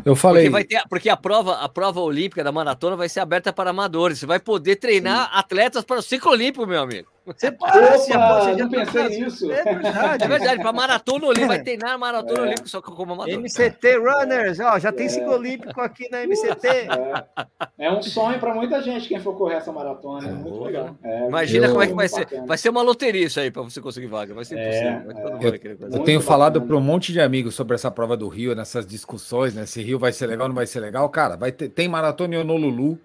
Eu 0.04 0.16
falei. 0.16 0.44
Porque, 0.44 0.52
vai 0.52 0.64
ter, 0.64 0.84
porque 0.90 1.10
a 1.10 1.18
prova, 1.18 1.56
a 1.58 1.70
prova 1.70 2.00
olímpica 2.00 2.44
da 2.44 2.52
maratona 2.52 2.96
vai 2.96 3.08
ser 3.08 3.20
aberta 3.20 3.54
para 3.54 3.70
amadores. 3.70 4.20
Você 4.20 4.26
vai 4.26 4.40
poder 4.40 4.78
treinar 4.78 5.30
atletas 5.34 5.84
para 5.84 6.00
o 6.00 6.02
ciclo 6.02 6.32
olímpico, 6.32 6.66
meu 6.66 6.82
amigo. 6.82 7.08
Você 7.24 7.52
você 7.52 8.16
Opa, 8.16 8.42
você 8.42 8.64
não 8.64 8.70
tá 8.70 8.78
pensei 8.86 9.20
nisso. 9.22 9.52
É 9.52 9.64
verdade. 9.64 10.24
É 10.24 10.28
verdade, 10.28 10.60
para 10.62 10.74
maratona 10.74 11.26
olímpica, 11.28 11.48
vai 11.48 11.62
treinar 11.64 12.00
maratona 12.00 12.40
É. 12.40 12.42
olímpica 12.42 12.68
só 12.68 12.82
que 12.82 12.92
como 12.92 13.14
amador. 13.14 13.34
MCT 13.36 13.98
Runners, 13.98 14.60
ó, 14.60 14.80
já 14.80 14.92
tem 14.92 15.06
É. 15.06 15.10
ciclo 15.10 15.34
olímpico 15.34 15.80
aqui 15.82 16.10
na 16.12 16.24
MCT. 16.24 16.68
É, 16.68 17.86
é 17.86 17.92
um 17.92 18.02
sonho 18.02 18.40
para 18.40 18.54
muita 18.56 18.82
gente 18.82 19.08
quem 19.08 19.20
for 19.20 19.38
correr 19.38 19.56
essa 19.56 19.72
maratona. 19.72 20.28
É 20.28 20.32
muito 20.32 20.50
Boa. 20.50 20.68
legal. 20.68 20.96
É, 21.04 21.28
Imagina 21.28 21.68
Eu- 21.68 21.72
como 21.72 21.84
é 21.84 21.88
que 21.88 21.94
vai 21.94 22.08
ser. 22.08 22.28
Vai 22.48 22.58
ser 22.58 22.70
uma 22.70 22.82
loteria 22.82 23.26
isso 23.26 23.40
aí 23.40 23.52
para 23.52 23.62
você 23.62 23.80
conseguir 23.80 24.08
vaga. 24.08 24.34
Vai 24.34 24.44
ser 24.46 24.58
É, 24.58 24.92
impossível. 24.94 25.12
É. 25.12 25.74
Eu 25.86 25.90
Muito 25.90 26.04
tenho 26.04 26.22
falado 26.22 26.54
bacana. 26.54 26.68
para 26.68 26.78
um 26.78 26.82
monte 26.82 27.14
de 27.14 27.22
amigos 27.22 27.54
sobre 27.54 27.76
essa 27.76 27.92
prova 27.92 28.18
do 28.18 28.28
Rio, 28.28 28.56
nessas 28.56 28.86
discussões, 28.86 29.54
né? 29.54 29.66
Se 29.68 29.82
Rio 29.82 30.00
vai 30.00 30.12
ser 30.12 30.26
legal 30.26 30.46
ou 30.46 30.50
não 30.50 30.56
vai 30.56 30.66
ser 30.66 30.80
legal. 30.80 31.08
Cara, 31.10 31.36
vai 31.38 31.52
ter, 31.52 31.70
tem 31.70 31.88
maratona 31.88 32.36
em 32.36 32.38
Honolulu, 32.40 32.98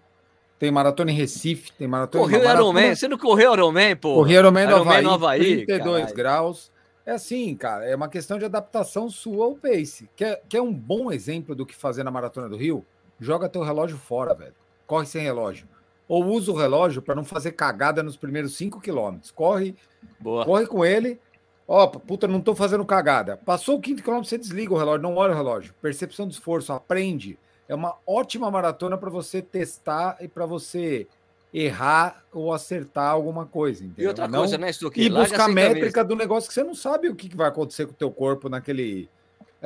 tem 0.58 0.70
maratona 0.70 1.10
em 1.10 1.14
Recife, 1.14 1.72
tem 1.72 1.86
maratona 1.86 2.24
Correu 2.24 2.38
uma 2.40 2.44
maratona- 2.48 2.80
Ironman. 2.80 2.94
Você 2.96 3.08
não 3.08 3.18
correu 3.18 3.52
Ironman, 3.52 3.96
pô? 3.96 4.14
Corri 4.14 4.34
Ironman 4.34 4.64
no 4.66 4.70
Ironman 4.72 4.90
Havaí, 4.92 5.04
no 5.04 5.10
Havaí, 5.12 5.38
32 5.66 5.94
caralho. 5.98 6.16
graus. 6.16 6.72
É 7.04 7.12
assim, 7.12 7.54
cara, 7.54 7.84
é 7.84 7.94
uma 7.94 8.08
questão 8.08 8.36
de 8.38 8.44
adaptação 8.44 9.08
sua 9.08 9.44
ao 9.44 9.54
pace. 9.54 10.08
Quer, 10.16 10.42
quer 10.48 10.60
um 10.60 10.72
bom 10.72 11.12
exemplo 11.12 11.54
do 11.54 11.64
que 11.64 11.74
fazer 11.74 12.02
na 12.02 12.10
Maratona 12.10 12.48
do 12.48 12.56
Rio? 12.56 12.84
Joga 13.20 13.48
teu 13.48 13.62
relógio 13.62 13.96
fora, 13.96 14.34
velho. 14.34 14.54
Corre 14.86 15.06
sem 15.06 15.22
relógio. 15.22 15.68
Ou 16.08 16.24
usa 16.24 16.50
o 16.50 16.56
relógio 16.56 17.00
para 17.00 17.14
não 17.14 17.24
fazer 17.24 17.52
cagada 17.52 18.02
nos 18.02 18.16
primeiros 18.16 18.56
5 18.56 18.80
quilômetros. 18.80 19.30
Corre, 19.30 19.76
Boa. 20.18 20.44
corre 20.44 20.66
com 20.66 20.84
ele. 20.84 21.20
Ó, 21.68 21.86
puta, 21.86 22.26
não 22.28 22.40
tô 22.40 22.54
fazendo 22.54 22.84
cagada. 22.84 23.36
Passou 23.36 23.76
o 23.76 23.80
quinto 23.80 24.02
quilômetro, 24.02 24.28
você 24.28 24.38
desliga 24.38 24.72
o 24.72 24.76
relógio, 24.78 25.02
não 25.02 25.16
olha 25.16 25.32
o 25.32 25.36
relógio. 25.36 25.74
Percepção 25.82 26.26
de 26.26 26.34
esforço, 26.34 26.72
aprende. 26.72 27.38
É 27.68 27.74
uma 27.74 27.96
ótima 28.06 28.50
maratona 28.50 28.96
para 28.96 29.10
você 29.10 29.42
testar 29.42 30.16
e 30.20 30.28
para 30.28 30.46
você 30.46 31.06
errar 31.52 32.24
ou 32.32 32.52
acertar 32.52 33.10
alguma 33.10 33.46
coisa. 33.46 33.82
E 33.82 33.86
Entendeu? 33.86 34.08
outra 34.10 34.28
Não- 34.28 34.40
coisa, 34.40 34.58
né, 34.58 34.72
Stuque? 34.72 35.00
e 35.00 35.08
buscar 35.10 35.44
a 35.44 35.48
métrica 35.48 36.04
do 36.04 36.14
negócio 36.14 36.48
que 36.48 36.54
você 36.54 36.62
não 36.62 36.74
sabe 36.74 37.08
o 37.08 37.14
que 37.14 37.34
vai 37.34 37.48
acontecer 37.48 37.86
com 37.86 37.92
o 37.92 37.96
teu 37.96 38.10
corpo 38.10 38.48
naquele. 38.48 39.08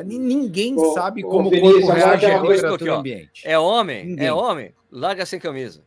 Ni- 0.05 0.19
Ninguém 0.19 0.79
Ô, 0.79 0.95
sabe 0.95 1.25
ô, 1.25 1.29
como 1.29 1.49
o 1.49 1.61
corpo 1.61 1.87
reage 1.91 2.27
aqui, 2.27 2.49
temperatura 2.49 2.95
ambiente. 2.97 3.43
É 3.47 3.59
homem, 3.59 4.07
Ninguém. 4.07 4.27
é 4.27 4.33
homem, 4.33 4.73
larga 4.91 5.27
sem 5.27 5.39
camisa. 5.41 5.83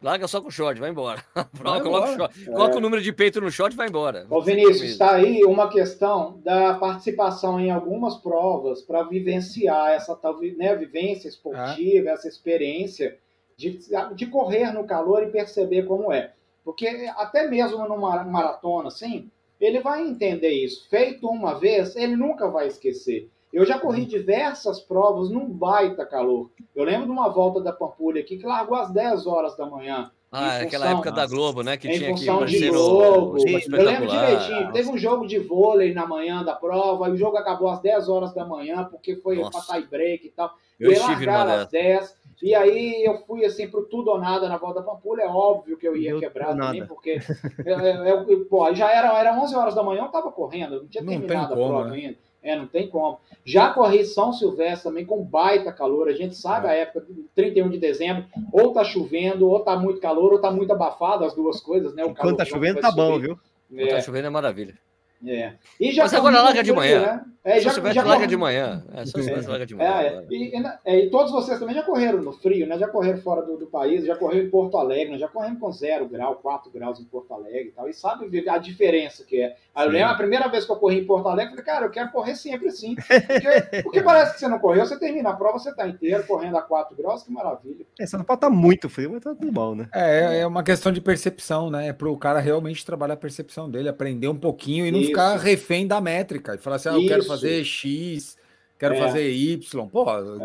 Larga 0.00 0.28
só 0.28 0.40
com 0.40 0.50
short, 0.50 0.78
vai 0.78 0.90
embora. 0.90 1.24
Vai 1.52 1.80
coloca, 1.80 1.84
o 1.84 1.88
embora. 1.88 2.16
short, 2.16 2.44
coloca 2.44 2.76
o 2.76 2.80
número 2.80 3.02
de 3.02 3.12
peito 3.12 3.40
no 3.40 3.50
short 3.50 3.74
e 3.74 3.76
vai 3.76 3.88
embora. 3.88 4.26
Ô 4.30 4.40
Vinícius, 4.40 4.90
está 4.90 5.14
aí 5.16 5.44
uma 5.44 5.68
questão 5.68 6.40
da 6.44 6.74
participação 6.74 7.58
em 7.58 7.70
algumas 7.70 8.16
provas 8.16 8.80
para 8.80 9.02
vivenciar 9.02 9.90
essa 9.90 10.14
tal 10.14 10.38
né, 10.40 10.76
vivência 10.76 11.28
esportiva, 11.28 12.10
essa 12.10 12.28
experiência 12.28 13.18
de, 13.56 13.80
de 14.14 14.26
correr 14.26 14.72
no 14.72 14.86
calor 14.86 15.24
e 15.24 15.32
perceber 15.32 15.82
como 15.82 16.12
é. 16.12 16.32
Porque 16.64 16.86
até 17.16 17.48
mesmo 17.48 17.88
numa 17.88 18.22
maratona, 18.22 18.88
assim, 18.88 19.28
ele 19.60 19.80
vai 19.80 20.06
entender 20.06 20.50
isso. 20.50 20.88
Feito 20.88 21.28
uma 21.28 21.58
vez, 21.58 21.96
ele 21.96 22.14
nunca 22.14 22.48
vai 22.48 22.68
esquecer. 22.68 23.28
Eu 23.52 23.64
já 23.64 23.78
corri 23.78 24.04
diversas 24.04 24.80
provas 24.80 25.30
num 25.30 25.46
baita 25.46 26.04
calor. 26.04 26.50
Eu 26.76 26.84
lembro 26.84 27.06
de 27.06 27.12
uma 27.12 27.28
volta 27.28 27.60
da 27.60 27.72
Pampulha 27.72 28.20
aqui 28.20 28.36
que 28.36 28.46
largou 28.46 28.76
às 28.76 28.90
10 28.90 29.26
horas 29.26 29.56
da 29.56 29.64
manhã. 29.66 30.10
Ah, 30.30 30.60
Em 30.62 30.66
aquela 30.66 30.84
função- 30.84 30.98
época 31.00 31.12
da 31.12 31.26
Globo, 31.26 31.62
né? 31.62 31.76
Que 31.78 31.88
tinha 31.88 32.10
aqui 32.10 32.18
função 32.20 32.38
parceiro 32.40 32.76
Eu 32.76 33.84
lembro 33.84 34.06
direitinho. 34.08 34.72
Teve 34.72 34.90
um 34.90 34.98
jogo 34.98 35.26
de 35.26 35.38
vôlei 35.38 35.94
na 35.94 36.06
manhã 36.06 36.44
da 36.44 36.54
prova, 36.54 37.08
e 37.08 37.12
o 37.12 37.16
jogo 37.16 37.38
acabou 37.38 37.68
às 37.70 37.80
10 37.80 38.08
horas 38.10 38.34
da 38.34 38.44
manhã, 38.44 38.84
porque 38.84 39.16
foi 39.16 39.36
Nossa. 39.36 39.66
para 39.66 39.80
tie 39.80 39.88
break 39.88 40.26
e 40.26 40.30
tal. 40.30 40.52
Eu 40.78 40.90
e 40.90 40.94
aí 40.94 41.00
estive 41.00 41.24
numa 41.26 41.42
às 41.42 41.68
dessas. 41.68 41.70
10. 41.70 42.18
E 42.42 42.54
aí 42.54 43.02
eu 43.04 43.18
fui 43.26 43.44
assim 43.44 43.66
pro 43.68 43.84
tudo 43.86 44.10
ou 44.10 44.18
nada 44.18 44.48
na 44.48 44.58
volta 44.58 44.80
da 44.80 44.86
Pampulha. 44.86 45.22
É 45.22 45.26
óbvio 45.28 45.76
que 45.78 45.88
eu 45.88 45.96
ia 45.96 46.10
Deu 46.10 46.20
quebrar 46.20 46.54
também, 46.54 46.86
porque 46.86 47.18
é, 47.64 48.10
é, 48.10 48.36
pô, 48.48 48.72
já 48.74 48.92
era, 48.92 49.18
era 49.18 49.34
11 49.40 49.56
horas 49.56 49.74
da 49.74 49.82
manhã, 49.82 50.02
eu 50.02 50.08
tava 50.08 50.30
correndo, 50.30 50.74
eu 50.74 50.80
não 50.82 50.88
tinha 50.88 51.02
Não 51.02 51.10
terminado 51.10 51.54
a 51.54 51.56
prova 51.56 51.84
né? 51.88 51.96
ainda. 51.96 52.18
É, 52.48 52.56
não 52.56 52.66
tem 52.66 52.88
como. 52.88 53.18
Já 53.44 53.70
corri 53.70 54.04
São 54.04 54.32
Silvestre 54.32 54.84
também 54.88 55.04
com 55.04 55.22
baita 55.22 55.72
calor. 55.72 56.08
A 56.08 56.12
gente 56.12 56.34
sabe 56.34 56.66
É. 56.66 56.70
a 56.70 56.74
época, 56.74 57.06
31 57.34 57.68
de 57.68 57.78
dezembro, 57.78 58.24
ou 58.52 58.72
tá 58.72 58.82
chovendo, 58.84 59.48
ou 59.48 59.60
tá 59.60 59.76
muito 59.76 60.00
calor, 60.00 60.32
ou 60.32 60.40
tá 60.40 60.50
muito 60.50 60.72
abafado, 60.72 61.24
as 61.24 61.34
duas 61.34 61.60
coisas, 61.60 61.94
né? 61.94 62.04
O 62.04 62.14
Quando 62.14 62.36
tá 62.38 62.44
chovendo, 62.44 62.80
tá 62.80 62.90
bom, 62.90 63.14
subir. 63.14 63.26
viu? 63.26 63.38
Quando 63.68 63.80
É. 63.80 63.86
Tá 63.88 64.00
chovendo 64.00 64.26
é 64.26 64.30
maravilha. 64.30 64.78
É. 65.26 65.54
E 65.80 65.90
já 65.92 66.04
Mas 66.04 66.14
agora 66.14 66.40
larga 66.40 66.62
de 66.62 66.72
manhã. 66.72 67.00
Né? 67.00 67.24
É, 67.48 67.60
já, 67.60 67.70
se 67.70 67.76
já 67.80 68.02
larga 68.02 68.14
corri- 68.14 68.26
de 68.26 68.36
manhã. 68.36 68.84
É, 68.92 69.48
larga 69.48 69.66
de 69.66 69.74
É, 69.74 69.76
manhã. 69.76 69.90
é. 70.00 70.24
E, 70.30 70.56
e 70.56 70.60
na- 70.60 70.78
é, 70.84 70.98
e 71.04 71.10
todos 71.10 71.32
vocês 71.32 71.58
também 71.58 71.74
já 71.74 71.82
correram 71.82 72.20
no 72.22 72.32
frio, 72.32 72.66
né? 72.66 72.78
Já 72.78 72.88
correram 72.88 73.18
fora 73.20 73.42
do, 73.42 73.56
do 73.56 73.66
país, 73.66 74.04
já 74.04 74.16
correram 74.16 74.44
em 74.46 74.50
Porto 74.50 74.76
Alegre, 74.76 75.12
né? 75.12 75.18
já 75.18 75.28
corremos 75.28 75.58
com 75.60 75.72
zero 75.72 76.06
grau, 76.08 76.36
4 76.36 76.70
graus 76.70 77.00
em 77.00 77.04
Porto 77.04 77.32
Alegre 77.34 77.68
e 77.68 77.72
tal. 77.72 77.88
E 77.88 77.92
sabe 77.94 78.28
ver 78.28 78.48
a 78.48 78.58
diferença 78.58 79.24
que 79.24 79.40
é. 79.40 79.56
Aí 79.74 79.86
eu 79.86 79.92
lembro 79.92 80.10
a 80.10 80.14
primeira 80.16 80.48
vez 80.48 80.64
que 80.64 80.72
eu 80.72 80.76
corri 80.76 80.98
em 81.00 81.04
Porto 81.06 81.28
Alegre, 81.28 81.52
eu 81.52 81.56
falei, 81.56 81.64
cara, 81.64 81.86
eu 81.86 81.90
quero 81.90 82.10
correr 82.10 82.34
sempre 82.34 82.68
assim. 82.68 82.94
Porque, 82.96 83.82
porque 83.82 84.02
parece 84.02 84.34
que 84.34 84.40
você 84.40 84.48
não 84.48 84.58
correu, 84.58 84.84
você 84.86 84.98
termina 84.98 85.30
a 85.30 85.34
prova, 85.34 85.58
você 85.58 85.74
tá 85.74 85.86
inteiro 85.86 86.26
correndo 86.26 86.56
a 86.56 86.62
4 86.62 86.96
graus, 86.96 87.22
que 87.22 87.32
maravilha. 87.32 87.84
É, 87.98 88.06
só 88.06 88.16
não 88.18 88.24
pode 88.24 88.38
estar 88.38 88.50
muito 88.50 88.88
frio, 88.88 89.10
mas 89.12 89.22
tá 89.22 89.34
tudo 89.34 89.50
bom, 89.52 89.74
né? 89.74 89.88
É, 89.94 90.40
é 90.40 90.46
uma 90.46 90.62
questão 90.62 90.90
de 90.92 91.00
percepção, 91.00 91.70
né? 91.70 91.88
É 91.88 91.92
para 91.92 92.08
o 92.08 92.16
cara 92.16 92.40
realmente 92.40 92.84
trabalhar 92.84 93.14
a 93.14 93.16
percepção 93.16 93.70
dele, 93.70 93.88
aprender 93.88 94.28
um 94.28 94.36
pouquinho 94.36 94.86
e 94.86 94.90
não 94.90 94.98
Isso. 95.00 95.08
ficar 95.08 95.36
refém 95.36 95.86
da 95.86 96.00
métrica 96.00 96.54
e 96.54 96.58
falar 96.58 96.76
assim: 96.76 96.88
ah, 96.88 96.92
eu 96.92 97.06
quero 97.06 97.20
Isso. 97.20 97.28
Fazer 97.40 97.64
X 97.64 98.36
quero 98.78 98.94
É. 98.94 98.98
fazer 98.98 99.28
Y. 99.30 99.88
Pô, 99.88 100.04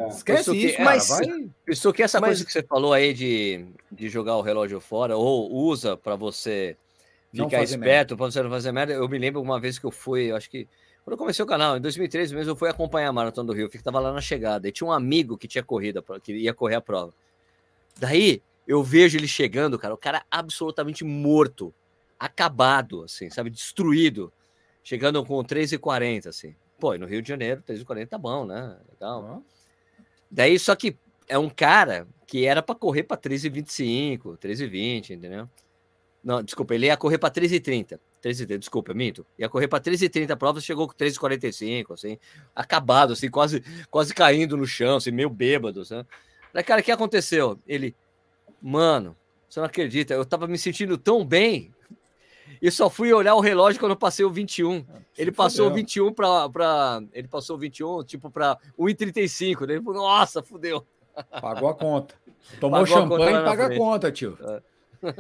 esquece 0.10 0.56
Isso 0.58 0.74
é, 0.74 0.78
cara. 0.78 0.84
mas- 0.90 1.08
vai... 1.10 1.50
Isso 1.68 1.94
que 1.94 2.02
essa 2.04 2.20
Mas- 2.20 2.30
coisa 2.30 2.46
que 2.46 2.52
você 2.52 2.64
falou 2.64 2.92
aí 2.94 3.14
de, 3.14 3.66
de 3.92 4.10
jogar 4.10 4.36
o 4.38 4.42
relógio 4.42 4.80
fora, 4.80 5.16
ou 5.16 5.52
usa 5.54 5.96
para 5.96 6.16
você 6.16 6.76
ficar 7.32 7.62
esperto, 7.64 8.18
para 8.18 8.26
você 8.32 8.42
não 8.42 8.50
fazer 8.50 8.72
merda. 8.72 8.94
Eu 8.94 9.08
me 9.08 9.18
lembro 9.20 9.40
uma 9.42 9.60
vez 9.60 9.78
que 9.78 9.86
eu 9.86 9.92
fui, 9.92 10.32
eu 10.32 10.36
acho 10.36 10.50
que. 10.50 10.68
Quando 11.04 11.14
eu 11.14 11.18
comecei 11.18 11.44
o 11.44 11.48
canal, 11.48 11.76
em 11.78 11.82
2013 11.82 12.34
mesmo, 12.34 12.52
eu 12.52 12.56
fui 12.56 12.70
acompanhar 12.70 13.10
a 13.10 13.14
Maratona 13.14 13.46
do 13.48 13.54
Rio, 13.54 13.70
que 13.70 13.78
tava 13.84 14.00
lá 14.00 14.12
na 14.14 14.22
chegada. 14.22 14.68
E 14.68 14.72
tinha 14.72 14.88
um 14.88 14.92
amigo 14.92 15.38
que 15.38 15.48
tinha 15.50 15.64
corrida, 15.64 16.02
que 16.24 16.32
ia 16.34 16.54
correr 16.54 16.76
a 16.76 16.82
prova. 16.82 17.14
Daí 18.00 18.42
eu 18.68 18.82
vejo 18.82 19.18
ele 19.18 19.28
chegando, 19.28 19.78
cara, 19.78 19.94
o 19.94 19.98
cara 19.98 20.24
absolutamente 20.32 21.04
morto, 21.04 21.74
acabado, 22.18 23.04
assim, 23.04 23.30
sabe, 23.30 23.50
destruído, 23.50 24.32
chegando 24.82 25.24
com 25.26 25.44
3,40, 25.44 26.28
assim. 26.30 26.56
Pô, 26.84 26.94
e 26.94 26.98
no 26.98 27.06
Rio 27.06 27.22
de 27.22 27.30
Janeiro, 27.30 27.64
3,40 27.66 28.10
tá 28.10 28.18
bom, 28.18 28.46
né? 28.46 28.76
Legal. 28.92 29.42
Daí, 30.30 30.60
só 30.60 30.76
que 30.76 30.98
é 31.30 31.40
um 31.40 31.50
cara 31.50 32.06
que 32.28 32.46
era 32.46 32.62
para 32.62 32.76
correr 32.76 33.04
para 33.04 33.16
13,25, 33.16 34.38
13,20, 34.38 35.12
entendeu? 35.12 35.50
Não, 36.22 36.44
desculpa, 36.44 36.76
ele 36.76 36.88
ia 36.88 36.98
correr 36.98 37.18
para 37.18 37.34
13,30. 37.34 37.98
13,30, 38.22 38.58
desculpa, 38.58 38.94
minto. 38.94 39.26
Ia 39.40 39.48
correr 39.48 39.70
para 39.70 39.82
13,30 39.82 40.32
a 40.32 40.36
prova, 40.36 40.60
chegou 40.60 40.86
com 40.86 40.94
13,45, 40.94 41.94
assim, 41.94 42.18
acabado, 42.54 43.14
assim, 43.14 43.30
quase, 43.30 43.64
quase 43.90 44.14
caindo 44.14 44.58
no 44.58 44.68
chão, 44.68 44.98
assim, 44.98 45.12
meio 45.12 45.30
bêbado, 45.30 45.80
assim. 45.80 46.04
Daí, 46.54 46.66
cara, 46.66 46.82
o 46.82 46.84
que 46.84 46.92
aconteceu? 46.92 47.58
Ele, 47.66 47.96
mano, 48.62 49.16
você 49.50 49.62
não 49.62 49.68
acredita, 49.68 50.14
eu 50.16 50.26
tava 50.26 50.48
me 50.48 50.58
sentindo 50.58 50.98
tão 50.98 51.24
bem 51.24 51.74
e 52.62 52.72
só 52.72 52.90
fui 52.90 53.14
olhar 53.14 53.36
o 53.36 53.40
relógio 53.40 53.80
quando 53.80 53.92
eu 53.92 53.98
passei 53.98 54.26
o 54.26 54.30
21. 54.30 54.86
Ele 55.18 55.32
passou 55.32 55.68
o 55.68 55.70
fudeu. 55.70 55.84
21 55.84 56.14
para 56.14 56.50
pra. 56.50 57.04
Ele 57.14 57.28
passou 57.28 57.56
o 57.56 57.60
21, 57.60 58.04
tipo, 58.04 58.30
para 58.30 58.58
1,35. 58.78 59.66
Daí 59.66 59.76
ele 59.78 59.84
falou, 59.84 60.02
nossa, 60.02 60.42
fudeu. 60.42 60.86
Pagou 61.42 61.70
a 61.70 61.76
conta. 61.76 62.16
Tomou 62.60 62.82
Pagou 62.82 62.88
champanhe 62.88 63.38
e 63.38 63.44
paga 63.44 63.68
a 63.68 63.78
conta, 63.78 64.12
tio. 64.12 64.38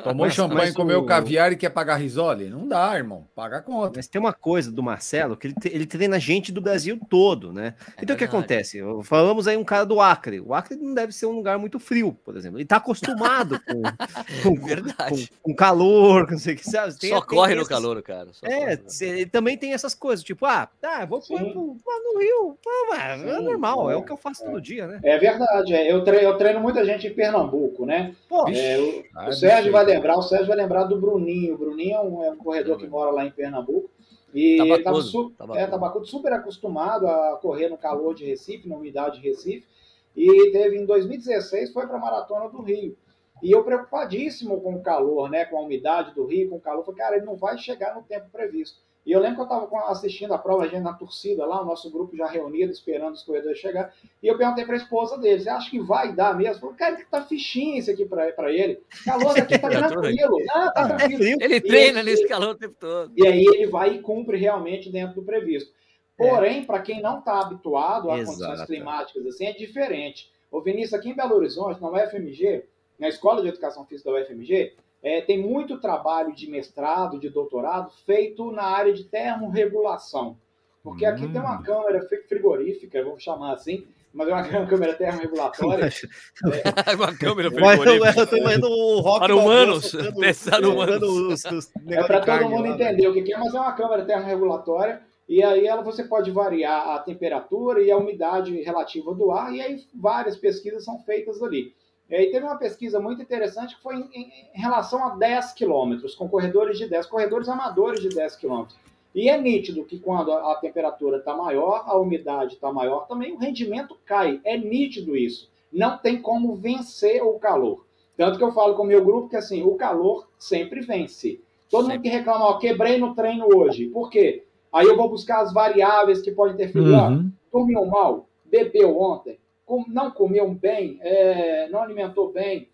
Tomou 0.03 0.25
Mas- 0.25 0.33
champanhe, 0.33 0.59
mas 0.67 0.73
comeu 0.75 0.99
o- 1.01 1.05
caviar 1.05 1.51
e 1.51 1.55
quer 1.55 1.69
pagar 1.69 1.95
risole? 1.95 2.49
Não 2.49 2.67
dá, 2.67 2.95
irmão. 2.95 3.27
Paga 3.35 3.57
a 3.57 3.61
conta. 3.61 3.93
Mas 3.97 4.07
tem 4.07 4.19
uma 4.19 4.33
coisa 4.33 4.71
do 4.71 4.81
Marcelo 4.83 5.35
que 5.35 5.47
ele, 5.47 5.55
te- 5.55 5.69
ele 5.69 5.85
treina 5.85 6.19
gente 6.19 6.51
do 6.51 6.61
Brasil 6.61 6.99
todo, 7.09 7.51
né? 7.51 7.73
É 7.97 8.03
então 8.03 8.15
o 8.15 8.17
que 8.17 8.23
acontece? 8.23 8.79
Falamos 9.03 9.47
aí 9.47 9.57
um 9.57 9.63
cara 9.63 9.85
do 9.85 9.99
Acre. 9.99 10.39
O 10.39 10.53
Acre 10.53 10.75
não 10.75 10.93
deve 10.93 11.11
ser 11.11 11.25
um 11.25 11.31
lugar 11.31 11.57
muito 11.59 11.79
frio, 11.79 12.17
por 12.23 12.35
exemplo. 12.37 12.57
Ele 12.59 12.65
tá 12.65 12.77
acostumado 12.77 13.59
com, 13.59 13.81
com, 14.43 14.55
Verdade. 14.65 15.29
com 15.41 15.53
calor, 15.55 16.25
com 16.25 16.31
não 16.33 16.39
sei 16.39 16.53
o 16.53 16.57
que, 16.57 16.63
sabe? 16.69 16.97
Tem- 16.97 17.09
Só 17.09 17.19
tem 17.21 17.37
corre 17.37 17.55
no 17.55 17.65
calor, 17.65 18.01
cara. 18.01 18.29
Só 18.31 18.45
É, 18.45 18.77
corre, 18.77 19.05
ele 19.05 19.25
também 19.25 19.57
tem 19.57 19.73
essas 19.73 19.93
coisas, 19.93 20.23
tipo, 20.23 20.45
ah, 20.45 20.67
tá, 20.79 21.05
vou 21.05 21.19
pro- 21.21 21.35
lá 21.35 21.99
no 22.03 22.19
Rio. 22.19 22.57
Pô, 22.63 22.69
mas 22.89 23.21
é 23.21 23.39
normal, 23.41 23.89
é 23.89 23.93
é, 23.93 23.97
o 23.97 24.03
que 24.03 24.11
eu 24.11 24.17
faço 24.17 24.43
todo 24.45 24.61
dia, 24.61 24.87
né? 24.87 24.99
É 25.03 25.17
verdade, 25.17 25.73
é. 25.73 25.91
Eu, 25.91 26.03
treino, 26.03 26.29
eu 26.29 26.37
treino 26.37 26.59
muita 26.59 26.85
gente 26.85 27.07
em 27.07 27.13
Pernambuco, 27.13 27.85
né? 27.85 28.13
Pô, 28.29 28.47
É, 28.49 28.77
o, 28.79 29.03
Ah, 29.15 29.29
o 29.29 29.33
Sérgio. 29.33 29.72
Vai 29.73 29.85
lembrar, 29.85 30.17
o 30.17 30.21
Sérgio 30.21 30.47
vai 30.47 30.57
lembrar 30.57 30.85
do 30.85 30.99
Bruninho. 30.99 31.55
O 31.55 31.57
Bruninho 31.57 31.95
é 31.95 32.01
um, 32.01 32.23
é 32.23 32.31
um 32.31 32.37
corredor 32.37 32.77
que 32.77 32.87
mora 32.87 33.11
lá 33.11 33.25
em 33.25 33.31
Pernambuco. 33.31 33.89
E 34.33 34.57
Tabacudo, 34.57 34.75
ele 34.75 34.83
tava, 34.83 35.01
su 35.01 35.29
tabacudo. 35.31 35.59
é, 35.59 35.67
tabacudo 35.67 36.05
super 36.05 36.33
acostumado 36.33 37.07
a 37.07 37.37
correr 37.41 37.69
no 37.69 37.77
calor 37.77 38.15
de 38.15 38.25
Recife, 38.25 38.67
na 38.67 38.75
umidade 38.75 39.19
de 39.19 39.27
Recife. 39.27 39.67
E 40.15 40.51
teve 40.51 40.77
em 40.77 40.85
2016, 40.85 41.73
foi 41.73 41.85
para 41.87 41.97
a 41.97 41.99
Maratona 41.99 42.49
do 42.49 42.61
Rio. 42.61 42.95
E 43.41 43.51
eu 43.51 43.63
preocupadíssimo 43.63 44.61
com 44.61 44.75
o 44.75 44.81
calor, 44.81 45.29
né? 45.29 45.45
Com 45.45 45.57
a 45.57 45.61
umidade 45.61 46.13
do 46.13 46.25
Rio, 46.25 46.49
com 46.49 46.55
o 46.55 46.61
calor. 46.61 46.83
Falei, 46.85 46.97
cara, 46.97 47.15
ele 47.17 47.25
não 47.25 47.35
vai 47.35 47.57
chegar 47.57 47.93
no 47.93 48.03
tempo 48.03 48.29
previsto. 48.31 48.79
E 49.05 49.11
eu 49.11 49.19
lembro 49.19 49.35
que 49.45 49.53
eu 49.53 49.63
estava 49.65 49.91
assistindo 49.91 50.33
a 50.33 50.37
prova, 50.37 50.63
a 50.63 50.67
gente 50.67 50.81
na 50.81 50.93
torcida 50.93 51.45
lá, 51.45 51.61
o 51.61 51.65
nosso 51.65 51.91
grupo 51.91 52.15
já 52.15 52.25
reunido, 52.25 52.71
esperando 52.71 53.13
os 53.15 53.23
corredores 53.23 53.59
chegar. 53.59 53.93
E 54.21 54.27
eu 54.27 54.37
perguntei 54.37 54.63
para 54.63 54.75
a 54.75 54.77
esposa 54.77 55.17
dele: 55.17 55.41
você 55.41 55.49
acha 55.49 55.69
que 55.69 55.79
vai 55.81 56.13
dar 56.13 56.37
mesmo? 56.37 56.61
Falei, 56.61 56.75
cara, 56.77 56.95
que 56.95 57.05
tá 57.05 57.21
fichinho 57.21 57.77
isso 57.79 57.91
aqui 57.91 58.05
para 58.05 58.51
ele. 58.51 58.81
Calor 59.03 59.31
aqui 59.37 59.59
tá 59.59 59.67
aqui. 59.67 59.77
tranquilo. 59.77 60.37
Ah, 60.51 60.71
tá 60.71 60.81
é 60.83 60.87
tranquilo. 61.07 61.37
Ele 61.41 61.59
treina 61.61 61.99
esse- 61.99 62.09
nesse 62.09 62.27
calor 62.27 62.51
o 62.51 62.55
tempo 62.55 62.75
todo. 62.79 63.11
E 63.17 63.27
aí 63.27 63.43
ele 63.43 63.67
vai 63.67 63.95
e 63.95 63.99
cumpre 63.99 64.37
realmente 64.37 64.89
dentro 64.89 65.15
do 65.15 65.23
previsto. 65.23 65.73
Porém, 66.15 66.63
para 66.63 66.79
quem 66.81 67.01
não 67.01 67.19
está 67.19 67.41
habituado 67.41 68.09
a 68.09 68.15
condições 68.17 68.53
Exato. 68.53 68.67
climáticas 68.67 69.25
assim, 69.25 69.47
é 69.47 69.51
diferente. 69.51 70.31
O 70.51 70.61
Vinícius, 70.61 70.93
aqui 70.93 71.09
em 71.09 71.15
Belo 71.15 71.35
Horizonte, 71.35 71.81
na 71.81 71.89
UFMG, 71.89 72.63
na 72.99 73.09
Escola 73.09 73.41
de 73.41 73.47
Educação 73.49 73.83
Física 73.85 74.11
da 74.11 74.21
UFMG, 74.21 74.73
é, 75.03 75.21
tem 75.21 75.37
muito 75.41 75.79
trabalho 75.79 76.33
de 76.33 76.49
mestrado, 76.49 77.19
de 77.19 77.29
doutorado, 77.29 77.91
feito 78.05 78.51
na 78.51 78.63
área 78.63 78.93
de 78.93 79.03
termorregulação. 79.03 80.37
Porque 80.81 81.05
aqui 81.05 81.27
tem 81.27 81.39
uma 81.41 81.61
câmara 81.61 82.01
fri- 82.07 82.23
frigorífica, 82.27 83.03
vamos 83.03 83.21
chamar 83.23 83.53
assim, 83.53 83.85
mas 84.13 84.27
é 84.27 84.31
uma 84.33 84.43
câmera 84.67 84.93
termorregulatória. 84.93 85.89
Uma 86.95 87.15
câmera 87.17 87.49
Mas 87.51 87.79
eu, 87.79 87.83
frigorífica. 87.83 88.21
eu 88.21 88.27
tô 88.27 88.37
imaginando 88.37 88.69
o 88.69 88.99
rock 88.99 89.19
Para 89.19 89.35
humanos, 89.35 89.91
pensar 90.19 90.63
humanos. 90.63 91.43
É 91.87 92.03
para 92.03 92.19
de 92.19 92.25
todo 92.25 92.49
mundo 92.49 92.69
lá, 92.69 92.75
né? 92.77 92.83
entender 92.91 93.07
o 93.07 93.13
que 93.13 93.21
que 93.23 93.33
é, 93.33 93.37
mas 93.37 93.53
é 93.53 93.59
uma 93.59 93.73
câmera 93.73 94.05
termorregulatória 94.05 95.01
e 95.27 95.41
aí 95.41 95.65
ela 95.65 95.81
você 95.81 96.03
pode 96.03 96.29
variar 96.31 96.89
a 96.89 96.99
temperatura 96.99 97.81
e 97.81 97.89
a 97.89 97.97
umidade 97.97 98.61
relativa 98.61 99.13
do 99.15 99.31
ar 99.31 99.53
e 99.53 99.61
aí 99.61 99.81
várias 99.95 100.37
pesquisas 100.37 100.83
são 100.83 100.99
feitas 100.99 101.41
ali. 101.41 101.73
E 102.09 102.15
aí 102.15 102.31
teve 102.31 102.45
uma 102.45 102.57
pesquisa 102.57 102.99
muito 102.99 103.21
interessante 103.21 103.75
que 103.75 103.81
foi 103.81 103.95
em, 103.95 104.09
em- 104.13 104.31
em 104.55 104.59
relação 104.61 105.03
a 105.05 105.15
10 105.15 105.53
quilômetros, 105.53 106.13
com 106.15 106.27
corredores 106.27 106.77
de 106.77 106.87
10, 106.87 107.05
corredores 107.07 107.47
amadores 107.49 108.01
de 108.01 108.09
10 108.09 108.35
quilômetros. 108.35 108.77
E 109.15 109.29
é 109.29 109.37
nítido 109.39 109.83
que 109.85 109.99
quando 109.99 110.31
a, 110.31 110.53
a 110.53 110.55
temperatura 110.55 111.17
está 111.17 111.35
maior, 111.35 111.83
a 111.85 111.97
umidade 111.97 112.55
está 112.55 112.71
maior, 112.73 113.07
também 113.07 113.31
o 113.33 113.37
rendimento 113.37 113.97
cai. 114.05 114.41
É 114.43 114.57
nítido 114.57 115.15
isso. 115.15 115.49
Não 115.71 115.97
tem 115.97 116.21
como 116.21 116.55
vencer 116.55 117.23
o 117.23 117.39
calor. 117.39 117.85
Tanto 118.17 118.37
que 118.37 118.43
eu 118.43 118.51
falo 118.51 118.75
com 118.75 118.83
o 118.83 118.87
meu 118.87 119.03
grupo 119.03 119.29
que 119.29 119.35
assim, 119.35 119.63
o 119.63 119.75
calor 119.75 120.27
sempre 120.37 120.81
vence. 120.81 121.41
Todo 121.69 121.87
mundo 121.89 122.01
que 122.01 122.09
reclama, 122.09 122.45
ó, 122.45 122.57
quebrei 122.59 122.97
no 122.99 123.15
treino 123.15 123.47
hoje. 123.55 123.87
Por 123.87 124.09
quê? 124.09 124.43
Aí 124.71 124.85
eu 124.87 124.95
vou 124.97 125.09
buscar 125.09 125.41
as 125.41 125.53
variáveis 125.53 126.21
que 126.21 126.31
podem 126.31 126.53
interferir. 126.55 126.85
Uhum. 127.11 127.31
dormiu 127.51 127.85
mal, 127.85 128.27
bebeu 128.45 128.99
ontem, 128.99 129.39
não 129.87 130.11
comeu 130.11 130.49
bem, 130.53 130.99
é, 131.01 131.67
não 131.69 131.81
alimentou 131.81 132.31
bem, 132.31 132.69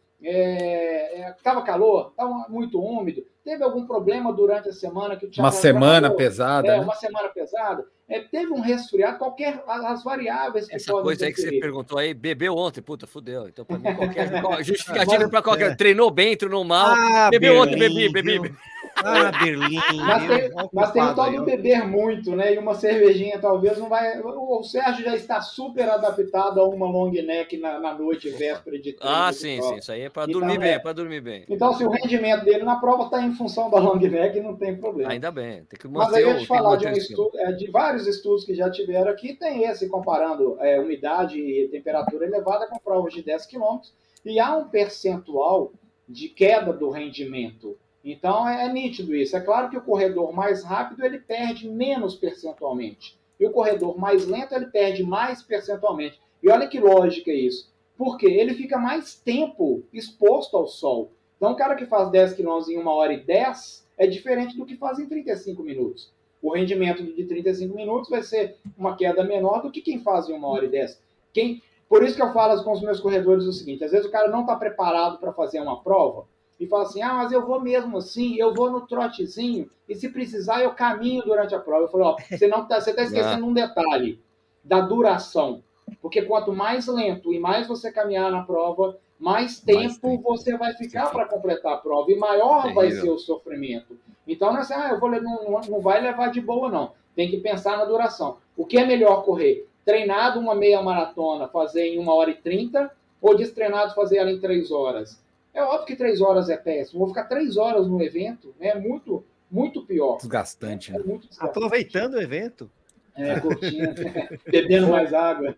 estava 1.37 1.61
calor, 1.63 2.09
estava 2.11 2.45
muito 2.49 2.81
úmido, 2.81 3.23
teve 3.43 3.63
algum 3.63 3.85
problema 3.85 4.33
durante 4.33 4.69
a 4.69 4.73
semana 4.73 5.15
que 5.15 5.25
o 5.25 5.29
Thiago 5.29 5.45
Uma 5.47 5.51
semana 5.51 6.11
pesada. 6.11 6.67
é, 6.67 6.77
né? 6.77 6.83
uma 6.83 6.95
semana 6.95 7.29
pesada, 7.29 7.85
é, 8.07 8.19
teve 8.21 8.51
um 8.51 8.59
resfriado, 8.59 9.17
qualquer 9.19 9.63
as 9.67 10.03
variáveis 10.03 10.67
que 10.67 10.75
Essa 10.75 10.91
coisa 10.93 11.25
aí 11.25 11.33
que 11.33 11.41
você 11.41 11.59
perguntou 11.59 11.97
aí, 11.99 12.13
bebeu 12.13 12.55
ontem, 12.57 12.81
puta, 12.81 13.05
fudeu. 13.05 13.47
Então, 13.47 13.63
pra 13.63 13.77
mim, 13.77 13.93
qualquer 13.95 14.29
qual- 14.41 14.63
justificativa 14.63 15.29
pra 15.29 15.41
qualquer. 15.43 15.77
Treinou 15.77 16.09
bem, 16.09 16.35
treinou 16.35 16.63
mal. 16.63 16.87
Ah, 16.97 17.29
bebeu 17.29 17.59
ontem, 17.61 17.77
Berlim, 17.77 18.11
bebi, 18.11 18.39
bebi. 18.39 18.55
Ah, 18.97 19.31
Berlim. 19.31 19.79
Mas 19.97 20.27
tem, 20.27 20.51
mas 20.73 20.91
tem 20.91 21.01
o 21.01 21.05
culpado 21.05 21.15
tal 21.15 21.25
aí, 21.25 21.35
do 21.35 21.41
ó. 21.41 21.45
beber 21.45 21.87
muito, 21.87 22.35
né? 22.35 22.53
E 22.53 22.57
uma 22.57 22.73
cervejinha 22.73 23.39
talvez 23.39 23.77
não 23.77 23.89
vai. 23.89 24.19
O 24.21 24.63
Sérgio 24.63 25.05
já 25.05 25.15
está 25.15 25.41
super 25.41 25.89
adaptado 25.89 26.59
a 26.59 26.67
uma 26.67 26.85
long 26.85 27.11
neck 27.11 27.57
na, 27.57 27.79
na 27.79 27.93
noite 27.93 28.29
véspera 28.29 28.77
de 28.77 28.93
treino. 28.93 29.15
Ah, 29.15 29.31
sim, 29.31 29.57
prova. 29.57 29.73
sim. 29.73 29.79
Isso 29.79 29.91
aí 29.91 30.01
é 30.01 30.05
Então, 30.05 30.27
dormir 30.27 30.55
é. 30.55 30.57
bem, 30.57 30.71
é 30.71 30.79
pra 30.79 30.93
dormir 30.93 31.21
bem. 31.21 31.45
Então, 31.49 31.73
se 31.73 31.83
o 31.83 31.89
rendimento 31.89 32.43
dele 32.43 32.63
na 32.63 32.75
prova 32.77 33.05
está 33.05 33.21
em 33.21 33.33
função 33.33 33.69
da 33.69 33.79
long 33.79 33.97
neck, 33.97 34.39
não 34.41 34.55
tem 34.55 34.75
problema. 34.75 35.11
Ainda 35.11 35.31
bem. 35.31 35.63
Tem 35.65 35.79
que 35.79 35.87
Mas 35.87 36.07
manter 36.07 36.17
aí 36.17 36.31
eu 36.31 36.39
te 36.39 36.45
falar 36.45 36.75
de, 36.75 36.87
um 36.87 36.91
estudo, 36.91 37.31
é, 37.39 37.51
de 37.51 37.69
vários 37.71 38.07
estudos 38.07 38.43
que 38.43 38.53
já 38.53 38.69
tiveram 38.69 39.11
aqui, 39.11 39.33
tem 39.33 39.63
esse 39.65 39.87
comparando 39.87 40.57
é, 40.59 40.79
umidade 40.79 41.39
e 41.39 41.67
temperatura 41.69 42.25
elevada 42.25 42.67
com 42.67 42.77
provas 42.79 43.13
de 43.13 43.21
10 43.21 43.45
km, 43.45 43.79
e 44.25 44.39
há 44.39 44.55
um 44.55 44.67
percentual 44.67 45.71
de 46.07 46.29
queda 46.29 46.73
do 46.73 46.89
rendimento. 46.89 47.77
Então 48.03 48.47
é, 48.47 48.65
é 48.65 48.73
nítido 48.73 49.15
isso. 49.15 49.35
É 49.35 49.41
claro 49.41 49.69
que 49.69 49.77
o 49.77 49.81
corredor 49.81 50.33
mais 50.33 50.63
rápido 50.63 51.03
ele 51.03 51.19
perde 51.19 51.67
menos 51.67 52.15
percentualmente. 52.15 53.17
E 53.39 53.45
o 53.45 53.51
corredor 53.51 53.97
mais 53.97 54.25
lento 54.25 54.53
ele 54.53 54.67
perde 54.67 55.03
mais 55.03 55.41
percentualmente. 55.41 56.19
E 56.41 56.49
olha 56.49 56.67
que 56.67 56.79
lógica 56.79 57.31
isso. 57.31 57.69
Por 57.97 58.17
quê? 58.17 58.27
Ele 58.27 58.53
fica 58.53 58.77
mais 58.77 59.15
tempo 59.15 59.83
exposto 59.91 60.55
ao 60.55 60.67
sol. 60.67 61.11
Então, 61.35 61.51
o 61.51 61.55
cara 61.55 61.75
que 61.75 61.85
faz 61.85 62.09
10 62.09 62.33
km 62.33 62.59
em 62.69 62.77
1 62.77 62.87
hora 62.87 63.13
e 63.13 63.23
10 63.23 63.85
é 63.97 64.07
diferente 64.07 64.57
do 64.57 64.65
que 64.65 64.77
faz 64.77 64.99
em 64.99 65.07
35 65.07 65.61
minutos. 65.63 66.11
O 66.41 66.53
rendimento 66.53 67.03
de 67.03 67.25
35 67.25 67.75
minutos 67.75 68.09
vai 68.09 68.23
ser 68.23 68.57
uma 68.77 68.95
queda 68.95 69.23
menor 69.23 69.61
do 69.61 69.71
que 69.71 69.81
quem 69.81 69.99
faz 70.01 70.29
em 70.29 70.33
1 70.33 70.43
hora 70.43 70.65
e 70.65 70.69
10. 70.69 71.01
Quem, 71.33 71.61
por 71.89 72.03
isso 72.03 72.15
que 72.15 72.21
eu 72.21 72.31
falo 72.31 72.63
com 72.63 72.71
os 72.71 72.81
meus 72.81 72.99
corredores 73.01 73.45
o 73.45 73.51
seguinte: 73.51 73.83
às 73.83 73.91
vezes 73.91 74.07
o 74.07 74.11
cara 74.11 74.29
não 74.29 74.41
está 74.41 74.55
preparado 74.55 75.17
para 75.17 75.33
fazer 75.33 75.59
uma 75.59 75.81
prova 75.81 76.25
e 76.59 76.67
fala 76.67 76.83
assim: 76.83 77.01
ah, 77.01 77.13
mas 77.13 77.31
eu 77.31 77.45
vou 77.45 77.59
mesmo 77.61 77.97
assim, 77.97 78.35
eu 78.37 78.53
vou 78.53 78.69
no 78.69 78.81
trotezinho 78.87 79.69
e 79.87 79.95
se 79.95 80.09
precisar 80.09 80.61
eu 80.61 80.71
caminho 80.71 81.23
durante 81.23 81.55
a 81.55 81.59
prova. 81.59 81.83
Eu 81.85 81.89
falo: 81.89 82.03
ó, 82.05 82.17
você 82.29 82.47
não 82.47 82.65
tá, 82.67 82.79
você 82.81 82.91
está 82.91 83.03
esquecendo 83.03 83.45
um 83.45 83.53
detalhe 83.53 84.19
da 84.63 84.81
duração. 84.81 85.63
Porque 86.01 86.21
quanto 86.21 86.53
mais 86.53 86.87
lento 86.87 87.33
e 87.33 87.39
mais 87.39 87.67
você 87.67 87.91
caminhar 87.91 88.31
na 88.31 88.43
prova, 88.43 88.97
mais 89.19 89.59
tempo, 89.59 89.99
tempo. 90.01 90.21
você 90.23 90.55
vai 90.55 90.73
ficar 90.73 91.09
para 91.09 91.25
completar 91.25 91.73
a 91.73 91.77
prova 91.77 92.11
e 92.11 92.15
maior 92.15 92.71
vai 92.73 92.87
Terrível. 92.89 93.01
ser 93.01 93.09
o 93.09 93.17
sofrimento. 93.17 93.97
Então 94.27 94.51
não 94.51 94.59
é 94.59 94.61
assim, 94.61 94.73
ah, 94.75 94.89
eu 94.91 94.99
vou, 94.99 95.09
não, 95.09 95.49
não- 95.49 95.61
não 95.61 95.81
vai 95.81 95.99
levar 96.01 96.27
de 96.27 96.39
boa, 96.39 96.69
não. 96.69 96.91
Tem 97.15 97.29
que 97.29 97.37
pensar 97.37 97.77
na 97.77 97.85
duração. 97.85 98.37
O 98.55 98.65
que 98.65 98.77
é 98.77 98.85
melhor 98.85 99.23
correr? 99.23 99.65
treinado 99.85 100.39
uma 100.39 100.53
meia 100.53 100.83
maratona 100.83 101.47
fazer 101.47 101.87
em 101.87 101.97
uma 101.97 102.13
hora 102.13 102.29
e 102.29 102.35
trinta 102.35 102.91
ou 103.19 103.35
destreinado 103.35 103.95
fazer 103.95 104.17
ela 104.17 104.29
em 104.31 104.39
três 104.39 104.69
horas? 104.69 105.19
É 105.53 105.61
óbvio 105.63 105.85
que 105.85 105.95
três 105.95 106.21
horas 106.21 106.49
é 106.49 106.57
péssimo. 106.57 106.99
Vou 106.99 107.09
ficar 107.09 107.25
três 107.25 107.57
horas 107.57 107.87
no 107.87 108.01
evento, 108.01 108.53
né? 108.59 108.69
É 108.69 108.79
muito, 108.79 109.25
muito 109.49 109.85
pior. 109.85 110.17
Desgastante, 110.17 110.91
né? 110.91 110.99
É 110.99 111.03
muito 111.03 111.27
desgastante. 111.27 111.49
Aproveitando 111.49 112.13
o 112.15 112.21
evento. 112.21 112.69
É, 113.15 113.37
curtindo, 113.39 113.93
bebendo 114.49 114.87
mais 114.87 115.13
água. 115.13 115.55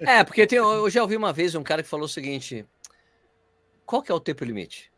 É, 0.00 0.22
porque 0.24 0.46
tem, 0.46 0.58
eu 0.58 0.90
já 0.90 1.00
ouvi 1.00 1.16
uma 1.16 1.32
vez 1.32 1.54
um 1.54 1.62
cara 1.62 1.82
que 1.82 1.88
falou 1.88 2.04
o 2.04 2.08
seguinte: 2.08 2.66
qual 3.86 4.02
que 4.02 4.12
é 4.12 4.14
o 4.14 4.20
tempo 4.20 4.44
limite? 4.44 4.92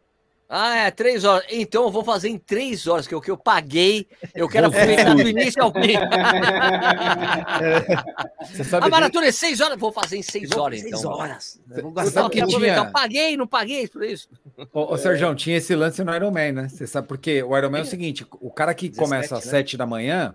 Ah, 0.50 0.86
é, 0.86 0.90
três 0.90 1.24
horas. 1.24 1.44
Então 1.50 1.84
eu 1.84 1.90
vou 1.90 2.02
fazer 2.02 2.30
em 2.30 2.38
três 2.38 2.86
horas, 2.86 3.06
que 3.06 3.12
é 3.12 3.16
o 3.16 3.20
que 3.20 3.30
eu 3.30 3.36
paguei. 3.36 4.08
Eu 4.34 4.48
quero 4.48 4.68
aproveitar 4.68 5.14
do 5.14 5.28
início 5.28 5.62
ao 5.62 5.70
fim. 5.70 5.94
a 8.80 8.88
maratona 8.88 9.26
é 9.26 9.32
seis 9.32 9.60
horas, 9.60 9.78
vou 9.78 9.92
fazer 9.92 10.16
em 10.16 10.22
seis 10.22 10.50
horas, 10.52 10.80
seis 10.80 10.98
então. 10.98 11.12
horas. 11.12 11.60
Vou 11.82 11.90
gastar 11.90 12.30
que 12.30 12.40
aproveitar. 12.40 12.86
Eu 12.86 12.90
paguei, 12.90 13.36
não 13.36 13.46
paguei 13.46 13.86
por 13.88 14.02
isso. 14.02 14.26
Ô, 14.72 14.94
ô 14.94 14.96
Sérgio, 14.96 15.34
tinha 15.34 15.58
esse 15.58 15.76
lance 15.76 16.02
no 16.02 16.14
Ironman, 16.14 16.52
né? 16.52 16.66
Você 16.70 16.86
sabe 16.86 17.06
por 17.06 17.18
quê? 17.18 17.42
O 17.42 17.54
Ironman 17.54 17.80
é 17.80 17.84
o 17.84 17.86
seguinte: 17.86 18.26
o 18.40 18.50
cara 18.50 18.72
que 18.72 18.88
17, 18.88 19.04
começa 19.04 19.36
às 19.36 19.44
né? 19.44 19.50
sete 19.50 19.76
da 19.76 19.84
manhã 19.84 20.34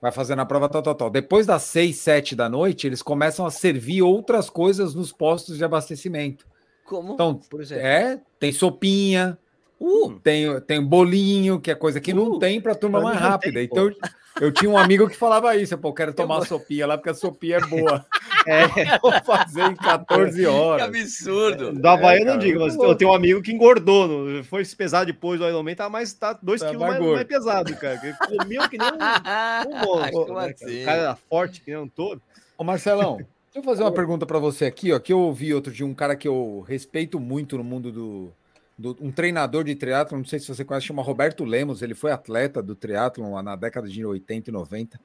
vai 0.00 0.12
fazendo 0.12 0.42
a 0.42 0.46
prova 0.46 0.68
tal, 0.68 0.80
tal, 0.80 0.94
tal. 0.94 1.10
Depois 1.10 1.44
das 1.44 1.62
seis, 1.62 1.96
sete 1.96 2.36
da 2.36 2.48
noite, 2.48 2.86
eles 2.86 3.02
começam 3.02 3.44
a 3.44 3.50
servir 3.50 4.02
outras 4.02 4.48
coisas 4.48 4.94
nos 4.94 5.10
postos 5.10 5.58
de 5.58 5.64
abastecimento. 5.64 6.46
Como? 6.90 7.14
Então, 7.14 7.36
por 7.48 7.60
exemplo? 7.60 7.86
É, 7.86 8.20
tem 8.40 8.50
sopinha, 8.50 9.38
uh, 9.78 10.10
tem, 10.24 10.60
tem 10.62 10.84
bolinho, 10.84 11.60
que 11.60 11.70
é 11.70 11.74
coisa 11.76 12.00
que 12.00 12.12
uh, 12.12 12.16
não 12.16 12.36
tem 12.36 12.60
para 12.60 12.74
turma 12.74 13.00
mais 13.00 13.16
rápida. 13.16 13.54
Tem, 13.54 13.64
então, 13.64 13.86
eu, 13.86 13.94
eu 14.40 14.52
tinha 14.52 14.68
um 14.68 14.76
amigo 14.76 15.08
que 15.08 15.16
falava 15.16 15.54
isso, 15.54 15.78
pô, 15.78 15.92
quero 15.92 16.12
tomar 16.12 16.38
eu... 16.38 16.46
sopinha 16.46 16.88
lá 16.88 16.98
porque 16.98 17.10
a 17.10 17.14
sopinha 17.14 17.58
é 17.58 17.60
boa. 17.60 18.04
É, 18.46 18.64
vou 19.02 19.12
fazer 19.22 19.64
em 19.64 19.76
14 19.76 20.46
horas. 20.46 20.90
Que 20.90 20.98
absurdo. 20.98 21.72
Da 21.74 21.94
Bahia 21.94 22.20
é, 22.20 22.22
eu 22.22 22.26
não 22.26 22.38
digo, 22.38 22.60
mas 22.60 22.74
eu 22.74 22.94
tenho 22.94 23.10
um 23.10 23.14
amigo 23.14 23.42
que 23.42 23.52
engordou, 23.52 24.42
foi 24.44 24.64
se 24.64 24.74
pesar 24.74 25.04
depois 25.04 25.38
do 25.38 25.46
Ironman, 25.46 25.76
tá 25.76 25.90
mais 25.90 26.14
tá 26.14 26.32
2 26.32 26.58
tá 26.58 26.70
quilos 26.70 26.88
mais, 26.88 26.98
mais, 26.98 27.24
pesado, 27.24 27.76
cara. 27.76 28.00
Ele 28.02 28.14
comeu 28.14 28.66
que 28.66 28.78
nem 28.78 28.88
um, 28.88 28.94
um 29.68 29.84
monstro. 29.84 30.34
Né, 30.34 30.54
assim? 30.54 30.82
O 30.82 30.84
cara 30.86 30.98
era 31.02 31.16
forte 31.16 31.60
que 31.60 31.70
nem 31.70 31.78
um 31.78 31.86
touro. 31.86 32.22
Ô 32.56 32.64
Marcelão, 32.64 33.18
Deixa 33.52 33.58
eu 33.58 33.64
fazer 33.64 33.82
uma 33.82 33.90
pergunta 33.90 34.24
para 34.24 34.38
você 34.38 34.64
aqui, 34.64 34.92
ó, 34.92 35.00
que 35.00 35.12
eu 35.12 35.18
ouvi 35.18 35.52
outro 35.52 35.72
de 35.72 35.82
um 35.82 35.92
cara 35.92 36.14
que 36.14 36.28
eu 36.28 36.64
respeito 36.68 37.18
muito 37.18 37.58
no 37.58 37.64
mundo 37.64 37.90
do, 37.90 38.32
do 38.78 38.96
um 39.00 39.10
treinador 39.10 39.64
de 39.64 39.74
triatlo, 39.74 40.16
não 40.16 40.24
sei 40.24 40.38
se 40.38 40.46
você 40.46 40.64
conhece, 40.64 40.86
chama 40.86 41.02
Roberto 41.02 41.44
Lemos, 41.44 41.82
ele 41.82 41.92
foi 41.92 42.12
atleta 42.12 42.62
do 42.62 42.76
triatlo 42.76 43.42
na 43.42 43.56
década 43.56 43.88
de 43.88 44.04
80 44.06 44.50
e 44.50 44.52
90. 44.52 45.00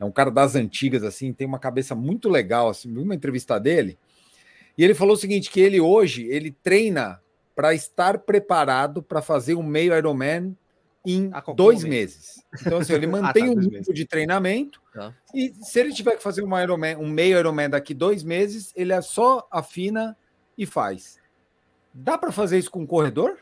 É 0.00 0.04
um 0.04 0.10
cara 0.10 0.28
das 0.28 0.56
antigas 0.56 1.04
assim, 1.04 1.32
tem 1.32 1.46
uma 1.46 1.60
cabeça 1.60 1.94
muito 1.94 2.28
legal 2.28 2.68
assim, 2.68 2.92
uma 2.96 3.14
entrevista 3.14 3.60
dele. 3.60 3.96
E 4.76 4.82
ele 4.82 4.92
falou 4.92 5.14
o 5.14 5.16
seguinte, 5.16 5.48
que 5.48 5.60
ele 5.60 5.80
hoje, 5.80 6.26
ele 6.26 6.50
treina 6.50 7.20
para 7.54 7.74
estar 7.74 8.18
preparado 8.18 9.04
para 9.04 9.22
fazer 9.22 9.54
um 9.54 9.62
meio 9.62 9.96
Ironman 9.96 10.56
em 11.04 11.30
dois 11.54 11.84
meses. 11.84 12.42
Então, 12.60 12.78
assim, 12.78 12.94
ele 12.94 13.06
mantém 13.06 13.44
ah, 13.44 13.46
tá, 13.46 13.52
um 13.52 13.60
nível 13.60 13.92
de 13.92 14.06
treinamento 14.06 14.80
tá. 14.92 15.14
e 15.34 15.52
se 15.54 15.78
ele 15.78 15.92
tiver 15.92 16.16
que 16.16 16.22
fazer 16.22 16.42
um, 16.42 16.58
Ironman, 16.58 16.96
um 16.96 17.08
meio 17.08 17.38
Ironman 17.38 17.68
daqui 17.68 17.92
dois 17.92 18.22
meses, 18.22 18.72
ele 18.74 18.92
é 18.92 19.00
só 19.02 19.46
afina 19.50 20.16
e 20.56 20.64
faz. 20.64 21.18
Dá 21.92 22.16
para 22.16 22.32
fazer 22.32 22.58
isso 22.58 22.70
com 22.70 22.80
um 22.80 22.86
corredor? 22.86 23.38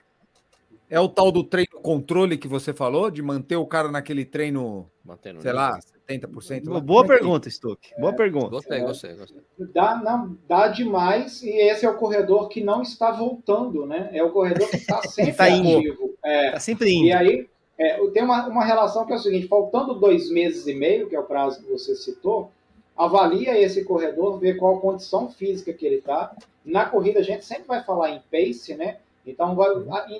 É 0.90 1.00
o 1.00 1.08
tal 1.08 1.32
do 1.32 1.42
treino 1.42 1.80
controle 1.80 2.36
que 2.36 2.46
você 2.46 2.74
falou, 2.74 3.10
de 3.10 3.22
manter 3.22 3.56
o 3.56 3.66
cara 3.66 3.90
naquele 3.90 4.26
treino, 4.26 4.90
Mantendo 5.02 5.40
sei 5.40 5.52
lá, 5.52 5.78
70%? 6.06 6.64
Boa, 6.64 6.80
boa 6.80 7.06
pergunta, 7.06 7.48
Stuck. 7.48 7.88
Boa 7.98 8.12
é, 8.12 8.16
pergunta. 8.16 8.50
Gostei, 8.50 8.80
gostei, 8.80 9.14
gostei. 9.14 9.40
Dá, 9.72 9.96
não, 9.96 10.36
dá 10.46 10.68
demais, 10.68 11.42
e 11.42 11.48
esse 11.48 11.86
é 11.86 11.88
o 11.88 11.96
corredor 11.96 12.48
que 12.48 12.62
não 12.62 12.82
está 12.82 13.10
voltando, 13.10 13.86
né? 13.86 14.10
É 14.12 14.22
o 14.22 14.30
corredor 14.30 14.68
que 14.68 14.76
está 14.76 15.00
sempre 15.08 15.32
tá 15.32 15.46
ativo. 15.46 16.14
É, 16.22 16.50
tá 16.50 16.60
sempre 16.60 16.92
indo. 16.92 17.06
E 17.06 17.12
aí, 17.12 17.48
é, 17.82 18.06
tem 18.10 18.22
uma, 18.22 18.46
uma 18.46 18.64
relação 18.64 19.04
que 19.04 19.12
é 19.12 19.16
o 19.16 19.18
seguinte: 19.18 19.48
faltando 19.48 19.94
dois 19.94 20.30
meses 20.30 20.68
e 20.68 20.74
meio, 20.74 21.08
que 21.08 21.16
é 21.16 21.20
o 21.20 21.24
prazo 21.24 21.60
que 21.60 21.68
você 21.68 21.96
citou, 21.96 22.50
avalia 22.96 23.58
esse 23.58 23.84
corredor, 23.84 24.38
vê 24.38 24.54
qual 24.54 24.76
a 24.76 24.80
condição 24.80 25.28
física 25.28 25.72
que 25.72 25.84
ele 25.84 25.96
está. 25.96 26.32
Na 26.64 26.84
corrida, 26.84 27.18
a 27.18 27.24
gente 27.24 27.44
sempre 27.44 27.66
vai 27.66 27.82
falar 27.82 28.10
em 28.10 28.22
pace, 28.30 28.76
né? 28.76 28.98
Então, 29.26 29.56
vai, 29.56 29.70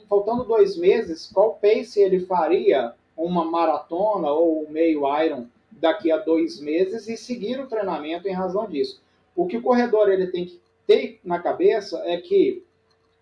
faltando 0.09 0.43
dois 0.43 0.77
meses, 0.77 1.31
qual 1.33 1.55
pace 1.55 2.01
ele 2.01 2.21
faria 2.21 2.95
uma 3.17 3.45
maratona 3.45 4.31
ou 4.31 4.69
meio 4.69 5.03
Iron 5.23 5.47
daqui 5.71 6.11
a 6.11 6.17
dois 6.17 6.61
meses 6.61 7.09
e 7.09 7.17
seguir 7.17 7.61
o 7.61 7.69
treinamento 7.69 8.27
em 8.27 8.33
razão 8.33 8.67
disso. 8.67 9.01
O 9.37 9.47
que 9.47 9.57
o 9.57 9.63
corredor 9.63 10.11
ele 10.11 10.27
tem 10.27 10.47
que 10.47 10.61
ter 10.85 11.21
na 11.25 11.39
cabeça 11.39 12.03
é 12.07 12.17
que, 12.17 12.65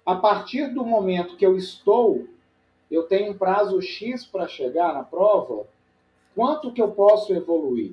a 0.04 0.14
partir 0.14 0.68
do 0.68 0.84
momento 0.84 1.36
que 1.36 1.44
eu 1.44 1.56
estou 1.56 2.26
eu 2.90 3.04
tenho 3.04 3.32
um 3.32 3.38
prazo 3.38 3.80
X 3.80 4.24
para 4.26 4.48
chegar 4.48 4.92
na 4.92 5.04
prova, 5.04 5.66
quanto 6.34 6.72
que 6.72 6.82
eu 6.82 6.90
posso 6.90 7.32
evoluir? 7.32 7.92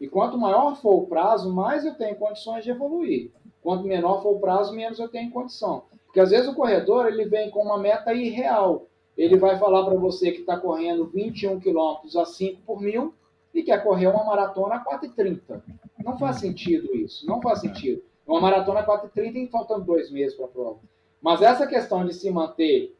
E 0.00 0.06
quanto 0.06 0.38
maior 0.38 0.76
for 0.76 0.94
o 0.94 1.06
prazo, 1.06 1.52
mais 1.52 1.84
eu 1.84 1.94
tenho 1.94 2.14
condições 2.16 2.62
de 2.62 2.70
evoluir. 2.70 3.30
Quanto 3.62 3.84
menor 3.84 4.22
for 4.22 4.36
o 4.36 4.40
prazo, 4.40 4.72
menos 4.72 4.98
eu 4.98 5.08
tenho 5.08 5.30
condição. 5.30 5.82
Porque 6.06 6.20
às 6.20 6.30
vezes 6.30 6.48
o 6.48 6.54
corredor 6.54 7.06
ele 7.06 7.24
vem 7.24 7.50
com 7.50 7.62
uma 7.62 7.78
meta 7.78 8.14
irreal. 8.14 8.86
Ele 9.16 9.36
vai 9.36 9.58
falar 9.58 9.84
para 9.84 9.94
você 9.96 10.30
que 10.30 10.40
está 10.40 10.56
correndo 10.56 11.06
21 11.06 11.58
quilômetros 11.58 12.16
a 12.16 12.24
5 12.24 12.62
por 12.64 12.80
mil 12.80 13.12
e 13.52 13.64
quer 13.64 13.82
correr 13.82 14.06
uma 14.06 14.24
maratona 14.24 14.76
a 14.76 14.84
4,30. 14.84 15.60
Não 16.04 16.16
faz 16.16 16.38
sentido 16.38 16.94
isso. 16.94 17.26
Não 17.26 17.42
faz 17.42 17.60
sentido. 17.60 18.00
Uma 18.24 18.40
maratona 18.40 18.80
a 18.80 18.86
4,30 18.86 19.36
e 19.36 19.48
faltando 19.48 19.84
dois 19.84 20.10
meses 20.10 20.36
para 20.36 20.44
a 20.44 20.48
prova. 20.48 20.78
Mas 21.20 21.42
essa 21.42 21.66
questão 21.66 22.06
de 22.06 22.14
se 22.14 22.30
manter 22.30 22.94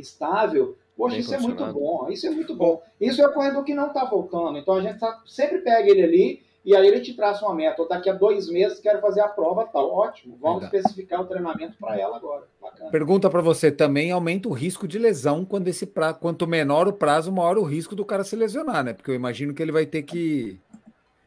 estável, 0.00 0.76
poxa, 0.96 1.16
isso 1.16 1.34
é 1.34 1.38
muito 1.38 1.64
bom, 1.66 2.08
isso 2.10 2.26
é 2.26 2.30
muito 2.30 2.54
bom. 2.54 2.82
Isso 3.00 3.20
é 3.20 3.26
o 3.26 3.32
corredor 3.32 3.64
que 3.64 3.74
não 3.74 3.88
está 3.88 4.04
voltando, 4.04 4.58
então 4.58 4.74
a 4.74 4.80
gente 4.80 4.98
tá, 4.98 5.22
sempre 5.26 5.58
pega 5.58 5.90
ele 5.90 6.02
ali 6.02 6.42
e 6.64 6.76
aí 6.76 6.86
ele 6.86 7.00
te 7.00 7.14
traça 7.14 7.44
uma 7.44 7.54
meta. 7.54 7.84
Daqui 7.88 8.08
a 8.08 8.12
dois 8.12 8.48
meses 8.48 8.78
quero 8.78 9.00
fazer 9.00 9.20
a 9.20 9.28
prova 9.28 9.64
tal. 9.64 9.92
Ótimo, 9.92 10.38
vamos 10.40 10.62
Legal. 10.62 10.80
especificar 10.80 11.20
o 11.20 11.26
treinamento 11.26 11.76
para 11.78 11.98
ela 11.98 12.16
agora. 12.16 12.44
Bacana. 12.60 12.90
Pergunta 12.90 13.28
para 13.28 13.40
você 13.40 13.70
também 13.70 14.12
aumenta 14.12 14.48
o 14.48 14.52
risco 14.52 14.86
de 14.86 14.98
lesão 14.98 15.44
quando 15.44 15.68
esse 15.68 15.86
pra... 15.86 16.14
quanto 16.14 16.46
menor 16.46 16.86
o 16.86 16.92
prazo, 16.92 17.32
maior 17.32 17.58
o 17.58 17.64
risco 17.64 17.96
do 17.96 18.04
cara 18.04 18.22
se 18.22 18.36
lesionar, 18.36 18.84
né? 18.84 18.92
Porque 18.92 19.10
eu 19.10 19.14
imagino 19.14 19.52
que 19.52 19.60
ele 19.60 19.72
vai 19.72 19.86
ter 19.86 20.02
que 20.02 20.60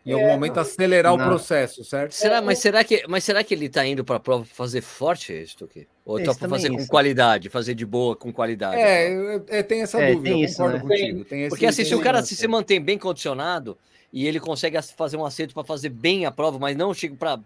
em 0.05 0.13
algum 0.13 0.27
é, 0.27 0.33
momento 0.33 0.59
acelerar 0.59 1.17
não. 1.17 1.25
o 1.25 1.27
processo, 1.27 1.83
certo? 1.83 2.11
Será, 2.13 2.41
mas, 2.41 2.59
será 2.59 2.83
que, 2.83 3.03
mas 3.07 3.23
será 3.23 3.43
que 3.43 3.53
ele 3.53 3.65
está 3.65 3.85
indo 3.85 4.05
para 4.05 4.17
a 4.17 4.19
prova 4.19 4.45
fazer 4.45 4.81
forte 4.81 5.33
isso 5.33 5.63
aqui? 5.65 5.87
Ou 6.05 6.19
está 6.19 6.35
para 6.35 6.47
fazer 6.47 6.69
com 6.69 6.85
qualidade, 6.85 7.49
fazer 7.49 7.73
de 7.73 7.85
boa 7.85 8.15
com 8.15 8.31
qualidade? 8.31 8.75
É, 8.75 9.41
é 9.47 9.63
tem 9.63 9.81
essa 9.81 9.99
é, 9.99 10.11
dúvida, 10.11 10.29
tem 10.29 10.41
eu 10.41 10.45
isso, 10.45 10.57
concordo 10.57 10.87
né? 10.87 10.95
contigo. 10.95 11.25
Tem, 11.25 11.49
Porque 11.49 11.65
assim, 11.65 11.83
se 11.83 11.95
o 11.95 12.01
cara 12.01 12.21
se, 12.21 12.35
se 12.35 12.47
mantém 12.47 12.79
bem 12.79 12.99
condicionado 12.99 13.75
e 14.13 14.27
ele 14.27 14.39
consegue 14.39 14.79
fazer 14.81 15.17
um 15.17 15.25
acerto 15.25 15.55
para 15.55 15.63
fazer 15.63 15.89
bem 15.89 16.25
a 16.25 16.31
prova, 16.31 16.59
mas 16.59 16.77
não 16.77 16.93
chega 16.93 17.15
para 17.15 17.39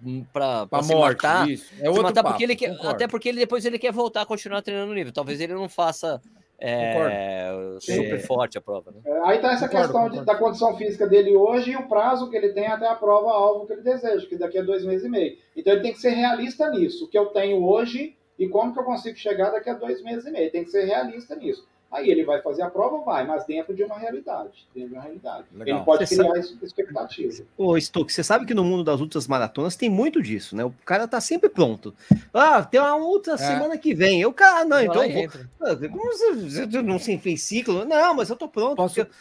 se 0.84 0.94
morte, 0.94 1.24
matar, 1.24 1.50
isso. 1.50 1.66
É 1.80 1.90
outro 1.90 2.04
matar 2.04 2.24
porque 2.24 2.44
ele 2.44 2.56
quer, 2.58 2.78
até 2.82 3.08
porque 3.08 3.30
ele 3.30 3.40
depois 3.40 3.64
ele 3.64 3.80
quer 3.80 3.94
voltar 3.94 4.24
a 4.24 4.26
continuar 4.26 4.62
treinando 4.62 4.90
no 4.90 4.94
nível. 4.94 5.14
Talvez 5.14 5.40
ele 5.40 5.54
não 5.54 5.70
faça 5.70 6.22
é, 6.62 7.78
super 7.80 8.20
forte 8.20 8.58
a 8.58 8.62
prova. 8.62 8.92
Né? 8.92 9.02
É, 9.06 9.20
aí 9.24 9.36
está 9.38 9.54
essa 9.54 9.68
concordo, 9.68 9.94
questão 9.94 10.10
de, 10.10 10.26
da 10.26 10.36
condição 10.36 10.78
física 10.78 11.08
dele 11.08 11.36
hoje 11.36 11.72
e 11.72 11.76
o 11.76 11.88
prazo 11.88 12.30
que 12.30 12.36
ele 12.36 12.50
tem 12.50 12.68
até 12.68 12.88
a 12.88 12.96
prova 12.96 13.32
alvo 13.32 13.66
que 13.66 13.74
ele 13.74 13.82
deseja, 13.82 14.26
que 14.28 14.36
daqui 14.36 14.58
a 14.58 14.64
dois 14.64 14.86
meses 14.86 15.06
e 15.06 15.10
meio. 15.10 15.38
Então 15.56 15.74
ele 15.74 15.82
tem 15.82 15.94
que 15.94 16.00
ser 16.00 16.10
realista 16.10 16.70
nisso. 16.70 17.06
O 17.06 17.08
que 17.08 17.18
eu 17.18 17.28
tenho 17.28 17.64
hoje 17.64 18.16
e 18.38 18.48
como 18.48 18.74
que 18.74 18.80
eu 18.80 18.84
consigo 18.84 19.18
chegar 19.18 19.52
daqui 19.52 19.70
a 19.70 19.74
dois 19.74 20.02
meses 20.02 20.26
e 20.26 20.32
meio. 20.32 20.52
Tem 20.52 20.64
que 20.64 20.72
ser 20.72 20.86
realista 20.86 21.36
nisso. 21.36 21.68
Aí 21.92 22.10
ele 22.10 22.24
vai 22.24 22.40
fazer 22.42 22.62
a 22.62 22.70
prova, 22.70 23.04
vai, 23.04 23.26
mas 23.26 23.46
dentro 23.46 23.74
de 23.74 23.84
uma 23.84 23.98
realidade. 23.98 24.68
Dentro 24.76 24.90
de 24.90 24.96
uma 24.96 25.02
realidade. 25.02 25.46
Legal. 25.52 25.78
Ele 25.78 25.86
pode 25.86 26.06
você 26.06 26.18
criar 26.18 26.44
sabe... 26.44 26.58
expectativa. 26.62 27.44
Ô, 27.58 27.80
Stuck, 27.80 28.14
você 28.14 28.24
sabe 28.24 28.46
que 28.46 28.54
no 28.54 28.64
mundo 28.64 28.84
das 28.84 29.02
ultras 29.02 29.28
maratonas 29.28 29.76
tem 29.76 29.90
muito 29.90 30.22
disso, 30.22 30.56
né? 30.56 30.64
O 30.64 30.74
cara 30.86 31.08
tá 31.08 31.20
sempre 31.20 31.50
pronto. 31.50 31.96
Ah, 32.32 32.64
tem 32.64 32.80
uma 32.80 32.96
outra 32.96 33.34
é. 33.34 33.38
semana 33.38 33.76
que 33.76 33.96
vem. 33.96 34.22
Eu, 34.22 34.32
cara, 34.32 34.66
não, 34.66 34.80
então. 34.80 35.10
Vou... 35.10 35.30
Ah, 35.62 35.76
como 35.76 36.12
você, 36.12 36.34
você 36.36 36.82
não 36.84 37.00
se 37.00 37.18
fez 37.18 37.42
ciclo? 37.42 37.84
Não, 37.86 38.14
mas 38.14 38.30
eu 38.30 38.36
tô 38.36 38.48
pronto. 38.48 38.76
Posso... 38.76 38.96
Porque... 38.96 39.12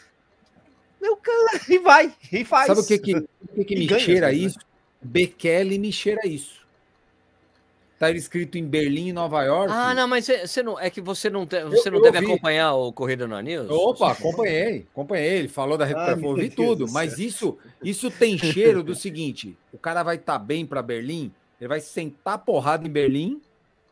Eu, 1.00 1.16
cara, 1.16 1.60
e 1.70 1.78
vai, 1.78 2.12
e 2.30 2.44
faz. 2.44 2.66
Sabe 2.66 2.80
o 2.80 2.86
que, 2.86 2.98
que, 2.98 3.28
que, 3.54 3.64
que 3.64 3.76
me 3.94 4.00
cheira 4.00 4.32
isso? 4.32 4.58
Bekele 5.00 5.78
me 5.78 5.92
cheira 5.92 6.26
isso. 6.26 6.57
Tá 7.98 8.12
escrito 8.12 8.56
em 8.56 8.64
Berlim 8.64 9.08
e 9.08 9.12
Nova 9.12 9.42
York. 9.42 9.72
Ah, 9.74 9.92
não, 9.92 10.06
mas 10.06 10.26
você 10.26 10.62
não 10.62 10.78
é 10.78 10.88
que 10.88 11.00
você 11.00 11.28
não 11.28 11.44
você 11.44 11.88
eu, 11.88 11.92
não 11.92 11.98
eu 11.98 12.02
deve 12.02 12.18
ouvi. 12.18 12.32
acompanhar 12.32 12.74
o 12.74 12.92
Corrida 12.92 13.26
no 13.26 13.40
News? 13.40 13.68
Opa, 13.68 14.12
acompanhei, 14.12 14.86
acompanhei. 14.92 15.38
Ele 15.38 15.48
falou 15.48 15.76
da 15.76 15.84
recuperação, 15.84 16.28
ouvi 16.28 16.48
tudo. 16.48 16.88
Mas 16.92 17.18
isso, 17.18 17.58
isso 17.82 18.08
tem 18.08 18.38
cheiro 18.38 18.84
do 18.84 18.94
seguinte: 18.96 19.56
o 19.72 19.78
cara 19.78 20.04
vai 20.04 20.14
estar 20.14 20.34
tá 20.34 20.38
bem 20.38 20.64
para 20.64 20.80
Berlim, 20.80 21.32
ele 21.60 21.66
vai 21.66 21.80
sentar 21.80 22.38
porrada 22.38 22.86
em 22.86 22.90
Berlim, 22.90 23.40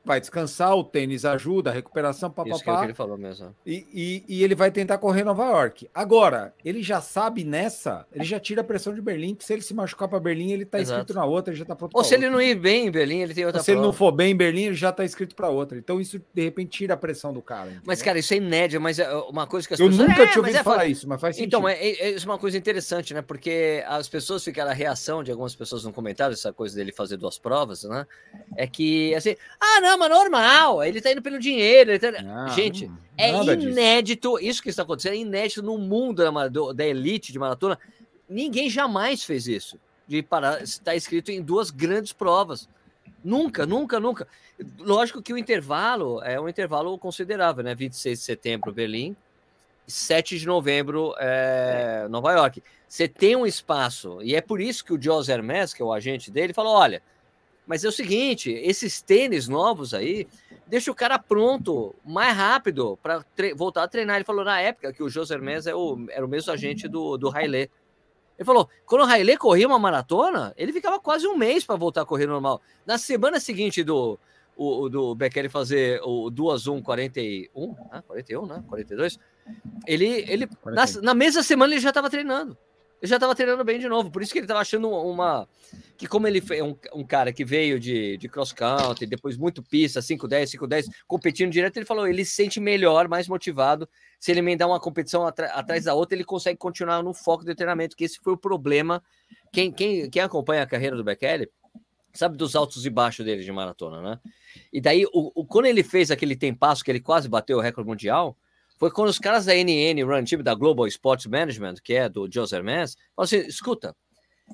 vai 0.06 0.20
descansar, 0.20 0.74
o 0.76 0.84
tênis 0.84 1.24
ajuda, 1.24 1.70
a 1.70 1.72
recuperação, 1.72 2.28
Isso 2.28 2.34
que 2.44 2.50
é 2.50 2.54
que 2.54 2.60
papapá. 2.64 2.84
ele 2.84 2.94
falou 2.94 3.18
mesmo. 3.18 3.54
E, 3.66 3.86
e, 3.92 4.24
e 4.38 4.44
ele 4.44 4.54
vai 4.54 4.70
tentar 4.70 4.98
correr 4.98 5.24
Nova 5.24 5.44
York. 5.44 5.88
Agora, 5.92 6.54
ele 6.64 6.82
já 6.82 7.00
sabe 7.00 7.44
nessa, 7.44 8.06
ele 8.12 8.24
já 8.24 8.38
tira 8.38 8.60
a 8.60 8.64
pressão 8.64 8.94
de 8.94 9.02
Berlim, 9.02 9.34
que 9.34 9.44
se 9.44 9.52
ele 9.52 9.62
se 9.62 9.74
machucar 9.74 10.08
para 10.08 10.20
Berlim, 10.20 10.52
ele 10.52 10.64
tá 10.64 10.78
Exato. 10.80 11.00
inscrito 11.00 11.18
na 11.18 11.24
outra, 11.26 11.52
ele 11.52 11.58
já 11.58 11.64
tá 11.64 11.74
pronto 11.74 11.92
Ou 11.96 12.04
se 12.04 12.14
ele 12.14 12.26
outra. 12.26 12.38
não 12.38 12.42
ir 12.46 12.54
bem 12.54 12.86
em 12.86 12.90
Berlim, 12.90 13.18
ele 13.20 13.34
tem 13.34 13.44
outra 13.44 13.60
Ou 13.60 13.64
se 13.64 13.72
ele 13.72 13.80
não 13.80 13.92
for 13.92 14.12
bem 14.12 14.30
em 14.32 14.36
Berlim, 14.36 14.66
ele 14.66 14.74
já 14.74 14.92
tá 14.92 15.04
inscrito 15.04 15.34
para 15.34 15.48
outra. 15.48 15.76
Então 15.76 16.00
isso, 16.00 16.20
de 16.32 16.42
repente, 16.42 16.70
tira 16.70 16.94
a 16.94 16.96
pressão 16.96 17.32
do 17.32 17.42
cara. 17.42 17.70
Mas, 17.84 17.98
entendeu? 17.98 18.04
cara, 18.04 18.18
isso 18.20 18.32
é 18.32 18.36
inédito, 18.36 18.80
mas 18.80 18.98
é 18.98 19.12
uma 19.12 19.46
coisa 19.46 19.66
que 19.66 19.74
as 19.74 19.80
eu 19.80 19.88
pessoas... 19.88 20.08
nunca 20.08 20.22
É, 20.22 20.26
tinha 20.26 20.36
mas 20.42 20.54
ouvido 20.54 20.56
é 20.56 20.62
falar 20.62 20.86
isso, 20.86 21.08
mas 21.08 21.20
faz 21.20 21.36
sentido. 21.36 21.48
Então, 21.48 21.68
é, 21.68 21.74
é- 21.74 22.06
é 22.06 22.10
isso 22.10 22.26
é 22.26 22.30
uma 22.30 22.38
coisa 22.38 22.56
interessante, 22.56 23.12
né? 23.12 23.22
Porque 23.22 23.82
as 23.88 24.08
pessoas 24.08 24.44
ficaram, 24.44 24.70
a 24.70 24.74
reação 24.74 25.24
de 25.24 25.30
algumas 25.30 25.54
pessoas 25.56 25.84
no 25.84 25.92
comentário, 25.92 26.34
essa 26.34 26.52
coisa 26.52 26.76
dele 26.76 26.92
fazer 26.92 27.16
duas 27.16 27.38
provas, 27.38 27.82
né? 27.84 28.06
É 28.56 28.66
que, 28.66 29.14
assim, 29.14 29.34
ah, 29.60 29.80
não, 29.80 29.95
mas 29.96 30.10
normal, 30.10 30.82
ele 30.84 31.00
tá 31.00 31.10
indo 31.12 31.22
pelo 31.22 31.38
dinheiro. 31.38 31.98
tá- 31.98 32.12
Não, 32.22 32.48
Gente, 32.48 32.86
não- 32.86 32.98
é 33.16 33.32
nada 33.32 33.56
disso. 33.56 33.68
inédito, 33.70 34.38
isso 34.40 34.62
que 34.62 34.68
está 34.68 34.82
acontecendo 34.82 35.14
é 35.14 35.18
inédito 35.18 35.62
no 35.62 35.78
mundo 35.78 36.22
da, 36.24 36.48
do- 36.48 36.72
da 36.72 36.84
elite 36.86 37.32
de 37.32 37.38
maratona. 37.38 37.78
Ninguém 38.28 38.68
jamais 38.68 39.22
fez 39.24 39.46
isso, 39.46 39.78
de 40.06 40.22
parar, 40.22 40.62
estar 40.62 40.94
escrito 40.96 41.30
em 41.30 41.40
duas 41.42 41.70
grandes 41.70 42.12
provas. 42.12 42.68
Nunca, 43.24 43.64
nunca, 43.66 43.98
nunca. 43.98 44.26
Lógico 44.78 45.20
que 45.20 45.32
o 45.32 45.38
intervalo 45.38 46.22
é 46.22 46.40
um 46.40 46.48
intervalo 46.48 46.96
considerável, 46.98 47.62
né? 47.64 47.74
26 47.74 48.18
de 48.20 48.24
setembro, 48.24 48.72
Berlim, 48.72 49.16
7 49.86 50.38
de 50.38 50.46
novembro, 50.46 51.14
é, 51.18 52.06
Nova 52.08 52.32
York. 52.32 52.62
Você 52.88 53.06
tem 53.08 53.34
um 53.36 53.46
espaço, 53.46 54.18
e 54.22 54.34
é 54.34 54.40
por 54.40 54.60
isso 54.60 54.84
que 54.84 54.92
o 54.92 55.00
Jos 55.00 55.28
Hermes, 55.28 55.74
que 55.74 55.82
é 55.82 55.84
o 55.84 55.92
agente 55.92 56.30
dele, 56.30 56.52
falou: 56.52 56.74
olha, 56.74 57.02
mas 57.66 57.84
é 57.84 57.88
o 57.88 57.92
seguinte, 57.92 58.50
esses 58.50 59.02
tênis 59.02 59.48
novos 59.48 59.92
aí, 59.92 60.26
deixa 60.66 60.90
o 60.90 60.94
cara 60.94 61.18
pronto 61.18 61.94
mais 62.04 62.36
rápido 62.36 62.96
para 63.02 63.24
voltar 63.56 63.82
a 63.82 63.88
treinar. 63.88 64.16
Ele 64.16 64.24
falou 64.24 64.44
na 64.44 64.60
época 64.60 64.92
que 64.92 65.02
o 65.02 65.08
Jos 65.08 65.30
Hermes 65.30 65.66
é 65.66 65.74
o, 65.74 66.06
era 66.10 66.24
o 66.24 66.28
mesmo 66.28 66.52
agente 66.52 66.86
do, 66.86 67.16
do 67.16 67.28
Haile. 67.28 67.70
Ele 68.38 68.44
falou: 68.44 68.68
quando 68.84 69.02
o 69.02 69.04
Haile 69.04 69.36
corria 69.36 69.66
uma 69.66 69.78
maratona, 69.78 70.54
ele 70.56 70.72
ficava 70.72 71.00
quase 71.00 71.26
um 71.26 71.36
mês 71.36 71.64
para 71.64 71.74
voltar 71.74 72.02
a 72.02 72.06
correr 72.06 72.26
normal. 72.26 72.62
Na 72.86 72.98
semana 72.98 73.40
seguinte 73.40 73.82
do, 73.82 74.16
o, 74.56 74.88
do 74.88 75.14
Bekele 75.14 75.48
fazer 75.48 76.00
o 76.04 76.30
2-1 76.30 76.82
41, 76.82 77.76
né? 77.92 78.02
41, 78.06 78.46
né? 78.46 78.64
42, 78.68 79.18
ele, 79.86 80.24
ele 80.28 80.48
na, 80.66 80.84
na 81.02 81.14
mesma 81.14 81.42
semana 81.42 81.74
ele 81.74 81.80
já 81.80 81.88
estava 81.88 82.08
treinando. 82.08 82.56
Ele 83.00 83.10
já 83.10 83.16
estava 83.16 83.34
treinando 83.34 83.62
bem 83.64 83.78
de 83.78 83.88
novo. 83.88 84.10
Por 84.10 84.22
isso 84.22 84.32
que 84.32 84.38
ele 84.38 84.44
estava 84.44 84.60
achando 84.60 84.88
uma. 84.90 85.48
Que, 85.98 86.06
como 86.06 86.26
ele 86.26 86.42
é 86.50 86.62
um, 86.62 86.76
um, 86.94 87.04
cara 87.04 87.32
que 87.32 87.44
veio 87.44 87.78
de, 87.78 88.16
de 88.16 88.28
cross 88.28 88.52
country, 88.52 89.06
depois 89.06 89.36
muito 89.36 89.62
pista, 89.62 90.00
5-10, 90.00 90.58
5-10, 90.58 90.86
competindo 91.06 91.50
direto, 91.50 91.76
ele 91.76 91.86
falou: 91.86 92.06
ele 92.06 92.24
se 92.24 92.34
sente 92.34 92.58
melhor, 92.58 93.08
mais 93.08 93.28
motivado. 93.28 93.88
Se 94.18 94.30
ele 94.30 94.40
emendar 94.40 94.66
uma 94.66 94.80
competição 94.80 95.26
atrás 95.26 95.84
da 95.84 95.94
outra, 95.94 96.16
ele 96.16 96.24
consegue 96.24 96.58
continuar 96.58 97.02
no 97.02 97.12
foco 97.12 97.44
do 97.44 97.54
treinamento, 97.54 97.96
que 97.96 98.04
esse 98.04 98.18
foi 98.18 98.32
o 98.32 98.36
problema. 98.36 99.02
Quem, 99.52 99.70
quem, 99.70 100.08
quem 100.08 100.22
acompanha 100.22 100.62
a 100.62 100.66
carreira 100.66 100.96
do 100.96 101.04
Bekele 101.04 101.50
sabe 102.14 102.36
dos 102.36 102.56
altos 102.56 102.86
e 102.86 102.90
baixos 102.90 103.24
dele 103.24 103.44
de 103.44 103.52
maratona, 103.52 104.00
né? 104.00 104.20
E 104.72 104.80
daí, 104.80 105.04
o, 105.12 105.32
o, 105.34 105.44
quando 105.44 105.66
ele 105.66 105.82
fez 105.82 106.10
aquele 106.10 106.34
tempasso 106.34 106.82
que 106.82 106.90
ele 106.90 107.00
quase 107.00 107.28
bateu 107.28 107.58
o 107.58 107.60
recorde 107.60 107.88
mundial, 107.88 108.36
foi 108.76 108.90
quando 108.90 109.08
os 109.08 109.18
caras 109.18 109.46
da 109.46 109.54
NN 109.54 110.02
Run 110.04 110.24
Team, 110.24 110.42
da 110.42 110.54
Global 110.54 110.86
Sports 110.86 111.26
Management, 111.26 111.76
que 111.82 111.94
é 111.94 112.08
do 112.08 112.28
José 112.30 112.56
Hermes, 112.56 112.96
falaram 113.14 113.24
assim: 113.24 113.48
escuta, 113.48 113.96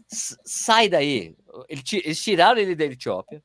sai 0.09 0.89
daí. 0.89 1.37
Eles 1.69 2.23
tiraram 2.23 2.61
ele 2.61 2.75
da 2.75 2.85
Etiópia, 2.85 3.43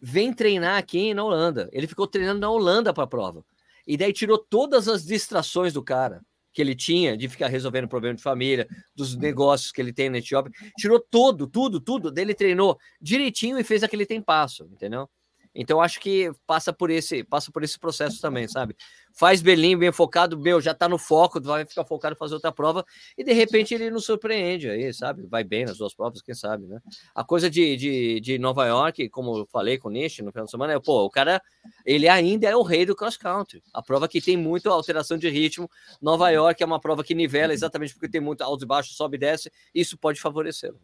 vem 0.00 0.32
treinar 0.32 0.78
aqui 0.78 1.12
na 1.12 1.24
Holanda. 1.24 1.68
Ele 1.72 1.86
ficou 1.86 2.06
treinando 2.06 2.40
na 2.40 2.50
Holanda 2.50 2.92
para 2.92 3.04
a 3.04 3.06
prova. 3.06 3.44
E 3.86 3.96
daí 3.96 4.12
tirou 4.12 4.38
todas 4.38 4.88
as 4.88 5.04
distrações 5.04 5.72
do 5.72 5.82
cara 5.82 6.22
que 6.52 6.60
ele 6.60 6.74
tinha 6.74 7.16
de 7.16 7.28
ficar 7.28 7.46
resolvendo 7.46 7.88
problema 7.88 8.16
de 8.16 8.22
família, 8.22 8.66
dos 8.94 9.16
negócios 9.16 9.70
que 9.70 9.80
ele 9.80 9.92
tem 9.92 10.10
na 10.10 10.18
Etiópia. 10.18 10.52
Tirou 10.76 10.98
tudo, 10.98 11.46
tudo, 11.46 11.80
tudo. 11.80 12.10
Daí 12.10 12.24
ele 12.24 12.34
treinou 12.34 12.78
direitinho 13.00 13.58
e 13.58 13.64
fez 13.64 13.82
aquele 13.82 14.04
tempasso, 14.04 14.64
entendeu? 14.64 15.08
Então 15.54 15.80
acho 15.80 15.98
que 16.00 16.30
passa 16.46 16.72
por 16.72 16.90
esse, 16.90 17.24
passa 17.24 17.50
por 17.50 17.64
esse 17.64 17.78
processo 17.78 18.20
também, 18.20 18.46
sabe? 18.46 18.76
Faz 19.12 19.42
Berlim 19.42 19.76
bem 19.76 19.90
focado, 19.90 20.38
meu, 20.38 20.60
já 20.60 20.72
tá 20.72 20.88
no 20.88 20.96
foco, 20.96 21.40
vai 21.40 21.66
ficar 21.66 21.84
focado 21.84 22.14
em 22.14 22.18
fazer 22.18 22.34
outra 22.34 22.52
prova 22.52 22.84
e 23.18 23.24
de 23.24 23.32
repente 23.32 23.74
ele 23.74 23.90
nos 23.90 24.04
surpreende 24.04 24.70
aí, 24.70 24.92
sabe? 24.94 25.26
Vai 25.26 25.42
bem 25.42 25.64
nas 25.64 25.78
duas 25.78 25.92
provas, 25.92 26.22
quem 26.22 26.34
sabe, 26.34 26.66
né? 26.66 26.80
A 27.14 27.24
coisa 27.24 27.50
de, 27.50 27.76
de, 27.76 28.20
de 28.20 28.38
Nova 28.38 28.64
York, 28.66 29.08
como 29.08 29.38
eu 29.38 29.46
falei 29.46 29.76
com 29.76 29.88
o 29.88 29.90
Nish 29.90 30.20
no 30.20 30.30
final 30.30 30.44
de 30.44 30.50
semana, 30.52 30.72
é, 30.74 30.78
pô, 30.78 31.04
o 31.04 31.10
cara, 31.10 31.42
ele 31.84 32.08
ainda 32.08 32.48
é 32.48 32.54
o 32.54 32.62
rei 32.62 32.86
do 32.86 32.94
cross 32.94 33.16
country. 33.16 33.60
A 33.74 33.82
prova 33.82 34.06
que 34.06 34.20
tem 34.20 34.36
muita 34.36 34.70
alteração 34.70 35.18
de 35.18 35.28
ritmo, 35.28 35.68
Nova 36.00 36.30
York 36.30 36.62
é 36.62 36.66
uma 36.66 36.80
prova 36.80 37.02
que 37.02 37.14
nivela 37.14 37.52
exatamente 37.52 37.92
porque 37.92 38.08
tem 38.08 38.20
muito 38.20 38.42
alto 38.42 38.64
e 38.64 38.66
baixo, 38.66 38.94
sobe 38.94 39.16
e 39.16 39.20
desce, 39.20 39.50
isso 39.74 39.98
pode 39.98 40.20
favorecê-lo. 40.20 40.80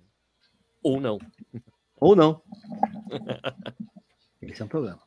Ou 0.83 1.01
não. 1.01 1.19
Ou 2.01 2.17
não. 2.17 2.43
Esse 4.47 4.63
é 4.63 4.65
um 4.65 4.69
problema. 4.69 4.99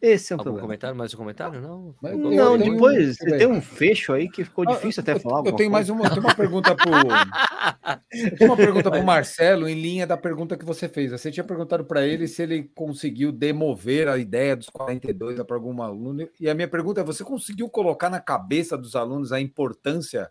Esse 0.00 0.32
é 0.32 0.36
um 0.36 0.38
Algum 0.38 0.44
problema. 0.44 0.66
comentário? 0.68 0.96
Mais 0.96 1.12
um 1.12 1.16
comentário? 1.18 1.60
Não? 1.60 1.94
Mas 2.00 2.16
Não, 2.16 2.56
depois 2.56 3.18
ver. 3.18 3.36
tem 3.38 3.46
um 3.46 3.60
fecho 3.60 4.14
aí 4.14 4.26
que 4.26 4.42
ficou 4.42 4.64
Ah, 4.66 4.72
difícil 4.72 5.02
até 5.02 5.12
eu, 5.12 5.20
falar. 5.20 5.34
Eu 5.34 5.38
alguma 5.38 5.56
tenho 5.58 5.70
mais 5.70 5.88
coisa. 5.88 6.00
uma, 6.00 6.06
eu 6.08 6.14
tenho 6.14 6.26
uma 6.26 6.34
pergunta 6.34 6.74
pro. 6.74 6.90
tenho 8.38 8.50
uma 8.50 8.56
pergunta 8.56 8.90
pro 8.90 9.04
Marcelo 9.04 9.68
em 9.68 9.78
linha 9.78 10.06
da 10.06 10.16
pergunta 10.16 10.56
que 10.56 10.64
você 10.64 10.88
fez. 10.88 11.10
Você 11.10 11.30
tinha 11.30 11.44
perguntado 11.44 11.84
para 11.84 12.06
ele 12.06 12.26
se 12.26 12.42
ele 12.42 12.70
conseguiu 12.74 13.30
demover 13.30 14.08
a 14.08 14.16
ideia 14.16 14.56
dos 14.56 14.70
42 14.70 15.42
para 15.42 15.56
algum 15.56 15.82
aluno. 15.82 16.26
E 16.40 16.48
a 16.48 16.54
minha 16.54 16.68
pergunta 16.68 17.02
é: 17.02 17.04
você 17.04 17.22
conseguiu 17.22 17.68
colocar 17.68 18.08
na 18.08 18.20
cabeça 18.20 18.78
dos 18.78 18.96
alunos 18.96 19.30
a 19.30 19.40
importância 19.40 20.30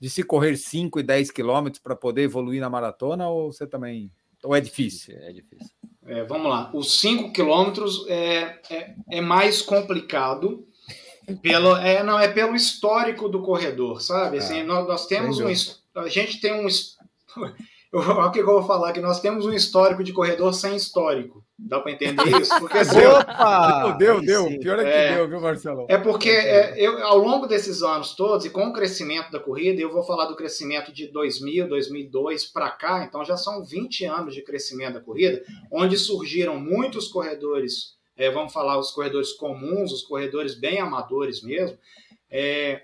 de 0.00 0.08
se 0.08 0.22
correr 0.22 0.56
5 0.56 0.98
e 0.98 1.02
10 1.02 1.30
quilômetros 1.30 1.82
para 1.82 1.94
poder 1.94 2.22
evoluir 2.22 2.60
na 2.62 2.70
maratona? 2.70 3.28
Ou 3.28 3.52
você 3.52 3.66
também. 3.66 4.10
Ou 4.42 4.56
é 4.56 4.60
difícil? 4.62 5.14
É 5.18 5.30
difícil. 5.32 5.68
É, 6.08 6.24
vamos 6.24 6.48
lá. 6.48 6.70
Os 6.72 7.00
5 7.00 7.32
quilômetros 7.32 8.06
é, 8.08 8.58
é, 8.70 8.94
é, 9.10 9.20
mais 9.20 9.60
complicado. 9.60 10.66
Pelo, 11.42 11.76
é, 11.76 12.02
não, 12.02 12.18
é 12.18 12.26
pelo 12.26 12.56
histórico 12.56 13.28
do 13.28 13.42
corredor, 13.42 14.00
sabe? 14.00 14.38
Assim, 14.38 14.60
Ah, 14.60 14.64
nós, 14.64 14.88
nós 14.88 15.06
temos 15.06 15.38
um. 15.38 16.00
A 16.00 16.08
gente 16.08 16.40
tem 16.40 16.54
um. 16.54 16.66
Eu, 17.92 18.00
o 18.00 18.30
que 18.30 18.40
eu 18.40 18.46
vou 18.46 18.62
falar 18.62 18.90
aqui? 18.90 19.00
Nós 19.00 19.20
temos 19.20 19.46
um 19.46 19.52
histórico 19.52 20.04
de 20.04 20.12
corredor 20.12 20.52
sem 20.52 20.76
histórico. 20.76 21.42
Dá 21.58 21.80
para 21.80 21.92
entender 21.92 22.22
isso? 22.40 22.58
Porque 22.60 22.78
assim, 22.78 22.98
Opa! 23.04 23.96
deu, 23.98 24.20
deu. 24.20 24.46
sim. 24.48 24.60
Pior 24.60 24.78
é 24.78 24.84
que 24.84 24.90
É. 24.90 25.14
deu, 25.16 25.28
viu, 25.28 25.40
Marcelo? 25.40 25.86
É 25.88 25.96
porque 25.96 26.28
é, 26.28 26.74
eu, 26.78 27.02
ao 27.04 27.16
longo 27.18 27.46
desses 27.46 27.82
anos 27.82 28.14
todos, 28.14 28.44
e 28.44 28.50
com 28.50 28.66
o 28.68 28.72
crescimento 28.72 29.30
da 29.32 29.40
corrida, 29.40 29.80
eu 29.80 29.90
vou 29.90 30.02
falar 30.02 30.26
do 30.26 30.36
crescimento 30.36 30.92
de 30.92 31.10
2000, 31.10 31.66
2002 31.68 32.44
para 32.44 32.70
cá, 32.70 33.04
então 33.04 33.24
já 33.24 33.36
são 33.36 33.64
20 33.64 34.04
anos 34.04 34.34
de 34.34 34.42
crescimento 34.42 34.94
da 34.94 35.00
corrida, 35.00 35.42
onde 35.72 35.96
surgiram 35.96 36.60
muitos 36.60 37.08
corredores, 37.08 37.96
é, 38.16 38.30
vamos 38.30 38.52
falar 38.52 38.78
os 38.78 38.90
corredores 38.90 39.32
comuns, 39.32 39.92
os 39.92 40.02
corredores 40.02 40.54
bem 40.54 40.78
amadores 40.78 41.42
mesmo, 41.42 41.76
é, 42.30 42.82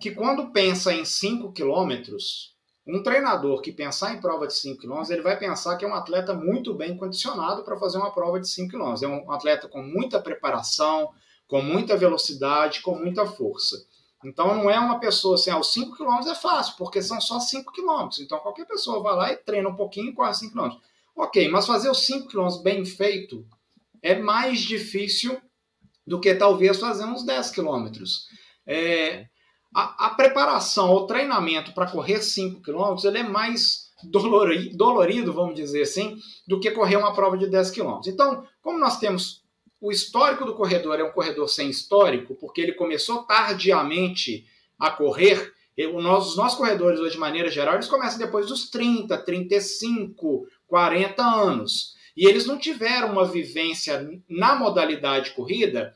que 0.00 0.10
quando 0.10 0.50
pensa 0.50 0.92
em 0.92 1.04
5 1.04 1.52
quilômetros, 1.52 2.53
um 2.86 3.02
treinador 3.02 3.62
que 3.62 3.72
pensar 3.72 4.14
em 4.14 4.20
prova 4.20 4.46
de 4.46 4.54
5 4.54 4.82
km, 4.82 5.02
ele 5.10 5.22
vai 5.22 5.38
pensar 5.38 5.76
que 5.76 5.84
é 5.84 5.88
um 5.88 5.94
atleta 5.94 6.34
muito 6.34 6.74
bem 6.74 6.96
condicionado 6.96 7.64
para 7.64 7.76
fazer 7.76 7.96
uma 7.96 8.12
prova 8.12 8.38
de 8.38 8.48
5 8.48 8.70
km. 8.70 8.94
É 9.02 9.08
um 9.08 9.32
atleta 9.32 9.68
com 9.68 9.82
muita 9.82 10.20
preparação, 10.20 11.10
com 11.48 11.62
muita 11.62 11.96
velocidade, 11.96 12.82
com 12.82 12.94
muita 12.94 13.24
força. 13.24 13.86
Então 14.22 14.54
não 14.54 14.70
é 14.70 14.78
uma 14.78 14.98
pessoa 14.98 15.34
assim, 15.34 15.50
ah, 15.50 15.58
os 15.58 15.72
5 15.72 15.96
km 15.96 16.28
é 16.28 16.34
fácil, 16.34 16.74
porque 16.76 17.02
são 17.02 17.20
só 17.20 17.40
5 17.40 17.72
km. 17.72 18.08
Então 18.20 18.38
qualquer 18.38 18.66
pessoa 18.66 19.02
vai 19.02 19.16
lá 19.16 19.32
e 19.32 19.36
treina 19.36 19.68
um 19.68 19.76
pouquinho 19.76 20.10
e 20.10 20.14
corre 20.14 20.34
5 20.34 20.52
km. 20.52 20.76
Ok, 21.16 21.48
mas 21.48 21.66
fazer 21.66 21.90
os 21.90 22.04
5 22.04 22.28
km 22.28 22.62
bem 22.62 22.84
feito 22.84 23.46
é 24.02 24.14
mais 24.14 24.60
difícil 24.60 25.40
do 26.06 26.20
que 26.20 26.34
talvez 26.34 26.78
fazer 26.78 27.04
uns 27.04 27.24
10 27.24 27.50
km. 27.50 27.90
É, 28.66 29.26
a, 29.74 30.06
a, 30.06 30.10
preparação, 30.10 30.92
o 30.92 31.06
treinamento 31.06 31.72
para 31.72 31.90
correr 31.90 32.22
5 32.22 32.62
km, 32.62 32.96
ele 33.04 33.18
é 33.18 33.22
mais 33.22 33.90
dolorido, 34.04 34.76
dolorido, 34.76 35.32
vamos 35.32 35.54
dizer 35.54 35.82
assim, 35.82 36.16
do 36.46 36.60
que 36.60 36.70
correr 36.70 36.96
uma 36.96 37.14
prova 37.14 37.36
de 37.36 37.48
10 37.48 37.70
km. 37.72 38.00
Então, 38.06 38.46
como 38.62 38.78
nós 38.78 38.98
temos 38.98 39.42
o 39.80 39.90
histórico 39.90 40.46
do 40.46 40.54
corredor 40.54 40.98
é 40.98 41.04
um 41.04 41.12
corredor 41.12 41.48
sem 41.48 41.68
histórico, 41.68 42.34
porque 42.36 42.60
ele 42.60 42.72
começou 42.72 43.24
tardiamente 43.24 44.46
a 44.78 44.90
correr, 44.90 45.52
eu, 45.76 46.00
nós, 46.00 46.28
os 46.28 46.36
nossos 46.36 46.56
corredores, 46.56 47.00
hoje, 47.00 47.12
de 47.12 47.18
maneira 47.18 47.50
geral, 47.50 47.74
eles 47.74 47.88
começam 47.88 48.18
depois 48.18 48.46
dos 48.46 48.70
30, 48.70 49.18
35, 49.18 50.46
40 50.66 51.22
anos. 51.22 51.94
E 52.16 52.26
eles 52.26 52.46
não 52.46 52.56
tiveram 52.56 53.12
uma 53.12 53.26
vivência 53.26 54.08
na 54.28 54.54
modalidade 54.54 55.32
corrida 55.32 55.92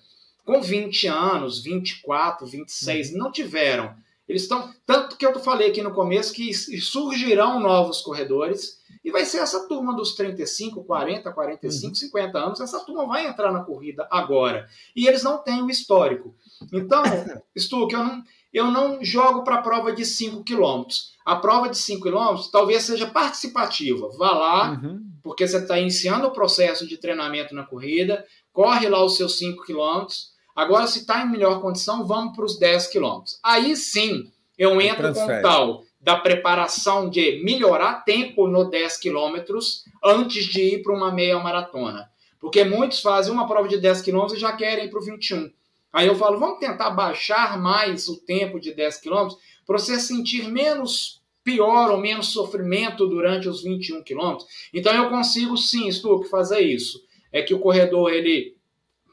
com 0.49 0.63
20 0.63 1.07
anos, 1.09 1.63
24, 1.63 2.47
26, 2.47 3.13
não 3.13 3.31
tiveram. 3.31 3.95
Eles 4.27 4.45
estão. 4.45 4.73
Tanto 4.87 5.19
que 5.19 5.27
eu 5.27 5.39
falei 5.41 5.69
aqui 5.69 5.83
no 5.83 5.93
começo 5.93 6.33
que 6.33 6.55
surgirão 6.55 7.61
novos 7.61 8.01
corredores 8.01 8.81
E 9.05 9.11
vai 9.11 9.27
ser 9.27 9.39
essa 9.39 9.69
turma 9.69 9.95
dos 9.95 10.15
35, 10.15 10.85
40, 10.85 11.31
45, 11.33 11.95
50 11.97 12.39
anos, 12.39 12.61
essa 12.63 12.81
turma 12.81 13.07
vai 13.07 13.27
entrar 13.27 13.53
na 13.53 13.63
corrida 13.63 14.09
agora. 14.11 14.67
E 14.97 15.07
eles 15.07 15.23
não 15.23 15.37
têm 15.37 15.61
o 15.61 15.69
histórico. 15.69 16.35
Então, 16.73 17.03
Stuck, 17.55 17.93
eu 17.93 18.03
não, 18.03 18.25
eu 18.51 18.71
não 18.71 19.05
jogo 19.05 19.45
para 19.45 19.57
a 19.57 19.63
prova 19.63 19.93
de 19.93 20.07
5 20.07 20.43
quilômetros. 20.45 21.13
A 21.27 21.37
prova 21.37 21.69
de 21.69 21.77
5 21.77 22.03
quilômetros 22.03 22.51
talvez 22.51 22.85
seja 22.85 23.07
participativa. 23.07 24.09
Vá 24.17 24.33
lá, 24.33 24.71
uhum. 24.71 25.07
porque 25.23 25.47
você 25.47 25.59
está 25.59 25.79
iniciando 25.79 26.27
o 26.27 26.33
processo 26.33 26.87
de 26.87 26.97
treinamento 26.97 27.55
na 27.55 27.65
corrida, 27.65 28.25
corre 28.51 28.89
lá 28.89 29.05
os 29.05 29.15
seus 29.19 29.37
5 29.37 29.63
quilômetros. 29.67 30.38
Agora, 30.59 30.89
se 30.89 30.99
está 30.99 31.23
em 31.23 31.31
melhor 31.31 31.61
condição, 31.61 32.05
vamos 32.05 32.35
para 32.35 32.45
os 32.45 32.59
10 32.59 32.89
quilômetros. 32.89 33.39
Aí 33.45 33.77
sim, 33.77 34.29
eu 34.59 34.81
entro 34.81 35.15
com 35.15 35.25
o 35.25 35.41
tal 35.41 35.85
da 36.01 36.17
preparação 36.17 37.09
de 37.09 37.41
melhorar 37.45 38.03
tempo 38.05 38.49
no 38.49 38.65
10 38.65 38.97
quilômetros 38.97 39.85
antes 40.03 40.47
de 40.47 40.61
ir 40.61 40.83
para 40.83 40.93
uma 40.93 41.13
meia 41.13 41.39
maratona. 41.39 42.11
Porque 42.41 42.65
muitos 42.65 43.01
fazem 43.01 43.33
uma 43.33 43.47
prova 43.47 43.69
de 43.69 43.79
10 43.79 44.03
quilômetros 44.03 44.37
e 44.37 44.41
já 44.41 44.53
querem 44.53 44.87
ir 44.87 44.91
para 44.91 44.99
o 44.99 45.05
21. 45.05 45.49
Aí 45.93 46.09
eu 46.09 46.17
falo, 46.17 46.41
vamos 46.41 46.59
tentar 46.59 46.91
baixar 46.91 47.57
mais 47.57 48.09
o 48.09 48.17
tempo 48.17 48.59
de 48.59 48.75
10 48.75 48.97
quilômetros 48.97 49.39
para 49.65 49.79
você 49.79 50.01
sentir 50.01 50.51
menos 50.51 51.23
pior 51.45 51.89
ou 51.89 51.99
menos 51.99 52.33
sofrimento 52.33 53.07
durante 53.07 53.49
os 53.49 53.63
21 53.63 54.03
quilômetros. 54.03 54.49
Então 54.75 54.93
eu 54.93 55.09
consigo 55.09 55.57
sim, 55.57 55.89
Stuck, 55.93 56.29
fazer 56.29 56.63
isso. 56.63 57.01
É 57.33 57.43
que 57.43 57.55
o 57.55 57.61
corredor 57.61 58.13
ele 58.13 58.58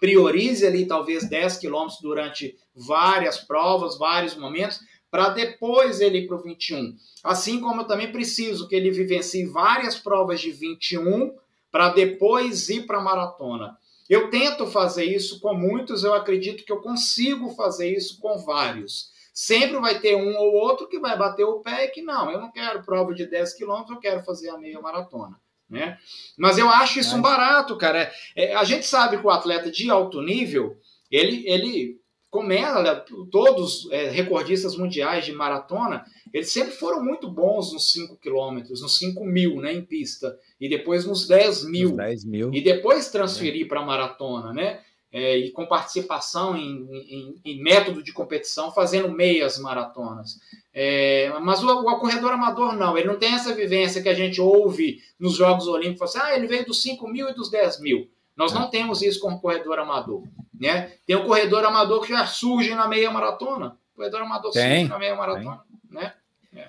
priorize 0.05 0.63
ali 0.63 0.85
talvez 0.85 1.27
10 1.27 1.57
quilômetros 1.57 1.99
durante 1.99 2.55
várias 2.75 3.39
provas, 3.39 3.97
vários 3.97 4.35
momentos, 4.35 4.79
para 5.09 5.29
depois 5.29 5.99
ele 5.99 6.19
ir 6.19 6.27
para 6.27 6.35
o 6.35 6.43
21. 6.43 6.95
Assim 7.23 7.59
como 7.59 7.81
eu 7.81 7.87
também 7.87 8.11
preciso 8.11 8.67
que 8.67 8.75
ele 8.75 8.91
vivencie 8.91 9.47
várias 9.47 9.97
provas 9.97 10.39
de 10.39 10.51
21 10.51 11.35
para 11.71 11.89
depois 11.89 12.69
ir 12.69 12.85
para 12.85 12.99
a 12.99 13.03
maratona. 13.03 13.75
Eu 14.07 14.29
tento 14.29 14.67
fazer 14.67 15.05
isso 15.05 15.39
com 15.39 15.55
muitos, 15.55 16.03
eu 16.03 16.13
acredito 16.13 16.63
que 16.63 16.71
eu 16.71 16.81
consigo 16.81 17.49
fazer 17.55 17.91
isso 17.91 18.21
com 18.21 18.37
vários. 18.37 19.09
Sempre 19.33 19.79
vai 19.79 19.99
ter 19.99 20.15
um 20.15 20.37
ou 20.37 20.53
outro 20.53 20.87
que 20.87 20.99
vai 20.99 21.17
bater 21.17 21.45
o 21.45 21.61
pé 21.61 21.85
e 21.85 21.87
que 21.87 22.03
não, 22.03 22.29
eu 22.29 22.39
não 22.39 22.51
quero 22.51 22.83
prova 22.83 23.11
de 23.11 23.25
10 23.25 23.55
quilômetros, 23.55 23.95
eu 23.95 23.99
quero 23.99 24.23
fazer 24.23 24.49
a 24.49 24.57
meia 24.59 24.79
maratona. 24.79 25.35
Né? 25.69 25.97
Mas 26.37 26.57
eu 26.57 26.69
acho 26.69 26.99
isso 26.99 27.15
um 27.15 27.21
barato, 27.21 27.75
cara. 27.77 28.11
É, 28.35 28.55
a 28.55 28.63
gente 28.63 28.85
sabe 28.85 29.17
que 29.17 29.25
o 29.25 29.31
atleta 29.31 29.71
de 29.71 29.89
alto 29.89 30.21
nível, 30.21 30.77
ele, 31.09 31.43
ele 31.47 31.99
começa, 32.29 33.05
todos 33.31 33.89
é, 33.91 34.09
recordistas 34.09 34.75
mundiais 34.75 35.25
de 35.25 35.31
maratona, 35.31 36.03
eles 36.33 36.51
sempre 36.51 36.73
foram 36.73 37.01
muito 37.01 37.31
bons 37.31 37.71
nos 37.71 37.93
5 37.93 38.17
quilômetros, 38.17 38.81
nos 38.81 38.97
5 38.97 39.23
mil 39.23 39.61
né, 39.61 39.73
em 39.73 39.81
pista, 39.81 40.37
e 40.59 40.67
depois 40.67 41.05
nos 41.05 41.27
10 41.27 41.63
mil, 41.69 41.95
10 41.95 42.25
mil. 42.25 42.53
e 42.53 42.61
depois 42.61 43.09
transferir 43.09 43.65
é. 43.65 43.69
para 43.69 43.85
maratona, 43.85 44.51
né? 44.51 44.81
É, 45.15 45.37
e 45.37 45.51
com 45.51 45.65
participação 45.65 46.57
em, 46.57 46.85
em, 46.91 47.41
em, 47.45 47.63
método 47.63 48.03
de 48.03 48.11
competição, 48.11 48.69
fazendo 48.69 49.09
meias 49.09 49.57
maratonas. 49.57 50.41
É, 50.73 51.31
mas 51.41 51.63
o, 51.63 51.69
o, 51.69 51.99
corredor 51.99 52.33
amador 52.33 52.75
não, 52.75 52.97
ele 52.97 53.07
não 53.07 53.17
tem 53.17 53.33
essa 53.33 53.55
vivência 53.55 54.03
que 54.03 54.09
a 54.09 54.13
gente 54.13 54.41
ouve 54.41 55.01
nos 55.17 55.35
Jogos 55.35 55.69
Olímpicos, 55.69 56.13
assim, 56.13 56.19
ah, 56.21 56.35
ele 56.35 56.47
veio 56.47 56.65
dos 56.65 56.81
5 56.81 57.07
mil 57.07 57.29
e 57.29 57.33
dos 57.33 57.49
10 57.49 57.79
mil. 57.79 58.09
Nós 58.35 58.51
não 58.51 58.69
temos 58.69 59.01
isso 59.01 59.21
com 59.21 59.31
o 59.31 59.39
corredor 59.39 59.79
amador. 59.79 60.23
Né? 60.53 60.91
Tem 61.07 61.15
o 61.15 61.23
corredor 61.23 61.63
amador 61.63 62.01
que 62.01 62.09
já 62.09 62.27
surge 62.27 62.75
na 62.75 62.85
meia 62.85 63.09
maratona. 63.09 63.77
O 63.93 63.95
corredor 63.95 64.21
amador 64.21 64.51
tem, 64.51 64.79
surge 64.79 64.89
na 64.89 64.99
meia 64.99 65.15
maratona. 65.15 65.61
Né? 65.89 66.13
É. 66.53 66.67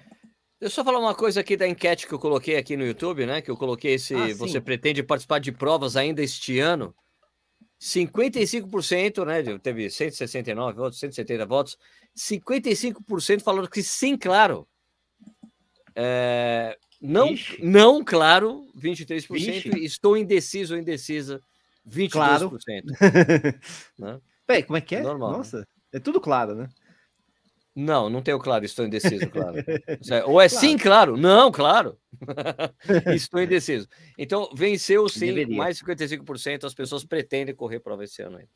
Deixa 0.60 0.60
eu 0.60 0.70
só 0.70 0.84
falar 0.84 1.00
uma 1.00 1.16
coisa 1.16 1.40
aqui 1.40 1.56
da 1.56 1.66
enquete 1.66 2.06
que 2.06 2.14
eu 2.14 2.18
coloquei 2.20 2.56
aqui 2.56 2.76
no 2.76 2.86
YouTube, 2.86 3.26
né? 3.26 3.42
Que 3.42 3.50
eu 3.50 3.56
coloquei 3.56 3.94
esse. 3.94 4.14
Ah, 4.14 4.32
você 4.36 4.60
pretende 4.60 5.02
participar 5.02 5.40
de 5.40 5.50
provas 5.50 5.96
ainda 5.96 6.22
este 6.22 6.60
ano? 6.60 6.94
55%, 7.80 9.24
né? 9.24 9.58
Teve 9.58 9.90
169 9.90 10.76
votos, 10.76 10.98
170 10.98 11.46
votos. 11.46 11.78
55% 12.16 13.42
falaram 13.42 13.68
que 13.68 13.82
sim, 13.82 14.16
claro. 14.16 14.66
É, 15.94 16.76
não, 17.00 17.34
não, 17.60 18.04
claro, 18.04 18.66
23%. 18.76 19.28
Vixe. 19.32 19.68
Estou 19.84 20.16
indeciso 20.16 20.74
ou 20.74 20.80
indecisa, 20.80 21.40
22%. 21.88 22.10
Claro. 22.10 22.58
né? 23.98 24.20
Peraí, 24.46 24.62
como 24.62 24.76
é 24.76 24.80
que 24.80 24.96
é? 24.96 25.02
Normal. 25.02 25.32
Né? 25.32 25.36
Nossa, 25.38 25.68
é 25.92 25.98
tudo 25.98 26.20
claro, 26.20 26.54
né? 26.54 26.68
Não, 27.76 28.08
não 28.08 28.22
tenho 28.22 28.38
claro, 28.38 28.64
estou 28.64 28.86
indeciso, 28.86 29.28
claro. 29.28 29.56
Ou 30.26 30.40
é 30.40 30.48
claro. 30.48 30.66
sim, 30.66 30.78
claro. 30.78 31.16
Não, 31.18 31.52
claro. 31.52 31.98
estou 33.14 33.42
indeciso. 33.42 33.86
Então, 34.16 34.48
venceu 34.54 35.06
sim, 35.10 35.26
Deveria. 35.26 35.54
mais 35.54 35.78
55%. 35.82 36.64
As 36.64 36.72
pessoas 36.72 37.04
pretendem 37.04 37.54
correr 37.54 37.80
prova 37.80 38.02
esse 38.02 38.22
ano 38.22 38.38
aí. 38.38 38.46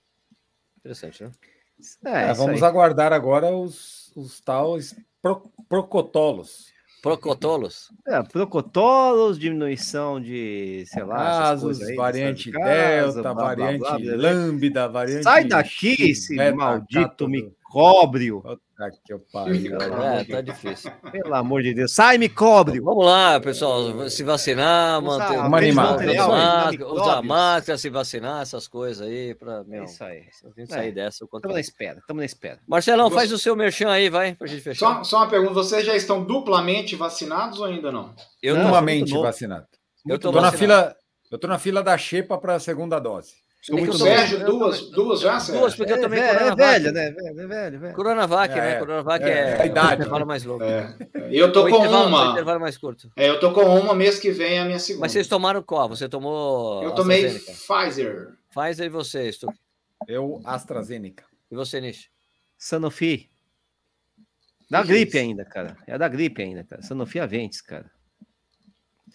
Interessante, 0.78 1.22
né? 1.22 1.30
É, 2.02 2.30
é, 2.30 2.32
vamos 2.32 2.62
aí. 2.62 2.68
aguardar 2.68 3.12
agora 3.12 3.55
os, 3.55 4.10
os 4.16 4.40
tais 4.40 4.97
pro, 5.20 5.52
procotolos. 5.68 6.72
Procotolos? 7.02 7.92
É, 8.06 8.22
procotolos, 8.22 9.38
diminuição 9.38 10.18
de, 10.20 10.84
sei 10.86 11.02
lá, 11.02 11.16
casos, 11.16 11.78
variante 11.94 12.51
Delta, 12.51 13.22
blá, 13.22 13.32
variante 13.32 13.78
blá, 13.78 13.98
blá, 13.98 14.16
Lambda, 14.16 14.88
variante. 14.88 15.24
Sai 15.24 15.44
daqui, 15.44 16.10
esse 16.10 16.34
maldito 16.52 17.28
micróbrio. 17.28 18.42
Puta 18.81 18.98
que 19.05 19.12
eu 19.12 19.20
pariu. 19.31 19.77
É, 19.77 20.24
tá 20.24 20.40
difícil. 20.40 20.90
Pelo 21.12 21.35
amor 21.35 21.62
de 21.62 21.74
Deus. 21.74 21.93
Sai, 21.93 22.16
micróbio! 22.16 22.82
Vamos 22.82 23.05
lá, 23.05 23.39
pessoal. 23.39 24.09
Se 24.09 24.23
vacinar, 24.23 25.02
manter 25.02 25.39
o 25.39 25.51
máscara, 25.51 26.89
usar 26.89 27.23
máscara, 27.23 27.77
se 27.77 27.90
vacinar, 27.90 28.40
essas 28.40 28.66
coisas 28.66 29.07
aí. 29.07 29.35
Pra, 29.35 29.62
meu, 29.65 29.82
é 29.82 29.85
isso 29.85 30.02
aí. 30.02 30.24
A 30.44 30.61
gente 30.61 30.73
sair 30.73 30.89
é. 30.89 30.93
dessa. 30.93 31.24
Estamos 31.24 31.55
na 31.55 31.61
espera, 31.61 31.98
estamos 31.98 32.20
na 32.20 32.27
espera. 32.27 32.59
Marcelão, 32.66 33.11
faz 33.11 33.31
o 33.32 33.39
seu 33.39 33.55
merchan 33.55 33.90
aí, 33.90 34.09
vai, 34.09 34.35
pra 34.35 34.47
gente 34.47 34.62
fechar. 34.62 34.97
Só, 34.97 35.05
só 35.05 35.16
uma 35.19 35.28
pergunta: 35.28 35.52
vocês 35.52 35.85
já 35.85 35.94
estão 35.94 36.24
duplamente 36.24 36.97
vacinados 36.97 37.61
ou 37.61 37.66
ainda 37.66 37.93
não? 37.93 38.15
Eu 38.43 38.57
duplamente 38.57 39.12
vacinado. 39.12 39.66
Eu 40.09 40.19
tô, 40.19 40.32
tô 40.32 40.40
na 40.40 40.52
fila. 40.52 40.97
Eu 41.31 41.39
tô 41.39 41.47
na 41.47 41.59
fila 41.59 41.82
da 41.82 41.97
Xepa 41.97 42.39
para 42.39 42.55
a 42.55 42.61
segunda 42.61 42.98
dose. 42.98 43.35
Sou 43.62 43.77
muito 43.77 43.97
Sérgio, 43.99 44.43
duas, 44.47 44.91
duas 44.91 45.20
já, 45.20 45.39
Sérgio? 45.39 45.61
Duas, 45.61 45.77
porque 45.77 45.93
eu 45.93 46.01
também 46.01 46.19
é, 46.19 46.31
é 46.31 46.55
velho, 46.55 46.93
né? 46.93 47.11
Velho, 47.11 47.49
velho, 47.49 47.81
velho. 47.81 47.95
Coronavac, 47.95 48.55
né? 48.55 48.78
Coronavac 48.78 49.23
é, 49.23 49.28
é, 49.28 49.62
a 49.62 49.66
idade. 49.66 49.95
intervalo 49.97 50.27
mais 50.27 50.45
louco. 50.45 50.65
É. 50.65 50.97
Eu 51.31 51.53
tô 51.53 51.69
com 51.69 51.77
uma. 51.77 52.32
intervalo 52.32 52.59
mais 52.59 52.78
curto. 52.78 53.12
É, 53.15 53.28
eu 53.28 53.39
tô 53.39 53.53
com 53.53 53.62
uma 53.62 53.95
mês 53.95 54.19
que 54.19 54.31
vem 54.31 54.59
a 54.59 54.65
minha 54.65 54.78
segunda. 54.78 55.03
Mas 55.03 55.12
vocês 55.12 55.28
tomaram 55.28 55.62
qual? 55.62 55.91
Você 55.91 56.09
tomou. 56.09 56.82
Eu 56.82 56.95
tomei 56.95 57.28
Pfizer. 57.28 58.28
Pfizer 58.51 58.87
e 58.87 58.89
você, 58.89 59.31
Stu? 59.31 59.53
Eu, 60.09 60.41
AstraZeneca. 60.45 61.24
E 61.51 61.55
você, 61.55 61.82
Nish? 61.82 62.09
Sanofi. 62.57 63.31
Da 64.70 64.82
gripe 64.82 65.19
ainda, 65.19 65.45
cara. 65.45 65.77
É 65.87 65.99
da 65.99 66.09
gripe 66.09 66.41
ainda, 66.41 66.65
cara. 66.65 66.81
Sanofi 66.81 67.20
Aventes, 67.20 67.61
cara. 67.61 67.91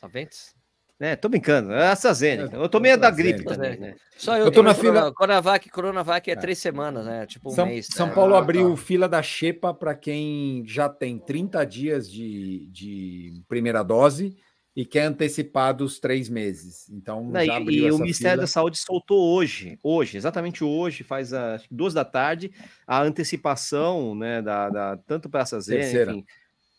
Aventes? 0.01 0.53
É, 0.99 1.15
tô 1.15 1.27
brincando. 1.27 1.73
É 1.73 1.87
AstraZeneca. 1.87 2.55
Eu 2.55 2.69
tô 2.69 2.79
meio 2.79 2.97
da 2.97 3.11
gripe 3.11 3.43
também, 3.43 3.77
né? 3.77 3.95
Só 4.17 4.37
eu, 4.37 4.45
eu 4.45 4.51
tô 4.51 4.63
na 4.63 4.73
fila. 4.73 5.13
Coronavac, 5.13 5.69
Coronavac 5.69 6.29
é, 6.29 6.33
é, 6.33 6.35
três 6.37 6.57
semanas, 6.57 7.05
né? 7.05 7.25
Tipo 7.25 7.49
um 7.49 7.53
São, 7.53 7.65
mês. 7.65 7.87
São 7.91 8.09
Paulo 8.09 8.35
ah, 8.35 8.39
abriu 8.39 8.71
tá. 8.71 8.77
fila 8.77 9.09
da 9.09 9.21
Xepa 9.21 9.73
para 9.73 9.93
quem 9.93 10.63
já 10.65 10.87
tem 10.87 11.19
30 11.19 11.65
dias 11.65 12.09
de, 12.09 12.67
de 12.71 13.43
primeira 13.47 13.83
dose 13.83 14.37
e 14.75 14.85
quer 14.85 15.03
antecipar 15.03 15.73
dos 15.73 15.99
três 15.99 16.29
meses. 16.29 16.89
Então, 16.89 17.23
Não, 17.23 17.43
já 17.43 17.55
abriu 17.55 17.87
e 17.87 17.91
o 17.91 17.97
Ministério 17.97 18.35
fila. 18.35 18.43
da 18.43 18.47
Saúde 18.47 18.77
soltou 18.77 19.33
hoje, 19.33 19.79
hoje, 19.81 20.17
exatamente 20.17 20.63
hoje, 20.63 21.03
faz 21.03 21.31
as 21.31 21.65
duas 21.71 21.93
da 21.93 22.03
tarde, 22.03 22.51
a 22.85 23.01
antecipação, 23.01 24.13
né, 24.13 24.41
da, 24.41 24.69
da 24.69 24.97
tanto 25.07 25.29
para 25.29 25.41
essa 25.41 25.57
enfim, 25.57 26.25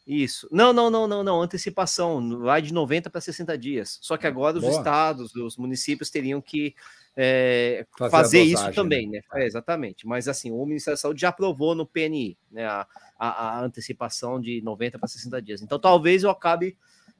isso. 0.06 0.48
Não, 0.52 0.72
não, 0.72 0.88
não, 0.88 1.06
não, 1.08 1.24
não. 1.24 1.42
Antecipação. 1.42 2.38
Vai 2.38 2.62
de 2.62 2.72
90 2.72 3.10
para 3.10 3.20
60 3.20 3.58
dias. 3.58 3.98
Só 4.00 4.16
que 4.16 4.26
agora 4.26 4.56
os 4.56 4.62
Boa. 4.62 4.76
estados, 4.76 5.34
os 5.34 5.56
municípios 5.56 6.10
teriam 6.10 6.40
que 6.40 6.74
é, 7.16 7.86
fazer, 7.98 8.10
fazer 8.10 8.38
dosagem, 8.44 8.70
isso 8.70 8.74
também, 8.74 9.08
né? 9.08 9.20
né? 9.32 9.42
É, 9.42 9.46
exatamente. 9.46 10.06
Mas 10.06 10.28
assim, 10.28 10.52
o 10.52 10.64
Ministério 10.64 10.96
da 10.96 11.00
Saúde 11.00 11.22
já 11.22 11.30
aprovou 11.30 11.74
no 11.74 11.86
PNI 11.86 12.36
né, 12.52 12.66
a, 12.66 12.86
a, 13.18 13.58
a 13.58 13.64
antecipação 13.64 14.40
de 14.40 14.60
90 14.62 14.98
para 14.98 15.08
60 15.08 15.42
dias. 15.42 15.62
Então 15.62 15.78
talvez 15.78 16.22
eu 16.22 16.30
acabe 16.30 16.76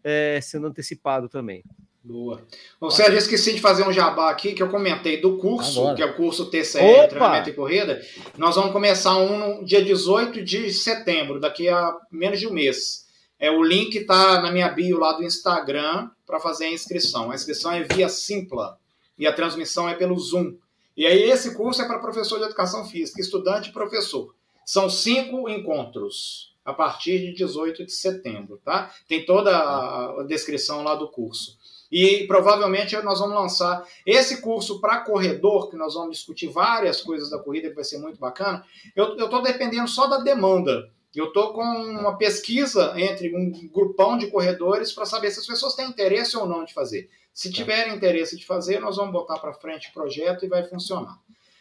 é, 0.06 0.40
sendo 0.40 0.68
antecipado 0.68 1.28
também. 1.28 1.64
Boa. 2.04 2.40
Bom, 2.80 2.88
Sérgio, 2.88 3.18
esqueci 3.18 3.54
de 3.54 3.60
fazer 3.60 3.82
um 3.82 3.92
jabá 3.92 4.30
aqui 4.30 4.52
que 4.52 4.62
eu 4.62 4.68
comentei 4.68 5.20
do 5.20 5.38
curso, 5.38 5.80
Agora. 5.80 5.96
que 5.96 6.02
é 6.02 6.06
o 6.06 6.14
curso 6.14 6.48
TCE, 6.48 7.08
Treinamento 7.08 7.50
e 7.50 7.52
Corrida. 7.52 8.00
Nós 8.38 8.54
vamos 8.54 8.70
começar 8.70 9.16
um 9.16 9.56
no 9.58 9.64
dia 9.64 9.84
18 9.84 10.44
de 10.44 10.72
setembro, 10.72 11.40
daqui 11.40 11.68
a 11.68 11.96
menos 12.12 12.38
de 12.38 12.46
um 12.46 12.52
mês. 12.52 13.06
É, 13.40 13.50
o 13.50 13.60
link 13.60 13.96
está 13.96 14.40
na 14.40 14.52
minha 14.52 14.68
bio 14.68 14.96
lá 15.00 15.14
do 15.14 15.24
Instagram 15.24 16.08
para 16.24 16.38
fazer 16.38 16.66
a 16.66 16.70
inscrição. 16.70 17.32
A 17.32 17.34
inscrição 17.34 17.72
é 17.72 17.82
via 17.82 18.08
Simpla 18.08 18.78
e 19.18 19.26
a 19.26 19.32
transmissão 19.32 19.88
é 19.88 19.94
pelo 19.94 20.16
Zoom. 20.16 20.54
E 20.96 21.04
aí 21.04 21.24
esse 21.24 21.56
curso 21.56 21.82
é 21.82 21.86
para 21.88 21.98
professor 21.98 22.38
de 22.38 22.44
educação 22.44 22.84
física, 22.84 23.20
estudante 23.20 23.70
e 23.70 23.72
professor. 23.72 24.32
São 24.64 24.88
cinco 24.88 25.48
encontros. 25.48 26.55
A 26.66 26.74
partir 26.74 27.20
de 27.20 27.32
18 27.32 27.86
de 27.86 27.92
setembro, 27.92 28.60
tá? 28.64 28.92
Tem 29.06 29.24
toda 29.24 29.56
a 29.56 30.24
descrição 30.24 30.82
lá 30.82 30.96
do 30.96 31.08
curso. 31.08 31.56
E 31.90 32.26
provavelmente 32.26 32.96
nós 32.96 33.20
vamos 33.20 33.36
lançar 33.36 33.86
esse 34.04 34.42
curso 34.42 34.80
para 34.80 35.02
corredor, 35.02 35.70
que 35.70 35.76
nós 35.76 35.94
vamos 35.94 36.16
discutir 36.16 36.48
várias 36.48 37.00
coisas 37.00 37.30
da 37.30 37.38
corrida, 37.38 37.68
que 37.68 37.76
vai 37.76 37.84
ser 37.84 37.98
muito 37.98 38.18
bacana. 38.18 38.64
Eu 38.96 39.16
estou 39.16 39.40
dependendo 39.40 39.86
só 39.86 40.08
da 40.08 40.18
demanda. 40.18 40.90
Eu 41.14 41.28
estou 41.28 41.54
com 41.54 41.62
uma 41.62 42.18
pesquisa 42.18 42.92
entre 42.96 43.34
um 43.34 43.68
grupão 43.68 44.18
de 44.18 44.26
corredores 44.26 44.92
para 44.92 45.06
saber 45.06 45.30
se 45.30 45.38
as 45.38 45.46
pessoas 45.46 45.76
têm 45.76 45.88
interesse 45.88 46.36
ou 46.36 46.46
não 46.46 46.64
de 46.64 46.74
fazer. 46.74 47.08
Se 47.32 47.48
tá. 47.48 47.54
tiverem 47.54 47.94
interesse 47.94 48.36
de 48.36 48.44
fazer, 48.44 48.80
nós 48.80 48.96
vamos 48.96 49.12
botar 49.12 49.38
para 49.38 49.52
frente 49.54 49.88
o 49.88 49.92
projeto 49.92 50.44
e 50.44 50.48
vai 50.48 50.64
funcionar. 50.64 51.16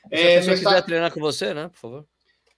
Se 0.09 0.15
é, 0.15 0.37
a 0.37 0.39
pessoa 0.39 0.57
quiser 0.57 0.81
treinar 0.81 1.13
com 1.13 1.19
você, 1.19 1.53
né, 1.53 1.69
por 1.69 1.77
favor. 1.77 2.05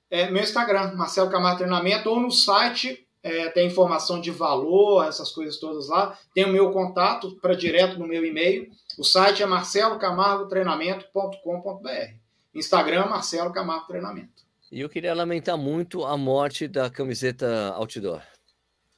É, 0.09 0.29
meu 0.29 0.43
Instagram, 0.43 0.93
Marcelo 0.95 1.29
Camargo 1.29 1.57
Treinamento, 1.57 2.09
ou 2.09 2.17
no 2.19 2.31
site 2.31 3.05
é, 3.23 3.49
tem 3.49 3.65
informação 3.67 4.21
de 4.21 4.31
valor, 4.31 5.05
essas 5.05 5.31
coisas 5.31 5.57
todas 5.57 5.89
lá. 5.89 6.17
Tem 6.33 6.45
o 6.45 6.51
meu 6.51 6.71
contato 6.71 7.37
para 7.41 7.53
direto 7.55 7.99
no 7.99 8.07
meu 8.07 8.23
e-mail. 8.23 8.71
O 8.97 9.03
site 9.03 9.43
é 9.43 9.45
marcelocamargotreinamento.com.br. 9.45 12.13
Instagram, 12.55 13.07
Marcelo 13.07 13.51
Camargo 13.51 13.87
Treinamento. 13.87 14.47
E 14.71 14.79
eu 14.81 14.89
queria 14.89 15.13
lamentar 15.13 15.57
muito 15.57 16.05
a 16.05 16.15
morte 16.17 16.67
da 16.67 16.89
camiseta 16.89 17.73
outdoor. 17.75 18.21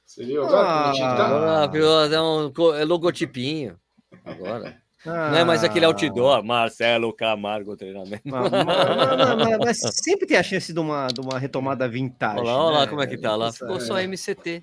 Você 0.04 0.24
viu 0.24 0.44
agora? 0.44 0.68
Ah, 0.68 0.92
ah, 1.64 1.70
é 2.12 2.20
um 2.20 2.52
é 2.74 2.84
logotipinho 2.84 3.78
agora. 4.24 4.80
Ah. 5.06 5.30
Não 5.30 5.38
é 5.38 5.44
mais 5.44 5.64
aquele 5.64 5.86
outdoor, 5.86 6.44
Marcelo 6.44 7.12
Camargo 7.12 7.76
treinamento. 7.76 8.22
Mas, 8.24 8.50
mas, 8.50 9.58
mas, 9.58 9.94
sempre 9.94 10.26
tem 10.26 10.36
a 10.36 10.42
chance 10.42 10.72
de 10.72 10.78
uma, 10.78 11.06
de 11.08 11.20
uma 11.20 11.38
retomada 11.38 11.88
vintage. 11.88 12.40
Olha 12.40 12.50
lá, 12.50 12.64
olha 12.64 12.74
lá 12.74 12.80
né? 12.82 12.86
como 12.86 13.02
é 13.02 13.06
que 13.06 13.16
tá 13.16 13.34
lá. 13.34 13.52
Ficou 13.52 13.80
só 13.80 13.98
MCT. 13.98 14.62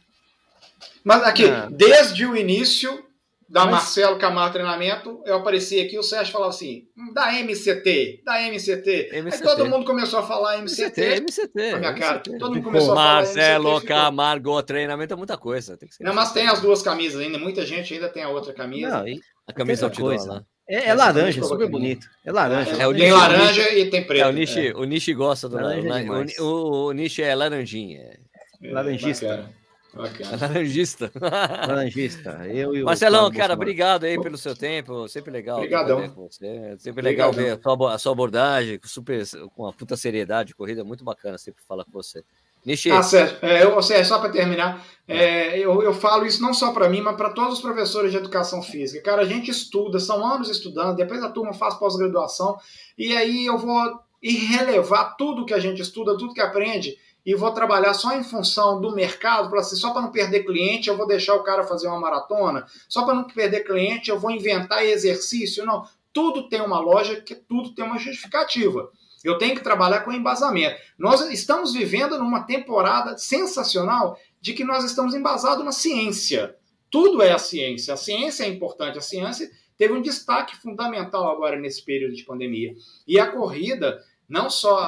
Mas 1.04 1.24
aqui, 1.24 1.46
ah. 1.46 1.68
desde 1.72 2.26
o 2.26 2.36
início 2.38 3.04
da 3.50 3.66
Marcelo 3.66 4.18
Camargo 4.18 4.54
Treinamento, 4.54 5.22
eu 5.26 5.38
apareci 5.38 5.80
aqui, 5.80 5.98
o 5.98 6.04
Sérgio 6.04 6.34
falava 6.34 6.50
assim, 6.50 6.88
hum, 6.98 7.14
da 7.14 7.32
MCT, 7.32 8.22
da 8.26 8.42
MCT. 8.42 9.10
MCT. 9.14 9.36
Aí 9.36 9.42
todo 9.42 9.66
mundo 9.66 9.86
começou 9.86 10.20
a 10.20 10.24
falar 10.24 10.58
MCT. 10.58 11.02
MCT, 11.02 11.22
MCT. 11.22 11.80
minha 11.80 11.94
cara, 11.94 12.18
MCT. 12.18 12.38
todo 12.38 12.56
mundo 12.56 12.64
começou 12.64 12.94
Pô, 12.94 13.00
a 13.00 13.04
falar 13.04 13.14
Marcelo 13.16 13.72
MCT, 13.78 13.88
Camargo 13.88 14.64
Treinamento 14.64 15.14
é 15.14 15.18
muita 15.18 15.38
coisa. 15.38 15.80
Não, 16.02 16.14
mas 16.14 16.34
tem 16.34 16.48
as 16.48 16.60
duas 16.60 16.82
camisas 16.82 17.22
ainda, 17.22 17.38
muita 17.38 17.66
gente 17.66 17.94
ainda 17.94 18.10
tem 18.10 18.24
a 18.24 18.30
outra 18.30 18.54
camisa. 18.54 19.00
Não, 19.00 19.08
e... 19.08 19.22
A 19.48 19.54
camisa 19.54 19.86
outdoor 19.86 20.28
lá. 20.28 20.46
É, 20.70 20.90
é 20.90 20.94
laranja, 20.94 21.42
super 21.44 21.70
bonito. 21.70 22.10
É 22.26 22.32
laranja. 22.32 22.72
É, 22.72 22.86
o 22.86 22.94
tem 22.94 23.12
laranja 23.12 23.64
Nishi, 23.64 23.80
e 23.80 23.90
tem 23.90 24.04
preto. 24.06 24.26
É, 24.26 24.28
o 24.28 24.32
Nishi, 24.34 24.68
é. 24.68 24.74
o 24.76 24.84
Nishi 24.84 25.14
gosta 25.14 25.48
do 25.48 25.56
laranja. 25.56 26.42
O, 26.42 26.46
o, 26.46 26.88
o 26.88 26.92
Nishi 26.92 27.24
é 27.24 27.34
laranjinha. 27.34 28.20
É, 28.62 28.72
Laranjista. 28.72 29.50
Bacana. 29.94 30.38
Laranjista. 30.38 31.12
Laranjista. 31.20 32.48
Eu 32.48 32.76
e 32.76 32.84
Marcelão, 32.84 33.32
cara, 33.32 33.54
obrigado 33.54 34.04
aí 34.04 34.22
pelo 34.22 34.38
seu 34.38 34.56
tempo. 34.56 35.08
Sempre 35.08 35.32
legal. 35.32 35.58
Obrigadão. 35.58 36.10
Você. 36.16 36.76
Sempre 36.80 37.02
legal 37.02 37.32
ver 37.32 37.58
a 37.58 37.62
sua, 37.62 37.94
a 37.94 37.98
sua 37.98 38.12
abordagem, 38.12 38.80
super, 38.84 39.24
com 39.56 39.64
uma 39.64 39.74
puta 39.74 39.96
seriedade, 39.96 40.54
corrida 40.54 40.84
muito 40.84 41.04
bacana 41.04 41.38
sempre 41.38 41.64
falar 41.64 41.86
com 41.86 41.92
você. 41.92 42.24
Nishi. 42.68 42.92
Ah, 42.92 43.02
Sérgio, 43.02 43.38
é, 43.42 43.64
eu, 43.64 43.82
só 44.04 44.20
para 44.20 44.30
terminar, 44.30 44.86
é, 45.08 45.58
eu, 45.58 45.82
eu 45.82 45.94
falo 45.94 46.26
isso 46.26 46.42
não 46.42 46.54
só 46.54 46.74
para 46.74 46.90
mim, 46.90 47.00
mas 47.00 47.16
para 47.16 47.30
todos 47.30 47.54
os 47.54 47.62
professores 47.62 48.12
de 48.12 48.18
educação 48.18 48.62
física. 48.62 49.02
Cara, 49.10 49.22
a 49.22 49.26
gente 49.26 49.50
estuda, 49.50 50.02
são 50.02 50.26
anos 50.26 50.50
estudando, 50.50 50.98
depois 50.98 51.24
a 51.24 51.30
turma 51.30 51.54
faz 51.54 51.76
pós-graduação, 51.76 52.58
e 52.98 53.16
aí 53.16 53.46
eu 53.46 53.58
vou 53.58 54.02
relevar 54.22 55.16
tudo 55.16 55.46
que 55.46 55.54
a 55.54 55.60
gente 55.60 55.82
estuda, 55.82 56.18
tudo 56.18 56.34
que 56.34 56.42
aprende, 56.42 56.98
e 57.26 57.34
vou 57.34 57.52
trabalhar 57.52 57.94
só 57.94 58.14
em 58.14 58.24
função 58.24 58.82
do 58.82 58.94
mercado, 58.94 59.56
assim, 59.56 59.78
só 59.78 59.92
para 59.92 60.02
não 60.02 60.12
perder 60.12 60.44
cliente, 60.44 60.90
eu 60.90 60.98
vou 60.98 61.08
deixar 61.08 61.36
o 61.36 61.44
cara 61.44 61.64
fazer 61.64 61.88
uma 61.88 62.02
maratona, 62.02 62.66
só 62.90 63.06
para 63.06 63.14
não 63.14 63.24
perder 63.24 63.64
cliente, 63.64 64.10
eu 64.10 64.20
vou 64.20 64.30
inventar 64.30 64.84
exercício. 64.84 65.66
Não, 65.66 65.88
tudo 66.12 66.50
tem 66.50 66.60
uma 66.62 66.82
lógica, 66.82 67.40
tudo 67.48 67.74
tem 67.74 67.86
uma 67.86 67.98
justificativa. 67.98 68.90
Eu 69.24 69.38
tenho 69.38 69.56
que 69.56 69.64
trabalhar 69.64 70.02
com 70.02 70.12
embasamento. 70.12 70.80
Nós 70.98 71.22
estamos 71.32 71.74
vivendo 71.74 72.18
numa 72.18 72.44
temporada 72.44 73.18
sensacional 73.18 74.20
de 74.40 74.54
que 74.54 74.64
nós 74.64 74.84
estamos 74.84 75.14
embasados 75.14 75.66
na 75.66 75.72
ciência. 75.72 76.56
Tudo 76.90 77.22
é 77.22 77.32
a 77.32 77.38
ciência. 77.38 77.94
A 77.94 77.98
ciência 77.98 78.44
é 78.44 78.48
importante. 78.48 78.98
A 78.98 79.02
ciência 79.02 79.50
teve 79.78 79.94
um 79.94 80.02
destaque 80.02 80.56
fundamental 80.56 81.30
agora 81.30 81.60
nesse 81.60 81.84
período 81.84 82.16
de 82.16 82.24
pandemia. 82.24 82.76
E 83.08 83.20
a 83.20 83.32
corrida, 83.32 84.04
não 84.28 84.50
só 84.50 84.88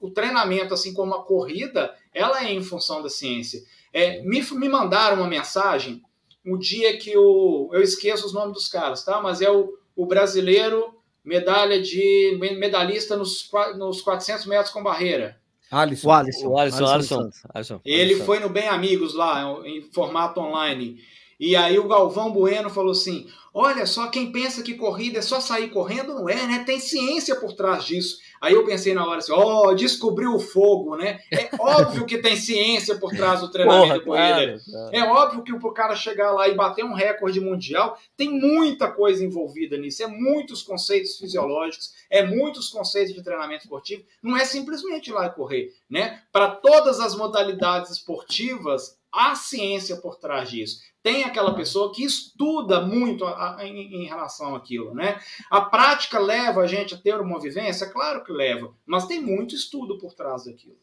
o 0.00 0.10
treinamento, 0.10 0.74
assim 0.74 0.92
como 0.92 1.14
a 1.14 1.24
corrida, 1.24 1.94
ela 2.12 2.44
é 2.44 2.52
em 2.52 2.62
função 2.62 3.02
da 3.02 3.08
ciência. 3.08 3.62
É, 3.92 4.22
me, 4.22 4.42
me 4.42 4.68
mandaram 4.68 5.18
uma 5.18 5.28
mensagem 5.28 6.02
o 6.46 6.56
dia 6.56 6.96
que 6.96 7.16
o. 7.16 7.70
Eu 7.72 7.82
esqueço 7.82 8.26
os 8.26 8.32
nomes 8.32 8.54
dos 8.54 8.68
caras, 8.68 9.04
tá? 9.04 9.20
Mas 9.20 9.40
é 9.40 9.50
o, 9.50 9.76
o 9.96 10.06
brasileiro 10.06 10.95
medalha 11.26 11.82
de 11.82 12.38
medalhista 12.56 13.16
nos, 13.16 13.50
nos 13.76 14.00
400 14.00 14.46
metros 14.46 14.70
com 14.70 14.82
barreira. 14.82 15.36
Alisson. 15.70 16.08
O 16.08 16.12
Alisson. 16.12 16.48
O 16.48 16.58
Alisson, 16.58 16.86
Alisson, 16.86 17.20
Alisson. 17.20 17.30
Alisson. 17.52 17.80
Ele 17.84 18.12
Alisson. 18.12 18.24
foi 18.24 18.38
no 18.38 18.48
Bem 18.48 18.68
Amigos 18.68 19.14
lá, 19.14 19.42
em 19.64 19.82
formato 19.92 20.40
online. 20.40 20.96
E 21.38 21.54
aí 21.54 21.78
o 21.78 21.88
Galvão 21.88 22.32
Bueno 22.32 22.70
falou 22.70 22.92
assim: 22.92 23.26
olha 23.52 23.86
só, 23.86 24.08
quem 24.08 24.30
pensa 24.30 24.62
que 24.62 24.74
corrida 24.74 25.18
é 25.18 25.22
só 25.22 25.40
sair 25.40 25.70
correndo, 25.70 26.14
não 26.14 26.28
é, 26.28 26.46
né? 26.46 26.64
Tem 26.64 26.78
ciência 26.78 27.36
por 27.36 27.52
trás 27.52 27.84
disso. 27.84 28.18
Aí 28.40 28.52
eu 28.52 28.66
pensei 28.66 28.92
na 28.92 29.06
hora 29.06 29.18
assim, 29.18 29.32
ó, 29.32 29.68
oh, 29.68 29.74
descobriu 29.74 30.34
o 30.34 30.38
fogo, 30.38 30.96
né? 30.96 31.20
É 31.30 31.48
óbvio 31.58 32.04
que 32.04 32.18
tem 32.18 32.36
ciência 32.36 32.96
por 32.96 33.10
trás 33.10 33.40
do 33.40 33.50
treinamento 33.50 34.04
Porra, 34.04 34.34
corrida. 34.34 34.60
É 34.92 35.02
óbvio 35.04 35.42
que 35.42 35.52
o 35.52 35.72
cara 35.72 35.96
chegar 35.96 36.32
lá 36.32 36.46
e 36.48 36.54
bater 36.54 36.84
um 36.84 36.92
recorde 36.92 37.40
mundial, 37.40 37.98
tem 38.16 38.30
muita 38.30 38.90
coisa 38.90 39.24
envolvida 39.24 39.76
nisso, 39.78 40.02
é 40.02 40.06
muitos 40.06 40.62
conceitos 40.62 41.16
fisiológicos, 41.16 41.94
é 42.10 42.22
muitos 42.24 42.68
conceitos 42.68 43.14
de 43.14 43.22
treinamento 43.22 43.64
esportivo, 43.64 44.04
não 44.22 44.36
é 44.36 44.44
simplesmente 44.44 45.08
ir 45.08 45.14
lá 45.14 45.26
e 45.26 45.30
correr, 45.30 45.72
né? 45.88 46.22
Para 46.30 46.50
todas 46.50 47.00
as 47.00 47.16
modalidades 47.16 47.90
esportivas, 47.90 48.95
há 49.12 49.34
ciência 49.34 49.96
por 49.96 50.16
trás 50.16 50.50
disso 50.50 50.80
tem 51.06 51.22
aquela 51.22 51.54
pessoa 51.54 51.94
que 51.94 52.04
estuda 52.04 52.80
muito 52.80 53.24
a, 53.24 53.58
a, 53.58 53.64
em, 53.64 54.02
em, 54.02 54.06
relação 54.08 54.56
àquilo, 54.56 54.92
né? 54.92 55.20
A 55.48 55.60
prática 55.60 56.18
leva 56.18 56.62
a 56.62 56.66
gente 56.66 56.96
a 56.96 56.98
ter 56.98 57.20
uma 57.20 57.38
vivência? 57.38 57.88
Claro 57.88 58.24
que 58.24 58.32
leva, 58.32 58.74
mas 58.84 59.06
tem 59.06 59.20
muito 59.20 59.54
estudo 59.54 59.98
por 59.98 60.14
trás 60.14 60.46
daquilo. 60.46 60.76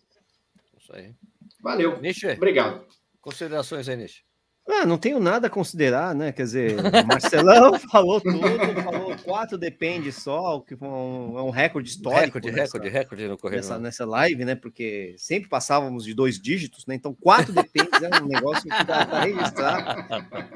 Isso 0.79 0.95
aí. 0.95 1.13
Valeu. 1.59 1.99
Nishi, 1.99 2.25
Obrigado. 2.27 2.85
Considerações 3.19 3.89
aí, 3.89 3.97
Nishi. 3.97 4.23
Ah, 4.65 4.85
não 4.85 4.97
tenho 4.97 5.19
nada 5.19 5.47
a 5.47 5.49
considerar, 5.49 6.15
né? 6.15 6.31
Quer 6.31 6.43
dizer, 6.43 6.79
o 6.79 7.07
Marcelão 7.07 7.77
falou 7.91 8.21
tudo, 8.21 8.39
falou 8.81 9.15
quatro 9.23 9.57
depende 9.57 10.09
só, 10.11 10.61
que 10.61 10.73
é 10.73 10.77
um, 10.85 11.47
um 11.47 11.49
recorde 11.49 11.89
histórico. 11.89 12.37
Recorde, 12.37 12.51
nessa, 12.51 12.77
recorde, 12.77 12.89
recorde 12.89 13.27
no 13.27 13.37
correio. 13.37 13.61
Nessa, 13.61 13.77
nessa 13.77 14.05
live, 14.05 14.45
né? 14.45 14.55
Porque 14.55 15.15
sempre 15.17 15.49
passávamos 15.49 16.05
de 16.05 16.13
dois 16.13 16.39
dígitos, 16.39 16.85
né? 16.85 16.95
Então, 16.95 17.13
quatro 17.13 17.51
depende 17.51 17.89
é 18.01 18.21
um 18.21 18.27
negócio 18.27 18.63
que 18.63 18.83
dá 18.85 19.05
para 19.05 19.23
registrar, 19.23 20.07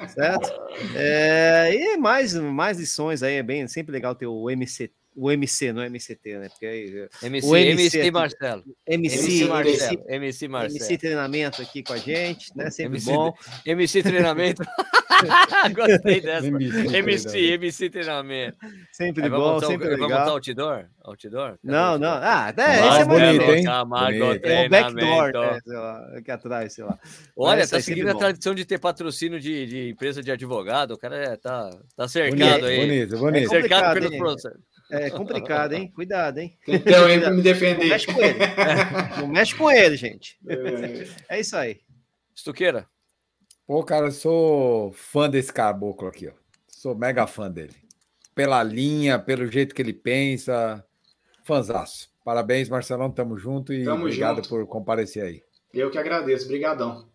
certo? 0.08 0.52
É, 0.96 1.74
e 1.74 1.98
mais, 1.98 2.34
mais 2.34 2.80
lições 2.80 3.24
aí, 3.24 3.36
é 3.36 3.44
bem 3.44 3.68
sempre 3.68 3.92
legal 3.92 4.16
ter 4.16 4.28
o 4.28 4.50
MCT 4.50 4.94
o 5.18 5.32
MC, 5.32 5.74
não 5.74 5.82
é 5.82 5.90
MCT, 5.90 6.38
né? 6.38 6.48
Porque 6.50 6.66
aí, 6.68 7.08
MC, 7.24 7.48
o 7.48 7.56
MC, 7.58 7.98
MC 7.98 8.12
Marcelo. 8.12 8.64
MC, 8.86 9.18
MC 9.18 9.46
Marcelo. 9.46 10.04
MC, 10.08 10.48
Marcelo. 10.48 10.76
MC 10.76 10.98
treinamento 11.00 11.62
aqui 11.64 11.82
com 11.82 11.94
a 11.94 11.98
gente, 11.98 12.56
né? 12.56 12.70
Sempre 12.70 12.98
MC, 13.00 13.12
bom. 13.12 13.34
MC 13.66 14.04
treinamento. 14.04 14.64
Gostei 15.74 16.22
dessa. 16.22 16.46
MC, 16.46 17.54
MC 17.54 17.90
treinamento. 17.90 18.58
Sempre 18.92 19.24
aí, 19.24 19.30
bom, 19.32 19.60
sempre 19.60 19.90
legal. 19.90 20.08
Vamos 20.08 20.20
montar 20.20 20.32
outdoor? 20.32 20.86
Outdoor? 21.04 21.58
não, 21.64 21.98
não. 21.98 22.20
Ah, 22.22 22.54
é, 22.56 22.88
esse 22.88 23.02
é 23.02 23.06
bonito, 23.06 23.42
hein? 23.42 23.66
Bonito. 23.88 24.46
É 24.46 24.66
o 24.66 24.70
backdoor, 24.70 25.32
né, 25.34 25.60
lá, 25.66 26.18
aqui 26.18 26.30
atrás, 26.30 26.74
sei 26.74 26.84
lá. 26.84 27.00
Olha, 27.36 27.62
Mas, 27.62 27.72
tá 27.72 27.82
seguindo 27.82 28.10
a 28.10 28.16
tradição 28.16 28.54
de 28.54 28.66
ter 28.66 28.78
patrocínio 28.78 29.40
de, 29.40 29.66
de 29.66 29.90
empresa 29.90 30.22
de 30.22 30.32
advogado. 30.32 30.92
O 30.92 30.98
cara 30.98 31.16
é, 31.18 31.36
tá, 31.36 31.72
tá 31.96 32.08
cercado 32.08 32.38
bonito, 32.38 32.66
aí. 32.66 32.80
Bonito, 32.82 33.18
bonito. 33.18 33.46
É 33.46 33.62
cercado 33.62 34.00
pelo 34.00 34.16
processo. 34.16 34.77
É 34.90 35.10
complicado, 35.10 35.74
hein? 35.74 35.92
Cuidado, 35.94 36.40
hein? 36.40 36.58
Alguém 36.68 37.20
para 37.20 37.32
me 37.32 37.42
defender. 37.42 37.84
Não 37.84 37.90
mexe 37.90 38.06
com 38.08 38.22
ele. 38.22 38.40
Não 39.20 39.28
mexe 39.28 39.56
com 39.56 39.70
ele, 39.72 39.98
gente. 39.98 40.38
É, 40.48 41.36
é 41.36 41.40
isso 41.40 41.58
aí. 41.58 41.82
Estuqueira. 42.34 42.88
Pô, 43.66 43.84
cara, 43.84 44.08
eu 44.08 44.12
sou 44.12 44.94
fã 44.94 45.30
desse 45.30 45.52
caboclo 45.52 46.08
aqui, 46.08 46.30
ó. 46.30 46.32
Sou 46.70 46.96
mega 46.96 47.28
fã 47.28 47.52
dele. 47.52 47.76
Pela 48.34 48.64
linha, 48.64 49.20
pelo 49.20 49.52
jeito 49.52 49.76
que 49.76 49.82
ele 49.82 49.94
pensa. 49.94 50.84
Fanzaço. 51.44 52.10
Parabéns, 52.24 52.70
Marcelão. 52.70 53.12
Tamo 53.12 53.38
junto 53.38 53.74
e 53.74 53.84
Tamo 53.84 54.06
obrigado 54.06 54.38
junto. 54.38 54.50
por 54.50 54.66
comparecer 54.68 55.24
aí. 55.24 55.44
Eu 55.74 55.92
que 55.92 55.98
agradeço. 55.98 56.46
Obrigadão. 56.46 57.10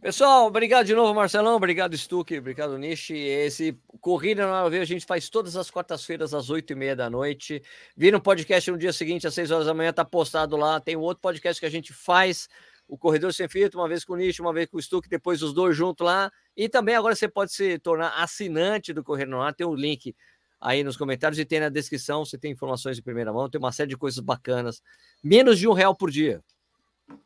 Pessoal, 0.00 0.46
obrigado 0.46 0.86
de 0.86 0.94
novo, 0.94 1.12
Marcelão. 1.12 1.56
Obrigado, 1.56 1.96
Stuck. 1.96 2.38
Obrigado, 2.38 2.78
Nishi. 2.78 3.16
Esse 3.16 3.76
Corrida 4.00 4.46
na 4.46 4.62
Hora 4.62 4.80
a 4.80 4.84
gente 4.84 5.04
faz 5.04 5.28
todas 5.28 5.56
as 5.56 5.70
quartas-feiras, 5.70 6.32
às 6.32 6.50
oito 6.50 6.72
e 6.72 6.76
meia 6.76 6.94
da 6.94 7.10
noite. 7.10 7.60
Vira 7.96 8.16
um 8.16 8.20
podcast 8.20 8.70
no 8.70 8.78
dia 8.78 8.92
seguinte, 8.92 9.26
às 9.26 9.34
seis 9.34 9.50
horas 9.50 9.66
da 9.66 9.74
manhã, 9.74 9.92
tá 9.92 10.04
postado 10.04 10.56
lá. 10.56 10.78
Tem 10.78 10.96
um 10.96 11.00
outro 11.00 11.20
podcast 11.20 11.58
que 11.58 11.66
a 11.66 11.70
gente 11.70 11.92
faz 11.92 12.48
o 12.86 12.96
Corredor 12.96 13.32
Sem 13.34 13.48
Filtro, 13.48 13.80
uma 13.80 13.88
vez 13.88 14.04
com 14.04 14.12
o 14.12 14.16
Nicho, 14.16 14.40
uma 14.40 14.52
vez 14.52 14.70
com 14.70 14.76
o 14.76 14.82
Stuck, 14.82 15.08
depois 15.08 15.42
os 15.42 15.52
dois 15.52 15.76
juntos 15.76 16.06
lá. 16.06 16.30
E 16.56 16.68
também 16.68 16.94
agora 16.94 17.16
você 17.16 17.28
pode 17.28 17.52
se 17.52 17.78
tornar 17.80 18.10
assinante 18.22 18.92
do 18.92 19.02
Correio 19.02 19.28
no 19.28 19.42
Ar, 19.42 19.52
tem 19.52 19.66
um 19.66 19.74
link 19.74 20.14
aí 20.60 20.84
nos 20.84 20.96
comentários 20.96 21.38
e 21.40 21.44
tem 21.44 21.58
na 21.58 21.68
descrição, 21.68 22.24
você 22.24 22.38
tem 22.38 22.52
informações 22.52 22.96
de 22.96 23.02
primeira 23.02 23.32
mão, 23.32 23.50
tem 23.50 23.58
uma 23.58 23.72
série 23.72 23.90
de 23.90 23.96
coisas 23.96 24.20
bacanas. 24.20 24.80
Menos 25.22 25.58
de 25.58 25.66
um 25.66 25.72
real 25.72 25.94
por 25.94 26.10
dia. 26.10 26.42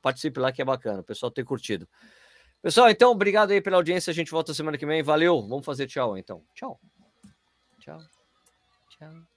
Participe 0.00 0.40
lá 0.40 0.50
que 0.50 0.62
é 0.62 0.64
bacana, 0.64 1.00
o 1.00 1.04
pessoal 1.04 1.30
tem 1.30 1.44
curtido. 1.44 1.86
Pessoal, 2.62 2.88
então, 2.88 3.10
obrigado 3.10 3.50
aí 3.50 3.60
pela 3.60 3.76
audiência. 3.76 4.12
A 4.12 4.14
gente 4.14 4.30
volta 4.30 4.54
semana 4.54 4.78
que 4.78 4.86
vem. 4.86 5.02
Valeu. 5.02 5.42
Vamos 5.42 5.66
fazer 5.66 5.88
tchau, 5.88 6.16
então. 6.16 6.44
Tchau. 6.54 6.80
Tchau. 7.80 7.98
Tchau. 8.88 9.31